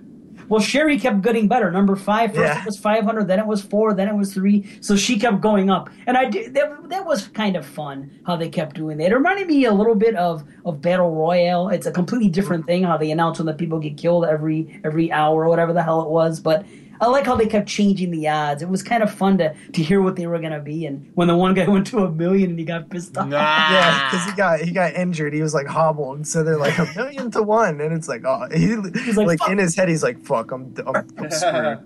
Well, 0.48 0.62
Sheri 0.62 1.00
kept 1.00 1.22
getting 1.22 1.48
better. 1.48 1.72
Number 1.72 1.96
five, 1.96 2.32
first 2.32 2.42
Yeah. 2.42 2.60
it 2.62 2.66
was 2.66 2.78
500, 2.78 3.28
then 3.28 3.40
it 3.40 3.48
was 3.48 3.62
four, 3.62 3.94
then 3.94 4.08
it 4.08 4.16
was 4.16 4.34
three. 4.34 4.66
So 4.82 4.96
she 4.96 5.18
kept 5.20 5.42
going 5.42 5.70
up. 5.70 5.90
And 6.08 6.18
I 6.18 6.26
did, 6.26 6.54
that, 6.54 6.90
that 6.90 7.06
was 7.06 7.28
kind 7.30 7.56
of 7.56 7.66
fun 7.66 8.12
how 8.26 8.36
they 8.36 8.50
kept 8.50 8.76
doing 8.76 8.98
that. 8.98 9.12
It 9.12 9.16
reminded 9.16 9.48
me 9.48 9.66
a 9.66 9.74
little 9.74 9.96
bit 9.96 10.16
of, 10.16 10.44
of 10.66 10.82
Battle 10.82 11.12
Royale. 11.16 11.70
It's 11.70 11.86
a 11.88 11.92
completely 11.92 12.30
different 12.30 12.66
thing 12.66 12.84
how 12.84 12.98
they 12.98 13.12
announce 13.12 13.40
when 13.40 13.46
the 13.48 13.54
people 13.54 13.80
get 13.80 13.98
killed 13.98 14.26
every 14.26 14.80
every 14.84 15.12
hour 15.12 15.44
or 15.46 15.50
whatever 15.50 15.74
the 15.74 15.84
hell 15.84 16.02
it 16.02 16.10
was. 16.10 16.40
But 16.40 16.66
I 17.02 17.08
like 17.08 17.26
how 17.26 17.36
they 17.36 17.48
kept 17.48 17.68
changing 17.68 18.12
the 18.12 18.28
odds. 18.28 18.62
It 18.62 18.70
was 18.70 18.82
kind 18.84 19.04
of 19.04 19.14
fun 19.14 19.38
to, 19.40 19.54
to 19.74 19.84
hear 19.84 20.02
what 20.02 20.16
they 20.16 20.28
were 20.28 20.40
going 20.40 20.52
to 20.52 20.60
be. 20.60 20.86
And 20.86 21.12
when 21.16 21.28
the 21.28 21.36
one 21.36 21.54
guy 21.54 21.68
went 21.70 21.88
to 21.88 22.00
a 22.00 22.12
million 22.12 22.52
and 22.52 22.60
he 22.60 22.66
got 22.66 22.90
pissed 22.90 23.18
off. 23.18 23.28
Nah. 23.28 23.38
Yeah, 23.38 24.10
because 24.10 24.26
he 24.26 24.36
got 24.36 24.60
he 24.62 24.72
got 24.72 24.94
injured. 24.94 25.34
He 25.34 25.42
was 25.42 25.54
like 25.54 25.68
hobbled, 25.68 26.28
so 26.28 26.44
they're 26.44 26.58
like 26.58 26.78
a 26.78 26.92
million 26.96 27.32
to 27.32 27.44
one, 27.44 27.82
and 27.82 27.94
it's 27.94 28.08
like, 28.08 28.24
oh, 28.26 28.48
he, 28.54 28.76
like, 28.76 29.40
like, 29.40 29.50
in 29.50 29.58
his 29.58 29.76
head, 29.76 29.90
he's 29.90 30.04
like, 30.04 30.24
fuck, 30.24 30.52
I'm, 30.52 30.74
I'm, 30.86 31.08
I'm 31.18 31.32
screwed. 31.32 31.80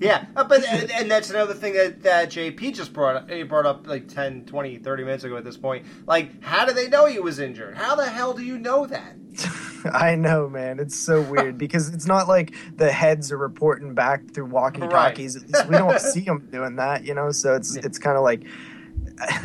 Yeah, 0.00 0.26
uh, 0.36 0.44
but 0.44 0.64
and, 0.64 0.90
and 0.90 1.10
that's 1.10 1.30
another 1.30 1.54
thing 1.54 1.74
that, 1.74 2.02
that 2.02 2.30
JP 2.30 2.74
just 2.74 2.92
brought 2.92 3.16
up, 3.16 3.30
he 3.30 3.42
brought 3.42 3.66
up 3.66 3.86
like 3.86 4.08
10, 4.08 4.44
20, 4.46 4.78
30 4.78 5.04
minutes 5.04 5.24
ago 5.24 5.36
at 5.36 5.44
this 5.44 5.56
point. 5.56 5.86
Like, 6.06 6.42
how 6.42 6.64
do 6.64 6.72
they 6.72 6.88
know 6.88 7.06
he 7.06 7.18
was 7.18 7.38
injured? 7.38 7.76
How 7.76 7.94
the 7.94 8.06
hell 8.06 8.32
do 8.32 8.42
you 8.42 8.58
know 8.58 8.86
that? 8.86 9.16
I 9.92 10.14
know, 10.14 10.48
man. 10.48 10.78
It's 10.78 10.96
so 10.96 11.22
weird 11.22 11.58
because 11.58 11.90
it's 11.90 12.06
not 12.06 12.28
like 12.28 12.54
the 12.76 12.90
heads 12.90 13.30
are 13.32 13.38
reporting 13.38 13.94
back 13.94 14.30
through 14.32 14.46
walkie-talkies. 14.46 15.36
At 15.36 15.42
least 15.42 15.66
we 15.68 15.76
don't 15.76 16.00
see 16.00 16.20
them 16.20 16.48
doing 16.50 16.76
that, 16.76 17.04
you 17.04 17.14
know. 17.14 17.30
So 17.30 17.54
it's 17.54 17.76
it's 17.76 17.98
kind 17.98 18.16
of 18.16 18.22
like, 18.22 18.44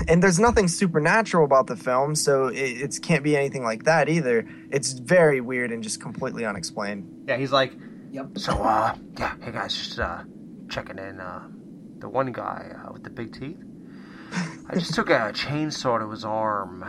and 0.08 0.22
there's 0.22 0.40
nothing 0.40 0.68
supernatural 0.68 1.46
about 1.46 1.68
the 1.68 1.76
film, 1.76 2.16
so 2.16 2.48
it 2.48 2.58
it's, 2.58 3.00
can't 3.00 3.24
be 3.24 3.36
anything 3.36 3.64
like 3.64 3.84
that 3.84 4.10
either. 4.10 4.48
It's 4.72 4.94
very 4.94 5.42
weird 5.42 5.72
and 5.72 5.84
just 5.84 6.02
completely 6.02 6.46
unexplained. 6.46 7.26
Yeah, 7.28 7.38
he's 7.38 7.52
like, 7.52 7.74
Yep. 8.12 8.38
so, 8.40 8.54
uh, 8.62 8.96
yeah, 9.18 9.36
hey 9.42 9.52
guys, 9.52 9.74
just, 9.76 10.00
uh, 10.00 10.24
checking 10.72 10.98
in, 10.98 11.20
uh, 11.20 11.42
the 12.00 12.10
one 12.10 12.32
guy, 12.32 12.74
uh, 12.84 12.92
with 12.94 13.04
the 13.04 13.10
big 13.10 13.32
teeth. 13.34 13.62
I 14.70 14.76
just 14.76 14.94
took 14.96 15.10
a 15.10 15.32
chainsaw 15.34 16.00
to 16.00 16.10
his 16.10 16.24
arm. 16.26 16.84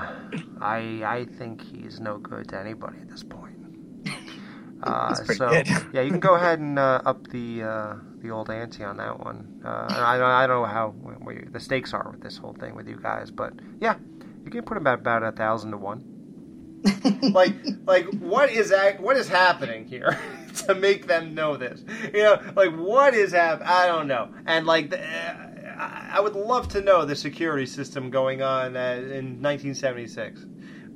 I, 0.60 1.02
I 1.04 1.26
think 1.38 1.60
he's 1.60 2.00
no 2.00 2.16
good 2.18 2.48
to 2.50 2.58
anybody 2.58 2.98
at 3.00 3.08
this 3.10 3.22
point. 3.24 3.56
Uh, 4.84 5.14
so, 5.14 5.48
good. 5.48 5.68
yeah, 5.92 6.00
you 6.00 6.10
can 6.10 6.18
go 6.18 6.34
ahead 6.34 6.58
and, 6.58 6.76
uh, 6.76 7.00
up 7.06 7.28
the, 7.28 7.62
uh, 7.62 7.94
the 8.18 8.28
old 8.30 8.50
ante 8.50 8.82
on 8.82 8.96
that 8.96 9.16
one. 9.24 9.62
Uh, 9.64 9.68
I, 9.90 10.16
I 10.42 10.46
don't 10.48 10.60
know 10.62 10.66
how, 10.66 10.92
you- 11.30 11.48
the 11.52 11.60
stakes 11.60 11.94
are 11.94 12.10
with 12.10 12.20
this 12.20 12.36
whole 12.36 12.52
thing 12.54 12.74
with 12.74 12.88
you 12.88 12.98
guys, 13.00 13.30
but, 13.30 13.52
yeah, 13.80 13.94
you 14.44 14.50
can 14.50 14.64
put 14.64 14.76
about, 14.76 14.98
about 14.98 15.22
a 15.22 15.30
thousand 15.30 15.70
to 15.70 15.76
one. 15.76 16.02
like 17.32 17.54
like 17.86 18.06
what 18.18 18.50
is 18.50 18.70
that 18.70 19.00
what 19.00 19.16
is 19.16 19.28
happening 19.28 19.84
here 19.86 20.18
to 20.66 20.74
make 20.74 21.06
them 21.06 21.34
know 21.34 21.56
this? 21.56 21.82
You 22.12 22.22
know 22.22 22.52
like 22.56 22.72
what 22.72 23.14
is 23.14 23.32
hap- 23.32 23.62
i 23.62 23.86
don't 23.86 24.08
know. 24.08 24.30
And 24.46 24.66
like 24.66 24.90
the, 24.90 25.00
uh, 25.00 25.34
I 25.78 26.10
I 26.14 26.20
would 26.20 26.34
love 26.34 26.68
to 26.68 26.80
know 26.80 27.04
the 27.04 27.16
security 27.16 27.66
system 27.66 28.10
going 28.10 28.42
on 28.42 28.76
uh, 28.76 28.96
in 28.96 29.40
1976 29.40 30.44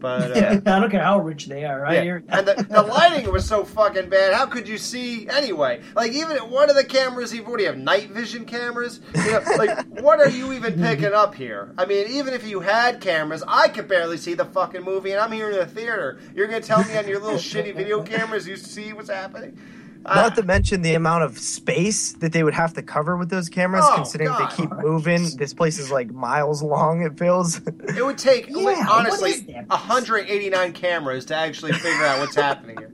but 0.07 0.37
uh, 0.37 0.61
I 0.67 0.79
don't 0.79 0.91
care 0.91 1.03
how 1.03 1.19
rich 1.19 1.47
they 1.47 1.65
are. 1.65 1.81
right? 1.81 2.07
yeah. 2.07 2.21
and 2.29 2.47
the, 2.47 2.55
the 2.71 2.83
lighting 2.83 3.31
was 3.33 3.45
so 3.45 3.65
fucking 3.65 4.09
bad. 4.09 4.35
How 4.35 4.47
could 4.47 4.69
you 4.69 4.79
see 4.79 5.29
anyway? 5.29 5.83
Like 5.97 6.13
even 6.13 6.37
one 6.37 6.71
of 6.71 6.77
the 6.77 6.85
cameras, 6.85 7.35
even 7.35 7.51
what 7.51 7.57
do 7.57 7.65
you 7.65 7.69
have 7.69 7.79
night 7.79 8.11
vision 8.11 8.45
cameras? 8.45 9.01
You 9.17 9.33
know, 9.33 9.43
like 9.59 9.85
what 10.01 10.21
are 10.21 10.29
you 10.29 10.53
even 10.53 10.81
picking 10.81 11.13
up 11.13 11.35
here? 11.35 11.75
I 11.77 11.87
mean, 11.87 12.07
even 12.09 12.35
if 12.35 12.47
you 12.47 12.61
had 12.61 13.01
cameras, 13.01 13.43
I 13.49 13.67
could 13.67 13.89
barely 13.89 14.17
see 14.17 14.35
the 14.35 14.45
fucking 14.45 14.83
movie, 14.83 15.11
and 15.11 15.21
I'm 15.21 15.33
here 15.33 15.51
in 15.51 15.59
the 15.59 15.67
theater. 15.67 16.21
You're 16.35 16.47
gonna 16.47 16.61
tell 16.61 16.85
me 16.85 16.97
on 16.97 17.09
your 17.09 17.19
little 17.19 17.39
shitty 17.39 17.75
video 17.75 18.03
cameras 18.03 18.47
you 18.47 18.57
see 18.57 18.93
what's 18.93 19.11
happening? 19.11 19.59
Not 20.07 20.33
ah. 20.33 20.35
to 20.37 20.43
mention 20.45 20.83
the 20.83 20.95
amount 20.95 21.25
of 21.25 21.37
space 21.39 22.13
that 22.15 22.33
they 22.33 22.45
would 22.45 22.55
have 22.55 22.73
to 22.75 22.83
cover 22.83 23.17
with 23.17 23.29
those 23.29 23.49
cameras, 23.49 23.85
Oh, 23.87 23.97
considering 23.97 24.31
God. 24.31 24.51
they 24.51 24.57
keep 24.57 24.71
moving. 24.73 25.37
This 25.37 25.53
place 25.53 25.79
is 25.81 25.91
like 25.91 26.11
miles 26.13 26.63
long. 26.63 27.03
It 27.03 27.19
feels. 27.19 27.59
It 27.67 28.05
would 28.05 28.17
take, 28.19 28.47
Yeah, 28.49 28.57
like, 28.57 28.89
honestly, 28.89 29.33
189 29.67 30.73
cameras 30.75 31.25
to 31.27 31.35
actually 31.35 31.73
figure 31.73 32.05
out 32.05 32.21
what's 32.21 32.37
happening 32.47 32.77
here. 32.79 32.93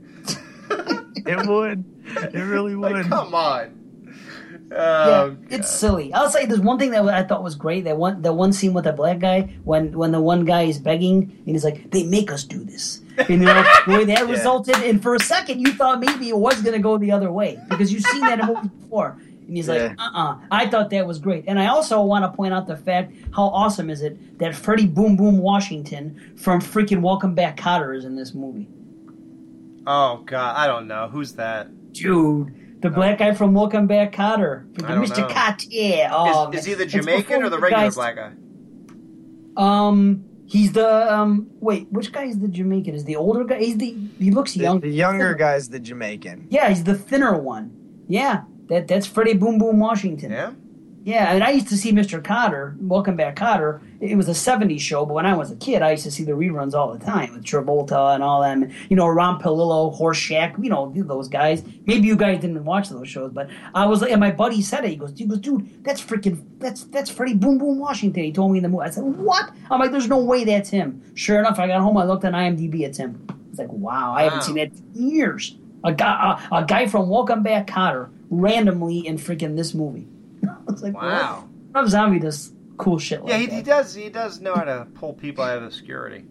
it 1.26 1.46
would. 1.46 1.84
It 2.34 2.38
really 2.38 2.74
would. 2.74 2.92
Like, 2.92 3.08
come 3.08 3.34
on. 3.34 3.78
Yeah, 4.70 4.78
Oh, 4.78 5.36
it's 5.50 5.70
silly. 5.70 6.14
I'll 6.14 6.30
say 6.30 6.46
there's 6.46 6.60
one 6.60 6.78
thing 6.78 6.92
that 6.92 7.06
I 7.06 7.24
thought 7.24 7.42
was 7.42 7.56
great. 7.56 7.84
That 7.84 7.98
one, 7.98 8.22
that 8.22 8.32
one 8.32 8.54
scene 8.54 8.72
with 8.72 8.84
the 8.84 8.92
black 8.92 9.18
guy 9.18 9.54
when 9.64 9.92
when 9.92 10.12
the 10.12 10.20
one 10.20 10.46
guy 10.46 10.62
is 10.62 10.78
begging 10.78 11.24
and 11.44 11.54
he's 11.54 11.62
like, 11.64 11.90
"They 11.90 12.04
make 12.04 12.32
us 12.32 12.42
do 12.44 12.64
this." 12.64 13.01
And, 13.18 13.28
you 13.28 13.36
know, 13.38 13.62
the 13.86 13.92
way 13.92 14.04
that 14.06 14.26
resulted, 14.28 14.76
and 14.76 15.02
for 15.02 15.14
a 15.14 15.20
second 15.20 15.60
you 15.60 15.72
thought 15.74 16.00
maybe 16.00 16.28
it 16.28 16.36
was 16.36 16.60
going 16.62 16.74
to 16.74 16.78
go 16.82 16.98
the 16.98 17.12
other 17.12 17.30
way 17.30 17.58
because 17.68 17.92
you've 17.92 18.02
seen 18.04 18.20
that 18.22 18.40
in 18.40 18.46
movies 18.46 18.70
before. 18.82 19.18
And 19.46 19.56
he's 19.56 19.68
like, 19.68 19.80
Yeah. 19.80 19.94
"Uh-uh." 19.98 20.38
I 20.50 20.68
thought 20.68 20.90
that 20.90 21.06
was 21.06 21.18
great, 21.18 21.44
and 21.48 21.58
I 21.58 21.66
also 21.66 22.00
want 22.02 22.24
to 22.24 22.34
point 22.36 22.54
out 22.54 22.66
the 22.66 22.76
fact 22.76 23.12
how 23.34 23.44
awesome 23.44 23.90
is 23.90 24.00
it 24.02 24.38
that 24.38 24.54
Freddie 24.54 24.86
Boom 24.86 25.16
Boom 25.16 25.38
Washington 25.38 26.34
from 26.36 26.60
freaking 26.60 27.00
Welcome 27.00 27.34
Back 27.34 27.56
Kotter 27.56 27.96
is 27.96 28.04
in 28.04 28.14
this 28.16 28.34
movie, 28.34 28.68
oh, 29.86 30.22
God. 30.24 30.56
I 30.56 30.66
don't 30.66 30.86
know. 30.86 31.08
Who's 31.08 31.32
that? 31.34 31.68
dude. 31.92 32.80
The 32.80 32.90
black 32.90 33.18
guy 33.18 33.32
from 33.34 33.52
Welcome 33.54 33.86
Back 33.86 34.12
Kotter, 34.12 34.66
Mr. 34.72 35.28
Kotter. 35.28 36.08
Oh, 36.10 36.50
is, 36.50 36.60
is 36.60 36.64
he 36.64 36.74
the 36.74 36.86
Jamaican 36.86 37.42
or 37.42 37.48
the 37.48 37.58
regular 37.58 37.90
black 37.92 38.16
guy? 38.16 38.32
Um, 39.56 40.24
he's 40.54 40.72
the 40.72 40.88
um. 41.16 41.30
Wait, 41.68 41.84
which 41.96 42.08
guy 42.16 42.24
is 42.32 42.38
the 42.44 42.48
Jamaican? 42.58 42.94
Is 42.94 43.04
the 43.10 43.16
older 43.16 43.44
guy? 43.50 43.58
He's 43.66 43.78
the 43.84 43.90
he 44.24 44.30
looks 44.30 44.52
The, 44.54 44.60
young. 44.66 44.80
the 44.80 44.88
younger 45.04 45.32
guy's 45.44 45.64
the 45.74 45.80
Jamaican. 45.88 46.36
Yeah, 46.56 46.68
he's 46.72 46.84
the 46.84 46.94
thinner 47.08 47.34
one. 47.54 47.64
Yeah, 48.08 48.34
that 48.68 48.86
that's 48.90 49.06
Freddie 49.14 49.38
Boom 49.42 49.56
Boom 49.58 49.78
Washington. 49.88 50.30
Yeah? 50.30 50.52
Yeah, 51.04 51.30
I 51.30 51.34
and 51.34 51.42
I 51.42 51.50
used 51.50 51.66
to 51.68 51.76
see 51.76 51.90
Mr. 51.92 52.22
Kotter, 52.22 52.76
Welcome 52.80 53.16
Back 53.16 53.34
Kotter. 53.34 53.80
It 54.00 54.14
was 54.14 54.28
a 54.28 54.32
'70s 54.32 54.78
show, 54.78 55.04
but 55.04 55.14
when 55.14 55.26
I 55.26 55.34
was 55.36 55.50
a 55.50 55.56
kid, 55.56 55.82
I 55.82 55.90
used 55.92 56.04
to 56.04 56.12
see 56.12 56.22
the 56.22 56.30
reruns 56.32 56.74
all 56.74 56.92
the 56.92 57.04
time 57.04 57.32
with 57.32 57.42
Travolta 57.42 58.14
and 58.14 58.22
all 58.22 58.40
them. 58.42 58.70
You 58.88 58.94
know, 58.94 59.08
Ron 59.08 59.40
Palillo, 59.40 59.98
Horshack. 59.98 60.62
You 60.62 60.70
know, 60.70 60.92
those 60.94 61.28
guys. 61.28 61.64
Maybe 61.86 62.06
you 62.06 62.14
guys 62.16 62.40
didn't 62.40 62.64
watch 62.64 62.88
those 62.88 63.08
shows, 63.08 63.32
but 63.32 63.50
I 63.74 63.86
was 63.86 64.00
like, 64.00 64.12
and 64.12 64.20
my 64.20 64.30
buddy 64.30 64.62
said 64.62 64.84
it. 64.84 64.90
He 64.90 64.96
goes, 64.96 65.18
he 65.18 65.24
goes, 65.24 65.38
dude, 65.40 65.82
that's 65.84 66.00
freaking, 66.00 66.44
that's 66.58 66.84
that's 66.84 67.10
Freddie 67.10 67.34
Boom 67.34 67.58
Boom 67.58 67.78
Washington. 67.80 68.22
He 68.22 68.30
told 68.32 68.52
me 68.52 68.58
in 68.58 68.62
the 68.62 68.68
movie. 68.68 68.84
I 68.84 68.90
said, 68.90 69.02
what? 69.02 69.50
I'm 69.72 69.80
like, 69.80 69.90
there's 69.90 70.08
no 70.08 70.18
way 70.22 70.44
that's 70.44 70.70
him. 70.70 71.02
Sure 71.14 71.40
enough, 71.40 71.58
I 71.58 71.66
got 71.66 71.80
home. 71.80 71.96
I 71.96 72.04
looked 72.04 72.24
on 72.24 72.32
IMDb. 72.32 72.82
It's 72.82 72.98
him. 72.98 73.26
It's 73.50 73.58
like, 73.58 73.72
wow, 73.72 74.12
I 74.12 74.22
haven't 74.22 74.38
Wow. 74.38 74.44
seen 74.44 74.54
that 74.54 74.70
in 74.94 75.10
years. 75.10 75.56
A 75.84 75.92
guy, 75.92 76.38
a, 76.52 76.58
a 76.58 76.64
guy 76.64 76.86
from 76.86 77.08
Welcome 77.08 77.42
Back 77.42 77.66
Kotter, 77.66 78.08
randomly 78.30 79.04
in 79.04 79.16
freaking 79.16 79.56
this 79.56 79.74
movie. 79.74 80.06
I 80.72 80.74
was 80.74 80.82
like, 80.82 80.94
Wow. 80.94 81.48
what? 81.72 81.80
Rob 81.82 81.88
Zombie 81.90 82.18
does 82.18 82.52
cool 82.78 82.98
shit 82.98 83.22
like 83.22 83.30
Yeah, 83.30 83.38
he, 83.38 83.46
that. 83.46 83.54
he 83.54 83.62
does. 83.62 83.94
He 83.94 84.08
does 84.08 84.40
know 84.40 84.54
how 84.54 84.64
to 84.64 84.86
pull 84.94 85.12
people 85.14 85.44
out 85.44 85.58
of 85.58 85.64
obscurity. 85.64 86.24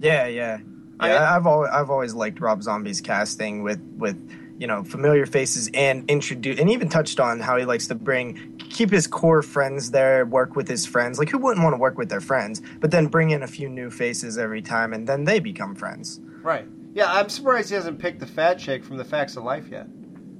Yeah, 0.00 0.26
yeah. 0.26 0.58
I- 1.00 1.08
Yeah, 1.10 1.36
I've 1.36 1.46
always 1.46 1.70
I've 1.72 1.90
always 1.90 2.14
liked 2.14 2.40
Rob 2.40 2.62
Zombie's 2.62 3.00
casting 3.00 3.62
with 3.62 3.80
with 3.98 4.16
you 4.58 4.66
know 4.68 4.84
familiar 4.84 5.26
faces 5.26 5.68
and 5.74 6.08
introduce 6.08 6.58
and 6.60 6.70
even 6.70 6.88
touched 6.88 7.18
on 7.18 7.40
how 7.40 7.56
he 7.56 7.64
likes 7.64 7.88
to 7.88 7.94
bring 7.96 8.56
keep 8.70 8.90
his 8.90 9.06
core 9.06 9.42
friends 9.42 9.90
there, 9.90 10.24
work 10.24 10.54
with 10.56 10.68
his 10.68 10.86
friends. 10.86 11.18
Like 11.18 11.28
who 11.30 11.38
wouldn't 11.38 11.62
want 11.64 11.74
to 11.74 11.78
work 11.78 11.98
with 11.98 12.08
their 12.08 12.20
friends, 12.20 12.62
but 12.80 12.90
then 12.92 13.06
bring 13.08 13.30
in 13.30 13.42
a 13.42 13.46
few 13.48 13.68
new 13.68 13.90
faces 13.90 14.38
every 14.38 14.62
time 14.62 14.92
and 14.92 15.06
then 15.08 15.24
they 15.24 15.40
become 15.40 15.74
friends. 15.74 16.20
Right. 16.42 16.66
Yeah, 16.94 17.12
I'm 17.12 17.28
surprised 17.28 17.70
he 17.70 17.74
hasn't 17.74 17.98
picked 17.98 18.20
the 18.20 18.26
fat 18.26 18.58
chick 18.60 18.84
from 18.84 18.96
the 18.98 19.04
Facts 19.04 19.36
of 19.36 19.42
Life 19.42 19.66
yet. 19.70 19.88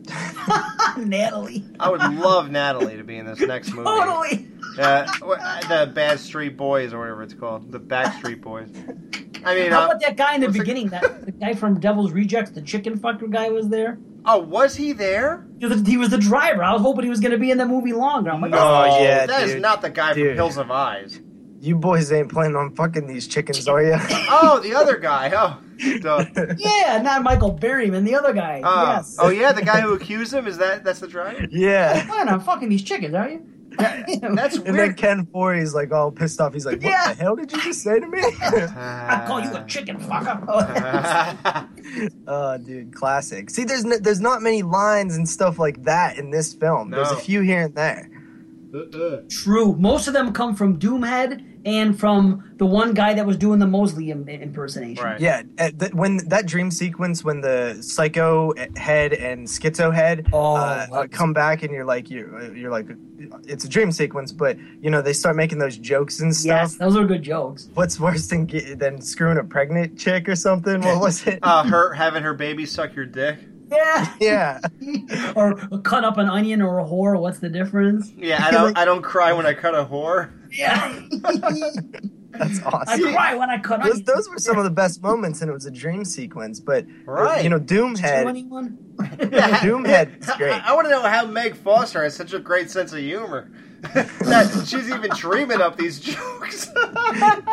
Natalie. 0.97 1.65
I 1.81 1.91
would 1.91 2.03
love 2.15 2.51
Natalie 2.51 2.97
to 2.97 3.05
be 3.05 3.17
in 3.17 3.27
this 3.27 3.41
next 3.41 3.73
movie. 3.73 3.85
Totally. 3.89 4.49
Uh, 4.79 5.05
the 5.69 5.91
Bad 5.95 6.19
Street 6.21 6.57
Boys 6.57 6.93
or 6.93 6.99
whatever 7.01 7.23
it's 7.23 7.35
called, 7.35 7.71
the 7.71 7.79
Backstreet 7.81 8.41
Boys. 8.41 8.69
I 9.45 9.55
mean, 9.55 9.71
How 9.71 9.83
uh, 9.83 9.87
about 9.87 10.01
that 10.01 10.17
guy 10.17 10.35
in 10.35 10.41
the 10.41 10.47
what's 10.49 10.59
the- 10.59 10.65
beginning? 10.65 10.89
That 10.89 11.27
the 11.27 11.33
guy 11.33 11.55
from 11.55 11.79
Devil's 11.79 12.13
Rejects, 12.13 12.51
the 12.51 12.63
chicken 12.63 12.99
fucker 12.99 13.31
guy, 13.31 13.51
was 13.51 13.69
there. 13.69 13.99
oh, 14.25 14.39
was 14.39 14.75
he 14.75 14.93
there? 14.93 15.47
He 15.61 15.67
was, 15.97 16.11
the 16.11 16.19
driver. 16.19 16.65
I 16.65 16.73
was 16.73 16.83
hoping 16.83 17.05
he 17.05 17.11
was 17.11 17.21
going 17.21 17.33
to 17.33 17.39
be 17.39 17.51
in 17.51 17.59
the 17.59 17.67
movie 17.67 17.93
longer. 17.93 18.31
I'm 18.31 18.41
like, 18.41 18.51
No, 18.53 18.59
Oh, 18.59 19.03
yeah, 19.03 19.27
that 19.27 19.43
is 19.45 19.53
dude. 19.53 19.63
not 19.63 19.83
the 19.83 19.91
guy 19.91 20.13
from 20.15 20.23
Hills 20.35 20.57
of 20.57 20.71
Eyes. 20.71 21.21
You 21.61 21.77
boys 21.77 22.11
ain't 22.13 22.31
planning 22.31 22.57
on 22.57 22.75
fucking 22.75 23.07
these 23.07 23.27
chickens, 23.29 23.67
are 23.69 23.83
you? 23.83 23.97
Oh, 24.29 24.61
the 24.63 24.75
other 24.75 24.99
guy. 24.99 25.31
Oh, 25.35 25.59
duh. 26.01 26.25
yeah, 26.57 27.01
not 27.03 27.23
Michael 27.23 27.57
Berryman, 27.59 28.05
the 28.05 28.15
other 28.15 28.33
guy. 28.33 28.61
Oh, 28.65 28.87
yes. 28.93 29.17
oh 29.19 29.29
yeah, 29.31 29.53
the 29.53 29.63
guy 29.63 29.81
who 29.81 29.93
accused 29.95 30.33
him 30.33 30.47
is 30.47 30.59
that 30.59 30.85
that's 30.85 31.01
the 31.01 31.09
driver. 31.09 31.47
yeah. 31.51 32.05
Fine, 32.07 32.29
I'm 32.29 32.41
fucking 32.41 32.69
these 32.69 32.83
chickens, 32.83 33.15
are 33.15 33.29
you? 33.29 33.47
That's 33.77 34.55
And 34.59 34.67
then 34.67 34.73
weird. 34.75 34.97
Ken 34.97 35.27
Foree's 35.33 35.75
like 35.75 35.91
all 35.91 36.13
pissed 36.13 36.41
off. 36.41 36.53
He's 36.53 36.65
like, 36.65 36.77
"What 36.81 36.93
Yeah. 36.93 37.13
the 37.13 37.21
hell 37.21 37.35
did 37.35 37.51
you 37.51 37.61
just 37.61 37.83
say 37.83 37.99
to 37.99 38.07
me?" 38.07 38.21
I 38.41 39.25
call 39.27 39.41
you 39.41 39.53
a 39.53 39.65
chicken 39.65 39.99
fucker. 39.99 40.45
Oh, 42.29 42.57
dude, 42.59 42.95
classic. 42.95 43.51
See, 43.51 43.65
there's 43.65 43.85
n- 43.85 44.01
there's 44.01 44.21
not 44.21 44.43
many 44.43 44.63
lines 44.63 45.17
and 45.17 45.29
stuff 45.29 45.59
like 45.59 45.83
that 45.85 46.19
in 46.19 46.31
this 46.31 46.55
film. 46.55 46.91
There's 46.91 47.11
a 47.11 47.17
few 47.17 47.41
here 47.41 47.63
and 47.63 47.75
there. 47.75 48.09
Uh-uh. 48.73 49.23
True. 49.29 49.75
Most 49.75 50.07
of 50.07 50.15
them 50.15 50.33
come 50.33 50.55
from 50.55 50.79
Doomhead 50.79 51.45
and 51.65 51.99
from 51.99 52.53
the 52.57 52.67
one 52.67 52.95
guy 52.95 53.15
that 53.15 53.27
was 53.27 53.37
doing 53.37 53.59
the 53.59 53.67
Moseley 53.67 54.11
im- 54.11 54.29
impersonation. 54.29 55.03
right. 55.05 55.21
Yeah, 55.21 55.43
at 55.59 55.79
the, 55.79 55.89
when 55.89 56.19
that 56.29 56.47
dream 56.47 56.71
sequence, 56.71 57.25
when 57.25 57.41
the 57.41 57.79
psycho 57.81 58.53
head 58.77 59.13
and 59.13 59.47
schizo 59.47 59.93
head 59.95 60.27
Oh, 60.33 60.55
uh, 60.57 60.87
that's- 60.87 61.09
come 61.17 61.33
back, 61.33 61.63
and 61.63 61.73
you're 61.73 61.85
like, 61.85 62.11
you're, 62.11 62.55
you're 62.55 62.71
like, 62.71 62.87
it's 63.47 63.65
a 63.65 63.69
dream 63.69 63.91
sequence, 63.93 64.33
but 64.33 64.59
you 64.81 64.91
know 64.91 65.01
they 65.01 65.13
start 65.15 65.37
making 65.37 65.59
those 65.59 65.79
jokes 65.79 66.21
and 66.21 66.35
stuff. 66.35 66.47
Yes, 66.71 66.77
those 66.77 66.97
are 66.97 67.05
good 67.07 67.23
jokes. 67.23 67.69
What's 67.75 67.99
worse 67.99 68.27
than 68.29 68.47
than 68.77 69.01
screwing 69.01 69.39
a 69.39 69.45
pregnant 69.45 69.99
chick 69.99 70.29
or 70.29 70.37
something? 70.37 70.81
What 70.83 71.01
was 71.01 71.27
it? 71.27 71.39
Uh, 71.43 71.65
her 71.65 71.95
having 71.95 72.23
her 72.23 72.35
baby 72.35 72.67
suck 72.67 72.95
your 72.95 73.07
dick. 73.07 73.39
Yeah. 73.73 74.15
yeah, 74.21 74.61
or 75.35 75.55
cut 75.83 76.05
up 76.05 76.19
an 76.19 76.29
onion 76.29 76.61
or 76.61 76.79
a 76.81 76.85
whore. 76.85 77.19
What's 77.19 77.39
the 77.39 77.49
difference? 77.49 78.13
Yeah, 78.17 78.45
I 78.45 78.51
don't. 78.51 78.77
I 78.79 78.85
don't 78.85 79.03
cry 79.03 79.33
when 79.33 79.47
I 79.47 79.55
cut 79.55 79.75
a 79.75 79.85
whore. 79.87 80.31
Yeah. 80.55 81.03
that's 82.31 82.61
I 82.61 82.67
awesome. 82.67 83.13
cry 83.13 83.35
when 83.35 83.51
I 83.51 83.59
cut 83.59 83.83
Those, 83.83 84.03
those 84.03 84.29
were 84.29 84.39
some 84.39 84.59
of 84.59 84.65
the 84.65 84.71
best 84.71 85.03
moments, 85.03 85.41
and 85.41 85.51
it 85.51 85.55
was 85.55 85.67
a 85.67 85.71
dream 85.71 86.05
sequence. 86.05 86.61
But 86.61 86.85
uh, 86.85 87.13
Right. 87.13 87.45
you 87.45 87.51
know, 87.51 87.59
Do 87.59 87.85
Doomhead. 87.95 88.25
Doomhead 88.99 90.21
is 90.21 90.31
great. 90.37 90.53
I, 90.53 90.75
want 90.75 90.87
to 90.87 90.91
know 90.91 91.03
how 91.03 91.27
Meg 91.27 91.57
Foster 91.57 92.03
has 92.03 92.15
such 92.15 92.33
a 92.33 92.39
great 92.39 92.71
sense 92.71 92.93
of 92.93 92.99
humor. 92.99 93.51
that 94.21 94.65
she's 94.67 94.89
even 94.89 95.11
dreaming 95.17 95.61
up 95.61 95.77
these 95.77 96.01
jokes. 96.01 96.71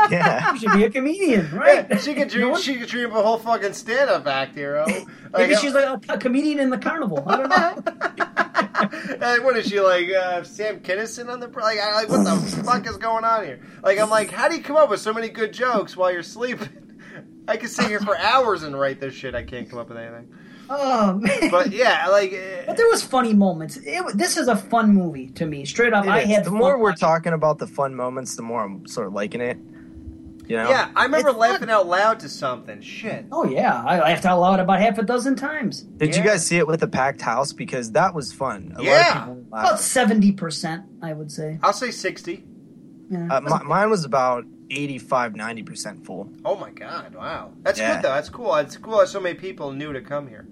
Yeah. 0.09 0.53
You 0.53 0.59
should 0.59 0.73
be 0.73 0.84
a 0.86 0.89
comedian, 0.89 1.51
right? 1.51 1.86
Yeah, 1.89 1.97
she 1.97 2.13
could 2.13 2.34
You 2.34 2.39
know 2.41 2.51
dream. 2.53 2.61
She 2.61 2.75
could 2.77 2.88
dream 2.89 3.11
up 3.11 3.17
a 3.17 3.23
whole 3.23 3.38
fucking 3.38 3.73
stand-up 3.73 4.25
act, 4.27 4.55
hero. 4.55 4.86
Like, 5.32 5.47
Maybe 5.47 5.55
she's 5.55 5.73
like 5.73 5.86
a, 5.86 6.13
a 6.13 6.17
comedian 6.17 6.59
in 6.59 6.69
the 6.69 6.77
carnival. 6.77 7.23
I 7.25 7.38
don't 7.38 7.49
know. 7.49 9.17
Hey, 9.25 9.39
what 9.39 9.55
is 9.55 9.67
she 9.67 9.79
like? 9.79 10.09
Uh, 10.09 10.43
Sam 10.43 10.82
Kinison 10.82 11.29
on 11.29 11.39
the 11.39 11.47
like? 11.47 11.79
I, 11.79 11.93
like 11.93 12.09
what 12.09 12.25
the 12.25 12.36
fuck 12.63 12.86
is 12.86 12.97
going 12.97 13.23
on 13.23 13.45
here? 13.45 13.61
Like, 13.82 13.97
I'm 13.97 14.09
like, 14.09 14.29
how 14.29 14.49
do 14.49 14.57
you 14.57 14.61
come 14.61 14.75
up 14.75 14.89
with 14.89 14.99
so 14.99 15.13
many 15.13 15.29
good 15.29 15.53
jokes 15.53 15.95
while 15.95 16.11
you're 16.11 16.21
sleeping? 16.21 16.67
I 17.47 17.55
could 17.55 17.69
sit 17.69 17.88
here 17.88 18.01
for 18.01 18.17
hours 18.17 18.63
and 18.63 18.77
write 18.77 18.99
this 18.99 19.13
shit. 19.13 19.34
I 19.36 19.43
can't 19.43 19.69
come 19.69 19.79
up 19.79 19.88
with 19.88 19.97
anything. 19.97 20.34
Oh 20.70 21.14
man. 21.16 21.49
But 21.51 21.72
yeah, 21.72 22.07
like, 22.07 22.32
But 22.68 22.78
there 22.78 22.88
was 22.88 23.03
funny 23.03 23.34
moments. 23.34 23.78
It, 23.78 24.03
this 24.18 24.38
is 24.38 24.47
a 24.47 24.55
fun 24.55 24.93
movie 24.93 25.28
to 25.32 25.45
me. 25.45 25.66
Straight 25.66 25.93
up, 25.93 26.05
I 26.05 26.22
is. 26.22 26.30
had 26.30 26.43
the 26.45 26.49
fun 26.49 26.59
more 26.59 26.78
we're 26.78 26.91
watching- 26.91 26.99
talking 26.99 27.34
about 27.34 27.57
the 27.59 27.68
fun 27.68 27.95
moments, 27.95 28.36
the 28.36 28.41
more 28.43 28.64
I'm 28.64 28.86
sort 28.88 29.07
of 29.07 29.14
liking 29.14 29.41
it. 29.41 29.57
You 30.47 30.57
know? 30.57 30.70
yeah, 30.70 30.89
I 30.97 31.03
remember 31.03 31.30
It's 31.30 31.38
laughing 31.38 31.70
out 31.70 31.88
loud 31.88 32.20
to 32.22 32.30
something. 32.30 32.82
Shit. 32.82 33.26
Oh 33.32 33.45
yeah, 33.45 33.82
I 33.86 33.99
laughed 34.01 34.26
out 34.26 34.39
loud 34.39 34.59
about 34.59 34.80
half 34.82 34.97
a 34.97 35.03
dozen 35.03 35.36
times. 35.38 35.82
Did 35.84 36.14
you 36.16 36.24
guys 36.24 36.45
see 36.45 36.57
it 36.57 36.68
with 36.68 36.84
a 36.84 36.88
packed 36.89 37.22
house? 37.22 37.53
Because 37.53 37.91
that 37.93 38.14
was 38.14 38.34
fun. 38.34 38.74
A 38.78 38.84
Yeah. 38.84 39.28
lot 39.28 39.30
of 39.30 39.38
About 39.47 39.80
seventy 39.80 40.34
percent, 40.34 40.84
I 41.01 41.14
would 41.14 41.32
say. 41.32 41.57
I'll 41.64 41.72
say 41.72 41.91
sixty. 41.91 42.43
Yeah. 43.09 43.28
Uh, 43.30 43.41
mi- 43.41 43.66
mine 43.68 43.89
was 43.89 44.03
about 44.03 44.43
85, 44.72 45.34
90% 45.34 46.05
full. 46.05 46.30
Oh 46.45 46.55
my 46.55 46.72
god! 46.72 47.13
Wow, 47.15 47.51
that's 47.61 47.78
Yeah. 47.80 47.95
good 47.95 48.03
though. 48.05 48.13
That's 48.13 48.30
cool. 48.30 48.55
It's 48.55 48.78
cool 48.78 48.97
that 48.99 49.09
so 49.09 49.19
many 49.19 49.36
people 49.36 49.72
knew 49.72 49.91
to 49.93 50.01
come 50.01 50.28
here. 50.28 50.47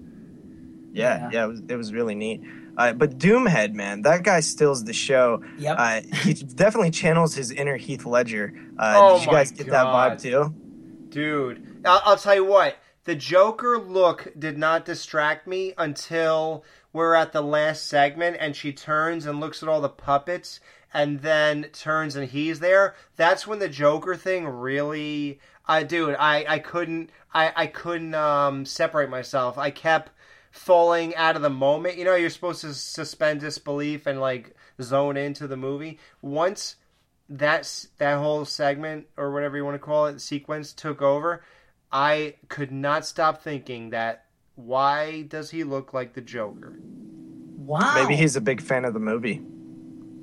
Yeah, 0.92 1.18
Yeah. 1.18 1.30
yeah, 1.32 1.44
it, 1.44 1.48
was, 1.48 1.62
it 1.68 1.76
was 1.76 1.92
really 1.92 2.14
neat. 2.14 2.42
Uh, 2.76 2.92
but 2.92 3.18
Doomhead, 3.18 3.74
man, 3.74 4.02
that 4.02 4.22
guy 4.22 4.40
steals 4.40 4.84
the 4.84 4.92
show. 4.92 5.42
Yep. 5.58 5.76
Uh, 5.78 6.00
he 6.24 6.34
definitely 6.54 6.90
channels 6.90 7.34
his 7.34 7.50
inner 7.50 7.76
Heath 7.76 8.04
Ledger. 8.06 8.52
Uh, 8.78 8.94
Oh 8.96 9.18
did 9.18 9.26
you 9.26 9.32
guys 9.32 9.50
my 9.52 9.56
get 9.58 9.66
God. 9.68 9.72
that 9.72 10.18
vibe 10.18 10.22
too? 10.22 10.54
Dude, 11.10 11.80
I'll, 11.84 12.02
I'll 12.04 12.16
tell 12.16 12.34
you 12.34 12.44
what. 12.44 12.76
The 13.04 13.14
Joker 13.16 13.78
look 13.78 14.28
did 14.38 14.56
not 14.58 14.84
distract 14.84 15.46
me 15.46 15.74
until 15.78 16.64
we're 16.92 17.14
at 17.14 17.32
the 17.32 17.40
last 17.42 17.86
segment 17.88 18.36
and 18.38 18.54
she 18.54 18.72
turns 18.72 19.26
and 19.26 19.40
looks 19.40 19.62
at 19.62 19.68
all 19.68 19.80
the 19.80 19.88
puppets 19.88 20.60
and 20.92 21.20
then 21.20 21.64
turns 21.72 22.16
and 22.16 22.28
he's 22.28 22.60
there. 22.60 22.94
That's 23.16 23.46
when 23.46 23.58
the 23.58 23.68
Joker 23.68 24.16
thing 24.16 24.46
really. 24.46 25.40
I 25.66 25.82
dude, 25.82 26.16
I 26.18 26.44
I 26.48 26.58
couldn't 26.58 27.10
I 27.32 27.52
I 27.54 27.66
couldn't 27.66 28.14
um 28.14 28.64
separate 28.64 29.10
myself. 29.10 29.58
I 29.58 29.70
kept 29.70 30.10
falling 30.50 31.14
out 31.14 31.36
of 31.36 31.42
the 31.42 31.50
moment. 31.50 31.96
You 31.96 32.04
know, 32.04 32.14
you're 32.14 32.30
supposed 32.30 32.60
to 32.62 32.74
suspend 32.74 33.40
disbelief 33.40 34.06
and 34.06 34.20
like 34.20 34.54
zone 34.82 35.16
into 35.16 35.46
the 35.46 35.56
movie. 35.56 35.98
Once 36.22 36.76
that 37.28 37.86
that 37.98 38.18
whole 38.18 38.44
segment 38.44 39.06
or 39.16 39.30
whatever 39.32 39.56
you 39.56 39.64
want 39.64 39.76
to 39.76 39.78
call 39.78 40.06
it 40.06 40.20
sequence 40.20 40.72
took 40.72 41.00
over, 41.00 41.44
I 41.92 42.34
could 42.48 42.72
not 42.72 43.06
stop 43.06 43.42
thinking 43.42 43.90
that 43.90 44.24
why 44.56 45.22
does 45.22 45.50
he 45.50 45.64
look 45.64 45.94
like 45.94 46.14
the 46.14 46.20
Joker? 46.20 46.78
Wow. 47.56 47.94
Maybe 47.94 48.16
he's 48.16 48.36
a 48.36 48.40
big 48.40 48.60
fan 48.60 48.84
of 48.84 48.94
the 48.94 49.00
movie. 49.00 49.40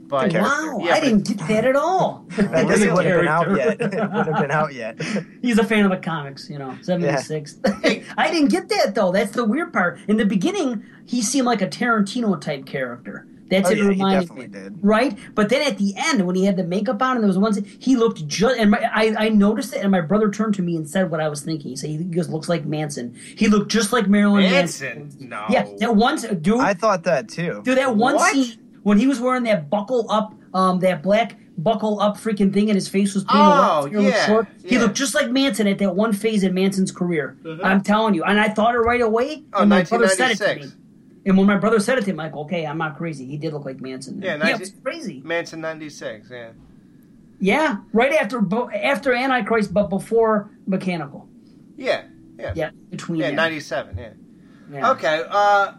But 0.07 0.31
Wow, 0.33 0.79
yeah, 0.81 0.93
I 0.93 0.99
but- 0.99 1.03
didn't 1.05 1.27
get 1.27 1.47
that 1.49 1.65
at 1.65 1.75
all. 1.75 2.25
I 2.37 2.63
guess 2.63 2.81
it 2.81 2.93
wouldn't 2.93 3.07
have 3.13 3.19
been 3.19 3.27
out 3.27 3.57
yet. 3.57 3.81
it 3.81 3.91
wouldn't 3.93 4.27
have 4.27 4.39
been 4.41 4.51
out 4.51 4.73
yet. 4.73 5.01
He's 5.41 5.59
a 5.59 5.63
fan 5.65 5.83
of 5.85 5.91
the 5.91 5.97
comics, 5.97 6.49
you 6.49 6.57
know, 6.57 6.77
76. 6.81 7.57
I 8.17 8.31
didn't 8.31 8.49
get 8.49 8.69
that, 8.69 8.95
though. 8.95 9.11
That's 9.11 9.31
the 9.31 9.43
weird 9.43 9.73
part. 9.73 9.99
In 10.07 10.17
the 10.17 10.25
beginning, 10.25 10.83
he 11.05 11.21
seemed 11.21 11.45
like 11.45 11.61
a 11.61 11.67
Tarantino 11.67 12.39
type 12.39 12.65
character. 12.65 13.27
That's 13.49 13.69
Oh, 13.69 13.71
it 13.71 13.77
yeah, 13.77 13.83
he 13.83 13.89
reminded 13.91 14.27
definitely 14.27 14.47
me. 14.47 14.63
did. 14.63 14.79
Right? 14.83 15.17
But 15.33 15.47
then 15.49 15.65
at 15.65 15.77
the 15.77 15.93
end, 15.95 16.25
when 16.27 16.35
he 16.35 16.43
had 16.45 16.57
the 16.57 16.65
makeup 16.65 17.01
on 17.01 17.15
and 17.15 17.23
there 17.23 17.27
was 17.29 17.37
one, 17.37 17.53
he 17.79 17.95
looked 17.95 18.27
just, 18.27 18.57
and 18.59 18.71
my, 18.71 18.79
I, 18.93 19.15
I 19.17 19.29
noticed 19.29 19.73
it, 19.73 19.81
and 19.81 19.89
my 19.91 20.01
brother 20.01 20.29
turned 20.29 20.53
to 20.55 20.61
me 20.61 20.75
and 20.75 20.89
said 20.89 21.09
what 21.11 21.21
I 21.21 21.29
was 21.29 21.41
thinking. 21.43 21.69
He 21.71 21.75
said, 21.77 21.89
he 21.91 21.97
just 21.97 22.29
looks 22.29 22.49
like 22.49 22.65
Manson. 22.65 23.15
He 23.37 23.47
looked 23.47 23.71
just 23.71 23.93
like 23.93 24.07
Marilyn 24.07 24.43
Manson. 24.43 24.99
Manson? 24.99 25.29
No. 25.29 25.45
Yeah, 25.49 25.65
that 25.79 25.95
once, 25.95 26.23
dude. 26.23 26.59
I 26.59 26.73
thought 26.73 27.03
that 27.05 27.29
too. 27.29 27.61
Dude, 27.63 27.77
that 27.77 27.95
one 27.95 28.15
What? 28.15 28.33
scene 28.33 28.57
when 28.87 28.97
he 28.97 29.05
was 29.05 29.19
wearing 29.19 29.43
that 29.43 29.69
buckle 29.69 30.09
up, 30.09 30.33
um, 30.53 30.79
that 30.79 31.03
black 31.03 31.35
buckle 31.57 31.99
up 31.99 32.15
freaking 32.15 32.53
thing, 32.53 32.69
and 32.69 32.75
his 32.75 32.87
face 32.87 33.13
was 33.13 33.25
painted 33.25 33.41
Oh, 33.41 33.81
white, 33.83 33.91
yeah, 33.91 34.25
short. 34.25 34.47
He 34.63 34.77
looked 34.77 34.95
just 34.95 35.13
like 35.13 35.29
Manson 35.29 35.67
at 35.67 35.77
that 35.79 35.93
one 35.93 36.13
phase 36.13 36.41
in 36.41 36.53
Manson's 36.53 36.93
career. 36.93 37.35
I'm 37.61 37.81
telling 37.81 38.13
you, 38.13 38.23
and 38.23 38.39
I 38.39 38.47
thought 38.47 38.75
it 38.75 38.79
right 38.79 39.01
away. 39.01 39.43
Oh, 39.51 39.61
and 39.61 39.69
my 39.69 39.83
brother 39.83 40.07
said 40.07 40.31
it 40.31 40.37
to 40.37 40.55
me. 40.55 40.71
And 41.25 41.37
when 41.37 41.45
my 41.47 41.57
brother 41.57 41.81
said 41.81 41.97
it 41.97 42.05
to 42.05 42.11
him, 42.11 42.15
like, 42.15 42.33
okay, 42.33 42.65
I'm 42.65 42.77
not 42.77 42.97
crazy. 42.97 43.25
He 43.25 43.35
did 43.35 43.51
look 43.51 43.65
like 43.65 43.81
Manson. 43.81 44.21
Yeah, 44.21 44.31
yeah, 44.31 44.37
19 44.37 44.55
it 44.55 44.59
was 44.61 44.73
crazy. 44.81 45.21
Manson 45.25 45.59
'96. 45.59 46.29
Yeah. 46.31 46.51
Yeah, 47.41 47.77
right 47.91 48.13
after 48.13 48.41
after 48.73 49.13
Antichrist, 49.13 49.73
but 49.73 49.89
before 49.89 50.49
Mechanical. 50.65 51.27
Yeah. 51.75 52.05
Yeah. 52.39 52.53
Yeah, 52.55 52.69
between 52.89 53.19
Yeah, 53.19 53.31
'97. 53.31 53.97
Yeah. 53.97 54.09
Yeah. 54.71 54.91
Okay. 54.91 55.23
Uh. 55.29 55.73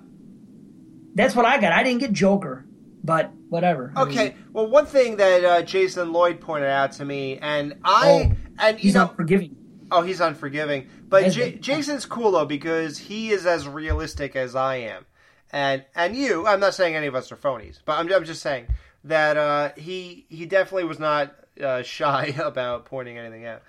that's 1.15 1.35
what 1.35 1.47
I 1.47 1.59
got. 1.59 1.73
I 1.73 1.83
didn't 1.83 2.01
get 2.01 2.13
Joker, 2.13 2.67
but 3.09 3.33
whatever. 3.49 3.93
I 3.97 4.05
mean, 4.05 4.13
Okay. 4.19 4.37
Well, 4.53 4.69
one 4.69 4.87
thing 4.87 5.17
that 5.17 5.45
uh, 5.45 5.63
Jason 5.63 6.13
Lloyd 6.13 6.41
pointed 6.41 6.69
out 6.71 6.93
to 6.93 7.05
me, 7.05 7.39
and 7.39 7.75
I, 7.85 8.31
Oh, 8.31 8.37
and 8.61 8.77
you 8.79 8.83
he's 8.85 8.95
know, 8.95 9.09
unforgiving. 9.09 9.57
oh, 9.91 10.03
he's 10.03 10.21
unforgiving. 10.21 10.89
But 11.09 11.31
J- 11.33 11.53
but- 11.53 11.61
Jason's 11.61 12.07
cool 12.07 12.31
though 12.33 12.45
because 12.45 12.99
he 12.99 13.31
is 13.31 13.47
as 13.47 13.67
realistic 13.67 14.37
as 14.37 14.55
I 14.55 14.77
am, 14.77 15.07
and 15.51 15.85
and 15.97 16.15
you. 16.15 16.47
I'm 16.47 16.61
not 16.61 16.75
saying 16.75 16.95
any 16.95 17.07
of 17.09 17.15
us 17.17 17.33
are 17.33 17.37
phonies, 17.37 17.81
but 17.85 17.99
I'm, 17.99 18.13
I'm 18.13 18.25
just 18.25 18.43
saying 18.43 18.67
that 19.05 19.37
uh, 19.37 19.71
he 19.77 20.27
he 20.29 20.45
definitely 20.47 20.85
was 20.85 20.99
not 20.99 21.35
uh, 21.63 21.83
shy 21.97 22.35
about 22.39 22.85
pointing 22.85 23.17
anything 23.19 23.47
out. 23.47 23.63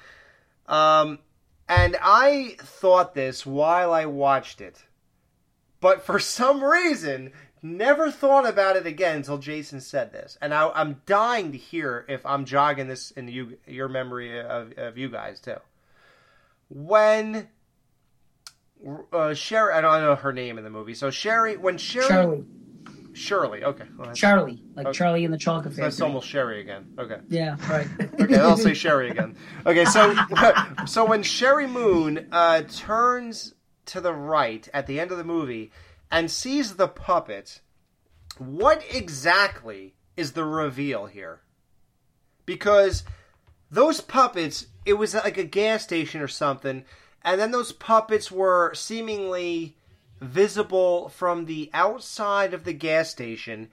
Um, 0.67 1.19
and 1.67 1.95
I 2.01 2.55
thought 2.59 3.13
this 3.15 3.45
while 3.45 3.93
I 3.93 4.05
watched 4.05 4.59
it, 4.59 4.83
but 5.79 6.01
for 6.03 6.19
some 6.19 6.63
reason 6.63 7.31
never 7.61 8.11
thought 8.11 8.47
about 8.47 8.75
it 8.75 8.85
again 8.85 9.17
until 9.17 9.37
Jason 9.37 9.81
said 9.81 10.11
this, 10.11 10.37
and 10.41 10.53
I, 10.53 10.69
I'm 10.73 11.01
dying 11.05 11.51
to 11.51 11.57
hear 11.57 12.05
if 12.07 12.25
I'm 12.25 12.45
jogging 12.45 12.87
this 12.87 13.11
in 13.11 13.27
you 13.27 13.57
your 13.67 13.87
memory 13.89 14.39
of, 14.41 14.73
of 14.77 14.97
you 14.97 15.09
guys 15.09 15.39
too. 15.39 15.57
When 16.69 17.47
uh, 18.85 19.33
Sheri, 19.33 19.73
I 19.73 19.81
don't 19.81 20.01
know 20.01 20.15
her 20.15 20.31
name 20.33 20.57
in 20.57 20.63
the 20.63 20.69
movie, 20.69 20.93
so 20.93 21.09
Sheri, 21.09 21.57
when 21.57 21.77
Sheri, 21.77 22.07
Charlie, 22.07 22.45
Shirley, 23.13 23.63
okay, 23.63 23.85
well, 23.97 24.13
Charlie, 24.13 24.61
like 24.75 24.87
Okay. 24.87 24.97
Charlie 24.97 25.25
in 25.25 25.31
the 25.31 25.37
Chocolate 25.37 25.73
Factory. 25.73 25.83
that's 25.83 25.99
almost 26.01 26.27
Sheri 26.31 26.61
again, 26.61 26.93
okay. 26.97 27.19
Yeah, 27.27 27.57
right. 27.69 27.87
Okay, 28.21 28.37
I'll 28.37 28.57
say 28.57 28.71
Sheri 28.71 29.11
again. 29.11 29.35
Okay, 29.65 29.85
so 29.85 30.13
so 30.85 31.05
when 31.05 31.23
Sheri 31.23 31.69
Moon 31.69 32.27
uh, 32.31 32.61
turns 32.69 33.53
to 33.87 33.99
the 34.01 34.13
right 34.13 34.67
at 34.73 34.85
the 34.87 34.99
end 34.99 35.11
of 35.11 35.17
the 35.17 35.23
movie 35.23 35.71
and 36.11 36.29
sees 36.29 36.75
the 36.75 36.87
puppet, 36.87 37.61
what 38.37 38.83
exactly 38.89 39.95
is 40.17 40.33
the 40.33 40.45
reveal 40.45 41.05
here? 41.05 41.41
Because 42.45 43.03
those 43.69 44.01
puppets, 44.01 44.67
it 44.85 44.93
was 44.93 45.13
like 45.13 45.37
a 45.37 45.43
gas 45.43 45.83
station 45.83 46.21
or 46.21 46.27
something, 46.27 46.83
and 47.23 47.39
then 47.39 47.51
those 47.51 47.71
puppets 47.71 48.31
were 48.31 48.73
seemingly 48.73 49.75
visible 50.19 51.09
from 51.09 51.45
the 51.45 51.69
outside 51.73 52.53
of 52.53 52.63
the 52.63 52.73
gas 52.73 53.09
station. 53.09 53.69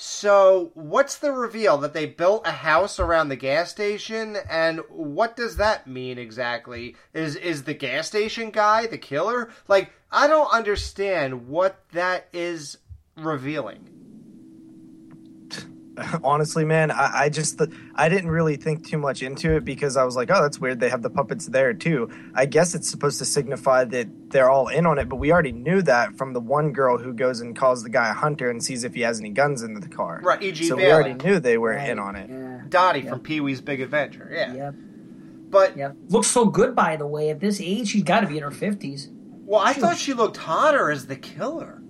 So, 0.00 0.70
what's 0.74 1.16
the 1.18 1.32
reveal 1.32 1.76
that 1.78 1.92
they 1.92 2.06
built 2.06 2.46
a 2.46 2.52
house 2.52 3.00
around 3.00 3.30
the 3.30 3.36
gas 3.36 3.72
station, 3.72 4.36
and 4.48 4.80
what 4.88 5.34
does 5.34 5.56
that 5.56 5.88
mean 5.88 6.18
exactly? 6.18 6.94
Is 7.12 7.34
is 7.34 7.64
the 7.64 7.74
gas 7.74 8.06
station 8.06 8.50
guy 8.50 8.86
the 8.86 8.96
killer? 8.96 9.50
Like, 9.66 9.90
I 10.12 10.28
don't 10.28 10.52
understand 10.52 11.48
what 11.48 11.80
that 11.90 12.28
is 12.32 12.78
revealing. 13.16 13.97
Honestly, 16.24 16.64
man, 16.64 16.90
I, 16.90 17.10
I 17.24 17.28
just 17.28 17.60
I 17.94 18.08
didn't 18.08 18.30
really 18.30 18.56
think 18.56 18.86
too 18.86 18.98
much 18.98 19.22
into 19.22 19.56
it 19.56 19.64
because 19.64 19.96
I 19.96 20.04
was 20.04 20.16
like, 20.16 20.30
oh, 20.30 20.40
that's 20.42 20.60
weird. 20.60 20.80
They 20.80 20.88
have 20.88 21.02
the 21.02 21.10
puppets 21.10 21.46
there 21.46 21.72
too. 21.74 22.08
I 22.34 22.46
guess 22.46 22.74
it's 22.74 22.88
supposed 22.88 23.18
to 23.18 23.24
signify 23.24 23.84
that 23.86 24.08
they're 24.30 24.50
all 24.50 24.68
in 24.68 24.86
on 24.86 24.98
it, 24.98 25.08
but 25.08 25.16
we 25.16 25.32
already 25.32 25.52
knew 25.52 25.82
that 25.82 26.16
from 26.16 26.32
the 26.32 26.40
one 26.40 26.72
girl 26.72 26.98
who 26.98 27.12
goes 27.12 27.40
and 27.40 27.56
calls 27.56 27.82
the 27.82 27.90
guy 27.90 28.10
a 28.10 28.14
hunter 28.14 28.50
and 28.50 28.62
sees 28.62 28.84
if 28.84 28.94
he 28.94 29.00
has 29.02 29.18
any 29.20 29.30
guns 29.30 29.62
in 29.62 29.74
the 29.74 29.88
car. 29.88 30.20
Right, 30.22 30.42
E.G. 30.42 30.64
So 30.68 30.76
we 30.76 30.90
already 30.92 31.14
knew 31.14 31.40
they 31.40 31.58
were 31.58 31.70
Right, 31.70 31.88
in 31.90 31.98
on 31.98 32.16
it. 32.16 32.28
Yeah. 32.30 32.62
Dottie 32.68 33.00
Yep. 33.00 33.08
from 33.10 33.20
Pee 33.20 33.40
Wee's 33.40 33.60
Big 33.60 33.80
Adventure, 33.80 34.28
yeah. 34.32 34.54
Yep. 34.54 34.74
But 35.50 35.76
Yep. 35.76 35.96
Looks 36.08 36.26
so 36.28 36.44
good, 36.44 36.74
by 36.74 36.96
the 36.96 37.06
way. 37.06 37.30
At 37.30 37.40
this 37.40 37.60
age, 37.60 37.88
she's 37.88 38.02
got 38.02 38.20
to 38.20 38.26
be 38.26 38.36
in 38.36 38.42
her 38.42 38.50
fifties. 38.50 39.08
well, 39.46 39.60
I 39.60 39.72
thought 39.72 39.96
she 39.96 40.12
looked 40.12 40.36
hotter 40.36 40.90
as 40.90 41.06
the 41.06 41.16
killer. 41.16 41.82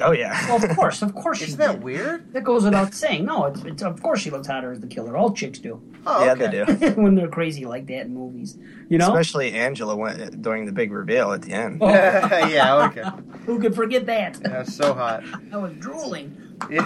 Oh 0.00 0.12
yeah. 0.12 0.46
Well, 0.48 0.64
of 0.64 0.76
course, 0.76 1.02
of 1.02 1.14
course 1.14 1.38
she 1.38 1.44
Isn't 1.44 1.58
that 1.58 1.72
did. 1.74 1.82
weird? 1.82 2.32
That 2.32 2.44
goes 2.44 2.64
without 2.64 2.94
saying. 2.94 3.24
No, 3.26 3.44
it's, 3.46 3.62
it's 3.64 3.82
of 3.82 4.02
course 4.02 4.20
she 4.20 4.30
looks 4.30 4.46
hotter 4.46 4.72
as 4.72 4.80
the 4.80 4.86
killer. 4.86 5.16
All 5.16 5.32
chicks 5.32 5.58
do 5.58 5.82
Oh, 6.06 6.24
yeah, 6.24 6.32
okay. 6.32 6.64
they 6.64 6.90
do. 6.90 6.94
when 7.00 7.14
they're 7.14 7.28
crazy 7.28 7.64
like 7.66 7.86
that 7.86 8.06
in 8.06 8.14
movies. 8.14 8.56
You 8.88 8.98
know, 8.98 9.08
Especially 9.08 9.52
Angela 9.52 9.94
went 9.94 10.40
during 10.42 10.66
the 10.66 10.72
big 10.72 10.90
reveal 10.92 11.32
at 11.32 11.42
the 11.42 11.52
end. 11.52 11.78
Oh, 11.82 11.88
yeah, 11.92 12.86
okay. 12.86 13.04
who 13.46 13.60
could 13.60 13.74
forget 13.74 14.06
that? 14.06 14.34
That's 14.42 14.74
so 14.74 14.94
hot. 14.94 15.22
I 15.52 15.56
was 15.58 15.72
drooling. 15.74 16.36
Yeah, 16.70 16.82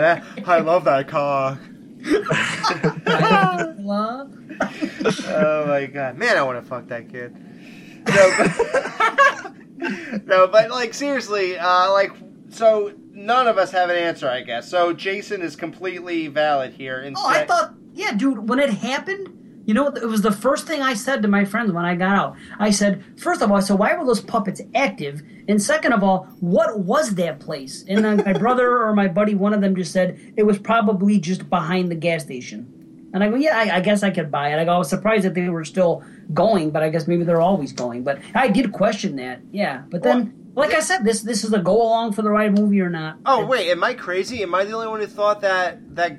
that, 0.00 0.24
I 0.46 0.58
love 0.60 0.84
that 0.84 1.06
cock. 1.08 1.58
Love. 3.78 4.34
Oh 5.26 5.66
my 5.66 5.86
god, 5.86 6.16
man, 6.16 6.36
I 6.36 6.42
want 6.42 6.62
to 6.62 6.68
fuck 6.68 6.88
that 6.88 7.08
kid. 7.08 7.36
No, 8.06 8.34
but, 9.78 10.26
no, 10.26 10.46
but 10.48 10.70
like 10.70 10.94
seriously, 10.94 11.58
uh, 11.58 11.92
like 11.92 12.12
so, 12.50 12.94
none 13.12 13.46
of 13.46 13.58
us 13.58 13.70
have 13.72 13.90
an 13.90 13.96
answer, 13.96 14.28
I 14.28 14.42
guess. 14.42 14.68
So 14.70 14.92
Jason 14.92 15.42
is 15.42 15.56
completely 15.56 16.28
valid 16.28 16.72
here. 16.72 17.00
In 17.00 17.14
Oh, 17.16 17.26
I 17.26 17.44
thought, 17.44 17.74
yeah, 17.92 18.12
dude, 18.12 18.48
when 18.48 18.58
it 18.58 18.70
happened, 18.70 19.62
you 19.66 19.74
know, 19.74 19.88
it 19.88 20.06
was 20.06 20.22
the 20.22 20.32
first 20.32 20.66
thing 20.66 20.80
I 20.80 20.94
said 20.94 21.20
to 21.22 21.28
my 21.28 21.44
friends 21.44 21.72
when 21.72 21.84
I 21.84 21.94
got 21.94 22.16
out. 22.16 22.36
I 22.58 22.70
said, 22.70 23.04
first 23.18 23.42
of 23.42 23.50
all, 23.50 23.60
so 23.60 23.76
why 23.76 23.94
were 23.94 24.06
those 24.06 24.22
puppets 24.22 24.62
active? 24.74 25.20
And 25.46 25.62
second 25.62 25.92
of 25.92 26.02
all, 26.02 26.24
what 26.40 26.78
was 26.78 27.16
that 27.16 27.38
place? 27.38 27.84
And 27.86 28.02
then 28.02 28.22
my 28.24 28.32
brother 28.38 28.82
or 28.82 28.94
my 28.94 29.08
buddy, 29.08 29.34
one 29.34 29.52
of 29.52 29.60
them 29.60 29.76
just 29.76 29.92
said 29.92 30.18
it 30.38 30.44
was 30.44 30.58
probably 30.58 31.18
just 31.18 31.50
behind 31.50 31.90
the 31.90 31.94
gas 31.96 32.22
station. 32.22 33.10
And 33.12 33.22
I 33.22 33.28
go, 33.28 33.36
yeah, 33.36 33.58
I, 33.58 33.76
I 33.76 33.80
guess 33.80 34.02
I 34.02 34.10
could 34.10 34.30
buy 34.30 34.52
it. 34.54 34.58
I 34.58 34.64
go, 34.64 34.74
I 34.74 34.78
was 34.78 34.88
surprised 34.88 35.24
that 35.24 35.34
they 35.34 35.48
were 35.48 35.64
still 35.64 36.02
going, 36.32 36.70
but 36.70 36.82
I 36.82 36.88
guess 36.88 37.06
maybe 37.06 37.24
they're 37.24 37.40
always 37.40 37.72
going. 37.72 38.04
But 38.04 38.20
I 38.34 38.48
did 38.48 38.72
question 38.72 39.16
that, 39.16 39.40
yeah. 39.50 39.82
But 39.90 40.02
then, 40.02 40.47
like 40.58 40.74
I 40.74 40.80
said, 40.80 41.04
this 41.04 41.22
this 41.22 41.44
is 41.44 41.52
a 41.52 41.58
go 41.58 41.80
along 41.82 42.12
for 42.12 42.22
the 42.22 42.30
ride 42.30 42.58
movie 42.58 42.80
or 42.80 42.90
not? 42.90 43.18
Oh 43.26 43.46
wait, 43.46 43.70
am 43.70 43.82
I 43.84 43.94
crazy? 43.94 44.42
Am 44.42 44.54
I 44.54 44.64
the 44.64 44.72
only 44.74 44.88
one 44.88 45.00
who 45.00 45.06
thought 45.06 45.40
that 45.42 45.94
that 45.96 46.18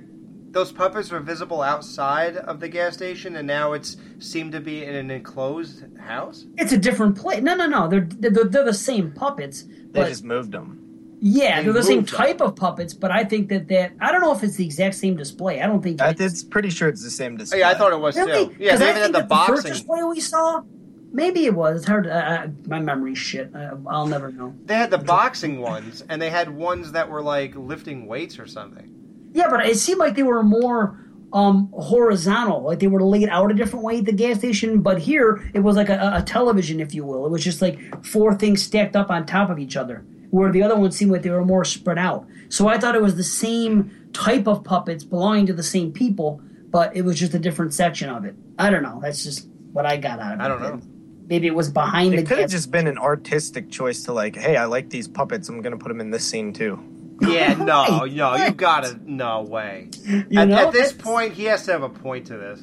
those 0.51 0.71
puppets 0.71 1.11
were 1.11 1.19
visible 1.19 1.61
outside 1.61 2.35
of 2.37 2.59
the 2.59 2.67
gas 2.67 2.95
station, 2.95 3.35
and 3.35 3.45
now 3.47 3.73
it's 3.73 3.97
seemed 4.17 4.51
to 4.53 4.59
be 4.59 4.83
in 4.83 4.95
an 4.95 5.11
enclosed 5.11 5.83
house? 5.99 6.45
It's 6.57 6.71
a 6.71 6.77
different 6.77 7.15
place. 7.17 7.41
No, 7.43 7.55
no, 7.55 7.67
no. 7.67 7.87
They're 7.87 8.07
they're, 8.09 8.31
they're 8.45 8.63
the 8.65 8.73
same 8.73 9.11
puppets. 9.11 9.65
They 9.91 10.03
just 10.05 10.23
moved 10.23 10.51
them. 10.51 11.17
yeah, 11.21 11.57
they 11.57 11.65
they're 11.65 11.73
the 11.73 11.83
same 11.83 11.97
moved 11.97 12.09
them. 12.11 12.17
type 12.17 12.41
of 12.41 12.55
puppets. 12.55 12.93
But 12.95 13.11
I 13.11 13.23
think 13.25 13.49
that 13.49 13.67
that 13.67 13.93
I 14.01 14.11
don't 14.11 14.21
know 14.21 14.33
if 14.33 14.43
it's 14.43 14.55
the 14.55 14.65
exact 14.65 14.95
same 14.95 15.15
display. 15.15 15.61
I 15.61 15.67
don't 15.67 15.81
think. 15.83 16.01
I, 16.01 16.09
it 16.09 16.19
is. 16.19 16.33
it's 16.33 16.43
pretty 16.43 16.69
sure 16.71 16.87
it's 16.89 17.03
the 17.03 17.11
same 17.11 17.33
Oh, 17.33 17.37
display. 17.37 17.59
yeah, 17.59 17.69
I 17.69 17.75
thought 17.75 17.91
it 17.91 17.99
was 17.99 18.15
Really? 18.15 18.47
too. 18.47 18.55
Yeah, 18.59 18.75
they 18.75 18.87
I 18.87 18.89
even 18.91 19.01
had 19.03 19.11
think 19.13 19.29
the 19.29 19.35
that 19.35 19.47
first 19.47 19.67
display 19.67 20.01
we 20.03 20.19
saw. 20.19 20.63
Maybe 21.11 21.45
it 21.45 21.55
was. 21.55 21.77
It's 21.77 21.87
hard. 21.87 22.03
To, 22.05 22.13
uh, 22.13 22.47
my 22.67 22.79
memory's 22.79 23.17
shit. 23.17 23.51
I, 23.55 23.71
I'll 23.87 24.07
never 24.07 24.31
know. 24.31 24.53
They 24.65 24.75
had 24.75 24.91
the 24.91 24.97
boxing 24.99 25.59
ones, 25.59 26.03
and 26.07 26.21
they 26.21 26.29
had 26.29 26.49
ones 26.49 26.91
that 26.91 27.09
were 27.09 27.21
like 27.21 27.55
lifting 27.55 28.05
weights 28.05 28.37
or 28.39 28.45
something. 28.47 29.29
Yeah, 29.33 29.49
but 29.49 29.65
it 29.65 29.77
seemed 29.77 29.99
like 29.99 30.15
they 30.15 30.23
were 30.23 30.43
more 30.43 30.99
um, 31.33 31.69
horizontal. 31.73 32.61
Like 32.63 32.79
they 32.79 32.87
were 32.87 33.03
laid 33.03 33.29
out 33.29 33.51
a 33.51 33.53
different 33.55 33.85
way 33.85 33.99
at 33.99 34.05
the 34.05 34.11
gas 34.11 34.37
station. 34.37 34.81
But 34.81 34.99
here, 34.99 35.49
it 35.53 35.59
was 35.59 35.75
like 35.75 35.89
a, 35.89 36.13
a 36.15 36.23
television, 36.23 36.79
if 36.79 36.93
you 36.93 37.05
will. 37.05 37.25
It 37.25 37.29
was 37.31 37.43
just 37.43 37.61
like 37.61 38.05
four 38.05 38.33
things 38.35 38.61
stacked 38.63 38.95
up 38.95 39.09
on 39.09 39.25
top 39.25 39.49
of 39.49 39.59
each 39.59 39.75
other. 39.77 40.03
where 40.31 40.51
the 40.51 40.61
other 40.63 40.75
ones 40.75 40.95
seemed 40.95 41.11
like 41.11 41.23
they 41.23 41.29
were 41.29 41.45
more 41.45 41.65
spread 41.65 41.97
out. 41.97 42.27
So 42.49 42.67
I 42.67 42.77
thought 42.77 42.95
it 42.95 43.01
was 43.01 43.15
the 43.15 43.23
same 43.23 44.09
type 44.13 44.47
of 44.47 44.63
puppets 44.63 45.03
belonging 45.03 45.45
to 45.47 45.53
the 45.53 45.63
same 45.63 45.91
people, 45.91 46.41
but 46.69 46.95
it 46.95 47.03
was 47.03 47.19
just 47.19 47.33
a 47.33 47.39
different 47.39 47.73
section 47.73 48.09
of 48.09 48.25
it. 48.25 48.35
I 48.57 48.69
don't 48.69 48.83
know. 48.83 48.99
That's 49.01 49.23
just 49.23 49.47
what 49.71 49.85
I 49.85 49.97
got 49.97 50.19
out 50.19 50.33
of 50.33 50.39
it. 50.39 50.43
I 50.43 50.47
don't 50.47 50.61
know. 50.61 50.81
Maybe 51.29 51.45
it 51.45 51.53
was 51.53 51.69
behind 51.69 52.13
the 52.13 52.17
It 52.17 52.27
could 52.27 52.39
have 52.39 52.49
just 52.49 52.71
been 52.71 52.87
an 52.87 52.97
artistic 52.97 53.69
choice 53.69 54.03
to 54.05 54.13
like, 54.13 54.35
hey, 54.35 54.57
I 54.57 54.65
like 54.65 54.89
these 54.89 55.07
puppets. 55.07 55.47
I'm 55.47 55.61
gonna 55.61 55.77
put 55.77 55.89
them 55.89 56.01
in 56.01 56.09
this 56.09 56.25
scene 56.25 56.53
too. 56.53 56.83
Yeah, 57.21 57.53
no, 57.59 57.85
no, 57.85 58.03
you 58.05 58.51
gotta, 58.51 58.99
no 59.05 59.43
way. 59.43 59.89
You 60.05 60.39
at, 60.39 60.47
know? 60.47 60.67
at 60.67 60.73
this 60.73 60.91
point, 60.91 61.33
he 61.33 61.45
has 61.45 61.65
to 61.65 61.71
have 61.73 61.83
a 61.83 61.89
point 61.89 62.27
to 62.27 62.37
this. 62.37 62.61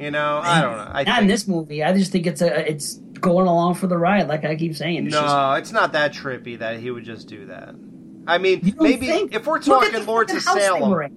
You 0.00 0.10
know, 0.10 0.40
I 0.42 0.60
don't 0.62 0.76
know. 0.76 0.90
I 0.90 1.04
Not 1.04 1.22
in 1.22 1.28
this 1.28 1.46
movie. 1.46 1.84
I 1.84 1.92
just 1.92 2.10
think 2.10 2.26
it's 2.26 2.40
a 2.40 2.68
it's 2.68 2.94
going 2.94 3.46
along 3.46 3.74
for 3.74 3.86
the 3.86 3.98
ride, 3.98 4.28
like 4.28 4.44
I 4.44 4.56
keep 4.56 4.74
saying. 4.74 5.06
It's 5.06 5.14
no, 5.14 5.20
just- 5.20 5.60
it's 5.60 5.72
not 5.72 5.92
that 5.92 6.12
trippy 6.12 6.58
that 6.58 6.80
he 6.80 6.90
would 6.90 7.04
just 7.04 7.28
do 7.28 7.46
that. 7.46 7.74
I 8.26 8.38
mean, 8.38 8.74
maybe 8.80 9.06
think? 9.06 9.34
if 9.34 9.46
we're 9.46 9.60
talking 9.60 9.92
the 9.92 10.02
Lords 10.02 10.32
of 10.32 10.42
fucking 10.42 10.62
house 10.62 10.68
Salem, 10.68 11.00
at. 11.00 11.10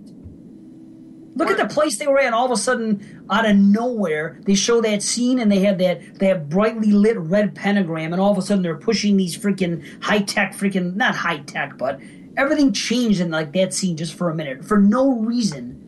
Look 1.35 1.49
at 1.49 1.57
the 1.57 1.73
place 1.73 1.97
they 1.97 2.07
were 2.07 2.19
at. 2.19 2.33
All 2.33 2.45
of 2.45 2.51
a 2.51 2.57
sudden, 2.57 3.25
out 3.29 3.49
of 3.49 3.55
nowhere, 3.55 4.39
they 4.45 4.53
show 4.53 4.81
that 4.81 5.01
scene 5.01 5.39
and 5.39 5.51
they 5.51 5.59
have 5.59 5.79
that 5.79 6.19
that 6.19 6.49
brightly 6.49 6.91
lit 6.91 7.17
red 7.17 7.55
pentagram, 7.55 8.13
and 8.13 8.21
all 8.21 8.31
of 8.31 8.37
a 8.37 8.41
sudden 8.41 8.61
they're 8.61 8.77
pushing 8.77 9.17
these 9.17 9.37
freaking 9.37 9.83
high 10.03 10.19
tech, 10.19 10.53
freaking 10.53 10.95
not 10.95 11.15
high 11.15 11.39
tech, 11.39 11.77
but 11.77 11.99
everything 12.37 12.71
changed 12.71 13.19
in 13.19 13.31
like 13.31 13.51
that 13.53 13.73
scene 13.73 13.97
just 13.97 14.13
for 14.13 14.29
a 14.29 14.35
minute 14.35 14.63
for 14.63 14.79
no 14.79 15.19
reason. 15.19 15.79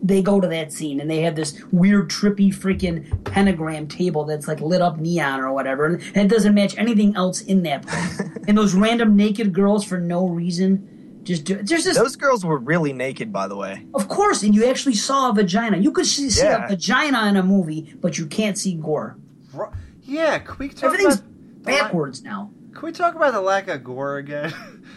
They 0.00 0.20
go 0.20 0.38
to 0.38 0.46
that 0.48 0.70
scene 0.70 1.00
and 1.00 1.10
they 1.10 1.22
have 1.22 1.34
this 1.34 1.58
weird, 1.72 2.10
trippy, 2.10 2.54
freaking 2.54 3.24
pentagram 3.24 3.88
table 3.88 4.24
that's 4.24 4.46
like 4.46 4.60
lit 4.60 4.82
up 4.82 4.98
neon 4.98 5.40
or 5.40 5.52
whatever, 5.52 5.86
and, 5.86 6.02
and 6.14 6.30
it 6.30 6.34
doesn't 6.34 6.54
match 6.54 6.76
anything 6.76 7.16
else 7.16 7.40
in 7.40 7.62
that 7.62 7.86
place. 7.86 8.20
and 8.46 8.56
those 8.56 8.74
random 8.74 9.16
naked 9.16 9.52
girls 9.52 9.84
for 9.84 9.98
no 9.98 10.28
reason. 10.28 10.93
Just 11.24 11.44
do, 11.44 11.54
there's 11.62 11.84
this 11.84 11.96
Those 11.96 12.16
girls 12.16 12.44
were 12.44 12.58
really 12.58 12.92
naked, 12.92 13.32
by 13.32 13.48
the 13.48 13.56
way. 13.56 13.86
of 13.94 14.08
course, 14.08 14.42
and 14.42 14.54
you 14.54 14.66
actually 14.66 14.94
saw 14.94 15.30
a 15.30 15.32
vagina. 15.34 15.78
You 15.78 15.90
could 15.90 16.06
see, 16.06 16.28
see 16.30 16.44
Yeah. 16.44 16.64
a 16.66 16.68
vagina 16.68 17.26
in 17.28 17.36
a 17.36 17.42
movie, 17.42 17.94
but 18.00 18.18
you 18.18 18.26
can't 18.26 18.58
see 18.58 18.74
gore. 18.74 19.16
Yeah, 20.02 20.38
can 20.38 20.56
we 20.58 20.68
talk 20.68 20.84
Everything's 20.84 21.14
about 21.20 21.28
the 21.64 21.72
la- 21.72 21.78
backwards 21.78 22.22
now. 22.22 22.50
Can 22.74 22.82
we 22.82 22.92
talk 22.92 23.14
about 23.14 23.32
the 23.32 23.40
lack 23.40 23.68
of 23.68 23.82
gore 23.84 24.18
again? 24.18 24.52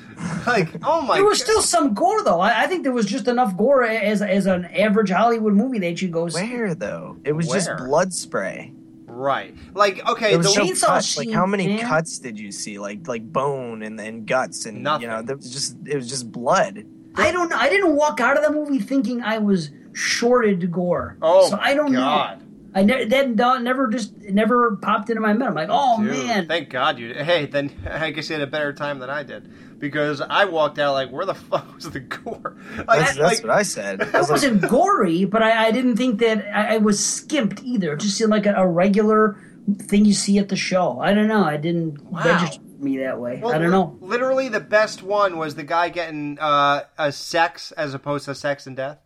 like, 0.48 0.70
oh 0.84 1.02
my! 1.04 1.16
There 1.16 1.24
was 1.26 1.38
God. 1.40 1.44
still 1.46 1.62
some 1.62 1.94
gore, 1.94 2.24
though. 2.24 2.40
I, 2.42 2.64
I 2.64 2.68
think 2.68 2.84
there 2.84 2.92
was 2.92 3.06
just 3.06 3.28
enough 3.28 3.56
gore 3.56 3.84
as 3.84 4.22
as 4.22 4.48
an 4.48 4.66
average 4.66 5.12
Hollywood 5.12 5.54
movie 5.54 5.80
that 5.80 6.02
you 6.02 6.10
go 6.10 6.28
see. 6.28 6.42
Where 6.42 6.74
though? 6.76 7.18
It 7.24 7.34
was 7.34 7.48
just 7.48 7.70
blood 7.78 8.14
spray. 8.14 8.74
Right. 9.18 9.56
Like, 9.74 10.08
okay, 10.08 10.30
There 10.30 10.38
was 10.38 10.54
the, 10.54 10.64
no 10.64 10.70
chainsaw 10.70 10.86
cuts. 10.88 11.18
Like 11.18 11.32
how 11.32 11.46
many 11.46 11.68
man. 11.68 11.80
cuts 11.80 12.20
did 12.20 12.40
you 12.40 12.52
see? 12.52 12.78
Like 12.80 13.08
like 13.08 13.32
bone 13.32 13.82
and, 13.82 14.00
and 14.00 14.26
guts 14.26 14.66
and 14.66 14.84
Nothing. 14.84 15.04
you 15.04 15.08
know 15.08 15.22
there 15.22 15.36
was 15.36 15.52
just 15.52 15.76
it 15.86 15.96
was 15.96 16.08
just 16.10 16.32
blood. 16.32 16.86
I 17.16 17.32
don't 17.32 17.50
know. 17.50 17.58
I 17.58 17.70
didn't 17.70 17.96
walk 17.96 18.20
out 18.20 18.38
of 18.38 18.44
the 18.44 18.52
movie 18.52 18.80
thinking 18.80 19.24
I 19.24 19.40
was 19.40 19.72
shorted 19.94 20.72
gore. 20.72 21.18
oh, 21.22 21.50
so 21.50 21.58
I 21.60 21.74
don't 21.74 21.92
God. 21.92 22.40
know. 22.40 22.44
I 22.76 22.84
ne- 22.84 23.06
that 23.06 23.38
that 23.38 23.62
never 23.64 23.88
just 23.88 24.16
never 24.18 24.76
popped 24.76 25.10
into 25.10 25.22
my 25.22 25.34
mind. 25.34 25.44
I'm 25.44 25.56
like, 25.56 25.70
oh 25.72 25.98
Dude, 26.02 26.12
man, 26.12 26.48
Thank 26.48 26.70
God 26.70 27.00
you. 27.00 27.14
Hey, 27.14 27.48
then 27.48 27.72
I 27.90 28.12
guess 28.12 28.30
you 28.30 28.36
had 28.36 28.44
a 28.48 28.52
better 28.52 28.72
time 28.72 29.00
than 29.00 29.10
I 29.10 29.24
did 29.24 29.52
because 29.80 30.22
I 30.22 30.46
walked 30.46 30.80
out 30.80 30.94
like, 30.94 31.12
where 31.12 31.26
the 31.26 31.34
fuck 31.36 31.74
was 31.76 31.90
the 31.90 32.00
gore? 32.00 32.58
Like, 32.78 33.00
That's, 33.00 33.16
that's 33.16 33.20
like, 33.20 33.44
what 33.44 33.52
I 33.52 33.64
said. 33.64 34.02
I 34.02 34.06
That 34.06 34.20
was 34.22 34.30
wasn't 34.30 34.62
gory, 34.70 35.26
but 35.26 35.44
I, 35.44 35.68
I 35.68 35.72
didn't 35.72 35.98
think 35.98 36.20
that 36.20 36.46
I, 36.56 36.76
I 36.76 36.78
was 36.78 37.04
skimped 37.04 37.64
either. 37.64 37.94
It 37.94 38.00
just 38.02 38.18
seemed 38.18 38.32
like 38.32 38.46
a, 38.46 38.54
a 38.56 38.68
regular 38.68 39.40
thing 39.84 40.06
you 40.06 40.14
see 40.14 40.38
at 40.40 40.50
the 40.50 40.56
show. 40.56 41.00
I 41.00 41.14
don't 41.14 41.28
know. 41.28 41.44
I 41.44 41.58
didn't 41.58 42.02
Wow. 42.04 42.22
register 42.24 42.62
me 42.80 42.98
that 43.00 43.20
way. 43.20 43.40
well, 43.44 43.54
I 43.54 43.58
don't 43.58 43.72
know. 43.72 43.98
Literally, 44.02 44.50
the 44.50 44.60
best 44.60 45.02
one 45.04 45.38
was 45.38 45.56
the 45.56 45.64
guy 45.64 45.90
getting 45.90 46.38
uh, 46.40 46.84
a 46.98 47.12
sex 47.12 47.72
as 47.74 47.94
opposed 47.94 48.26
to 48.26 48.36
sex 48.36 48.66
and 48.68 48.76
death. 48.78 49.00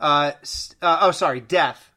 Uh, 0.00 0.32
uh, 0.80 0.98
oh, 1.02 1.10
sorry, 1.12 1.40
death. 1.40 1.90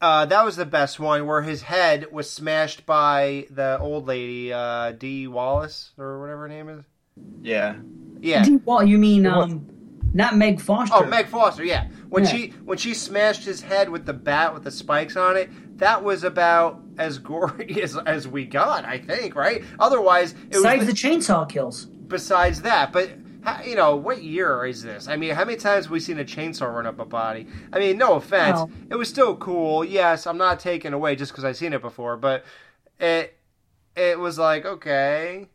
Uh, 0.00 0.26
that 0.26 0.44
was 0.44 0.56
the 0.56 0.66
best 0.66 1.00
one 1.00 1.26
where 1.26 1.40
his 1.42 1.62
head 1.62 2.12
was 2.12 2.30
smashed 2.30 2.84
by 2.84 3.46
the 3.50 3.78
old 3.80 4.06
lady, 4.06 4.52
uh, 4.52 4.92
Dee 4.92 5.26
Wallace 5.26 5.92
or 5.98 6.20
whatever 6.20 6.42
her 6.42 6.48
name 6.48 6.68
is. 6.68 6.84
Yeah. 7.42 7.76
Yeah. 8.20 8.44
Well, 8.64 8.82
you 8.84 8.98
mean 8.98 9.24
What? 9.24 9.34
um, 9.34 9.66
not 10.14 10.36
Meg 10.36 10.60
Foster? 10.60 10.94
Oh, 10.96 11.06
Meg 11.06 11.26
Foster, 11.26 11.64
yeah. 11.64 11.88
When 12.08 12.24
Yeah. 12.24 12.30
she 12.30 12.46
when 12.64 12.78
she 12.78 12.94
smashed 12.94 13.44
his 13.44 13.60
head 13.62 13.88
with 13.88 14.06
the 14.06 14.12
bat 14.12 14.54
with 14.54 14.64
the 14.64 14.70
spikes 14.70 15.16
on 15.16 15.36
it, 15.36 15.50
that 15.78 16.02
was 16.02 16.24
about 16.24 16.80
as 16.98 17.18
gory 17.30 17.82
as, 17.82 17.96
as 17.96 18.26
we 18.28 18.44
got, 18.44 18.84
I 18.84 18.98
think, 18.98 19.34
right? 19.34 19.62
Otherwise, 19.78 20.32
it 20.32 20.52
Besides 20.52 20.86
was 20.86 20.88
the 20.88 20.92
chainsaw 21.08 21.48
kills. 21.48 21.86
besides 21.86 22.62
that. 22.62 22.92
But 22.92 23.10
how, 23.42 23.62
you 23.62 23.74
know, 23.74 23.96
what 23.96 24.22
year 24.22 24.64
is 24.64 24.82
this? 24.82 25.06
I 25.08 25.16
mean, 25.16 25.34
how 25.34 25.44
many 25.44 25.58
times 25.58 25.84
have 25.86 25.92
we 25.92 26.00
seen 26.00 26.18
a 26.18 26.24
chainsaw 26.24 26.72
run 26.72 26.86
up 26.86 26.98
a 26.98 27.04
body? 27.04 27.46
I 27.72 27.78
mean, 27.78 27.98
no 27.98 28.14
offense, 28.14 28.56
Well- 28.56 28.70
it 28.90 28.94
was 28.96 29.08
still 29.08 29.36
cool. 29.36 29.84
Yes, 29.84 30.26
I'm 30.26 30.38
not 30.38 30.60
taking 30.60 30.92
away 30.94 31.16
just 31.16 31.32
because 31.32 31.44
I've 31.44 31.56
seen 31.56 31.72
it 31.74 31.82
before, 31.82 32.16
but 32.16 32.44
it 32.98 33.36
it 33.96 34.18
was 34.18 34.38
like 34.38 34.64
okay, 34.64 35.48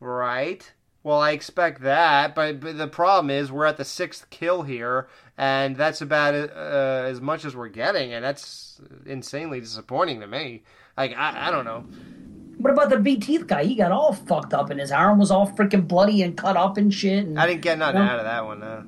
right. 0.00 0.72
Well, 1.06 1.20
I 1.20 1.30
expect 1.30 1.82
that, 1.82 2.34
but, 2.34 2.58
but 2.58 2.76
the 2.78 2.88
problem 2.88 3.30
is 3.30 3.52
we're 3.52 3.64
at 3.66 3.76
the 3.76 3.84
sixth 3.84 4.28
kill 4.28 4.62
here, 4.62 5.06
and 5.38 5.76
that's 5.76 6.00
about 6.00 6.34
uh, 6.34 7.04
as 7.06 7.20
much 7.20 7.44
as 7.44 7.54
we're 7.54 7.68
getting, 7.68 8.12
and 8.12 8.24
that's 8.24 8.80
insanely 9.04 9.60
disappointing 9.60 10.18
to 10.18 10.26
me. 10.26 10.64
Like 10.96 11.12
I, 11.16 11.46
I 11.46 11.50
don't 11.52 11.64
know. 11.64 11.84
What 12.58 12.72
about 12.72 12.90
the 12.90 12.98
big 12.98 13.22
teeth 13.22 13.46
guy? 13.46 13.62
He 13.62 13.76
got 13.76 13.92
all 13.92 14.14
fucked 14.14 14.52
up, 14.52 14.70
and 14.70 14.80
his 14.80 14.90
arm 14.90 15.20
was 15.20 15.30
all 15.30 15.46
freaking 15.48 15.86
bloody 15.86 16.22
and 16.22 16.36
cut 16.36 16.56
up 16.56 16.76
and 16.76 16.92
shit. 16.92 17.24
And 17.24 17.38
I 17.38 17.46
didn't 17.46 17.62
get 17.62 17.78
nothing 17.78 18.00
No. 18.00 18.08
out 18.10 18.18
of 18.18 18.24
that 18.24 18.44
one. 18.44 18.58
though. 18.58 18.82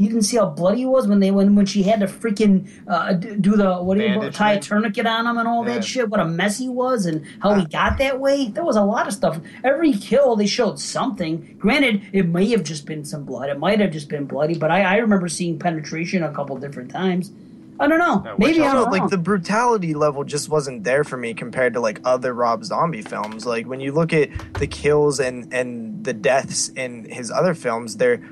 You 0.00 0.08
didn't 0.08 0.22
see 0.22 0.38
how 0.38 0.46
bloody 0.46 0.78
he 0.78 0.86
was 0.86 1.06
when 1.06 1.20
they 1.20 1.30
when 1.30 1.54
when 1.54 1.66
she 1.66 1.82
had 1.82 2.00
to 2.00 2.06
freaking 2.06 2.66
uh, 2.88 3.12
do 3.12 3.54
the 3.54 3.76
what 3.82 3.98
do 3.98 4.02
you 4.04 4.08
Bandage 4.14 4.34
tie 4.34 4.52
a 4.54 4.58
tourniquet 4.60 5.04
on 5.06 5.26
him 5.26 5.36
and 5.36 5.46
all 5.46 5.62
Yeah. 5.66 5.74
that 5.74 5.84
shit. 5.84 6.08
What 6.08 6.20
a 6.20 6.24
mess 6.24 6.56
he 6.56 6.70
was 6.70 7.04
and 7.04 7.22
how 7.40 7.52
he 7.52 7.66
got 7.66 7.98
that 7.98 8.18
way. 8.18 8.48
There 8.48 8.64
was 8.64 8.76
a 8.76 8.82
lot 8.82 9.06
of 9.06 9.12
stuff. 9.12 9.38
Every 9.62 9.92
kill 9.92 10.36
they 10.36 10.46
showed 10.46 10.80
something. 10.80 11.54
Granted, 11.58 12.00
it 12.14 12.26
may 12.26 12.46
have 12.46 12.62
just 12.62 12.86
been 12.86 13.04
some 13.04 13.24
blood. 13.24 13.50
It 13.50 13.58
might 13.58 13.78
have 13.80 13.90
just 13.90 14.08
been 14.08 14.24
bloody, 14.24 14.56
but 14.56 14.70
I, 14.70 14.82
I 14.84 14.96
remember 14.96 15.28
seeing 15.28 15.58
penetration 15.58 16.22
a 16.22 16.32
couple 16.32 16.56
different 16.56 16.90
times. 16.90 17.30
I 17.78 17.86
don't 17.86 17.98
know. 17.98 18.18
Which 18.36 18.48
Maybe 18.56 18.62
I'm 18.62 18.76
also, 18.76 18.90
wrong. 18.90 19.00
like 19.00 19.10
the 19.10 19.18
brutality 19.18 19.92
level 19.92 20.24
just 20.24 20.48
wasn't 20.48 20.84
there 20.84 21.04
for 21.04 21.18
me 21.18 21.34
compared 21.34 21.74
to 21.74 21.80
like 21.80 22.00
other 22.04 22.32
Rob 22.32 22.64
Zombie 22.64 23.02
films. 23.02 23.44
Like 23.44 23.66
when 23.66 23.80
you 23.80 23.92
look 23.92 24.14
at 24.14 24.30
the 24.54 24.66
kills 24.66 25.20
and 25.20 25.52
and 25.52 26.04
the 26.04 26.12
deaths 26.14 26.70
in 26.70 27.04
his 27.04 27.30
other 27.30 27.52
films, 27.54 27.96
they're 27.98 28.22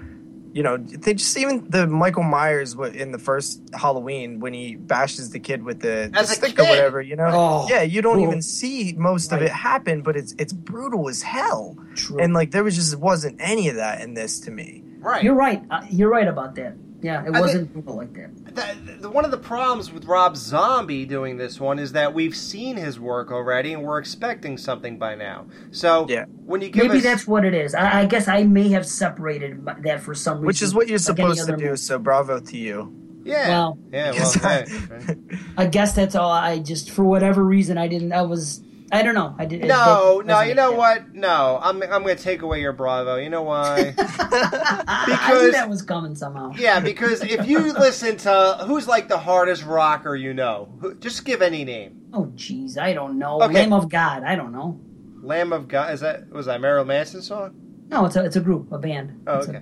you 0.59 0.65
know 0.65 0.77
they 0.77 1.15
just 1.15 1.39
even 1.39 1.57
the 1.71 1.87
Michael 1.87 2.25
Myers 2.25 2.75
in 3.03 3.13
the 3.13 3.19
first 3.29 3.63
Halloween 3.73 4.41
when 4.41 4.53
he 4.53 4.75
bashes 4.75 5.31
the 5.31 5.39
kid 5.39 5.63
with 5.63 5.79
the, 5.87 6.11
the 6.13 6.19
As 6.19 6.31
a 6.33 6.35
stick 6.35 6.59
or 6.59 6.65
whatever. 6.65 7.01
You 7.01 7.15
know, 7.15 7.31
Oh. 7.33 7.67
yeah, 7.71 7.83
you 7.83 8.03
don't 8.03 8.17
Cool. 8.17 8.27
even 8.29 8.43
see 8.43 8.93
most 8.99 9.31
of 9.33 9.41
it 9.41 9.53
happen, 9.53 10.03
but 10.03 10.17
it's 10.17 10.35
it's 10.43 10.53
brutal 10.53 11.09
as 11.09 11.23
hell. 11.23 11.77
True. 11.95 12.19
And 12.19 12.35
like 12.35 12.51
there 12.51 12.65
was 12.65 12.75
just 12.75 12.97
wasn't 12.97 13.37
any 13.39 13.69
of 13.69 13.77
that 13.77 14.01
in 14.01 14.15
this 14.15 14.41
to 14.41 14.51
me. 14.51 14.83
Right. 14.99 15.23
You're 15.23 15.37
right. 15.47 15.63
Uh, 15.71 15.83
you're 15.91 16.11
right 16.11 16.27
about 16.27 16.57
that. 16.57 16.75
Yeah, 17.01 17.25
it 17.25 17.31
wasn't 17.31 17.73
brutal 17.73 17.97
like 17.97 18.13
that. 18.15 18.55
the, 18.85 18.93
the, 19.03 19.11
one 19.11 19.25
of 19.25 19.31
the 19.31 19.39
problems 19.39 19.93
with 19.93 20.05
Rob 20.07 20.37
Zombie 20.37 21.05
doing 21.07 21.37
this 21.37 21.61
one 21.61 21.79
is 21.79 21.93
that 21.93 22.13
we've 22.13 22.35
seen 22.37 22.77
his 22.77 22.99
work 22.99 23.31
already 23.31 23.73
and 23.73 23.85
we're 23.85 23.99
expecting 23.99 24.59
something 24.59 24.99
by 24.99 25.15
now. 25.15 25.47
So 25.71 26.07
Yeah. 26.09 26.25
when 26.45 26.61
you 26.61 26.69
give 26.71 26.87
Maybe 26.87 26.99
us, 26.99 27.05
that's 27.05 27.27
what 27.27 27.45
it 27.45 27.55
is. 27.55 27.73
I, 27.75 28.01
I 28.01 28.07
guess 28.07 28.27
I 28.27 28.43
may 28.43 28.69
have 28.71 28.85
separated 28.85 29.65
that 29.85 30.01
for 30.01 30.13
some 30.15 30.39
reason. 30.39 30.47
Which 30.47 30.61
is 30.63 30.75
what 30.75 30.89
you're 30.89 30.99
like 30.99 31.05
supposed 31.05 31.47
to 31.47 31.57
do. 31.57 31.65
movie. 31.67 31.77
So 31.77 31.99
bravo 32.01 32.41
to 32.41 32.57
you. 32.57 32.93
yeah, 33.25 33.49
Well, 33.49 33.79
yeah, 33.93 34.11
well, 34.11 34.13
Because 34.15 34.35
hey, 34.35 34.65
right. 34.91 35.19
I 35.57 35.67
guess 35.67 35.93
that's 35.95 36.17
all. 36.17 36.33
I 36.33 36.59
just 36.59 36.91
for 36.91 37.05
whatever 37.05 37.45
reason 37.45 37.79
I 37.79 37.87
didn't. 37.87 38.13
I 38.13 38.23
was. 38.23 38.61
I 38.91 39.03
don't 39.03 39.15
know. 39.15 39.35
I 39.39 39.45
did. 39.45 39.65
no, 39.67 40.23
no, 40.25 40.41
you 40.41 40.55
know 40.55 40.71
make 40.71 40.79
what? 40.79 41.15
No, 41.15 41.59
I'm 41.63 41.83
I'm 41.83 42.03
going 42.03 42.17
to 42.17 42.23
take 42.23 42.43
away 42.43 42.61
your 42.61 42.73
bravo. 42.73 43.17
You 43.17 43.29
know 43.29 43.43
why? 43.43 43.93
sense. 43.93 43.99
I 44.19 45.05
knew 45.07 45.35
Because- 45.39 45.53
that 45.53 45.69
was 45.69 45.83
coming 45.83 46.15
somehow. 46.15 46.53
yeah, 46.57 46.81
because 46.81 47.23
if 47.23 47.47
you 47.47 47.59
listen 47.73 48.17
to 48.19 48.65
who's 48.67 48.89
like 48.89 49.09
the 49.09 49.19
hardest 49.19 49.65
rocker 49.65 50.17
you 50.17 50.33
know, 50.33 50.73
who, 50.81 50.95
just 50.95 51.25
give 51.25 51.43
any 51.43 51.65
name. 51.65 52.01
Oh, 52.15 52.33
jeez, 52.35 52.79
I 52.79 52.95
don't 52.95 53.19
know. 53.19 53.43
Okay. 53.43 53.53
Lamb 53.55 53.73
of 53.75 53.89
God. 53.91 54.23
I 54.25 54.35
don't 54.37 54.53
know. 54.53 54.81
Lamb 55.21 55.53
of 55.53 55.69
God 55.69 55.93
is 55.93 56.01
that 56.01 56.31
was 56.31 56.47
that 56.47 56.61
Marilyn 56.61 56.89
Manson 56.89 57.21
song? 57.21 57.55
No, 57.91 58.07
it's 58.07 58.17
a 58.17 58.25
it's 58.25 58.37
a 58.37 58.41
group, 58.41 58.73
a 58.73 58.79
band. 58.79 59.23
Oh, 59.27 59.39
It's 59.39 59.49
a- 59.49 59.51
okay. 59.51 59.61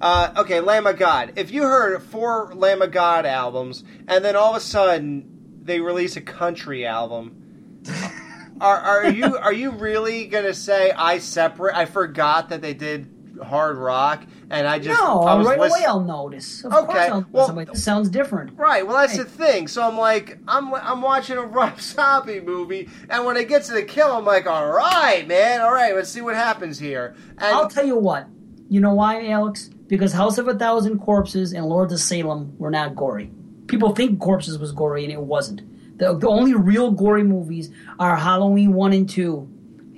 Uh, 0.00 0.32
okay, 0.36 0.60
Lamb 0.60 0.86
of 0.86 0.96
God. 0.96 1.32
If 1.34 1.50
you 1.50 1.62
heard 1.62 2.00
four 2.00 2.52
Lamb 2.54 2.82
of 2.82 2.92
God 2.92 3.26
albums 3.26 3.82
and 4.06 4.24
then 4.24 4.36
all 4.36 4.50
of 4.50 4.56
a 4.56 4.60
sudden 4.60 5.58
they 5.64 5.80
release 5.80 6.14
a 6.16 6.20
country 6.20 6.86
album, 6.86 7.82
are, 8.60 8.76
are 8.76 9.10
you 9.10 9.36
are 9.38 9.52
you 9.52 9.70
really 9.70 10.26
gonna 10.26 10.54
say 10.54 10.90
I 10.92 11.18
separate? 11.18 11.76
I 11.76 11.84
forgot 11.84 12.48
that 12.50 12.62
they 12.62 12.74
did 12.74 13.14
hard 13.42 13.76
rock, 13.78 14.24
and 14.50 14.66
I 14.66 14.78
just 14.80 15.00
no, 15.00 15.20
I 15.22 15.34
was 15.34 15.46
right 15.46 15.58
listen- 15.60 15.78
away 15.78 15.86
I'll 15.86 16.00
notice. 16.00 16.64
Of 16.64 16.72
Okay, 16.72 16.86
course 16.86 16.98
I'll 16.98 17.14
notice. 17.20 17.32
well- 17.32 17.52
like, 17.54 17.68
this 17.72 17.84
sounds 17.84 18.08
different. 18.08 18.58
Right, 18.58 18.84
well 18.86 18.96
that's 18.96 19.16
the 19.16 19.24
thing. 19.24 19.68
So 19.68 19.82
I'm 19.82 19.96
like, 19.96 20.38
I'm 20.48 20.74
I'm 20.74 21.02
watching 21.02 21.36
a 21.36 21.42
Rob 21.42 21.80
Zombie 21.80 22.40
movie, 22.40 22.88
and 23.08 23.24
when 23.24 23.36
it 23.36 23.48
gets 23.48 23.68
to 23.68 23.74
the 23.74 23.82
kill, 23.84 24.10
I'm 24.12 24.24
like, 24.24 24.46
all 24.46 24.68
right, 24.70 25.26
man, 25.28 25.60
all 25.60 25.72
right, 25.72 25.94
let's 25.94 26.10
see 26.10 26.20
what 26.20 26.34
happens 26.34 26.78
here. 26.78 27.14
And 27.38 27.54
I'll 27.54 27.68
tell 27.68 27.86
you 27.86 27.96
what. 27.96 28.26
You 28.70 28.80
know 28.80 28.92
why, 28.94 29.28
Alex? 29.30 29.70
Because 29.86 30.12
House 30.12 30.36
of 30.36 30.48
a 30.48 30.54
Thousand 30.54 30.98
Corpses 30.98 31.52
and 31.54 31.64
Lords 31.64 31.92
of 31.92 32.00
Salem 32.00 32.54
were 32.58 32.70
not 32.70 32.94
gory. 32.94 33.30
People 33.68 33.94
think 33.94 34.18
Corpses 34.20 34.58
was 34.58 34.72
gory, 34.72 35.04
and 35.04 35.12
it 35.12 35.20
wasn't. 35.20 35.62
The, 35.98 36.16
the 36.16 36.28
only 36.28 36.54
real 36.54 36.90
gory 36.90 37.24
movies 37.24 37.70
are 37.98 38.16
Halloween 38.16 38.72
1 38.72 38.92
and 38.92 39.08
2, 39.08 39.48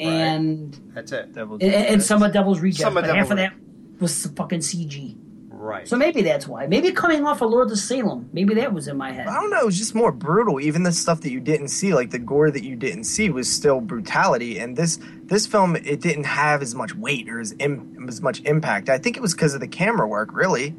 and, 0.00 0.92
that's 0.94 1.12
it. 1.12 1.32
Devil's 1.34 1.60
and, 1.60 1.72
and 1.74 2.02
some 2.02 2.22
of 2.22 2.32
Devil's 2.32 2.60
Rejects. 2.60 2.82
Some 2.82 2.96
of 2.96 3.04
but 3.04 3.14
half 3.14 3.30
of 3.30 3.36
that 3.36 3.52
was 4.00 4.26
fucking 4.26 4.60
CG. 4.60 5.16
Right. 5.60 5.86
So 5.86 5.94
maybe 5.94 6.22
that's 6.22 6.48
why. 6.48 6.66
Maybe 6.66 6.90
coming 6.90 7.26
off 7.26 7.42
of 7.42 7.50
Lord 7.50 7.70
of 7.70 7.78
Salem, 7.78 8.30
maybe 8.32 8.54
that 8.54 8.72
was 8.72 8.88
in 8.88 8.96
my 8.96 9.12
head. 9.12 9.26
I 9.26 9.34
don't 9.34 9.50
know. 9.50 9.60
It 9.60 9.66
was 9.66 9.76
just 9.76 9.94
more 9.94 10.10
brutal. 10.10 10.58
Even 10.58 10.84
the 10.84 10.92
stuff 10.92 11.20
that 11.20 11.30
you 11.30 11.38
didn't 11.38 11.68
see, 11.68 11.92
like 11.92 12.10
the 12.10 12.18
gore 12.18 12.50
that 12.50 12.64
you 12.64 12.76
didn't 12.76 13.04
see, 13.04 13.28
was 13.28 13.52
still 13.52 13.82
brutality. 13.82 14.58
And 14.58 14.74
this 14.74 14.98
this 15.24 15.46
film, 15.46 15.76
it 15.76 16.00
didn't 16.00 16.24
have 16.24 16.62
as 16.62 16.74
much 16.74 16.94
weight 16.94 17.28
or 17.28 17.40
as, 17.40 17.54
Im- 17.58 18.06
as 18.08 18.22
much 18.22 18.40
impact. 18.46 18.88
I 18.88 18.96
think 18.96 19.18
it 19.18 19.20
was 19.20 19.34
because 19.34 19.52
of 19.52 19.60
the 19.60 19.68
camera 19.68 20.08
work, 20.08 20.30
really. 20.32 20.74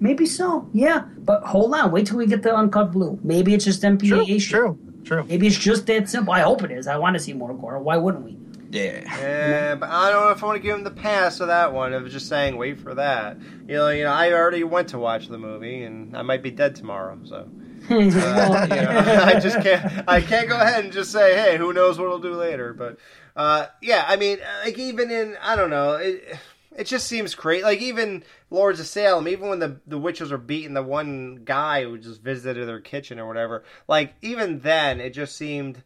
Maybe 0.00 0.26
so, 0.26 0.68
yeah. 0.72 1.02
But 1.18 1.44
hold 1.44 1.74
on, 1.74 1.92
wait 1.92 2.06
till 2.06 2.18
we 2.18 2.26
get 2.26 2.42
the 2.42 2.54
uncut 2.54 2.92
blue. 2.92 3.18
Maybe 3.22 3.54
it's 3.54 3.64
just 3.64 3.82
MPAA 3.82 4.40
shit. 4.40 4.50
true, 4.50 4.78
true. 5.04 5.24
Maybe 5.24 5.46
it's 5.46 5.56
just 5.56 5.86
that 5.86 6.08
simple. 6.08 6.32
I 6.32 6.40
hope 6.40 6.62
it 6.62 6.70
is. 6.70 6.86
I 6.86 6.96
want 6.96 7.14
to 7.14 7.20
see 7.20 7.32
more 7.32 7.54
gore. 7.54 7.78
Why 7.78 7.96
wouldn't 7.96 8.24
we? 8.24 8.36
Yeah. 8.72 9.02
Yeah, 9.20 9.74
but 9.74 9.90
I 9.90 10.10
don't 10.10 10.24
know 10.24 10.30
if 10.30 10.42
I 10.42 10.46
want 10.46 10.56
to 10.56 10.62
give 10.62 10.76
him 10.76 10.82
the 10.82 10.90
pass 10.90 11.38
for 11.38 11.46
that 11.46 11.74
one. 11.74 11.92
Of 11.92 12.08
just 12.10 12.28
saying, 12.28 12.56
wait 12.56 12.78
for 12.78 12.94
that. 12.94 13.36
You 13.68 13.76
know, 13.76 13.88
you 13.90 14.04
know, 14.04 14.12
I 14.12 14.32
already 14.32 14.64
went 14.64 14.88
to 14.88 14.98
watch 14.98 15.28
the 15.28 15.38
movie, 15.38 15.82
and 15.82 16.16
I 16.16 16.22
might 16.22 16.42
be 16.42 16.50
dead 16.50 16.74
tomorrow. 16.74 17.18
So, 17.24 17.36
uh, 17.90 17.94
you 17.94 18.10
know, 18.10 18.24
I 19.24 19.38
just 19.38 19.60
can't. 19.60 20.04
I 20.08 20.22
can't 20.22 20.48
go 20.48 20.56
ahead 20.58 20.84
and 20.84 20.92
just 20.92 21.12
say, 21.12 21.34
hey, 21.34 21.58
who 21.58 21.74
knows 21.74 21.98
what 21.98 22.08
I'll 22.08 22.18
do 22.18 22.34
later. 22.34 22.72
But 22.72 22.96
uh, 23.36 23.66
yeah, 23.82 24.04
I 24.08 24.16
mean, 24.16 24.38
like 24.64 24.78
even 24.78 25.10
in, 25.10 25.36
I 25.42 25.54
don't 25.54 25.70
know, 25.70 25.94
it, 25.96 26.38
it 26.76 26.86
just 26.86 27.06
seems 27.06 27.34
crazy. 27.34 27.62
Like 27.64 27.80
even 27.80 28.24
Lords 28.50 28.80
of 28.80 28.86
Salem, 28.86 29.28
even 29.28 29.48
when 29.48 29.58
the 29.58 29.80
the 29.86 29.98
witches 29.98 30.30
were 30.30 30.38
beating 30.38 30.74
the 30.74 30.82
one 30.82 31.42
guy 31.44 31.84
who 31.84 31.98
just 31.98 32.22
visited 32.22 32.66
their 32.66 32.80
kitchen 32.80 33.18
or 33.18 33.26
whatever, 33.26 33.64
like 33.88 34.14
even 34.22 34.60
then, 34.60 35.00
it 35.00 35.10
just 35.10 35.36
seemed. 35.36 35.82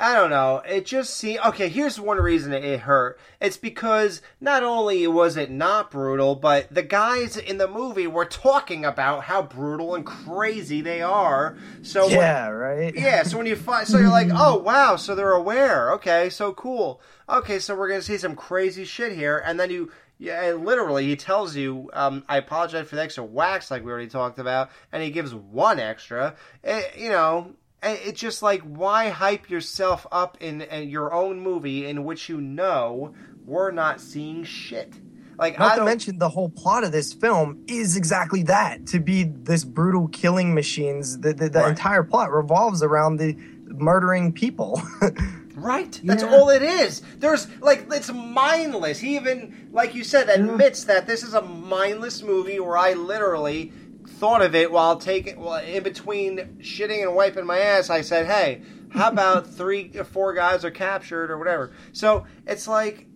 I 0.00 0.14
don't 0.14 0.30
know. 0.30 0.62
It 0.64 0.86
just 0.86 1.14
seemed 1.16 1.40
okay. 1.46 1.68
Here's 1.68 1.98
one 1.98 2.18
reason 2.18 2.52
it 2.52 2.80
hurt. 2.80 3.18
It's 3.40 3.56
because 3.56 4.22
not 4.40 4.62
only 4.62 5.04
was 5.08 5.36
it 5.36 5.50
not 5.50 5.90
brutal, 5.90 6.36
but 6.36 6.72
the 6.72 6.84
guys 6.84 7.36
in 7.36 7.58
the 7.58 7.66
movie 7.66 8.06
were 8.06 8.24
talking 8.24 8.84
about 8.84 9.24
how 9.24 9.42
brutal 9.42 9.96
and 9.96 10.06
crazy 10.06 10.80
they 10.82 11.02
are. 11.02 11.58
So 11.82 12.06
when- 12.06 12.12
Yeah, 12.16 12.48
right? 12.48 12.94
yeah, 12.94 13.24
so 13.24 13.38
when 13.38 13.46
you 13.46 13.56
find, 13.56 13.88
so 13.88 13.98
you're 13.98 14.08
like, 14.08 14.28
oh 14.32 14.58
wow, 14.58 14.94
so 14.94 15.16
they're 15.16 15.32
aware. 15.32 15.90
Okay, 15.94 16.30
so 16.30 16.52
cool. 16.52 17.00
Okay, 17.28 17.58
so 17.58 17.74
we're 17.76 17.88
gonna 17.88 18.00
see 18.00 18.18
some 18.18 18.36
crazy 18.36 18.84
shit 18.84 19.12
here, 19.12 19.42
and 19.44 19.58
then 19.58 19.68
you, 19.70 19.90
yeah, 20.18 20.44
and 20.44 20.64
literally 20.64 21.06
he 21.06 21.16
tells 21.16 21.56
you, 21.56 21.90
um, 21.92 22.22
I 22.28 22.36
apologize 22.36 22.88
for 22.88 22.94
the 22.94 23.02
extra 23.02 23.24
whacks, 23.24 23.68
like 23.70 23.84
we 23.84 23.90
already 23.90 24.06
talked 24.08 24.38
about, 24.38 24.70
and 24.92 25.02
he 25.02 25.10
gives 25.10 25.34
one 25.34 25.80
extra. 25.80 26.36
It, 26.62 26.96
you 26.96 27.10
know, 27.10 27.54
it's 27.82 28.20
just 28.20 28.42
like 28.42 28.60
why 28.62 29.08
hype 29.08 29.48
yourself 29.50 30.06
up 30.10 30.36
in, 30.40 30.62
in 30.62 30.88
your 30.88 31.12
own 31.12 31.40
movie 31.40 31.86
in 31.86 32.04
which 32.04 32.28
you 32.28 32.40
know 32.40 33.14
we're 33.46 33.70
not 33.70 34.00
seeing 34.00 34.44
shit. 34.44 34.92
Like 35.38 35.60
I 35.60 35.68
Not 35.68 35.76
to 35.76 35.84
mention 35.84 36.18
the 36.18 36.28
whole 36.28 36.48
plot 36.48 36.82
of 36.82 36.90
this 36.92 37.12
film 37.12 37.62
is 37.68 37.96
exactly 37.96 38.42
that 38.44 38.86
to 38.88 38.98
be 38.98 39.22
this 39.24 39.62
brutal 39.64 40.08
killing 40.08 40.52
machines. 40.54 41.18
The, 41.20 41.32
the, 41.32 41.48
the 41.48 41.60
Right. 41.60 41.68
entire 41.70 42.02
plot 42.02 42.32
revolves 42.32 42.82
around 42.82 43.18
the 43.18 43.36
murdering 43.66 44.32
people. 44.32 44.80
Right. 45.54 46.00
That's 46.04 46.22
Yeah. 46.22 46.36
all 46.36 46.50
it 46.50 46.62
is. 46.62 47.02
There's 47.18 47.48
like 47.60 47.86
it's 47.90 48.12
mindless. 48.12 49.00
He 49.00 49.16
even, 49.16 49.68
like 49.72 49.92
you 49.92 50.04
said, 50.04 50.28
admits 50.28 50.84
that 50.84 51.08
this 51.08 51.24
is 51.24 51.34
a 51.34 51.42
mindless 51.42 52.22
movie 52.22 52.60
where 52.60 52.76
I 52.76 52.92
literally 52.92 53.72
thought 54.18 54.42
of 54.42 54.54
it 54.54 54.70
while 54.72 54.96
taking, 54.96 55.40
well, 55.40 55.56
in 55.62 55.82
between 55.82 56.58
shitting 56.60 57.02
and 57.02 57.14
wiping 57.14 57.46
my 57.46 57.58
ass. 57.58 57.90
I 57.90 58.00
said, 58.02 58.26
"Hey, 58.26 58.62
how 58.90 59.08
about 59.10 59.46
three 59.58 59.90
or 59.96 60.04
four 60.04 60.34
guys 60.34 60.64
are 60.64 60.70
captured 60.70 61.30
or 61.30 61.38
whatever?" 61.38 61.72
So 61.92 62.26
it's 62.46 62.66
like, 62.68 63.06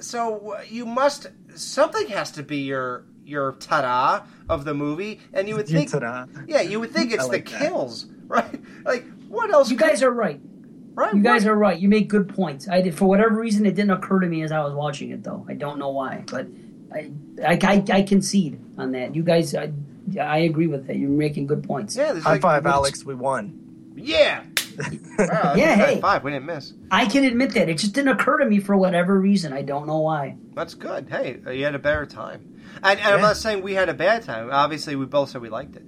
so 0.00 0.56
you 0.68 0.86
must 0.86 1.26
something 1.54 2.08
has 2.08 2.30
to 2.32 2.42
be 2.42 2.58
your 2.58 3.04
your 3.24 3.52
ta-da 3.52 4.24
of 4.48 4.64
the 4.64 4.74
movie, 4.74 5.20
and 5.32 5.48
you 5.48 5.54
would 5.56 5.68
think, 5.68 5.90
ta-da. 5.90 6.26
yeah, 6.48 6.60
you 6.62 6.80
would 6.80 6.90
think 6.90 7.12
it's 7.14 7.28
like 7.28 7.46
the 7.46 7.52
that. 7.52 7.60
kills, 7.60 8.06
right? 8.26 8.60
Like 8.84 9.04
what 9.28 9.50
else? 9.50 9.70
You 9.70 9.76
could- 9.76 9.88
guys 9.88 10.02
are 10.02 10.10
right. 10.10 10.40
right? 10.94 11.14
You 11.14 11.22
guys 11.22 11.44
what- 11.44 11.52
are 11.52 11.56
right. 11.56 11.78
You 11.78 11.88
make 11.88 12.08
good 12.08 12.28
points. 12.28 12.68
I 12.68 12.80
did 12.82 12.96
for 12.96 13.06
whatever 13.06 13.36
reason 13.38 13.66
it 13.66 13.74
didn't 13.74 13.92
occur 13.92 14.20
to 14.20 14.26
me 14.26 14.42
as 14.42 14.52
I 14.52 14.60
was 14.64 14.74
watching 14.74 15.10
it 15.10 15.22
though. 15.22 15.44
I 15.48 15.54
don't 15.54 15.78
know 15.78 15.90
why, 15.90 16.24
but 16.30 16.46
I 16.92 17.10
I, 17.46 17.58
I, 17.62 17.84
I 17.92 18.02
concede 18.02 18.58
on 18.76 18.90
that. 18.92 19.14
You 19.14 19.22
guys, 19.22 19.54
I, 19.54 19.70
I 20.20 20.38
agree 20.38 20.66
with 20.66 20.86
that. 20.86 20.96
You're 20.96 21.08
making 21.10 21.46
good 21.46 21.62
points. 21.64 21.96
Yeah, 21.96 22.12
there's 22.12 22.24
High 22.24 22.32
like- 22.32 22.42
five, 22.42 22.66
Alex. 22.66 23.04
We 23.04 23.14
won. 23.14 23.92
Yeah. 23.96 24.44
Wow, 25.18 25.54
Yeah, 25.56 25.74
high 25.76 25.94
hey. 25.94 26.00
five. 26.00 26.24
We 26.24 26.30
didn't 26.30 26.46
miss. 26.46 26.72
I 26.90 27.04
can 27.04 27.24
admit 27.24 27.52
that 27.52 27.68
it 27.68 27.76
just 27.76 27.92
didn't 27.92 28.12
occur 28.12 28.38
to 28.38 28.46
me 28.46 28.60
for 28.60 28.74
whatever 28.76 29.18
reason. 29.20 29.52
I 29.52 29.60
don't 29.60 29.86
know 29.86 29.98
why. 29.98 30.36
That's 30.54 30.72
good. 30.74 31.08
Hey, 31.10 31.38
uh, 31.46 31.50
you 31.50 31.64
had 31.64 31.74
a 31.74 31.78
better 31.78 32.06
time. 32.06 32.60
And, 32.82 32.98
and 32.98 33.14
I'm 33.14 33.20
not 33.20 33.36
saying 33.36 33.62
we 33.62 33.74
had 33.74 33.90
a 33.90 33.94
bad 33.94 34.22
time. 34.22 34.48
Obviously, 34.50 34.96
we 34.96 35.04
both 35.04 35.28
said 35.30 35.42
we 35.42 35.50
liked 35.50 35.76
it. 35.76 35.84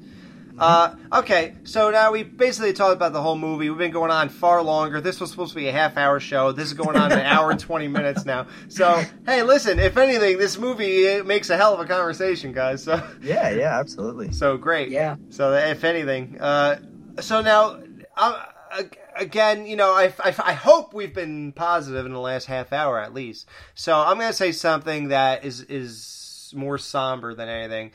Uh, 0.63 0.95
okay, 1.13 1.55
so 1.65 1.91
now 1.91 2.13
we 2.13 2.23
basically 2.23 2.73
talked 2.73 2.95
about 2.95 3.13
the 3.13 3.21
whole 3.21 3.37
movie. 3.37 3.69
We've 3.69 3.79
been 3.79 3.91
going 3.91 4.11
on 4.13 4.29
far 4.29 4.63
longer. 4.63 5.01
This 5.01 5.21
was 5.21 5.31
supposed 5.31 5.51
to 5.53 5.57
be 5.57 5.67
a 5.69 5.73
half 5.73 5.97
hour 5.97 6.21
show. 6.21 6.53
This 6.53 6.67
is 6.69 6.75
going 6.75 6.97
on 6.97 7.11
an 7.11 7.19
hour 7.21 7.51
and 7.51 7.59
20 7.59 7.89
minutes 7.89 8.25
now. 8.25 8.47
So, 8.69 9.03
hey, 9.27 9.43
listen, 9.43 9.79
if 9.81 9.97
anything, 9.97 10.39
this 10.39 10.59
movie 10.59 11.05
it 11.05 11.27
makes 11.27 11.51
a 11.51 11.57
hell 11.57 11.75
of 11.75 11.81
a 11.81 11.85
conversation, 11.85 12.53
guys. 12.53 12.85
So, 12.85 13.03
Yeah, 13.21 13.51
yeah, 13.51 13.79
absolutely. 13.79 14.33
so 14.33 14.57
great. 14.57 14.91
Yeah. 14.91 15.17
So 15.31 15.53
if 15.55 15.83
anything, 15.85 16.41
uh, 16.41 16.79
so 17.21 17.41
now 17.41 17.81
uh, 18.17 18.45
ag- 18.79 18.99
again, 19.17 19.67
you 19.67 19.75
know, 19.77 19.91
I, 19.93 20.13
I, 20.21 20.35
I 20.45 20.53
hope 20.53 20.95
we've 20.95 21.15
been 21.15 21.53
positive 21.53 22.07
in 22.07 22.13
the 22.13 22.21
last 22.21 22.47
half 22.47 22.73
hour 22.73 23.01
at 23.01 23.13
least. 23.13 23.49
So 23.75 23.99
I'm 23.99 24.17
going 24.17 24.31
to 24.31 24.33
say 24.37 24.53
something 24.53 25.09
that 25.09 25.45
is 25.45 25.63
is 25.63 26.53
more 26.55 26.79
somber 26.79 27.35
than 27.35 27.49
anything. 27.49 27.91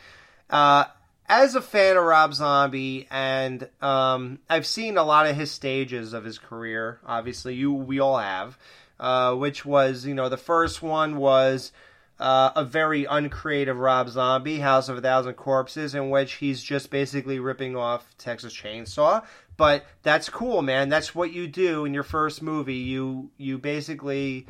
Uh, 0.50 0.86
as 1.30 1.56
a 1.56 1.62
fan 1.62 1.98
of 1.98 2.04
Rob 2.04 2.34
Zombie, 2.34 3.08
and 3.12 3.68
um, 3.82 4.40
I've 4.50 4.66
seen 4.66 4.98
a 4.98 5.04
lot 5.04 5.28
of 5.28 5.36
his 5.36 5.52
stages 5.52 6.14
of 6.14 6.24
his 6.24 6.40
career. 6.40 7.00
Obviously, 7.06 7.56
you 7.56 7.74
we 7.74 8.00
all 8.00 8.18
have. 8.18 8.58
Uh, 9.00 9.36
which 9.36 9.64
was, 9.64 10.08
you 10.08 10.16
know, 10.16 10.28
the 10.28 10.38
first 10.38 10.82
one 10.82 11.18
was 11.18 11.72
uh, 12.20 12.50
a 12.56 12.66
very 12.66 13.06
uncreative 13.06 13.78
Rob 13.78 14.10
Zombie, 14.10 14.58
House 14.58 14.90
of 14.90 14.98
a 14.98 15.02
Thousand 15.02 15.36
Corpses, 15.36 15.94
in 15.94 16.10
which 16.10 16.34
he's 16.34 16.64
just 16.64 16.90
basically 16.90 17.40
ripping 17.40 17.76
off 17.76 18.16
Texas 18.18 18.56
Chainsaw. 18.56 19.24
But 19.56 19.86
that's 20.02 20.30
cool, 20.30 20.64
man. 20.64 20.90
That's 20.90 21.14
what 21.14 21.32
you 21.32 21.48
do 21.48 21.86
in 21.86 21.94
your 21.94 22.04
first 22.04 22.42
movie. 22.42 22.76
You 22.76 23.30
you 23.38 23.60
basically 23.60 24.48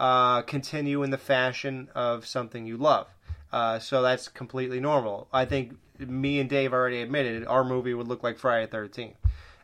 uh, 0.00 0.42
continue 0.42 1.04
in 1.04 1.10
the 1.10 1.18
fashion 1.18 1.88
of 1.94 2.26
something 2.26 2.66
you 2.66 2.76
love. 2.76 3.06
Uh, 3.52 3.78
so 3.78 4.02
that's 4.02 4.26
completely 4.26 4.80
normal. 4.80 5.28
I 5.32 5.44
think 5.44 5.76
me 5.98 6.40
and 6.40 6.48
Dave 6.48 6.72
already 6.72 7.00
admitted 7.02 7.46
our 7.46 7.64
movie 7.64 7.94
would 7.94 8.08
look 8.08 8.22
like 8.22 8.38
Friday 8.38 8.66
Thirteenth. 8.66 9.16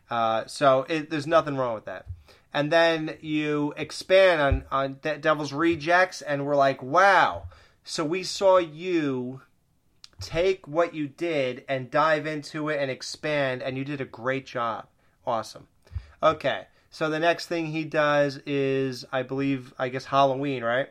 Uh, 0.09 0.45
so 0.45 0.85
it, 0.89 1.09
there's 1.09 1.27
nothing 1.27 1.57
wrong 1.57 1.73
with 1.73 1.85
that. 1.85 2.05
And 2.53 2.71
then 2.71 3.17
you 3.21 3.73
expand 3.77 4.41
on 4.41 4.63
on 4.71 4.99
De- 5.01 5.17
Devil's 5.17 5.53
Rejects, 5.53 6.21
and 6.21 6.45
we're 6.45 6.55
like, 6.55 6.83
wow. 6.83 7.43
So 7.83 8.03
we 8.03 8.23
saw 8.23 8.57
you 8.57 9.41
take 10.19 10.67
what 10.67 10.93
you 10.93 11.07
did 11.07 11.63
and 11.67 11.89
dive 11.89 12.27
into 12.27 12.69
it 12.69 12.79
and 12.79 12.91
expand, 12.91 13.63
and 13.63 13.77
you 13.77 13.85
did 13.85 14.01
a 14.01 14.05
great 14.05 14.45
job. 14.45 14.87
Awesome. 15.25 15.67
Okay. 16.21 16.67
So 16.93 17.09
the 17.09 17.19
next 17.19 17.47
thing 17.47 17.67
he 17.67 17.85
does 17.85 18.37
is, 18.45 19.05
I 19.13 19.23
believe, 19.23 19.73
I 19.79 19.87
guess 19.87 20.05
Halloween, 20.05 20.61
right? 20.61 20.89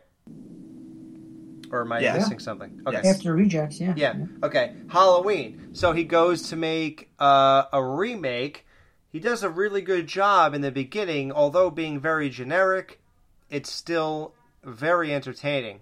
Or 1.70 1.82
am 1.82 1.92
I 1.92 2.00
Yeah. 2.00 2.14
missing 2.14 2.38
something? 2.38 2.70
Okay. 2.86 3.00
Yes. 3.02 3.16
After 3.16 3.34
rejects, 3.34 3.80
yeah. 3.80 3.94
Yeah. 3.96 4.14
Okay. 4.42 4.72
Halloween. 4.88 5.56
So 5.72 5.92
he 5.92 6.04
goes 6.04 6.48
to 6.48 6.56
make 6.56 7.10
uh, 7.18 7.64
a 7.72 7.82
remake. 7.82 8.66
He 9.10 9.20
does 9.20 9.42
a 9.42 9.50
really 9.50 9.80
good 9.82 10.06
job 10.06 10.54
in 10.54 10.60
the 10.62 10.72
beginning, 10.72 11.32
although 11.32 11.70
being 11.70 12.00
very 12.00 12.28
generic. 12.28 13.00
It's 13.48 13.70
still 13.70 14.34
very 14.64 15.14
entertaining. 15.14 15.80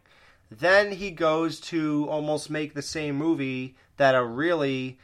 Then 0.50 0.92
he 0.92 1.10
goes 1.10 1.60
to 1.60 2.06
almost 2.08 2.48
make 2.50 2.74
the 2.74 2.82
same 2.82 3.16
movie 3.16 3.74
that 3.96 4.14
a 4.14 4.24
really. 4.24 4.98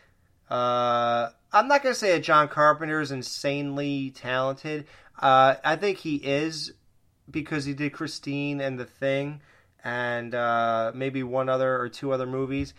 Uh, 0.51 1.31
I'm 1.53 1.69
not 1.69 1.83
going 1.83 1.95
to 1.95 1.99
say 1.99 2.13
that 2.13 2.23
John 2.23 2.49
Carpenter 2.49 3.01
is 3.01 3.11
insanely 3.11 4.11
talented. 4.11 4.87
Uh, 5.19 5.57
I 5.65 5.77
think 5.77 5.99
he 5.99 6.17
is 6.17 6.73
because 7.31 7.65
he 7.65 7.75
did 7.75 7.93
Christine 7.93 8.61
and 8.61 8.79
The 8.79 8.85
Thing 8.85 9.41
and 9.85 10.35
uh, 10.35 10.91
maybe 10.95 11.23
one 11.23 11.51
other 11.51 11.79
or 11.79 11.89
two 11.91 12.13
other 12.13 12.27
movies. 12.27 12.73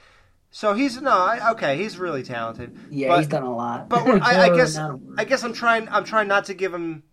So 0.49 0.73
he's 0.73 0.99
no, 0.99 1.11
I, 1.11 1.51
okay, 1.51 1.77
he's 1.77 1.97
really 1.97 2.23
talented. 2.23 2.77
Yeah, 2.89 3.09
but, 3.09 3.19
he's 3.19 3.27
done 3.27 3.43
a 3.43 3.55
lot. 3.55 3.87
But 3.87 4.07
I, 4.23 4.49
I 4.51 4.55
guess 4.55 4.73
the 4.73 4.79
amount 4.79 4.93
of 4.95 5.07
work. 5.07 5.19
I 5.19 5.23
guess 5.25 5.43
I'm 5.43 5.53
trying 5.53 5.87
I'm 5.89 6.03
trying 6.03 6.27
not 6.27 6.45
to 6.45 6.53
give 6.53 6.73
him. 6.73 7.03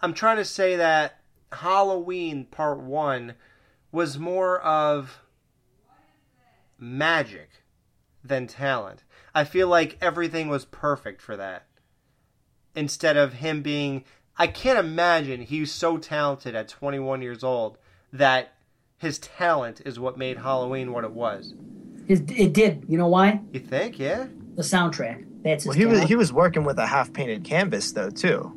I'm 0.00 0.14
trying 0.14 0.36
to 0.36 0.44
say 0.44 0.76
that 0.76 1.20
Halloween 1.50 2.44
Part 2.44 2.80
One 2.80 3.34
was 3.90 4.18
more 4.18 4.60
of 4.60 5.20
magic 6.78 7.50
than 8.22 8.46
talent. 8.46 9.02
I 9.34 9.44
feel 9.44 9.68
like 9.68 9.98
everything 10.00 10.48
was 10.48 10.64
perfect 10.64 11.20
for 11.20 11.36
that. 11.36 11.66
Instead 12.74 13.16
of 13.16 13.34
him 13.34 13.62
being, 13.62 14.04
I 14.36 14.46
can't 14.46 14.78
imagine 14.78 15.42
he 15.42 15.60
was 15.60 15.72
so 15.72 15.96
talented 15.96 16.54
at 16.54 16.68
21 16.68 17.22
years 17.22 17.44
old 17.44 17.78
that 18.12 18.53
his 19.04 19.18
talent 19.18 19.82
is 19.84 20.00
what 20.00 20.16
made 20.18 20.38
Halloween 20.38 20.92
what 20.92 21.04
it 21.04 21.12
was. 21.12 21.54
It, 22.08 22.30
it 22.30 22.52
did. 22.52 22.84
You 22.88 22.98
know 22.98 23.08
why? 23.08 23.40
You 23.52 23.60
think? 23.60 23.98
Yeah. 23.98 24.26
The 24.56 24.62
soundtrack. 24.62 25.24
That's 25.42 25.64
his 25.64 25.68
Well, 25.68 25.76
he 25.76 25.86
was 25.86 26.02
he 26.02 26.16
was 26.16 26.32
working 26.32 26.64
with 26.64 26.78
a 26.78 26.86
half 26.86 27.12
painted 27.12 27.44
canvas 27.44 27.92
though 27.92 28.10
too. 28.10 28.52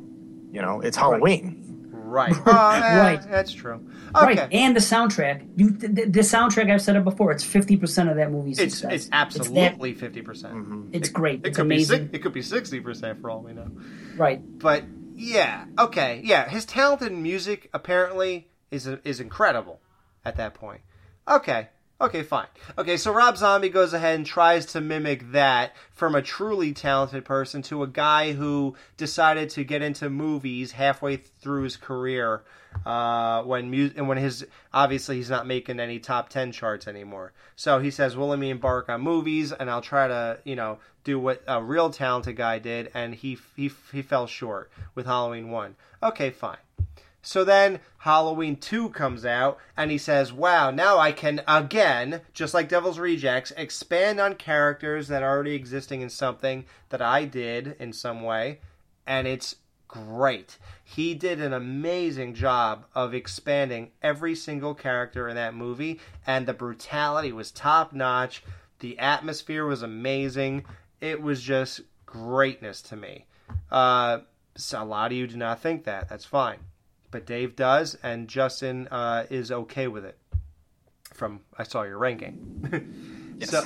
You 0.50 0.62
know, 0.62 0.80
it's 0.80 0.96
Halloween. 0.96 1.64
Right. 1.92 2.32
Oh, 2.34 2.42
yeah, 2.46 2.98
Right. 3.00 3.18
Uh, 3.18 3.22
eh, 3.22 3.30
that's 3.30 3.52
true. 3.52 3.86
Okay. 4.16 4.24
Right, 4.24 4.52
and 4.52 4.74
the 4.74 4.80
soundtrack. 4.80 5.46
You, 5.56 5.70
the, 5.70 6.06
the 6.06 6.20
soundtrack. 6.20 6.72
I've 6.72 6.80
said 6.80 6.96
it 6.96 7.04
before. 7.04 7.30
It's 7.32 7.44
fifty 7.44 7.76
percent 7.76 8.08
of 8.08 8.16
that 8.16 8.30
movie's 8.30 8.58
It's 8.58 8.78
success. 8.78 8.92
it's 9.02 9.08
absolutely 9.12 9.92
fifty 9.92 10.22
percent. 10.22 10.54
Mm-hmm. 10.54 10.90
It's, 10.92 11.10
great. 11.10 11.40
It 11.40 11.48
It's 11.48 11.56
could 11.56 11.66
amazing. 11.66 11.98
be 11.98 12.04
six, 12.04 12.14
it 12.16 12.22
could 12.22 12.32
be 12.32 12.42
sixty 12.42 12.80
percent 12.80 13.20
for 13.20 13.28
all 13.30 13.42
we 13.42 13.52
know. 13.52 13.70
Right. 14.16 14.40
But 14.58 14.84
yeah, 15.14 15.66
okay, 15.78 16.22
yeah. 16.24 16.48
His 16.48 16.64
talent 16.64 17.02
in 17.02 17.22
music 17.22 17.68
apparently 17.74 18.48
is 18.70 18.86
is 18.86 19.20
incredible 19.20 19.80
at 20.24 20.36
that 20.36 20.54
point. 20.54 20.80
Okay, 21.26 21.68
okay, 22.00 22.22
fine. 22.22 22.46
Okay, 22.76 22.96
so 22.96 23.12
Rob 23.12 23.36
Zombie 23.36 23.68
goes 23.68 23.92
ahead 23.92 24.16
and 24.16 24.26
tries 24.26 24.66
to 24.66 24.80
mimic 24.80 25.32
that 25.32 25.74
from 25.90 26.14
a 26.14 26.22
truly 26.22 26.72
talented 26.72 27.24
person 27.24 27.62
to 27.62 27.82
a 27.82 27.86
guy 27.86 28.32
who 28.32 28.74
decided 28.96 29.50
to 29.50 29.64
get 29.64 29.82
into 29.82 30.08
movies 30.08 30.72
halfway 30.72 31.16
through 31.16 31.62
his 31.64 31.76
career. 31.76 32.42
Uh, 32.84 33.42
when 33.44 33.70
mu- 33.70 33.90
and 33.96 34.08
when 34.08 34.18
his 34.18 34.46
obviously 34.74 35.16
he's 35.16 35.30
not 35.30 35.46
making 35.46 35.80
any 35.80 35.98
top 35.98 36.28
ten 36.28 36.52
charts 36.52 36.86
anymore. 36.86 37.32
So 37.56 37.78
he 37.78 37.90
says, 37.90 38.14
"Well, 38.14 38.28
let 38.28 38.38
me 38.38 38.50
embark 38.50 38.90
on 38.90 39.00
movies, 39.00 39.52
and 39.52 39.70
I'll 39.70 39.80
try 39.80 40.06
to 40.06 40.38
you 40.44 40.54
know 40.54 40.78
do 41.02 41.18
what 41.18 41.42
a 41.48 41.62
real 41.62 41.88
talented 41.90 42.36
guy 42.36 42.58
did." 42.58 42.90
And 42.92 43.14
he 43.14 43.38
he 43.56 43.70
he 43.90 44.02
fell 44.02 44.26
short 44.26 44.70
with 44.94 45.06
Halloween 45.06 45.50
one. 45.50 45.76
Okay, 46.02 46.28
fine. 46.30 46.58
So 47.28 47.44
then 47.44 47.80
Halloween 47.98 48.56
2 48.56 48.88
comes 48.88 49.26
out, 49.26 49.58
and 49.76 49.90
he 49.90 49.98
says, 49.98 50.32
Wow, 50.32 50.70
now 50.70 50.96
I 50.96 51.12
can 51.12 51.42
again, 51.46 52.22
just 52.32 52.54
like 52.54 52.70
Devil's 52.70 52.98
Rejects, 52.98 53.52
expand 53.54 54.18
on 54.18 54.36
characters 54.36 55.08
that 55.08 55.22
are 55.22 55.28
already 55.28 55.54
existing 55.54 56.00
in 56.00 56.08
something 56.08 56.64
that 56.88 57.02
I 57.02 57.26
did 57.26 57.76
in 57.78 57.92
some 57.92 58.22
way, 58.22 58.60
and 59.06 59.26
it's 59.26 59.56
great. 59.88 60.56
He 60.82 61.12
did 61.12 61.38
an 61.38 61.52
amazing 61.52 62.32
job 62.32 62.86
of 62.94 63.12
expanding 63.12 63.90
every 64.00 64.34
single 64.34 64.74
character 64.74 65.28
in 65.28 65.36
that 65.36 65.54
movie, 65.54 66.00
and 66.26 66.46
the 66.46 66.54
brutality 66.54 67.30
was 67.30 67.50
top 67.50 67.92
notch. 67.92 68.42
The 68.78 68.98
atmosphere 68.98 69.66
was 69.66 69.82
amazing. 69.82 70.64
It 71.02 71.20
was 71.20 71.42
just 71.42 71.82
greatness 72.06 72.80
to 72.80 72.96
me. 72.96 73.26
Uh, 73.70 74.20
so 74.56 74.82
a 74.82 74.86
lot 74.86 75.12
of 75.12 75.18
you 75.18 75.26
do 75.26 75.36
not 75.36 75.60
think 75.60 75.84
that. 75.84 76.08
That's 76.08 76.24
fine 76.24 76.60
but 77.10 77.26
Dave 77.26 77.56
does, 77.56 77.96
and 78.02 78.28
Justin 78.28 78.88
uh, 78.90 79.24
is 79.30 79.50
okay 79.50 79.88
with 79.88 80.04
it. 80.04 80.18
From 81.14 81.40
I 81.56 81.62
saw 81.64 81.82
your 81.82 81.98
ranking. 81.98 83.04
Yes. 83.40 83.50
So, 83.50 83.62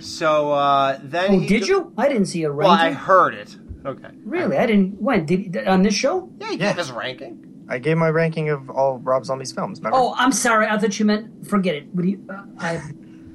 so 0.00 0.52
uh, 0.52 0.98
then 1.02 1.30
Oh, 1.34 1.38
he 1.40 1.46
did 1.46 1.60
go- 1.60 1.66
you? 1.66 1.92
I 1.98 2.08
didn't 2.08 2.24
see 2.24 2.42
a 2.44 2.50
ranking. 2.50 2.70
Well, 2.70 2.80
I 2.80 2.92
heard 2.92 3.34
it. 3.34 3.54
Okay. 3.84 4.08
really? 4.24 4.56
I 4.56 4.64
didn't. 4.64 4.98
When 4.98 5.26
did 5.26 5.54
he, 5.54 5.60
on 5.66 5.82
this 5.82 5.92
show? 5.92 6.32
Yeah, 6.38 6.48
he 6.52 6.56
Yeah. 6.56 6.68
gave 6.68 6.78
his 6.78 6.90
ranking. 6.90 7.66
I 7.68 7.76
gave 7.80 7.98
my 7.98 8.08
ranking 8.08 8.48
of 8.48 8.70
all 8.70 8.96
Rob 8.96 9.26
Zombie's 9.26 9.52
films. 9.52 9.78
Remember? 9.80 9.98
Oh, 9.98 10.14
I'm 10.16 10.32
sorry. 10.32 10.66
I 10.68 10.78
thought 10.78 10.98
you 10.98 11.04
meant. 11.04 11.46
Forget 11.46 11.74
it. 11.74 11.94
What 11.94 12.00
do 12.02 12.08
you? 12.08 12.24
Uh, 12.30 12.44
I. 12.60 12.80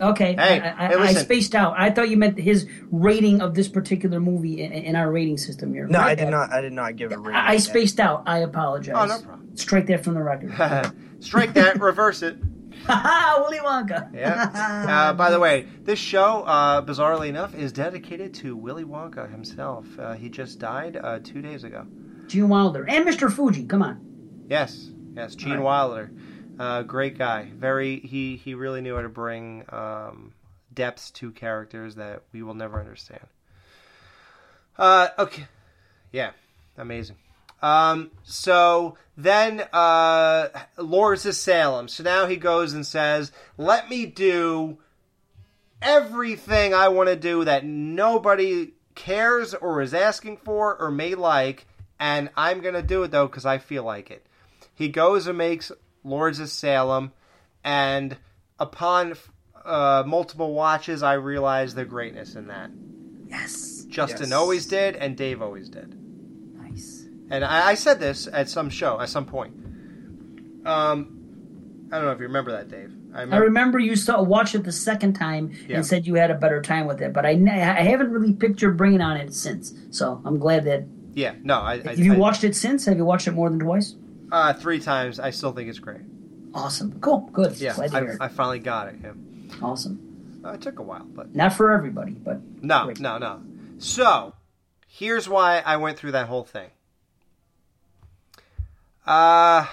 Okay, 0.01 0.33
Hey, 0.33 0.59
I, 0.59 0.85
I, 0.85 0.87
hey, 0.89 0.95
I 0.95 1.13
spaced 1.13 1.55
out. 1.55 1.73
I 1.77 1.89
thought 1.89 2.09
you 2.09 2.17
meant 2.17 2.37
his 2.39 2.67
rating 2.91 3.41
of 3.41 3.53
this 3.55 3.67
particular 3.67 4.19
movie 4.19 4.61
in, 4.61 4.71
in 4.71 4.95
our 4.95 5.11
rating 5.11 5.37
system 5.37 5.73
here. 5.73 5.87
no, 5.87 5.99
My 5.99 6.09
I 6.09 6.15
did 6.15 6.29
not. 6.29 6.51
I 6.51 6.61
did 6.61 6.73
not 6.73 6.95
give 6.95 7.11
a 7.11 7.17
rating. 7.17 7.35
I, 7.35 7.51
I 7.53 7.57
spaced 7.57 7.99
out. 7.99 8.23
I 8.25 8.39
apologize. 8.39 8.95
Oh, 8.97 9.05
no 9.05 9.21
problem. 9.21 9.55
Strike 9.55 9.87
that 9.87 10.03
from 10.03 10.15
the 10.15 10.23
record. 10.23 10.51
Strike 11.21 11.53
that, 11.53 11.79
reverse 11.79 12.21
it. 12.23 12.37
Ha 12.87 13.37
Willy 13.41 13.59
Wonka. 13.59 14.13
Yeah. 14.13 14.49
Uh, 15.09 15.13
by 15.23 15.31
the 15.31 15.39
way, 15.39 15.65
this 15.83 15.97
show, 15.97 16.43
uh, 16.43 16.81
bizarrely 16.81 17.29
enough, 17.29 17.55
is 17.55 17.71
dedicated 17.71 18.33
to 18.35 18.55
Willy 18.55 18.83
Wonka 18.83 19.31
himself. 19.31 19.85
Uh, 19.97 20.13
he 20.13 20.27
just 20.29 20.59
died 20.59 20.97
uh, 21.01 21.19
two 21.23 21.41
days 21.41 21.63
ago. 21.63 21.87
Gene 22.27 22.49
Wilder 22.49 22.85
and 22.87 23.05
Mr. 23.07 23.31
Fuji. 23.31 23.65
Come 23.65 23.81
on. 23.81 24.45
Yes, 24.49 24.91
yes, 25.15 25.35
Gene 25.35 25.53
Right. 25.53 25.61
Wilder, 25.61 26.11
uh, 26.59 26.83
great 26.83 27.17
guy. 27.17 27.49
Very, 27.53 27.99
he 27.99 28.35
he 28.35 28.53
really 28.53 28.81
knew 28.81 28.95
how 28.95 29.01
to 29.01 29.09
bring 29.09 29.65
um, 29.69 30.33
depth 30.73 31.13
to 31.15 31.31
characters 31.31 31.95
that 31.95 32.23
we 32.31 32.43
will 32.43 32.53
never 32.53 32.79
understand. 32.79 33.25
Uh, 34.77 35.09
okay, 35.17 35.47
yeah, 36.11 36.31
amazing. 36.77 37.15
Um, 37.61 38.11
so 38.23 38.97
then, 39.17 39.61
uh, 39.73 40.49
Lords 40.77 41.25
of 41.25 41.35
Salem. 41.35 41.87
So 41.87 42.03
now 42.03 42.27
he 42.27 42.35
goes 42.35 42.73
and 42.73 42.85
says, 42.85 43.31
"Let 43.57 43.89
me 43.89 44.05
do 44.05 44.77
everything 45.81 46.73
I 46.73 46.89
want 46.89 47.09
to 47.09 47.15
do 47.15 47.43
that 47.45 47.65
nobody 47.65 48.73
cares 48.95 49.53
or 49.53 49.81
is 49.81 49.93
asking 49.93 50.37
for 50.37 50.75
or 50.77 50.91
may 50.91 51.15
like, 51.15 51.65
and 51.99 52.29
I'm 52.35 52.61
gonna 52.61 52.81
do 52.81 53.03
it 53.03 53.11
though 53.11 53.27
because 53.27 53.45
I 53.45 53.57
feel 53.57 53.83
like 53.83 54.11
it." 54.11 54.25
He 54.73 54.89
goes 54.89 55.25
and 55.25 55.37
makes 55.37 55.71
Lords 56.05 56.39
of 56.39 56.49
Salem, 56.49 57.11
and 57.63 58.15
upon 58.59 59.15
uh, 59.65 60.03
multiple 60.05 60.53
watches, 60.53 61.01
I 61.03 61.13
realized 61.13 61.75
the 61.75 61.83
greatness 61.85 62.35
in 62.35 62.47
that. 62.47 62.69
Yes. 63.27 63.85
Justin 63.89 64.29
Yes. 64.29 64.31
always 64.33 64.65
did, 64.67 64.95
and 64.95 65.17
Dave 65.17 65.41
always 65.41 65.67
did. 65.67 65.97
Nice. 66.61 67.05
And 67.29 67.43
I, 67.43 67.69
I 67.69 67.73
said 67.73 67.99
this 67.99 68.27
at 68.31 68.49
some 68.49 68.69
show, 68.69 69.01
at 69.01 69.09
some 69.09 69.25
point. 69.25 69.53
Um, 70.65 71.87
I 71.91 71.95
don't 71.97 72.05
know 72.05 72.11
if 72.11 72.19
you 72.19 72.27
remember 72.27 72.51
that, 72.51 72.69
Dave. 72.69 72.91
I 73.13 73.19
I 73.19 73.21
remember. 73.21 73.45
remember 73.45 73.79
you 73.79 73.95
saw 73.95 74.21
watched 74.21 74.55
it 74.55 74.63
the 74.63 74.71
second 74.71 75.13
time 75.13 75.53
Yeah. 75.67 75.77
and 75.77 75.85
said 75.85 76.05
you 76.05 76.15
had 76.15 76.31
a 76.31 76.35
better 76.35 76.61
time 76.61 76.85
with 76.87 77.01
it, 77.01 77.13
but 77.13 77.25
I, 77.25 77.29
I 77.31 77.81
haven't 77.83 78.11
really 78.11 78.33
picked 78.33 78.61
your 78.61 78.71
brain 78.71 79.01
on 79.01 79.17
it 79.17 79.33
since. 79.33 79.73
So 79.91 80.21
I'm 80.25 80.37
glad 80.39 80.65
that. 80.65 80.85
yeah, 81.13 81.33
no, 81.43 81.55
I. 81.59 81.73
I 81.75 81.77
Have 81.89 81.99
you 81.99 82.13
I- 82.13 82.17
watched 82.17 82.43
it 82.43 82.55
since? 82.55 82.85
Have 82.85 82.97
you 82.97 83.05
watched 83.05 83.27
it 83.27 83.31
more 83.31 83.49
than 83.49 83.59
twice? 83.59 83.95
Uh, 84.31 84.53
three 84.53 84.79
times. 84.79 85.19
I 85.19 85.31
still 85.31 85.51
think 85.51 85.69
it's 85.69 85.79
great. 85.79 86.01
Awesome. 86.53 86.99
Cool. 86.99 87.29
Good. 87.33 87.57
Yeah, 87.57 87.75
Glad 87.75 87.91
to 87.91 87.99
hear. 87.99 88.17
I, 88.21 88.27
finally 88.29 88.59
got 88.59 88.87
it. 88.89 88.95
Yeah. 89.03 89.11
awesome. 89.61 90.41
Uh, 90.43 90.51
it 90.53 90.61
took 90.61 90.79
a 90.79 90.83
while, 90.83 91.03
but 91.05 91.35
Not 91.35 91.53
for 91.53 91.71
everybody, 91.71 92.11
but 92.11 92.39
no, 92.61 92.85
Great. 92.85 92.99
no, 92.99 93.17
no. 93.17 93.41
So, 93.77 94.33
here's 94.87 95.27
why 95.27 95.59
I 95.65 95.77
went 95.77 95.97
through 95.97 96.11
that 96.13 96.27
whole 96.27 96.43
thing. 96.43 96.69
Uh, 99.05 99.65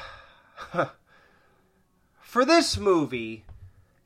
for 2.20 2.44
this 2.44 2.76
movie, 2.76 3.44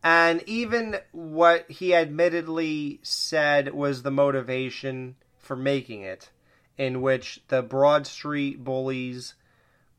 and 0.03 0.43
even 0.47 0.97
what 1.13 1.71
he 1.71 1.95
admittedly 1.95 3.01
said 3.03 3.73
was 3.75 4.03
the 4.03 4.11
motivation 4.11 5.17
for 5.39 5.57
making 5.57 6.03
it, 6.03 6.31
in 6.77 7.01
which 7.01 7.41
the 7.49 7.63
Broad 7.63 8.07
Street 8.07 8.63
bullies 8.63 9.35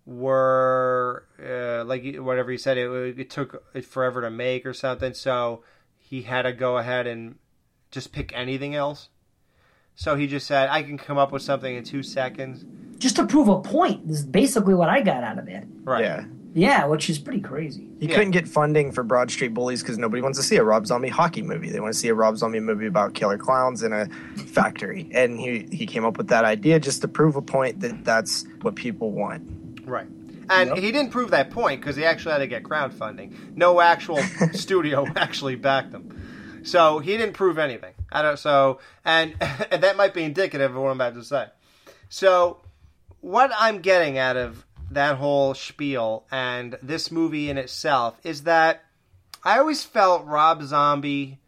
were 0.08 1.26
uh, 1.46 1.84
like 1.84 2.16
whatever 2.18 2.50
he 2.50 2.58
said 2.58 2.78
it, 2.78 3.20
it 3.20 3.30
took 3.30 3.64
it 3.74 3.86
forever 3.86 4.22
to 4.22 4.30
make 4.32 4.66
or 4.66 4.74
something 4.74 5.14
so 5.14 5.62
he 5.98 6.22
had 6.22 6.44
to 6.44 6.54
go 6.54 6.78
ahead 6.78 7.06
and 7.06 7.36
just 7.92 8.14
pick 8.14 8.32
anything 8.34 8.74
else 8.74 9.10
so 9.96 10.16
he 10.16 10.26
just 10.26 10.48
said 10.48 10.70
i 10.70 10.82
can 10.82 10.98
come 10.98 11.18
up 11.18 11.32
with 11.34 11.42
something 11.42 11.76
in 11.76 11.84
two 11.84 12.02
seconds 12.02 12.64
just 13.00 13.16
to 13.18 13.28
prove 13.28 13.48
a 13.48 13.60
point, 13.60 14.08
this 14.08 14.18
is 14.22 14.26
basically 14.26 14.74
what 14.74 14.90
I 14.90 15.02
got 15.02 15.24
out 15.24 15.38
of 15.38 15.48
it. 15.48 15.64
right 15.84 16.04
Yeah. 16.04 16.26
Yeah, 16.56 16.86
which 16.88 17.12
is 17.12 17.20
pretty 17.20 17.42
crazy. 17.42 17.88
He 18.00 18.08
Yeah. 18.08 18.16
couldn't 18.16 18.32
get 18.32 18.48
funding 18.48 18.92
for 18.92 19.04
Broad 19.04 19.30
Street 19.30 19.54
Bullies 19.54 19.84
because 19.84 20.00
nobody 20.00 20.24
wants 20.24 20.40
to 20.40 20.44
see 20.44 20.56
a 20.56 20.64
Rob 20.64 20.88
Zombie 20.88 21.10
hockey 21.10 21.44
movie. 21.44 21.70
They 21.70 21.80
want 21.80 21.94
to 21.94 22.00
see 22.00 22.08
a 22.08 22.16
Rob 22.16 22.38
Zombie 22.38 22.60
movie 22.60 22.88
about 22.88 23.14
killer 23.14 23.38
clowns 23.38 23.84
in 23.84 23.94
a 23.94 24.08
factory. 24.48 25.08
And 25.14 25.40
he, 25.40 25.68
he 25.72 25.86
came 25.86 26.06
up 26.06 26.18
with 26.18 26.30
that 26.30 26.44
idea 26.44 26.80
just 26.80 27.02
to 27.02 27.08
prove 27.08 27.36
a 27.36 27.42
point 27.44 27.82
that 27.82 28.04
that's 28.04 28.48
what 28.64 28.74
people 28.74 29.12
want. 29.12 29.44
Right. 29.88 30.08
And 30.50 30.70
Yep. 30.70 30.78
he 30.78 30.92
didn't 30.92 31.12
prove 31.12 31.32
that 31.32 31.50
point 31.52 31.82
because 31.82 31.96
he 31.96 32.06
actually 32.06 32.32
had 32.34 32.38
to 32.40 32.48
get 32.48 32.64
crowdfunding. 32.64 33.56
No 33.56 33.82
actual 33.82 34.22
studio 34.54 35.06
actually 35.16 35.56
backed 35.56 35.94
him. 35.94 36.62
So 36.64 37.00
he 37.00 37.18
didn't 37.18 37.34
prove 37.34 37.58
anything. 37.58 37.94
I 38.12 38.22
don't 38.22 38.40
so 38.40 38.80
and, 39.04 39.36
and 39.72 39.84
that 39.84 39.98
might 39.98 40.14
be 40.14 40.24
indicative 40.24 40.76
of 40.76 40.82
what 40.82 40.90
i'm 40.90 40.98
about 40.98 41.16
to 41.16 41.24
say. 41.24 41.48
So, 42.10 42.62
what 43.20 43.52
I'm 43.58 43.80
getting 43.80 44.18
out 44.18 44.38
of 44.38 44.66
that 44.92 45.18
whole 45.18 45.54
spiel 45.54 46.26
and 46.32 46.78
this 46.82 47.12
movie 47.12 47.50
in 47.50 47.58
itself 47.58 48.18
is 48.24 48.44
that 48.44 48.86
I 49.44 49.60
always 49.60 49.84
felt 49.84 50.26
Rob 50.26 50.64
Zombie 50.64 51.40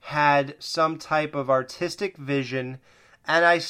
had 0.00 0.56
some 0.58 0.98
type 0.98 1.34
of 1.34 1.48
artistic 1.48 2.16
vision, 2.16 2.78
and 3.26 3.44
I, 3.44 3.60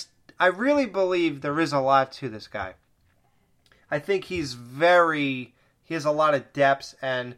I 0.41 0.47
really 0.47 0.87
believe 0.87 1.41
there 1.41 1.61
is 1.61 1.73
a 1.73 1.79
lot 1.81 2.11
to 2.13 2.29
this 2.29 2.49
guy. 2.49 2.75
I 3.93 3.99
think 3.99 4.25
he's 4.25 4.55
very, 4.55 5.53
he 5.85 5.93
has 5.93 6.07
a 6.07 6.11
lot 6.11 6.33
of 6.33 6.51
depth 6.55 6.95
and 7.03 7.35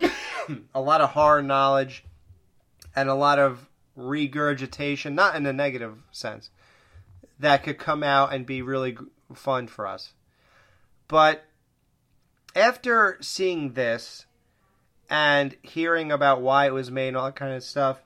a 0.74 0.80
lot 0.80 1.00
of 1.00 1.10
horror 1.10 1.42
knowledge 1.42 2.04
and 2.94 3.08
a 3.08 3.14
lot 3.14 3.40
of 3.40 3.68
regurgitation, 3.96 5.16
not 5.16 5.34
in 5.34 5.46
a 5.46 5.52
negative 5.52 5.98
sense, 6.12 6.50
that 7.40 7.64
could 7.64 7.76
come 7.76 8.04
out 8.04 8.32
and 8.32 8.46
be 8.46 8.62
really 8.62 8.96
fun 9.34 9.66
for 9.66 9.84
us. 9.84 10.12
But 11.08 11.44
after 12.54 13.18
seeing 13.20 13.72
this 13.72 14.26
and 15.08 15.56
hearing 15.60 16.12
about 16.12 16.40
why 16.40 16.66
it 16.66 16.72
was 16.72 16.88
made 16.88 17.08
and 17.08 17.16
all 17.16 17.24
that 17.24 17.34
kind 17.34 17.52
of 17.52 17.64
stuff, 17.64 18.00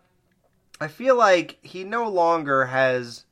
I 0.80 0.88
feel 0.88 1.16
like 1.16 1.58
he 1.60 1.84
no 1.84 2.08
longer 2.08 2.64
has 2.64 3.26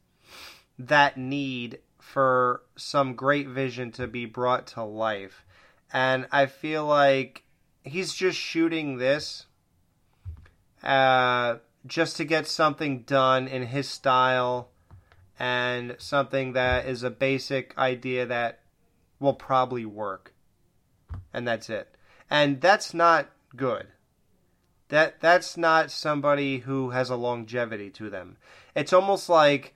that 0.79 1.16
need 1.16 1.79
for 2.12 2.60
some 2.76 3.14
great 3.14 3.48
vision 3.48 3.90
to 3.90 4.06
be 4.06 4.26
brought 4.26 4.66
to 4.66 4.84
life. 4.84 5.47
And 5.90 6.26
I 6.30 6.44
feel 6.44 6.84
like 6.84 7.43
he's 7.82 8.12
just 8.12 8.39
shooting 8.39 8.98
this 8.98 9.47
uh, 10.82 11.56
just 11.86 12.18
to 12.18 12.24
get 12.24 12.47
something 12.47 13.01
done 13.01 13.48
in 13.48 13.66
his 13.66 13.89
style 13.89 14.68
and 15.39 15.97
something 15.98 16.52
that 16.52 16.86
is 16.86 17.02
a 17.02 17.10
basic 17.10 17.76
idea 17.78 18.26
that 18.26 18.60
will 19.18 19.34
probably 19.34 19.86
work. 19.86 20.34
And 21.32 21.48
that's 21.48 21.70
it. 21.70 21.97
And 22.28 22.60
that's 22.60 22.93
not 22.93 23.30
good. 23.56 23.86
That 24.89 25.18
that's 25.20 25.56
not 25.56 25.90
somebody 25.90 26.59
who 26.59 26.90
has 26.90 27.09
a 27.09 27.16
longevity 27.16 27.89
to 27.93 28.10
them. 28.10 28.36
It's 28.74 28.93
almost 28.93 29.30
like 29.30 29.74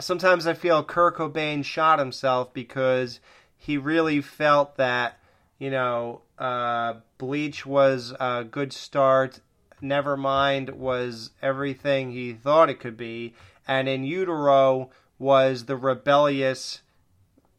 sometimes 0.00 0.46
I 0.46 0.54
feel 0.54 0.84
Kurt 0.84 1.16
Cobain 1.16 1.64
shot 1.64 1.98
himself 1.98 2.52
because 2.52 3.20
he 3.56 3.76
really 3.76 4.20
felt 4.20 4.76
that 4.76 5.18
you 5.58 5.70
know 5.70 6.22
uh, 6.38 6.94
Bleach 7.18 7.66
was 7.66 8.14
a 8.18 8.44
good 8.44 8.72
start. 8.72 9.40
Nevermind 9.82 10.72
was 10.74 11.30
everything 11.40 12.10
he 12.10 12.32
thought 12.32 12.70
it 12.70 12.80
could 12.80 12.96
be, 12.96 13.34
and 13.66 13.88
In 13.88 14.04
Utero 14.04 14.90
was 15.18 15.66
the 15.66 15.76
rebellious 15.76 16.82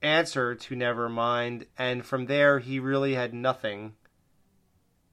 answer 0.02 0.56
to 0.56 0.76
Nevermind, 0.76 1.66
and 1.78 2.06
from 2.06 2.26
there 2.26 2.60
he 2.60 2.80
really 2.80 3.16
had 3.16 3.34
nothing. 3.34 3.94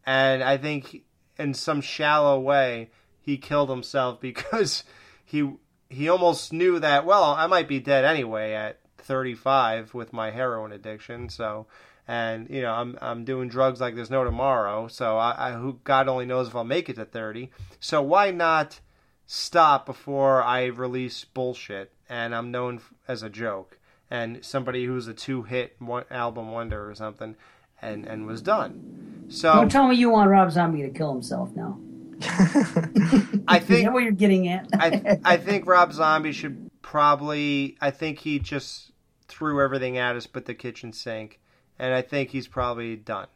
And 0.05 0.43
I 0.43 0.57
think 0.57 1.05
in 1.39 1.55
some 1.55 1.81
shallow 1.81 2.39
way 2.41 2.91
he 3.21 3.37
killed 3.37 3.71
himself 3.71 4.21
because 4.21 4.85
he 5.25 5.53
he 5.89 6.09
almost 6.09 6.53
knew 6.53 6.79
that 6.79 7.05
well 7.05 7.25
I 7.25 7.47
might 7.47 7.69
be 7.69 7.81
dead 7.81 8.05
anyway 8.05 8.53
at 8.53 8.81
35 8.99 9.95
with 9.95 10.13
my 10.13 10.31
heroin 10.31 10.73
addiction 10.73 11.29
so 11.29 11.67
and 12.09 12.49
you 12.51 12.63
know 12.63 12.73
I'm 12.73 12.99
I'm 13.01 13.25
doing 13.25 13.49
drugs 13.49 13.81
like 13.81 13.95
there's 13.95 14.11
no 14.11 14.25
tomorrow 14.25 14.89
so 14.89 15.17
I, 15.17 15.51
I 15.51 15.53
who 15.53 15.81
God 15.85 16.09
only 16.09 16.27
knows 16.27 16.49
if 16.49 16.57
I'll 16.57 16.65
make 16.65 16.89
it 16.89 16.97
to 16.97 17.05
30 17.05 17.51
so 17.81 18.03
why 18.03 18.31
not 18.31 18.81
stop 19.27 19.87
before 19.87 20.43
I 20.43 20.67
release 20.67 21.25
bullshit 21.25 21.93
and 22.09 22.35
I'm 22.35 22.51
known 22.51 22.81
as 23.09 23.23
a 23.23 23.31
joke 23.31 23.79
and 24.11 24.45
somebody 24.45 24.85
who's 24.85 25.09
a 25.09 25.15
two 25.15 25.43
hit 25.43 25.77
album 26.11 26.53
wonder 26.53 26.89
or 26.89 26.95
something 26.95 27.37
and 27.83 28.07
and 28.07 28.27
was 28.27 28.41
done. 28.43 29.27
So 29.29 29.53
don't 29.53 29.71
tell 29.71 29.89
me 29.89 29.97
you 29.97 30.11
want 30.11 30.31
Rob 30.31 30.51
Zombie 30.51 30.83
to 30.83 30.91
kill 30.91 31.13
himself 31.13 31.51
now 31.55 31.79
I 33.49 33.59
think 33.59 33.79
Is 33.81 33.85
that 33.85 33.93
what 33.93 34.03
you're 34.03 34.13
getting 34.13 34.49
at? 34.49 34.69
I 34.75 35.19
I 35.25 35.37
think 35.37 35.67
Rob 35.67 35.93
Zombie 35.93 36.33
should 36.33 36.71
probably. 36.83 37.77
I 37.81 37.91
think 37.91 38.21
he 38.21 38.39
just 38.39 38.93
threw 39.29 39.63
everything 39.63 39.99
at 39.99 40.17
us 40.17 40.27
but 40.27 40.47
the 40.47 40.55
kitchen 40.55 40.93
sink, 40.93 41.41
and 41.79 41.93
I 41.93 42.03
think 42.03 42.31
he's 42.31 42.49
probably 42.49 42.97
done. 42.97 43.27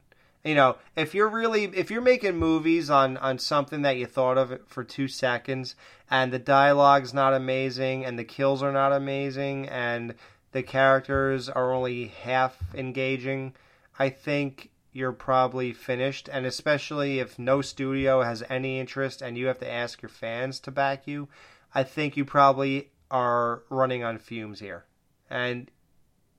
You 0.44 0.55
know, 0.55 0.77
if 0.97 1.15
you're 1.15 1.28
really 1.28 1.65
if 1.65 1.90
you're 1.90 2.01
making 2.01 2.36
movies 2.36 2.89
on 2.89 3.16
on 3.19 3.39
something 3.39 3.82
that 3.82 3.98
you 3.98 4.07
thought 4.07 4.39
of 4.39 4.59
for 4.66 4.85
two 4.85 5.09
seconds, 5.09 5.77
and 6.11 6.32
the 6.32 6.39
dialogue's 6.39 7.12
not 7.12 7.35
amazing, 7.35 8.05
and 8.05 8.19
the 8.19 8.24
kills 8.24 8.62
are 8.62 8.73
not 8.73 8.93
amazing, 8.93 9.69
and 9.69 10.15
the 10.52 10.62
characters 10.62 11.48
are 11.48 11.73
only 11.73 12.07
half 12.07 12.57
engaging, 12.74 13.55
I 13.98 14.09
think 14.09 14.70
you're 14.92 15.12
probably 15.12 15.72
finished. 15.72 16.28
And 16.32 16.46
especially 16.46 17.18
if 17.18 17.38
no 17.38 17.62
studio 17.62 18.22
has 18.22 18.42
any 18.48 18.80
interest 18.80 19.22
and 19.22 19.36
you 19.36 19.46
have 19.46 19.58
to 19.58 19.70
ask 19.70 20.02
your 20.02 20.08
fans 20.08 20.60
to 20.60 20.70
back 20.70 21.06
you, 21.06 21.28
I 21.74 21.82
think 21.82 22.16
you 22.16 22.24
probably 22.24 22.90
are 23.10 23.62
running 23.70 24.04
on 24.04 24.18
fumes 24.18 24.60
here. 24.60 24.84
And 25.28 25.70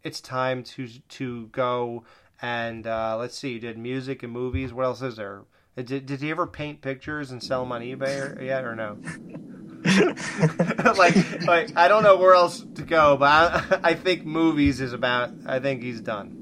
it's 0.03 0.22
time 0.22 0.64
to 0.64 0.88
to 0.88 1.48
go 1.48 2.03
and 2.41 2.88
uh, 2.88 3.18
let's 3.18 3.38
see. 3.38 3.53
You 3.53 3.60
did 3.60 3.78
music 3.78 4.23
and 4.23 4.34
movies. 4.34 4.73
What 4.73 4.86
else 4.86 5.02
is 5.02 5.15
there? 5.15 5.44
Did, 5.76 6.06
did 6.06 6.22
he 6.22 6.32
ever 6.32 6.48
paint 6.48 6.82
pictures 6.82 7.32
and 7.32 7.41
sell 7.41 7.64
them 7.64 7.72
on 7.72 7.82
eBay 7.82 8.38
or, 8.38 8.44
yet 8.44 8.65
or 8.65 8.76
no? 8.76 8.98
like, 10.98 11.45
like 11.45 11.78
I 11.78 11.88
don't 11.88 12.03
know 12.03 12.18
where 12.18 12.34
else 12.34 12.65
to 12.76 12.82
go, 12.82 13.15
but 13.18 13.26
I, 13.28 13.80
I 13.84 13.94
think 13.94 14.26
movies 14.26 14.82
is 14.82 14.94
about. 14.94 15.32
I 15.45 15.60
think 15.60 15.82
he's 15.82 16.02
done. 16.02 16.41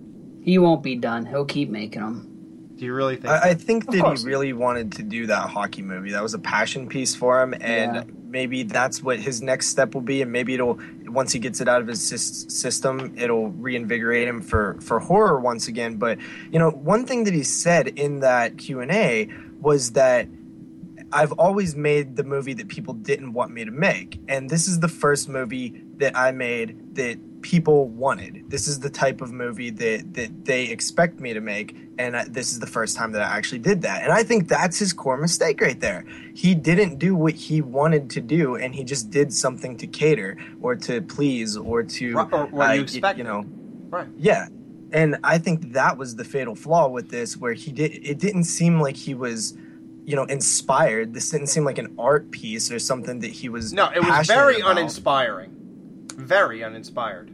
He 0.50 0.58
won't 0.58 0.82
be 0.82 0.96
done. 0.96 1.28
He'll 1.28 1.46
keep 1.46 1.70
making 1.70 2.02
them. 2.02 2.74
Do 2.76 2.84
you 2.84 2.92
really 2.92 3.18
think? 3.18 3.28
I, 3.28 3.50
I 3.50 3.54
think 3.54 3.86
that 3.92 4.18
he 4.18 4.26
really 4.26 4.52
wanted 4.52 4.94
to 4.94 5.04
do 5.04 5.28
that 5.28 5.48
hockey 5.48 5.84
movie. 5.84 6.10
That 6.14 6.24
was 6.24 6.34
a 6.34 6.40
passion 6.40 6.88
piece 6.90 7.14
for 7.14 7.40
him, 7.40 7.54
and 7.54 7.96
yeah. 7.96 8.04
maybe 8.24 8.64
that's 8.64 9.04
what 9.04 9.20
his 9.20 9.44
next 9.44 9.68
step 9.68 9.94
will 9.94 10.02
be. 10.02 10.24
And 10.24 10.32
maybe 10.32 10.56
it'll 10.56 10.80
once 11.06 11.34
he 11.34 11.38
gets 11.38 11.62
it 11.62 11.68
out 11.68 11.82
of 11.82 11.88
his 11.88 12.02
system, 12.02 13.14
it'll 13.16 13.50
reinvigorate 13.50 14.28
him 14.28 14.42
for 14.42 14.76
for 14.82 14.98
horror 14.98 15.40
once 15.40 15.68
again. 15.68 15.98
But 15.98 16.18
you 16.52 16.58
know, 16.58 16.72
one 16.72 17.06
thing 17.06 17.26
that 17.26 17.34
he 17.36 17.44
said 17.44 17.88
in 17.90 18.22
that 18.22 18.58
Q 18.58 18.80
and 18.80 18.92
A 18.92 19.30
was 19.62 19.92
that 19.92 20.28
I've 21.12 21.34
always 21.34 21.76
made 21.76 22.16
the 22.16 22.24
movie 22.24 22.56
that 22.56 22.70
people 22.70 22.96
didn't 22.96 23.34
want 23.34 23.52
me 23.52 23.66
to 23.66 23.72
make. 23.72 24.20
And 24.28 24.50
this 24.50 24.68
is 24.68 24.80
the 24.80 24.90
first 24.90 25.30
movie 25.30 25.84
that 25.98 26.18
I 26.18 26.32
made 26.32 26.96
that 26.96 27.20
people 27.42 27.88
wanted. 27.88 28.50
This 28.50 28.68
is 28.68 28.80
the 28.80 28.90
type 28.90 29.22
of 29.22 29.32
movie 29.32 29.70
that 29.70 30.14
that 30.14 30.46
they 30.46 30.66
expect 30.66 31.20
me 31.20 31.34
to 31.34 31.42
make, 31.42 31.76
and 31.98 32.16
I, 32.16 32.26
this 32.26 32.52
is 32.52 32.60
the 32.60 32.68
first 32.68 32.96
time 32.96 33.12
that 33.14 33.22
I 33.22 33.38
actually 33.38 33.60
did 33.60 33.82
that. 33.84 34.04
And 34.04 34.12
I 34.12 34.24
think 34.24 34.48
that's 34.48 34.80
his 34.80 34.94
core 34.94 35.18
mistake 35.18 35.62
right 35.62 35.80
there. 35.80 36.06
He 36.34 36.56
didn't 36.56 36.98
do 36.98 37.16
what 37.16 37.34
he 37.34 37.62
wanted 37.62 38.10
to 38.12 38.22
do, 38.22 38.56
and 38.56 38.74
he 38.74 38.84
just 38.84 39.10
did 39.10 39.34
something 39.34 39.78
to 39.78 39.88
cater 39.88 40.38
or 40.62 40.76
to 40.78 41.02
please 41.02 41.58
or 41.58 41.84
to 41.84 42.14
right, 42.16 42.34
or 42.34 42.46
what 42.48 42.70
uh, 42.70 42.74
you 42.74 42.82
expect, 42.82 43.18
you 43.18 43.24
know, 43.24 43.46
right? 43.90 44.08
Yeah. 44.18 44.48
And 44.92 45.18
I 45.24 45.38
think 45.38 45.74
that 45.74 45.98
was 45.98 46.16
the 46.16 46.24
fatal 46.24 46.56
flaw 46.56 46.88
with 46.88 47.10
this, 47.10 47.38
where 47.38 47.54
he 47.54 47.72
did. 47.72 47.92
It 48.04 48.18
didn't 48.18 48.46
seem 48.46 48.82
like 48.82 48.96
he 48.96 49.14
was 49.14 49.56
you 50.06 50.16
know 50.16 50.24
inspired 50.24 51.14
this 51.14 51.30
didn't 51.30 51.48
seem 51.48 51.64
like 51.64 51.78
an 51.78 51.94
art 52.00 52.32
piece 52.32 52.72
or 52.72 52.80
something 52.80 53.20
that 53.20 53.30
he 53.30 53.48
was 53.48 53.74
no 53.74 53.90
it 53.94 54.00
was 54.04 54.26
very 54.26 54.60
about. 54.60 54.72
uninspiring 54.72 55.59
very 56.20 56.64
uninspired. 56.64 57.34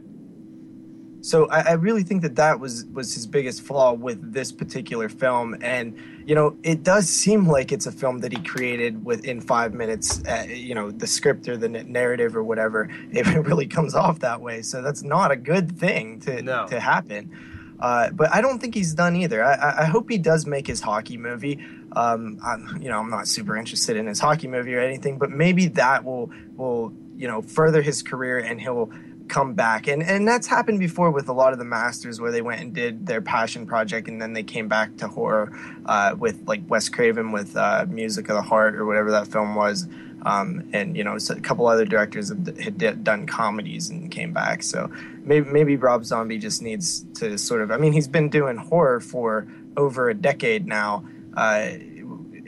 So 1.20 1.48
I, 1.48 1.70
I, 1.70 1.72
really 1.72 2.04
think 2.04 2.22
that 2.22 2.36
that 2.36 2.60
was 2.60 2.84
was 2.86 3.14
his 3.14 3.26
biggest 3.26 3.62
flaw 3.62 3.92
with 3.92 4.32
this 4.32 4.52
particular 4.52 5.08
film, 5.08 5.56
and 5.60 5.98
you 6.24 6.36
know 6.36 6.56
it 6.62 6.84
does 6.84 7.08
seem 7.08 7.48
like 7.48 7.72
it's 7.72 7.86
a 7.86 7.90
film 7.90 8.20
that 8.20 8.30
he 8.30 8.40
created 8.44 9.04
within 9.04 9.40
five 9.40 9.74
minutes. 9.74 10.22
Uh, 10.24 10.46
you 10.48 10.74
know 10.74 10.92
the 10.92 11.06
script 11.06 11.48
or 11.48 11.56
the 11.56 11.68
narrative 11.68 12.36
or 12.36 12.44
whatever, 12.44 12.88
if 13.10 13.26
it 13.26 13.40
really 13.40 13.66
comes 13.66 13.94
off 13.94 14.20
that 14.20 14.40
way. 14.40 14.62
So 14.62 14.82
that's 14.82 15.02
not 15.02 15.32
a 15.32 15.36
good 15.36 15.76
thing 15.76 16.20
to 16.20 16.42
no. 16.42 16.66
to 16.68 16.78
happen. 16.78 17.32
Uh, 17.80 18.10
but 18.10 18.32
I 18.32 18.40
don't 18.40 18.58
think 18.58 18.74
he's 18.74 18.94
done 18.94 19.16
either. 19.16 19.44
I, 19.44 19.82
I 19.82 19.84
hope 19.84 20.08
he 20.08 20.18
does 20.18 20.46
make 20.46 20.66
his 20.66 20.80
hockey 20.80 21.18
movie. 21.18 21.58
Um, 21.92 22.38
I'm, 22.42 22.80
you 22.80 22.88
know, 22.88 23.00
I'm 23.00 23.10
not 23.10 23.28
super 23.28 23.56
interested 23.56 23.96
in 23.96 24.06
his 24.06 24.18
hockey 24.18 24.48
movie 24.48 24.74
or 24.74 24.80
anything, 24.80 25.18
but 25.18 25.30
maybe 25.30 25.66
that 25.68 26.04
will 26.04 26.30
will 26.56 26.94
you 27.16 27.28
know 27.28 27.42
further 27.42 27.82
his 27.82 28.02
career 28.02 28.38
and 28.38 28.60
he'll 28.60 28.90
come 29.28 29.54
back. 29.54 29.86
And 29.86 30.02
and 30.02 30.26
that's 30.26 30.46
happened 30.46 30.78
before 30.78 31.10
with 31.10 31.28
a 31.28 31.32
lot 31.32 31.52
of 31.52 31.58
the 31.58 31.64
masters 31.64 32.20
where 32.20 32.30
they 32.30 32.42
went 32.42 32.60
and 32.60 32.72
did 32.72 33.06
their 33.06 33.20
passion 33.20 33.66
project 33.66 34.08
and 34.08 34.20
then 34.20 34.32
they 34.32 34.42
came 34.42 34.68
back 34.68 34.96
to 34.98 35.08
horror 35.08 35.52
uh, 35.86 36.14
with 36.18 36.46
like 36.46 36.62
Wes 36.68 36.88
Craven 36.88 37.32
with 37.32 37.56
uh, 37.56 37.86
Music 37.88 38.28
of 38.28 38.36
the 38.36 38.42
Heart 38.42 38.76
or 38.76 38.84
whatever 38.84 39.10
that 39.10 39.28
film 39.28 39.54
was. 39.54 39.88
Um, 40.22 40.68
and 40.72 40.96
you 40.96 41.04
know 41.04 41.16
a 41.16 41.40
couple 41.40 41.66
other 41.66 41.84
directors 41.84 42.30
had 42.30 43.04
done 43.04 43.26
comedies 43.26 43.90
and 43.90 44.10
came 44.10 44.32
back. 44.32 44.62
So 44.62 44.90
maybe 45.22 45.48
maybe 45.50 45.76
Rob 45.76 46.04
Zombie 46.04 46.38
just 46.38 46.62
needs 46.62 47.04
to 47.14 47.38
sort 47.38 47.62
of 47.62 47.70
I 47.70 47.76
mean 47.76 47.92
he's 47.92 48.08
been 48.08 48.28
doing 48.28 48.56
horror 48.56 49.00
for 49.00 49.46
over 49.76 50.08
a 50.08 50.14
decade 50.14 50.66
now 50.66 51.04
uh, 51.36 51.68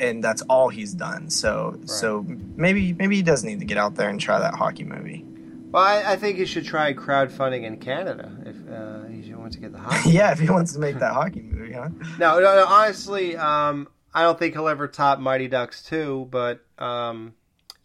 and 0.01 0.23
that's 0.23 0.43
all 0.43 0.69
he's 0.69 0.93
done. 0.93 1.31
So 1.31 1.77
right. 1.77 1.89
so 1.89 2.25
maybe 2.57 2.93
maybe 2.93 3.17
he 3.17 3.23
does 3.23 3.45
need 3.45 3.61
to 3.61 3.67
get 3.67 3.79
out 3.79 3.95
there 3.95 4.09
and 4.09 4.21
try 4.21 4.39
that 4.39 4.55
hockey 4.55 4.85
movie. 4.85 5.25
Well, 5.71 5.83
I, 5.83 6.13
I 6.13 6.17
think 6.17 6.39
he 6.39 6.47
should 6.47 6.65
try 6.65 6.95
crowdfunding 6.95 7.65
in 7.65 7.77
Canada 7.77 8.33
if 8.47 8.57
uh, 8.71 9.07
he 9.09 9.35
wants 9.35 9.57
to 9.57 9.61
get 9.61 9.73
the 9.73 9.79
hockey. 9.79 10.11
yeah, 10.13 10.33
if 10.33 10.39
he 10.39 10.49
wants 10.49 10.73
to 10.73 10.79
make 10.79 10.99
that 10.99 11.13
hockey 11.13 11.43
movie, 11.43 11.73
huh? 11.73 11.89
No, 12.19 12.41
no, 12.41 12.55
no 12.57 12.67
honestly, 12.67 13.37
um, 13.37 13.89
I 14.15 14.23
don't 14.23 14.39
think 14.39 14.55
he'll 14.55 14.69
ever 14.69 14.89
top 14.89 15.19
Mighty 15.19 15.49
Ducks 15.49 15.83
2, 15.85 16.29
but 16.31 16.65
um, 16.79 17.35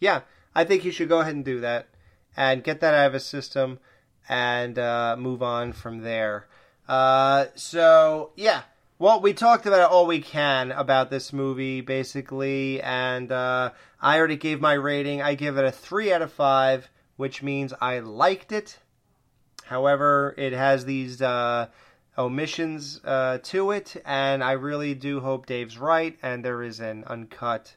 yeah, 0.00 0.22
I 0.54 0.64
think 0.64 0.82
he 0.82 0.90
should 0.90 1.08
go 1.08 1.20
ahead 1.20 1.34
and 1.34 1.44
do 1.44 1.60
that 1.60 1.88
and 2.36 2.64
get 2.64 2.80
that 2.80 2.94
out 2.94 3.06
of 3.08 3.12
his 3.12 3.24
system 3.24 3.78
and 4.28 4.78
uh, 4.78 5.16
move 5.18 5.42
on 5.42 5.72
from 5.72 6.00
there. 6.00 6.46
Uh, 6.88 7.46
so 7.54 8.32
yeah, 8.36 8.62
well, 8.98 9.20
we 9.20 9.34
talked 9.34 9.66
about 9.66 9.80
it 9.80 9.90
all 9.90 10.06
we 10.06 10.20
can 10.20 10.70
about 10.70 11.10
this 11.10 11.32
movie, 11.32 11.80
basically, 11.80 12.80
and 12.80 13.30
uh, 13.32 13.70
I 14.00 14.18
already 14.18 14.36
gave 14.36 14.60
my 14.60 14.74
rating. 14.74 15.20
I 15.20 15.34
give 15.34 15.58
it 15.58 15.64
a 15.64 15.72
three 15.72 16.12
out 16.12 16.22
of 16.22 16.32
five, 16.32 16.88
which 17.16 17.42
means 17.42 17.72
I 17.80 17.98
liked 17.98 18.52
it. 18.52 18.78
However, 19.64 20.34
it 20.38 20.52
has 20.52 20.84
these 20.84 21.20
uh, 21.20 21.68
omissions 22.16 23.00
uh, 23.04 23.38
to 23.44 23.72
it, 23.72 23.96
and 24.04 24.44
I 24.44 24.52
really 24.52 24.94
do 24.94 25.20
hope 25.20 25.46
Dave's 25.46 25.76
right, 25.76 26.16
and 26.22 26.44
there 26.44 26.62
is 26.62 26.78
an 26.78 27.04
uncut 27.04 27.74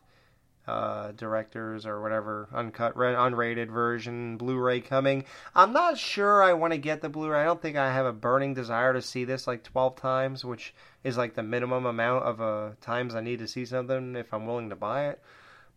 uh, 0.67 1.11
directors 1.13 1.85
or 1.85 2.01
whatever 2.01 2.49
uncut, 2.53 2.95
unrated 2.95 3.69
version 3.69 4.37
Blu-ray 4.37 4.81
coming. 4.81 5.23
I'm 5.55 5.73
not 5.73 5.97
sure 5.97 6.43
I 6.43 6.53
want 6.53 6.73
to 6.73 6.77
get 6.77 7.01
the 7.01 7.09
Blu-ray. 7.09 7.39
I 7.39 7.45
don't 7.45 7.61
think 7.61 7.77
I 7.77 7.91
have 7.91 8.05
a 8.05 8.13
burning 8.13 8.53
desire 8.53 8.93
to 8.93 9.01
see 9.01 9.23
this 9.23 9.47
like 9.47 9.63
12 9.63 9.95
times, 9.95 10.43
which 10.43 10.73
is 11.03 11.17
like 11.17 11.35
the 11.35 11.43
minimum 11.43 11.85
amount 11.85 12.25
of 12.25 12.41
uh, 12.41 12.71
times 12.81 13.15
I 13.15 13.21
need 13.21 13.39
to 13.39 13.47
see 13.47 13.65
something 13.65 14.15
if 14.15 14.33
I'm 14.33 14.45
willing 14.45 14.69
to 14.69 14.75
buy 14.75 15.09
it. 15.09 15.21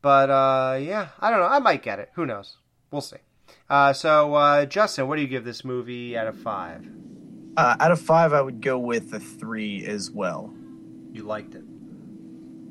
But 0.02 0.30
uh, 0.30 0.78
yeah, 0.80 1.08
I 1.20 1.30
don't 1.30 1.40
know. 1.40 1.46
I 1.46 1.58
might 1.58 1.82
get 1.82 1.98
it. 1.98 2.10
Who 2.14 2.26
knows? 2.26 2.56
We'll 2.90 3.02
see. 3.02 3.18
Uh, 3.68 3.92
so, 3.92 4.34
uh, 4.34 4.66
Justin, 4.66 5.06
what 5.06 5.16
do 5.16 5.22
you 5.22 5.28
give 5.28 5.44
this 5.44 5.64
movie 5.64 6.16
out 6.16 6.26
of 6.26 6.38
five? 6.38 6.88
Uh, 7.56 7.76
out 7.78 7.92
of 7.92 8.00
five, 8.00 8.32
I 8.32 8.40
would 8.40 8.60
go 8.60 8.78
with 8.78 9.12
a 9.12 9.20
three 9.20 9.84
as 9.84 10.10
well. 10.10 10.52
You 11.12 11.24
liked 11.24 11.54
it. 11.54 11.59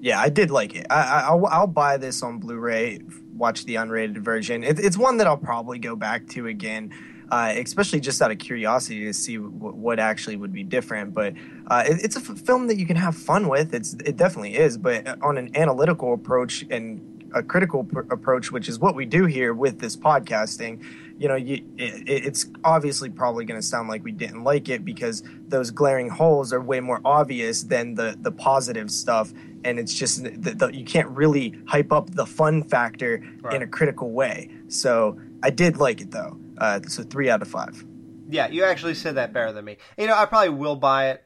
Yeah, 0.01 0.19
I 0.19 0.30
did 0.30 0.49
like 0.49 0.76
it. 0.76 0.88
I, 0.89 1.34
will 1.34 1.47
I'll 1.47 1.67
buy 1.67 1.97
this 1.97 2.23
on 2.23 2.39
Blu-ray. 2.39 2.99
Watch 3.35 3.65
the 3.65 3.76
unrated 3.76 4.17
version. 4.19 4.63
It, 4.63 4.80
it's 4.80 4.97
one 4.97 5.17
that 5.17 5.27
I'll 5.27 5.38
probably 5.38 5.77
go 5.77 5.95
back 5.95 6.27
to 6.30 6.47
again, 6.47 6.93
uh, 7.30 7.53
especially 7.57 7.99
just 7.99 8.21
out 8.21 8.31
of 8.31 8.39
curiosity 8.39 9.05
to 9.05 9.13
see 9.13 9.35
w- 9.35 9.51
what 9.51 9.99
actually 9.99 10.38
would 10.38 10.53
be 10.53 10.63
different. 10.63 11.13
But 11.13 11.34
uh, 11.67 11.84
it, 11.85 11.99
it's 12.03 12.15
a 12.15 12.19
f- 12.19 12.39
film 12.39 12.67
that 12.67 12.77
you 12.77 12.85
can 12.85 12.95
have 12.95 13.15
fun 13.15 13.49
with. 13.49 13.73
It's 13.73 13.93
it 14.05 14.15
definitely 14.15 14.55
is. 14.55 14.77
But 14.77 15.21
on 15.21 15.38
an 15.38 15.55
analytical 15.55 16.13
approach 16.13 16.65
and 16.69 17.30
a 17.34 17.43
critical 17.43 17.84
pr- 17.84 17.99
approach, 18.11 18.51
which 18.51 18.69
is 18.69 18.80
what 18.80 18.95
we 18.95 19.05
do 19.05 19.26
here 19.26 19.53
with 19.53 19.80
this 19.80 19.95
podcasting, 19.95 20.84
you 21.17 21.27
know, 21.27 21.35
you, 21.35 21.55
it, 21.77 22.03
it's 22.07 22.45
obviously 22.63 23.09
probably 23.09 23.45
going 23.45 23.59
to 23.59 23.65
sound 23.65 23.89
like 23.89 24.03
we 24.03 24.11
didn't 24.11 24.43
like 24.43 24.69
it 24.69 24.85
because 24.85 25.23
those 25.47 25.71
glaring 25.71 26.09
holes 26.09 26.53
are 26.53 26.61
way 26.61 26.80
more 26.80 27.01
obvious 27.03 27.63
than 27.63 27.95
the 27.95 28.17
the 28.19 28.31
positive 28.31 28.89
stuff 28.89 29.34
and 29.64 29.80
it's 29.80 29.94
just 29.94 30.23
the, 30.23 30.53
the, 30.53 30.68
you 30.73 30.86
can't 30.86 31.10
really 31.10 31.60
hype 31.68 31.91
up 31.91 32.10
the 32.11 32.26
fun 32.26 32.64
factor 32.64 33.23
right. 33.41 33.56
in 33.56 33.61
a 33.61 33.68
critical 33.68 34.11
way. 34.11 34.49
So 34.68 35.19
I 35.44 35.49
did 35.49 35.77
like 35.77 36.02
it 36.02 36.11
though. 36.11 36.38
Uh, 36.57 36.81
so 36.88 37.03
three 37.03 37.30
out 37.30 37.41
of 37.41 37.48
five. 37.48 37.84
Yeah, 38.30 38.48
you 38.48 38.64
actually 38.64 38.94
said 38.94 39.15
that 39.15 39.34
better 39.34 39.52
than 39.52 39.65
me. 39.65 39.77
You 39.98 40.07
know, 40.07 40.15
I 40.15 40.26
probably 40.26 40.49
will 40.49 40.76
buy 40.76 41.10
it. 41.10 41.23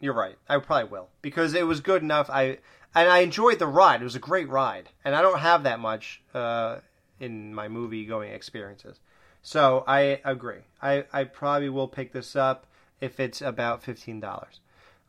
You're 0.00 0.14
right. 0.14 0.36
I 0.48 0.58
probably 0.58 0.90
will 0.90 1.08
because 1.22 1.54
it 1.54 1.66
was 1.66 1.80
good 1.80 2.02
enough. 2.02 2.28
I 2.28 2.58
and 2.94 3.08
I 3.08 3.20
enjoyed 3.20 3.58
the 3.58 3.66
ride. 3.66 4.00
It 4.00 4.04
was 4.04 4.16
a 4.16 4.20
great 4.20 4.48
ride, 4.48 4.90
and 5.04 5.14
I 5.14 5.22
don't 5.22 5.38
have 5.38 5.62
that 5.62 5.80
much 5.80 6.22
uh, 6.34 6.78
in 7.20 7.54
my 7.54 7.68
movie 7.68 8.04
going 8.04 8.32
experiences. 8.32 8.98
So 9.42 9.84
I 9.86 10.20
agree. 10.24 10.60
I, 10.80 11.04
I 11.12 11.24
probably 11.24 11.68
will 11.68 11.88
pick 11.88 12.12
this 12.12 12.36
up 12.36 12.66
if 13.00 13.18
it's 13.18 13.40
about 13.40 13.82
fifteen 13.82 14.20
dollars. 14.20 14.60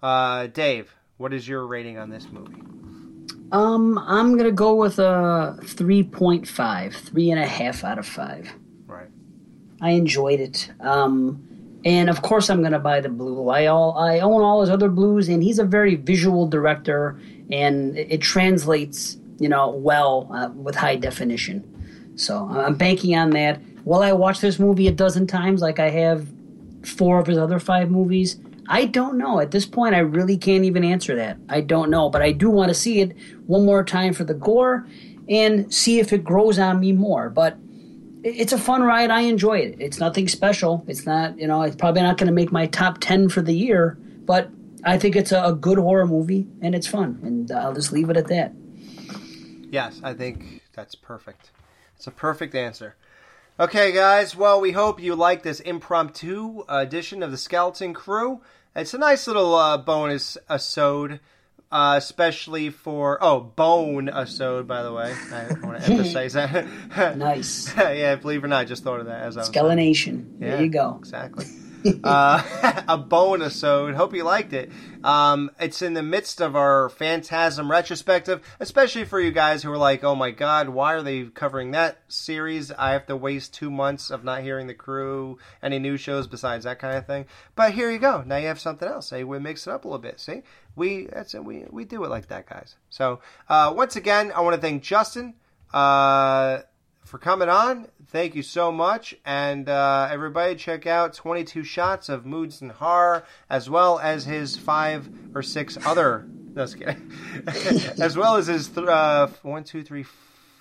Uh, 0.01 0.47
Dave, 0.47 0.95
what 1.23 1.31
is 1.31 1.47
your 1.47 1.65
rating 1.65 1.97
on 1.97 2.09
this 2.09 2.27
movie? 2.33 2.61
Um, 3.53 3.97
I'm 3.97 4.35
gonna 4.35 4.51
go 4.51 4.75
with 4.75 4.99
a 4.99 5.57
3.5, 5.61 6.93
three 6.93 7.31
and 7.31 7.39
a 7.39 7.45
half 7.47 7.85
out 7.85 7.97
of 7.97 8.05
five. 8.05 8.51
Right. 8.85 9.07
I 9.79 9.91
enjoyed 9.91 10.41
it. 10.41 10.69
Um, 10.81 11.79
and 11.85 12.09
of 12.09 12.21
course 12.23 12.49
I'm 12.49 12.61
gonna 12.61 12.77
buy 12.77 12.99
the 12.99 13.07
blue. 13.07 13.47
I 13.47 13.67
all 13.67 13.97
I 13.97 14.19
own 14.19 14.41
all 14.41 14.59
his 14.59 14.69
other 14.69 14.89
blues, 14.89 15.29
and 15.29 15.41
he's 15.41 15.59
a 15.59 15.63
very 15.63 15.95
visual 15.95 16.45
director, 16.45 17.17
and 17.49 17.97
it, 17.97 18.07
it 18.11 18.21
translates, 18.21 19.15
you 19.39 19.47
know, 19.47 19.69
well 19.69 20.27
uh, 20.29 20.49
with 20.49 20.75
high 20.75 20.97
definition. 20.97 21.63
So 22.17 22.49
I'm 22.51 22.75
banking 22.75 23.15
on 23.15 23.29
that. 23.29 23.61
Will 23.85 24.03
I 24.03 24.11
watch 24.11 24.41
this 24.41 24.59
movie 24.59 24.89
a 24.89 24.91
dozen 24.91 25.25
times 25.27 25.61
like 25.61 25.79
I 25.79 25.89
have 25.89 26.27
four 26.83 27.17
of 27.17 27.27
his 27.27 27.37
other 27.37 27.59
five 27.59 27.89
movies? 27.89 28.41
I 28.67 28.85
don't 28.85 29.17
know. 29.17 29.39
At 29.39 29.51
this 29.51 29.65
point, 29.65 29.95
I 29.95 29.99
really 29.99 30.37
can't 30.37 30.63
even 30.63 30.83
answer 30.83 31.15
that. 31.15 31.37
I 31.49 31.61
don't 31.61 31.89
know. 31.89 32.09
But 32.09 32.21
I 32.21 32.31
do 32.31 32.49
want 32.49 32.69
to 32.69 32.73
see 32.73 33.01
it 33.01 33.15
one 33.45 33.65
more 33.65 33.83
time 33.83 34.13
for 34.13 34.23
the 34.23 34.33
gore 34.33 34.87
and 35.27 35.73
see 35.73 35.99
if 35.99 36.13
it 36.13 36.23
grows 36.23 36.59
on 36.59 36.79
me 36.79 36.91
more. 36.91 37.29
But 37.29 37.57
it's 38.23 38.53
a 38.53 38.57
fun 38.57 38.83
ride. 38.83 39.11
I 39.11 39.21
enjoy 39.21 39.59
it. 39.59 39.75
It's 39.79 39.99
nothing 39.99 40.27
special. 40.27 40.83
It's 40.87 41.05
not, 41.05 41.37
you 41.37 41.47
know, 41.47 41.61
it's 41.61 41.75
probably 41.75 42.01
not 42.01 42.17
going 42.17 42.27
to 42.27 42.33
make 42.33 42.51
my 42.51 42.67
top 42.67 42.99
10 42.99 43.29
for 43.29 43.41
the 43.41 43.53
year, 43.53 43.97
but 44.25 44.49
I 44.83 44.97
think 44.97 45.15
it's 45.15 45.31
a, 45.31 45.43
a 45.43 45.53
good 45.53 45.77
horror 45.77 46.07
movie 46.07 46.47
and 46.61 46.73
it's 46.73 46.87
fun. 46.87 47.19
And 47.23 47.51
I'll 47.51 47.73
just 47.73 47.91
leave 47.91 48.09
it 48.09 48.17
at 48.17 48.27
that. 48.27 48.53
Yes, 49.69 49.99
I 50.03 50.13
think 50.13 50.61
that's 50.73 50.95
perfect. 50.95 51.51
It's 51.97 52.07
a 52.07 52.11
perfect 52.11 52.55
answer. 52.55 52.95
Okay, 53.59 53.91
guys. 53.91 54.35
Well, 54.35 54.59
we 54.59 54.71
hope 54.71 54.99
you 54.99 55.15
like 55.15 55.43
this 55.43 55.59
impromptu 55.59 56.63
edition 56.67 57.21
of 57.21 57.29
the 57.29 57.37
Skeleton 57.37 57.93
Crew. 57.93 58.41
It's 58.75 58.95
a 58.95 58.97
nice 58.97 59.27
little 59.27 59.53
uh, 59.53 59.77
bonus 59.77 60.39
episode, 60.49 61.19
uh, 61.71 61.93
especially 61.95 62.71
for 62.71 63.19
oh 63.21 63.41
bone 63.41 64.09
episode. 64.09 64.67
By 64.67 64.81
the 64.81 64.91
way, 64.91 65.15
I 65.31 65.53
want 65.63 65.83
to 65.83 65.91
emphasize 65.91 66.33
that. 66.33 66.65
nice. 67.15 67.71
yeah, 67.77 68.15
believe 68.15 68.41
it 68.43 68.45
or 68.45 68.49
not, 68.49 68.61
I 68.61 68.65
just 68.65 68.83
thought 68.83 68.99
of 68.99 69.05
that 69.05 69.21
as 69.21 69.37
I 69.37 69.41
was. 69.41 69.51
Skelination. 69.51 70.39
There 70.39 70.59
you 70.59 70.69
go. 70.69 70.95
Exactly. 70.97 71.45
uh, 72.03 72.83
a 72.87 72.97
bonus 72.97 73.53
episode. 73.63 73.95
Hope 73.95 74.13
you 74.13 74.23
liked 74.23 74.51
it. 74.51 74.71
Um, 75.03 75.51
it's 75.59 75.81
in 75.81 75.93
the 75.93 76.03
midst 76.03 76.41
of 76.41 76.55
our 76.55 76.89
Phantasm 76.89 77.71
retrospective, 77.71 78.41
especially 78.59 79.05
for 79.05 79.19
you 79.19 79.31
guys 79.31 79.63
who 79.63 79.71
are 79.71 79.77
like, 79.77 80.03
"Oh 80.03 80.15
my 80.15 80.31
God, 80.31 80.69
why 80.69 80.93
are 80.93 81.01
they 81.01 81.23
covering 81.23 81.71
that 81.71 81.99
series? 82.07 82.71
I 82.71 82.91
have 82.91 83.05
to 83.07 83.15
waste 83.15 83.53
two 83.53 83.71
months 83.71 84.09
of 84.09 84.23
not 84.23 84.41
hearing 84.41 84.67
the 84.67 84.73
crew, 84.73 85.37
any 85.61 85.79
new 85.79 85.97
shows 85.97 86.27
besides 86.27 86.65
that 86.65 86.79
kind 86.79 86.97
of 86.97 87.05
thing." 87.05 87.25
But 87.55 87.73
here 87.73 87.89
you 87.89 87.99
go. 87.99 88.23
Now 88.25 88.37
you 88.37 88.47
have 88.47 88.59
something 88.59 88.87
else. 88.87 89.11
Hey, 89.11 89.23
we 89.23 89.39
mix 89.39 89.67
it 89.67 89.71
up 89.71 89.85
a 89.85 89.87
little 89.87 89.99
bit. 89.99 90.19
See, 90.19 90.41
we 90.75 91.05
that's 91.05 91.33
it. 91.35 91.45
We 91.45 91.65
we 91.69 91.85
do 91.85 92.03
it 92.03 92.09
like 92.09 92.27
that, 92.27 92.49
guys. 92.49 92.75
So 92.89 93.21
uh, 93.47 93.71
once 93.75 93.95
again, 93.95 94.31
I 94.35 94.41
want 94.41 94.55
to 94.55 94.61
thank 94.61 94.83
Justin. 94.83 95.35
Uh, 95.73 96.61
for 97.13 97.19
coming 97.19 97.47
on. 97.47 97.85
Thank 98.07 98.33
you 98.33 98.41
so 98.41 98.71
much. 98.71 99.13
And 99.23 99.69
uh, 99.69 100.07
everybody, 100.09 100.55
check 100.55 100.87
out 100.87 101.13
22 101.13 101.63
Shots 101.63 102.09
of 102.09 102.25
Moods 102.25 102.59
and 102.59 102.71
Horror, 102.71 103.23
as 103.51 103.69
well 103.69 103.99
as 103.99 104.25
his 104.25 104.57
five 104.57 105.07
or 105.35 105.43
six 105.43 105.77
other. 105.85 106.27
No, 106.55 106.65
just 106.65 106.77
kidding. 106.77 107.11
as 107.99 108.15
well 108.15 108.35
as 108.35 108.45
his 108.45 108.67
th- 108.67 108.87
uh, 108.87 109.27
one, 109.41 109.63
two, 109.63 109.81
three, 109.81 110.05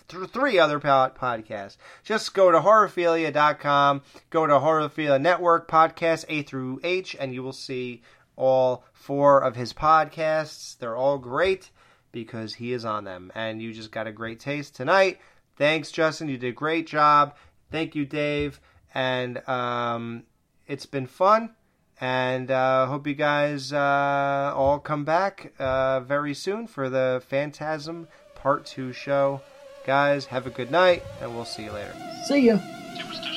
th- 0.08 0.30
three 0.30 0.58
other 0.58 0.78
pod- 0.78 1.14
podcasts. 1.14 1.76
Just 2.02 2.32
go 2.32 2.50
to 2.50 2.60
horrorphilia.com, 2.60 4.00
go 4.30 4.46
to 4.46 4.54
Horrorphilia 4.54 5.20
Network 5.20 5.70
podcast 5.70 6.24
A 6.30 6.44
through 6.44 6.80
H, 6.82 7.14
and 7.20 7.34
you 7.34 7.42
will 7.42 7.52
see 7.52 8.00
all 8.36 8.84
four 8.94 9.42
of 9.44 9.54
his 9.54 9.74
podcasts. 9.74 10.78
They're 10.78 10.96
all 10.96 11.18
great 11.18 11.70
because 12.10 12.54
he 12.54 12.72
is 12.72 12.86
on 12.86 13.04
them. 13.04 13.30
And 13.34 13.60
you 13.60 13.74
just 13.74 13.92
got 13.92 14.06
a 14.06 14.12
great 14.12 14.40
taste 14.40 14.74
tonight. 14.74 15.18
Thanks, 15.56 15.90
Justin. 15.90 16.28
You 16.28 16.38
did 16.38 16.48
a 16.48 16.52
great 16.52 16.86
job. 16.86 17.36
Thank 17.70 17.94
you, 17.94 18.04
Dave. 18.04 18.60
And 18.94 19.46
um, 19.48 20.24
it's 20.66 20.86
been 20.86 21.06
fun. 21.06 21.54
And 22.00 22.50
uh, 22.50 22.86
hope 22.86 23.06
you 23.06 23.14
guys 23.14 23.72
uh, 23.72 24.52
all 24.56 24.80
come 24.80 25.04
back 25.04 25.52
uh, 25.58 26.00
very 26.00 26.34
soon 26.34 26.66
for 26.66 26.90
the 26.90 27.22
Phantasm 27.28 28.08
Part 28.34 28.66
2 28.66 28.92
show. 28.92 29.40
Guys, 29.86 30.26
have 30.26 30.46
a 30.46 30.50
good 30.50 30.70
night, 30.70 31.02
and 31.20 31.34
we'll 31.34 31.44
see 31.44 31.64
you 31.64 31.72
later. 31.72 31.94
See 32.26 32.40
you. 32.40 32.56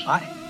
Bye. 0.06 0.45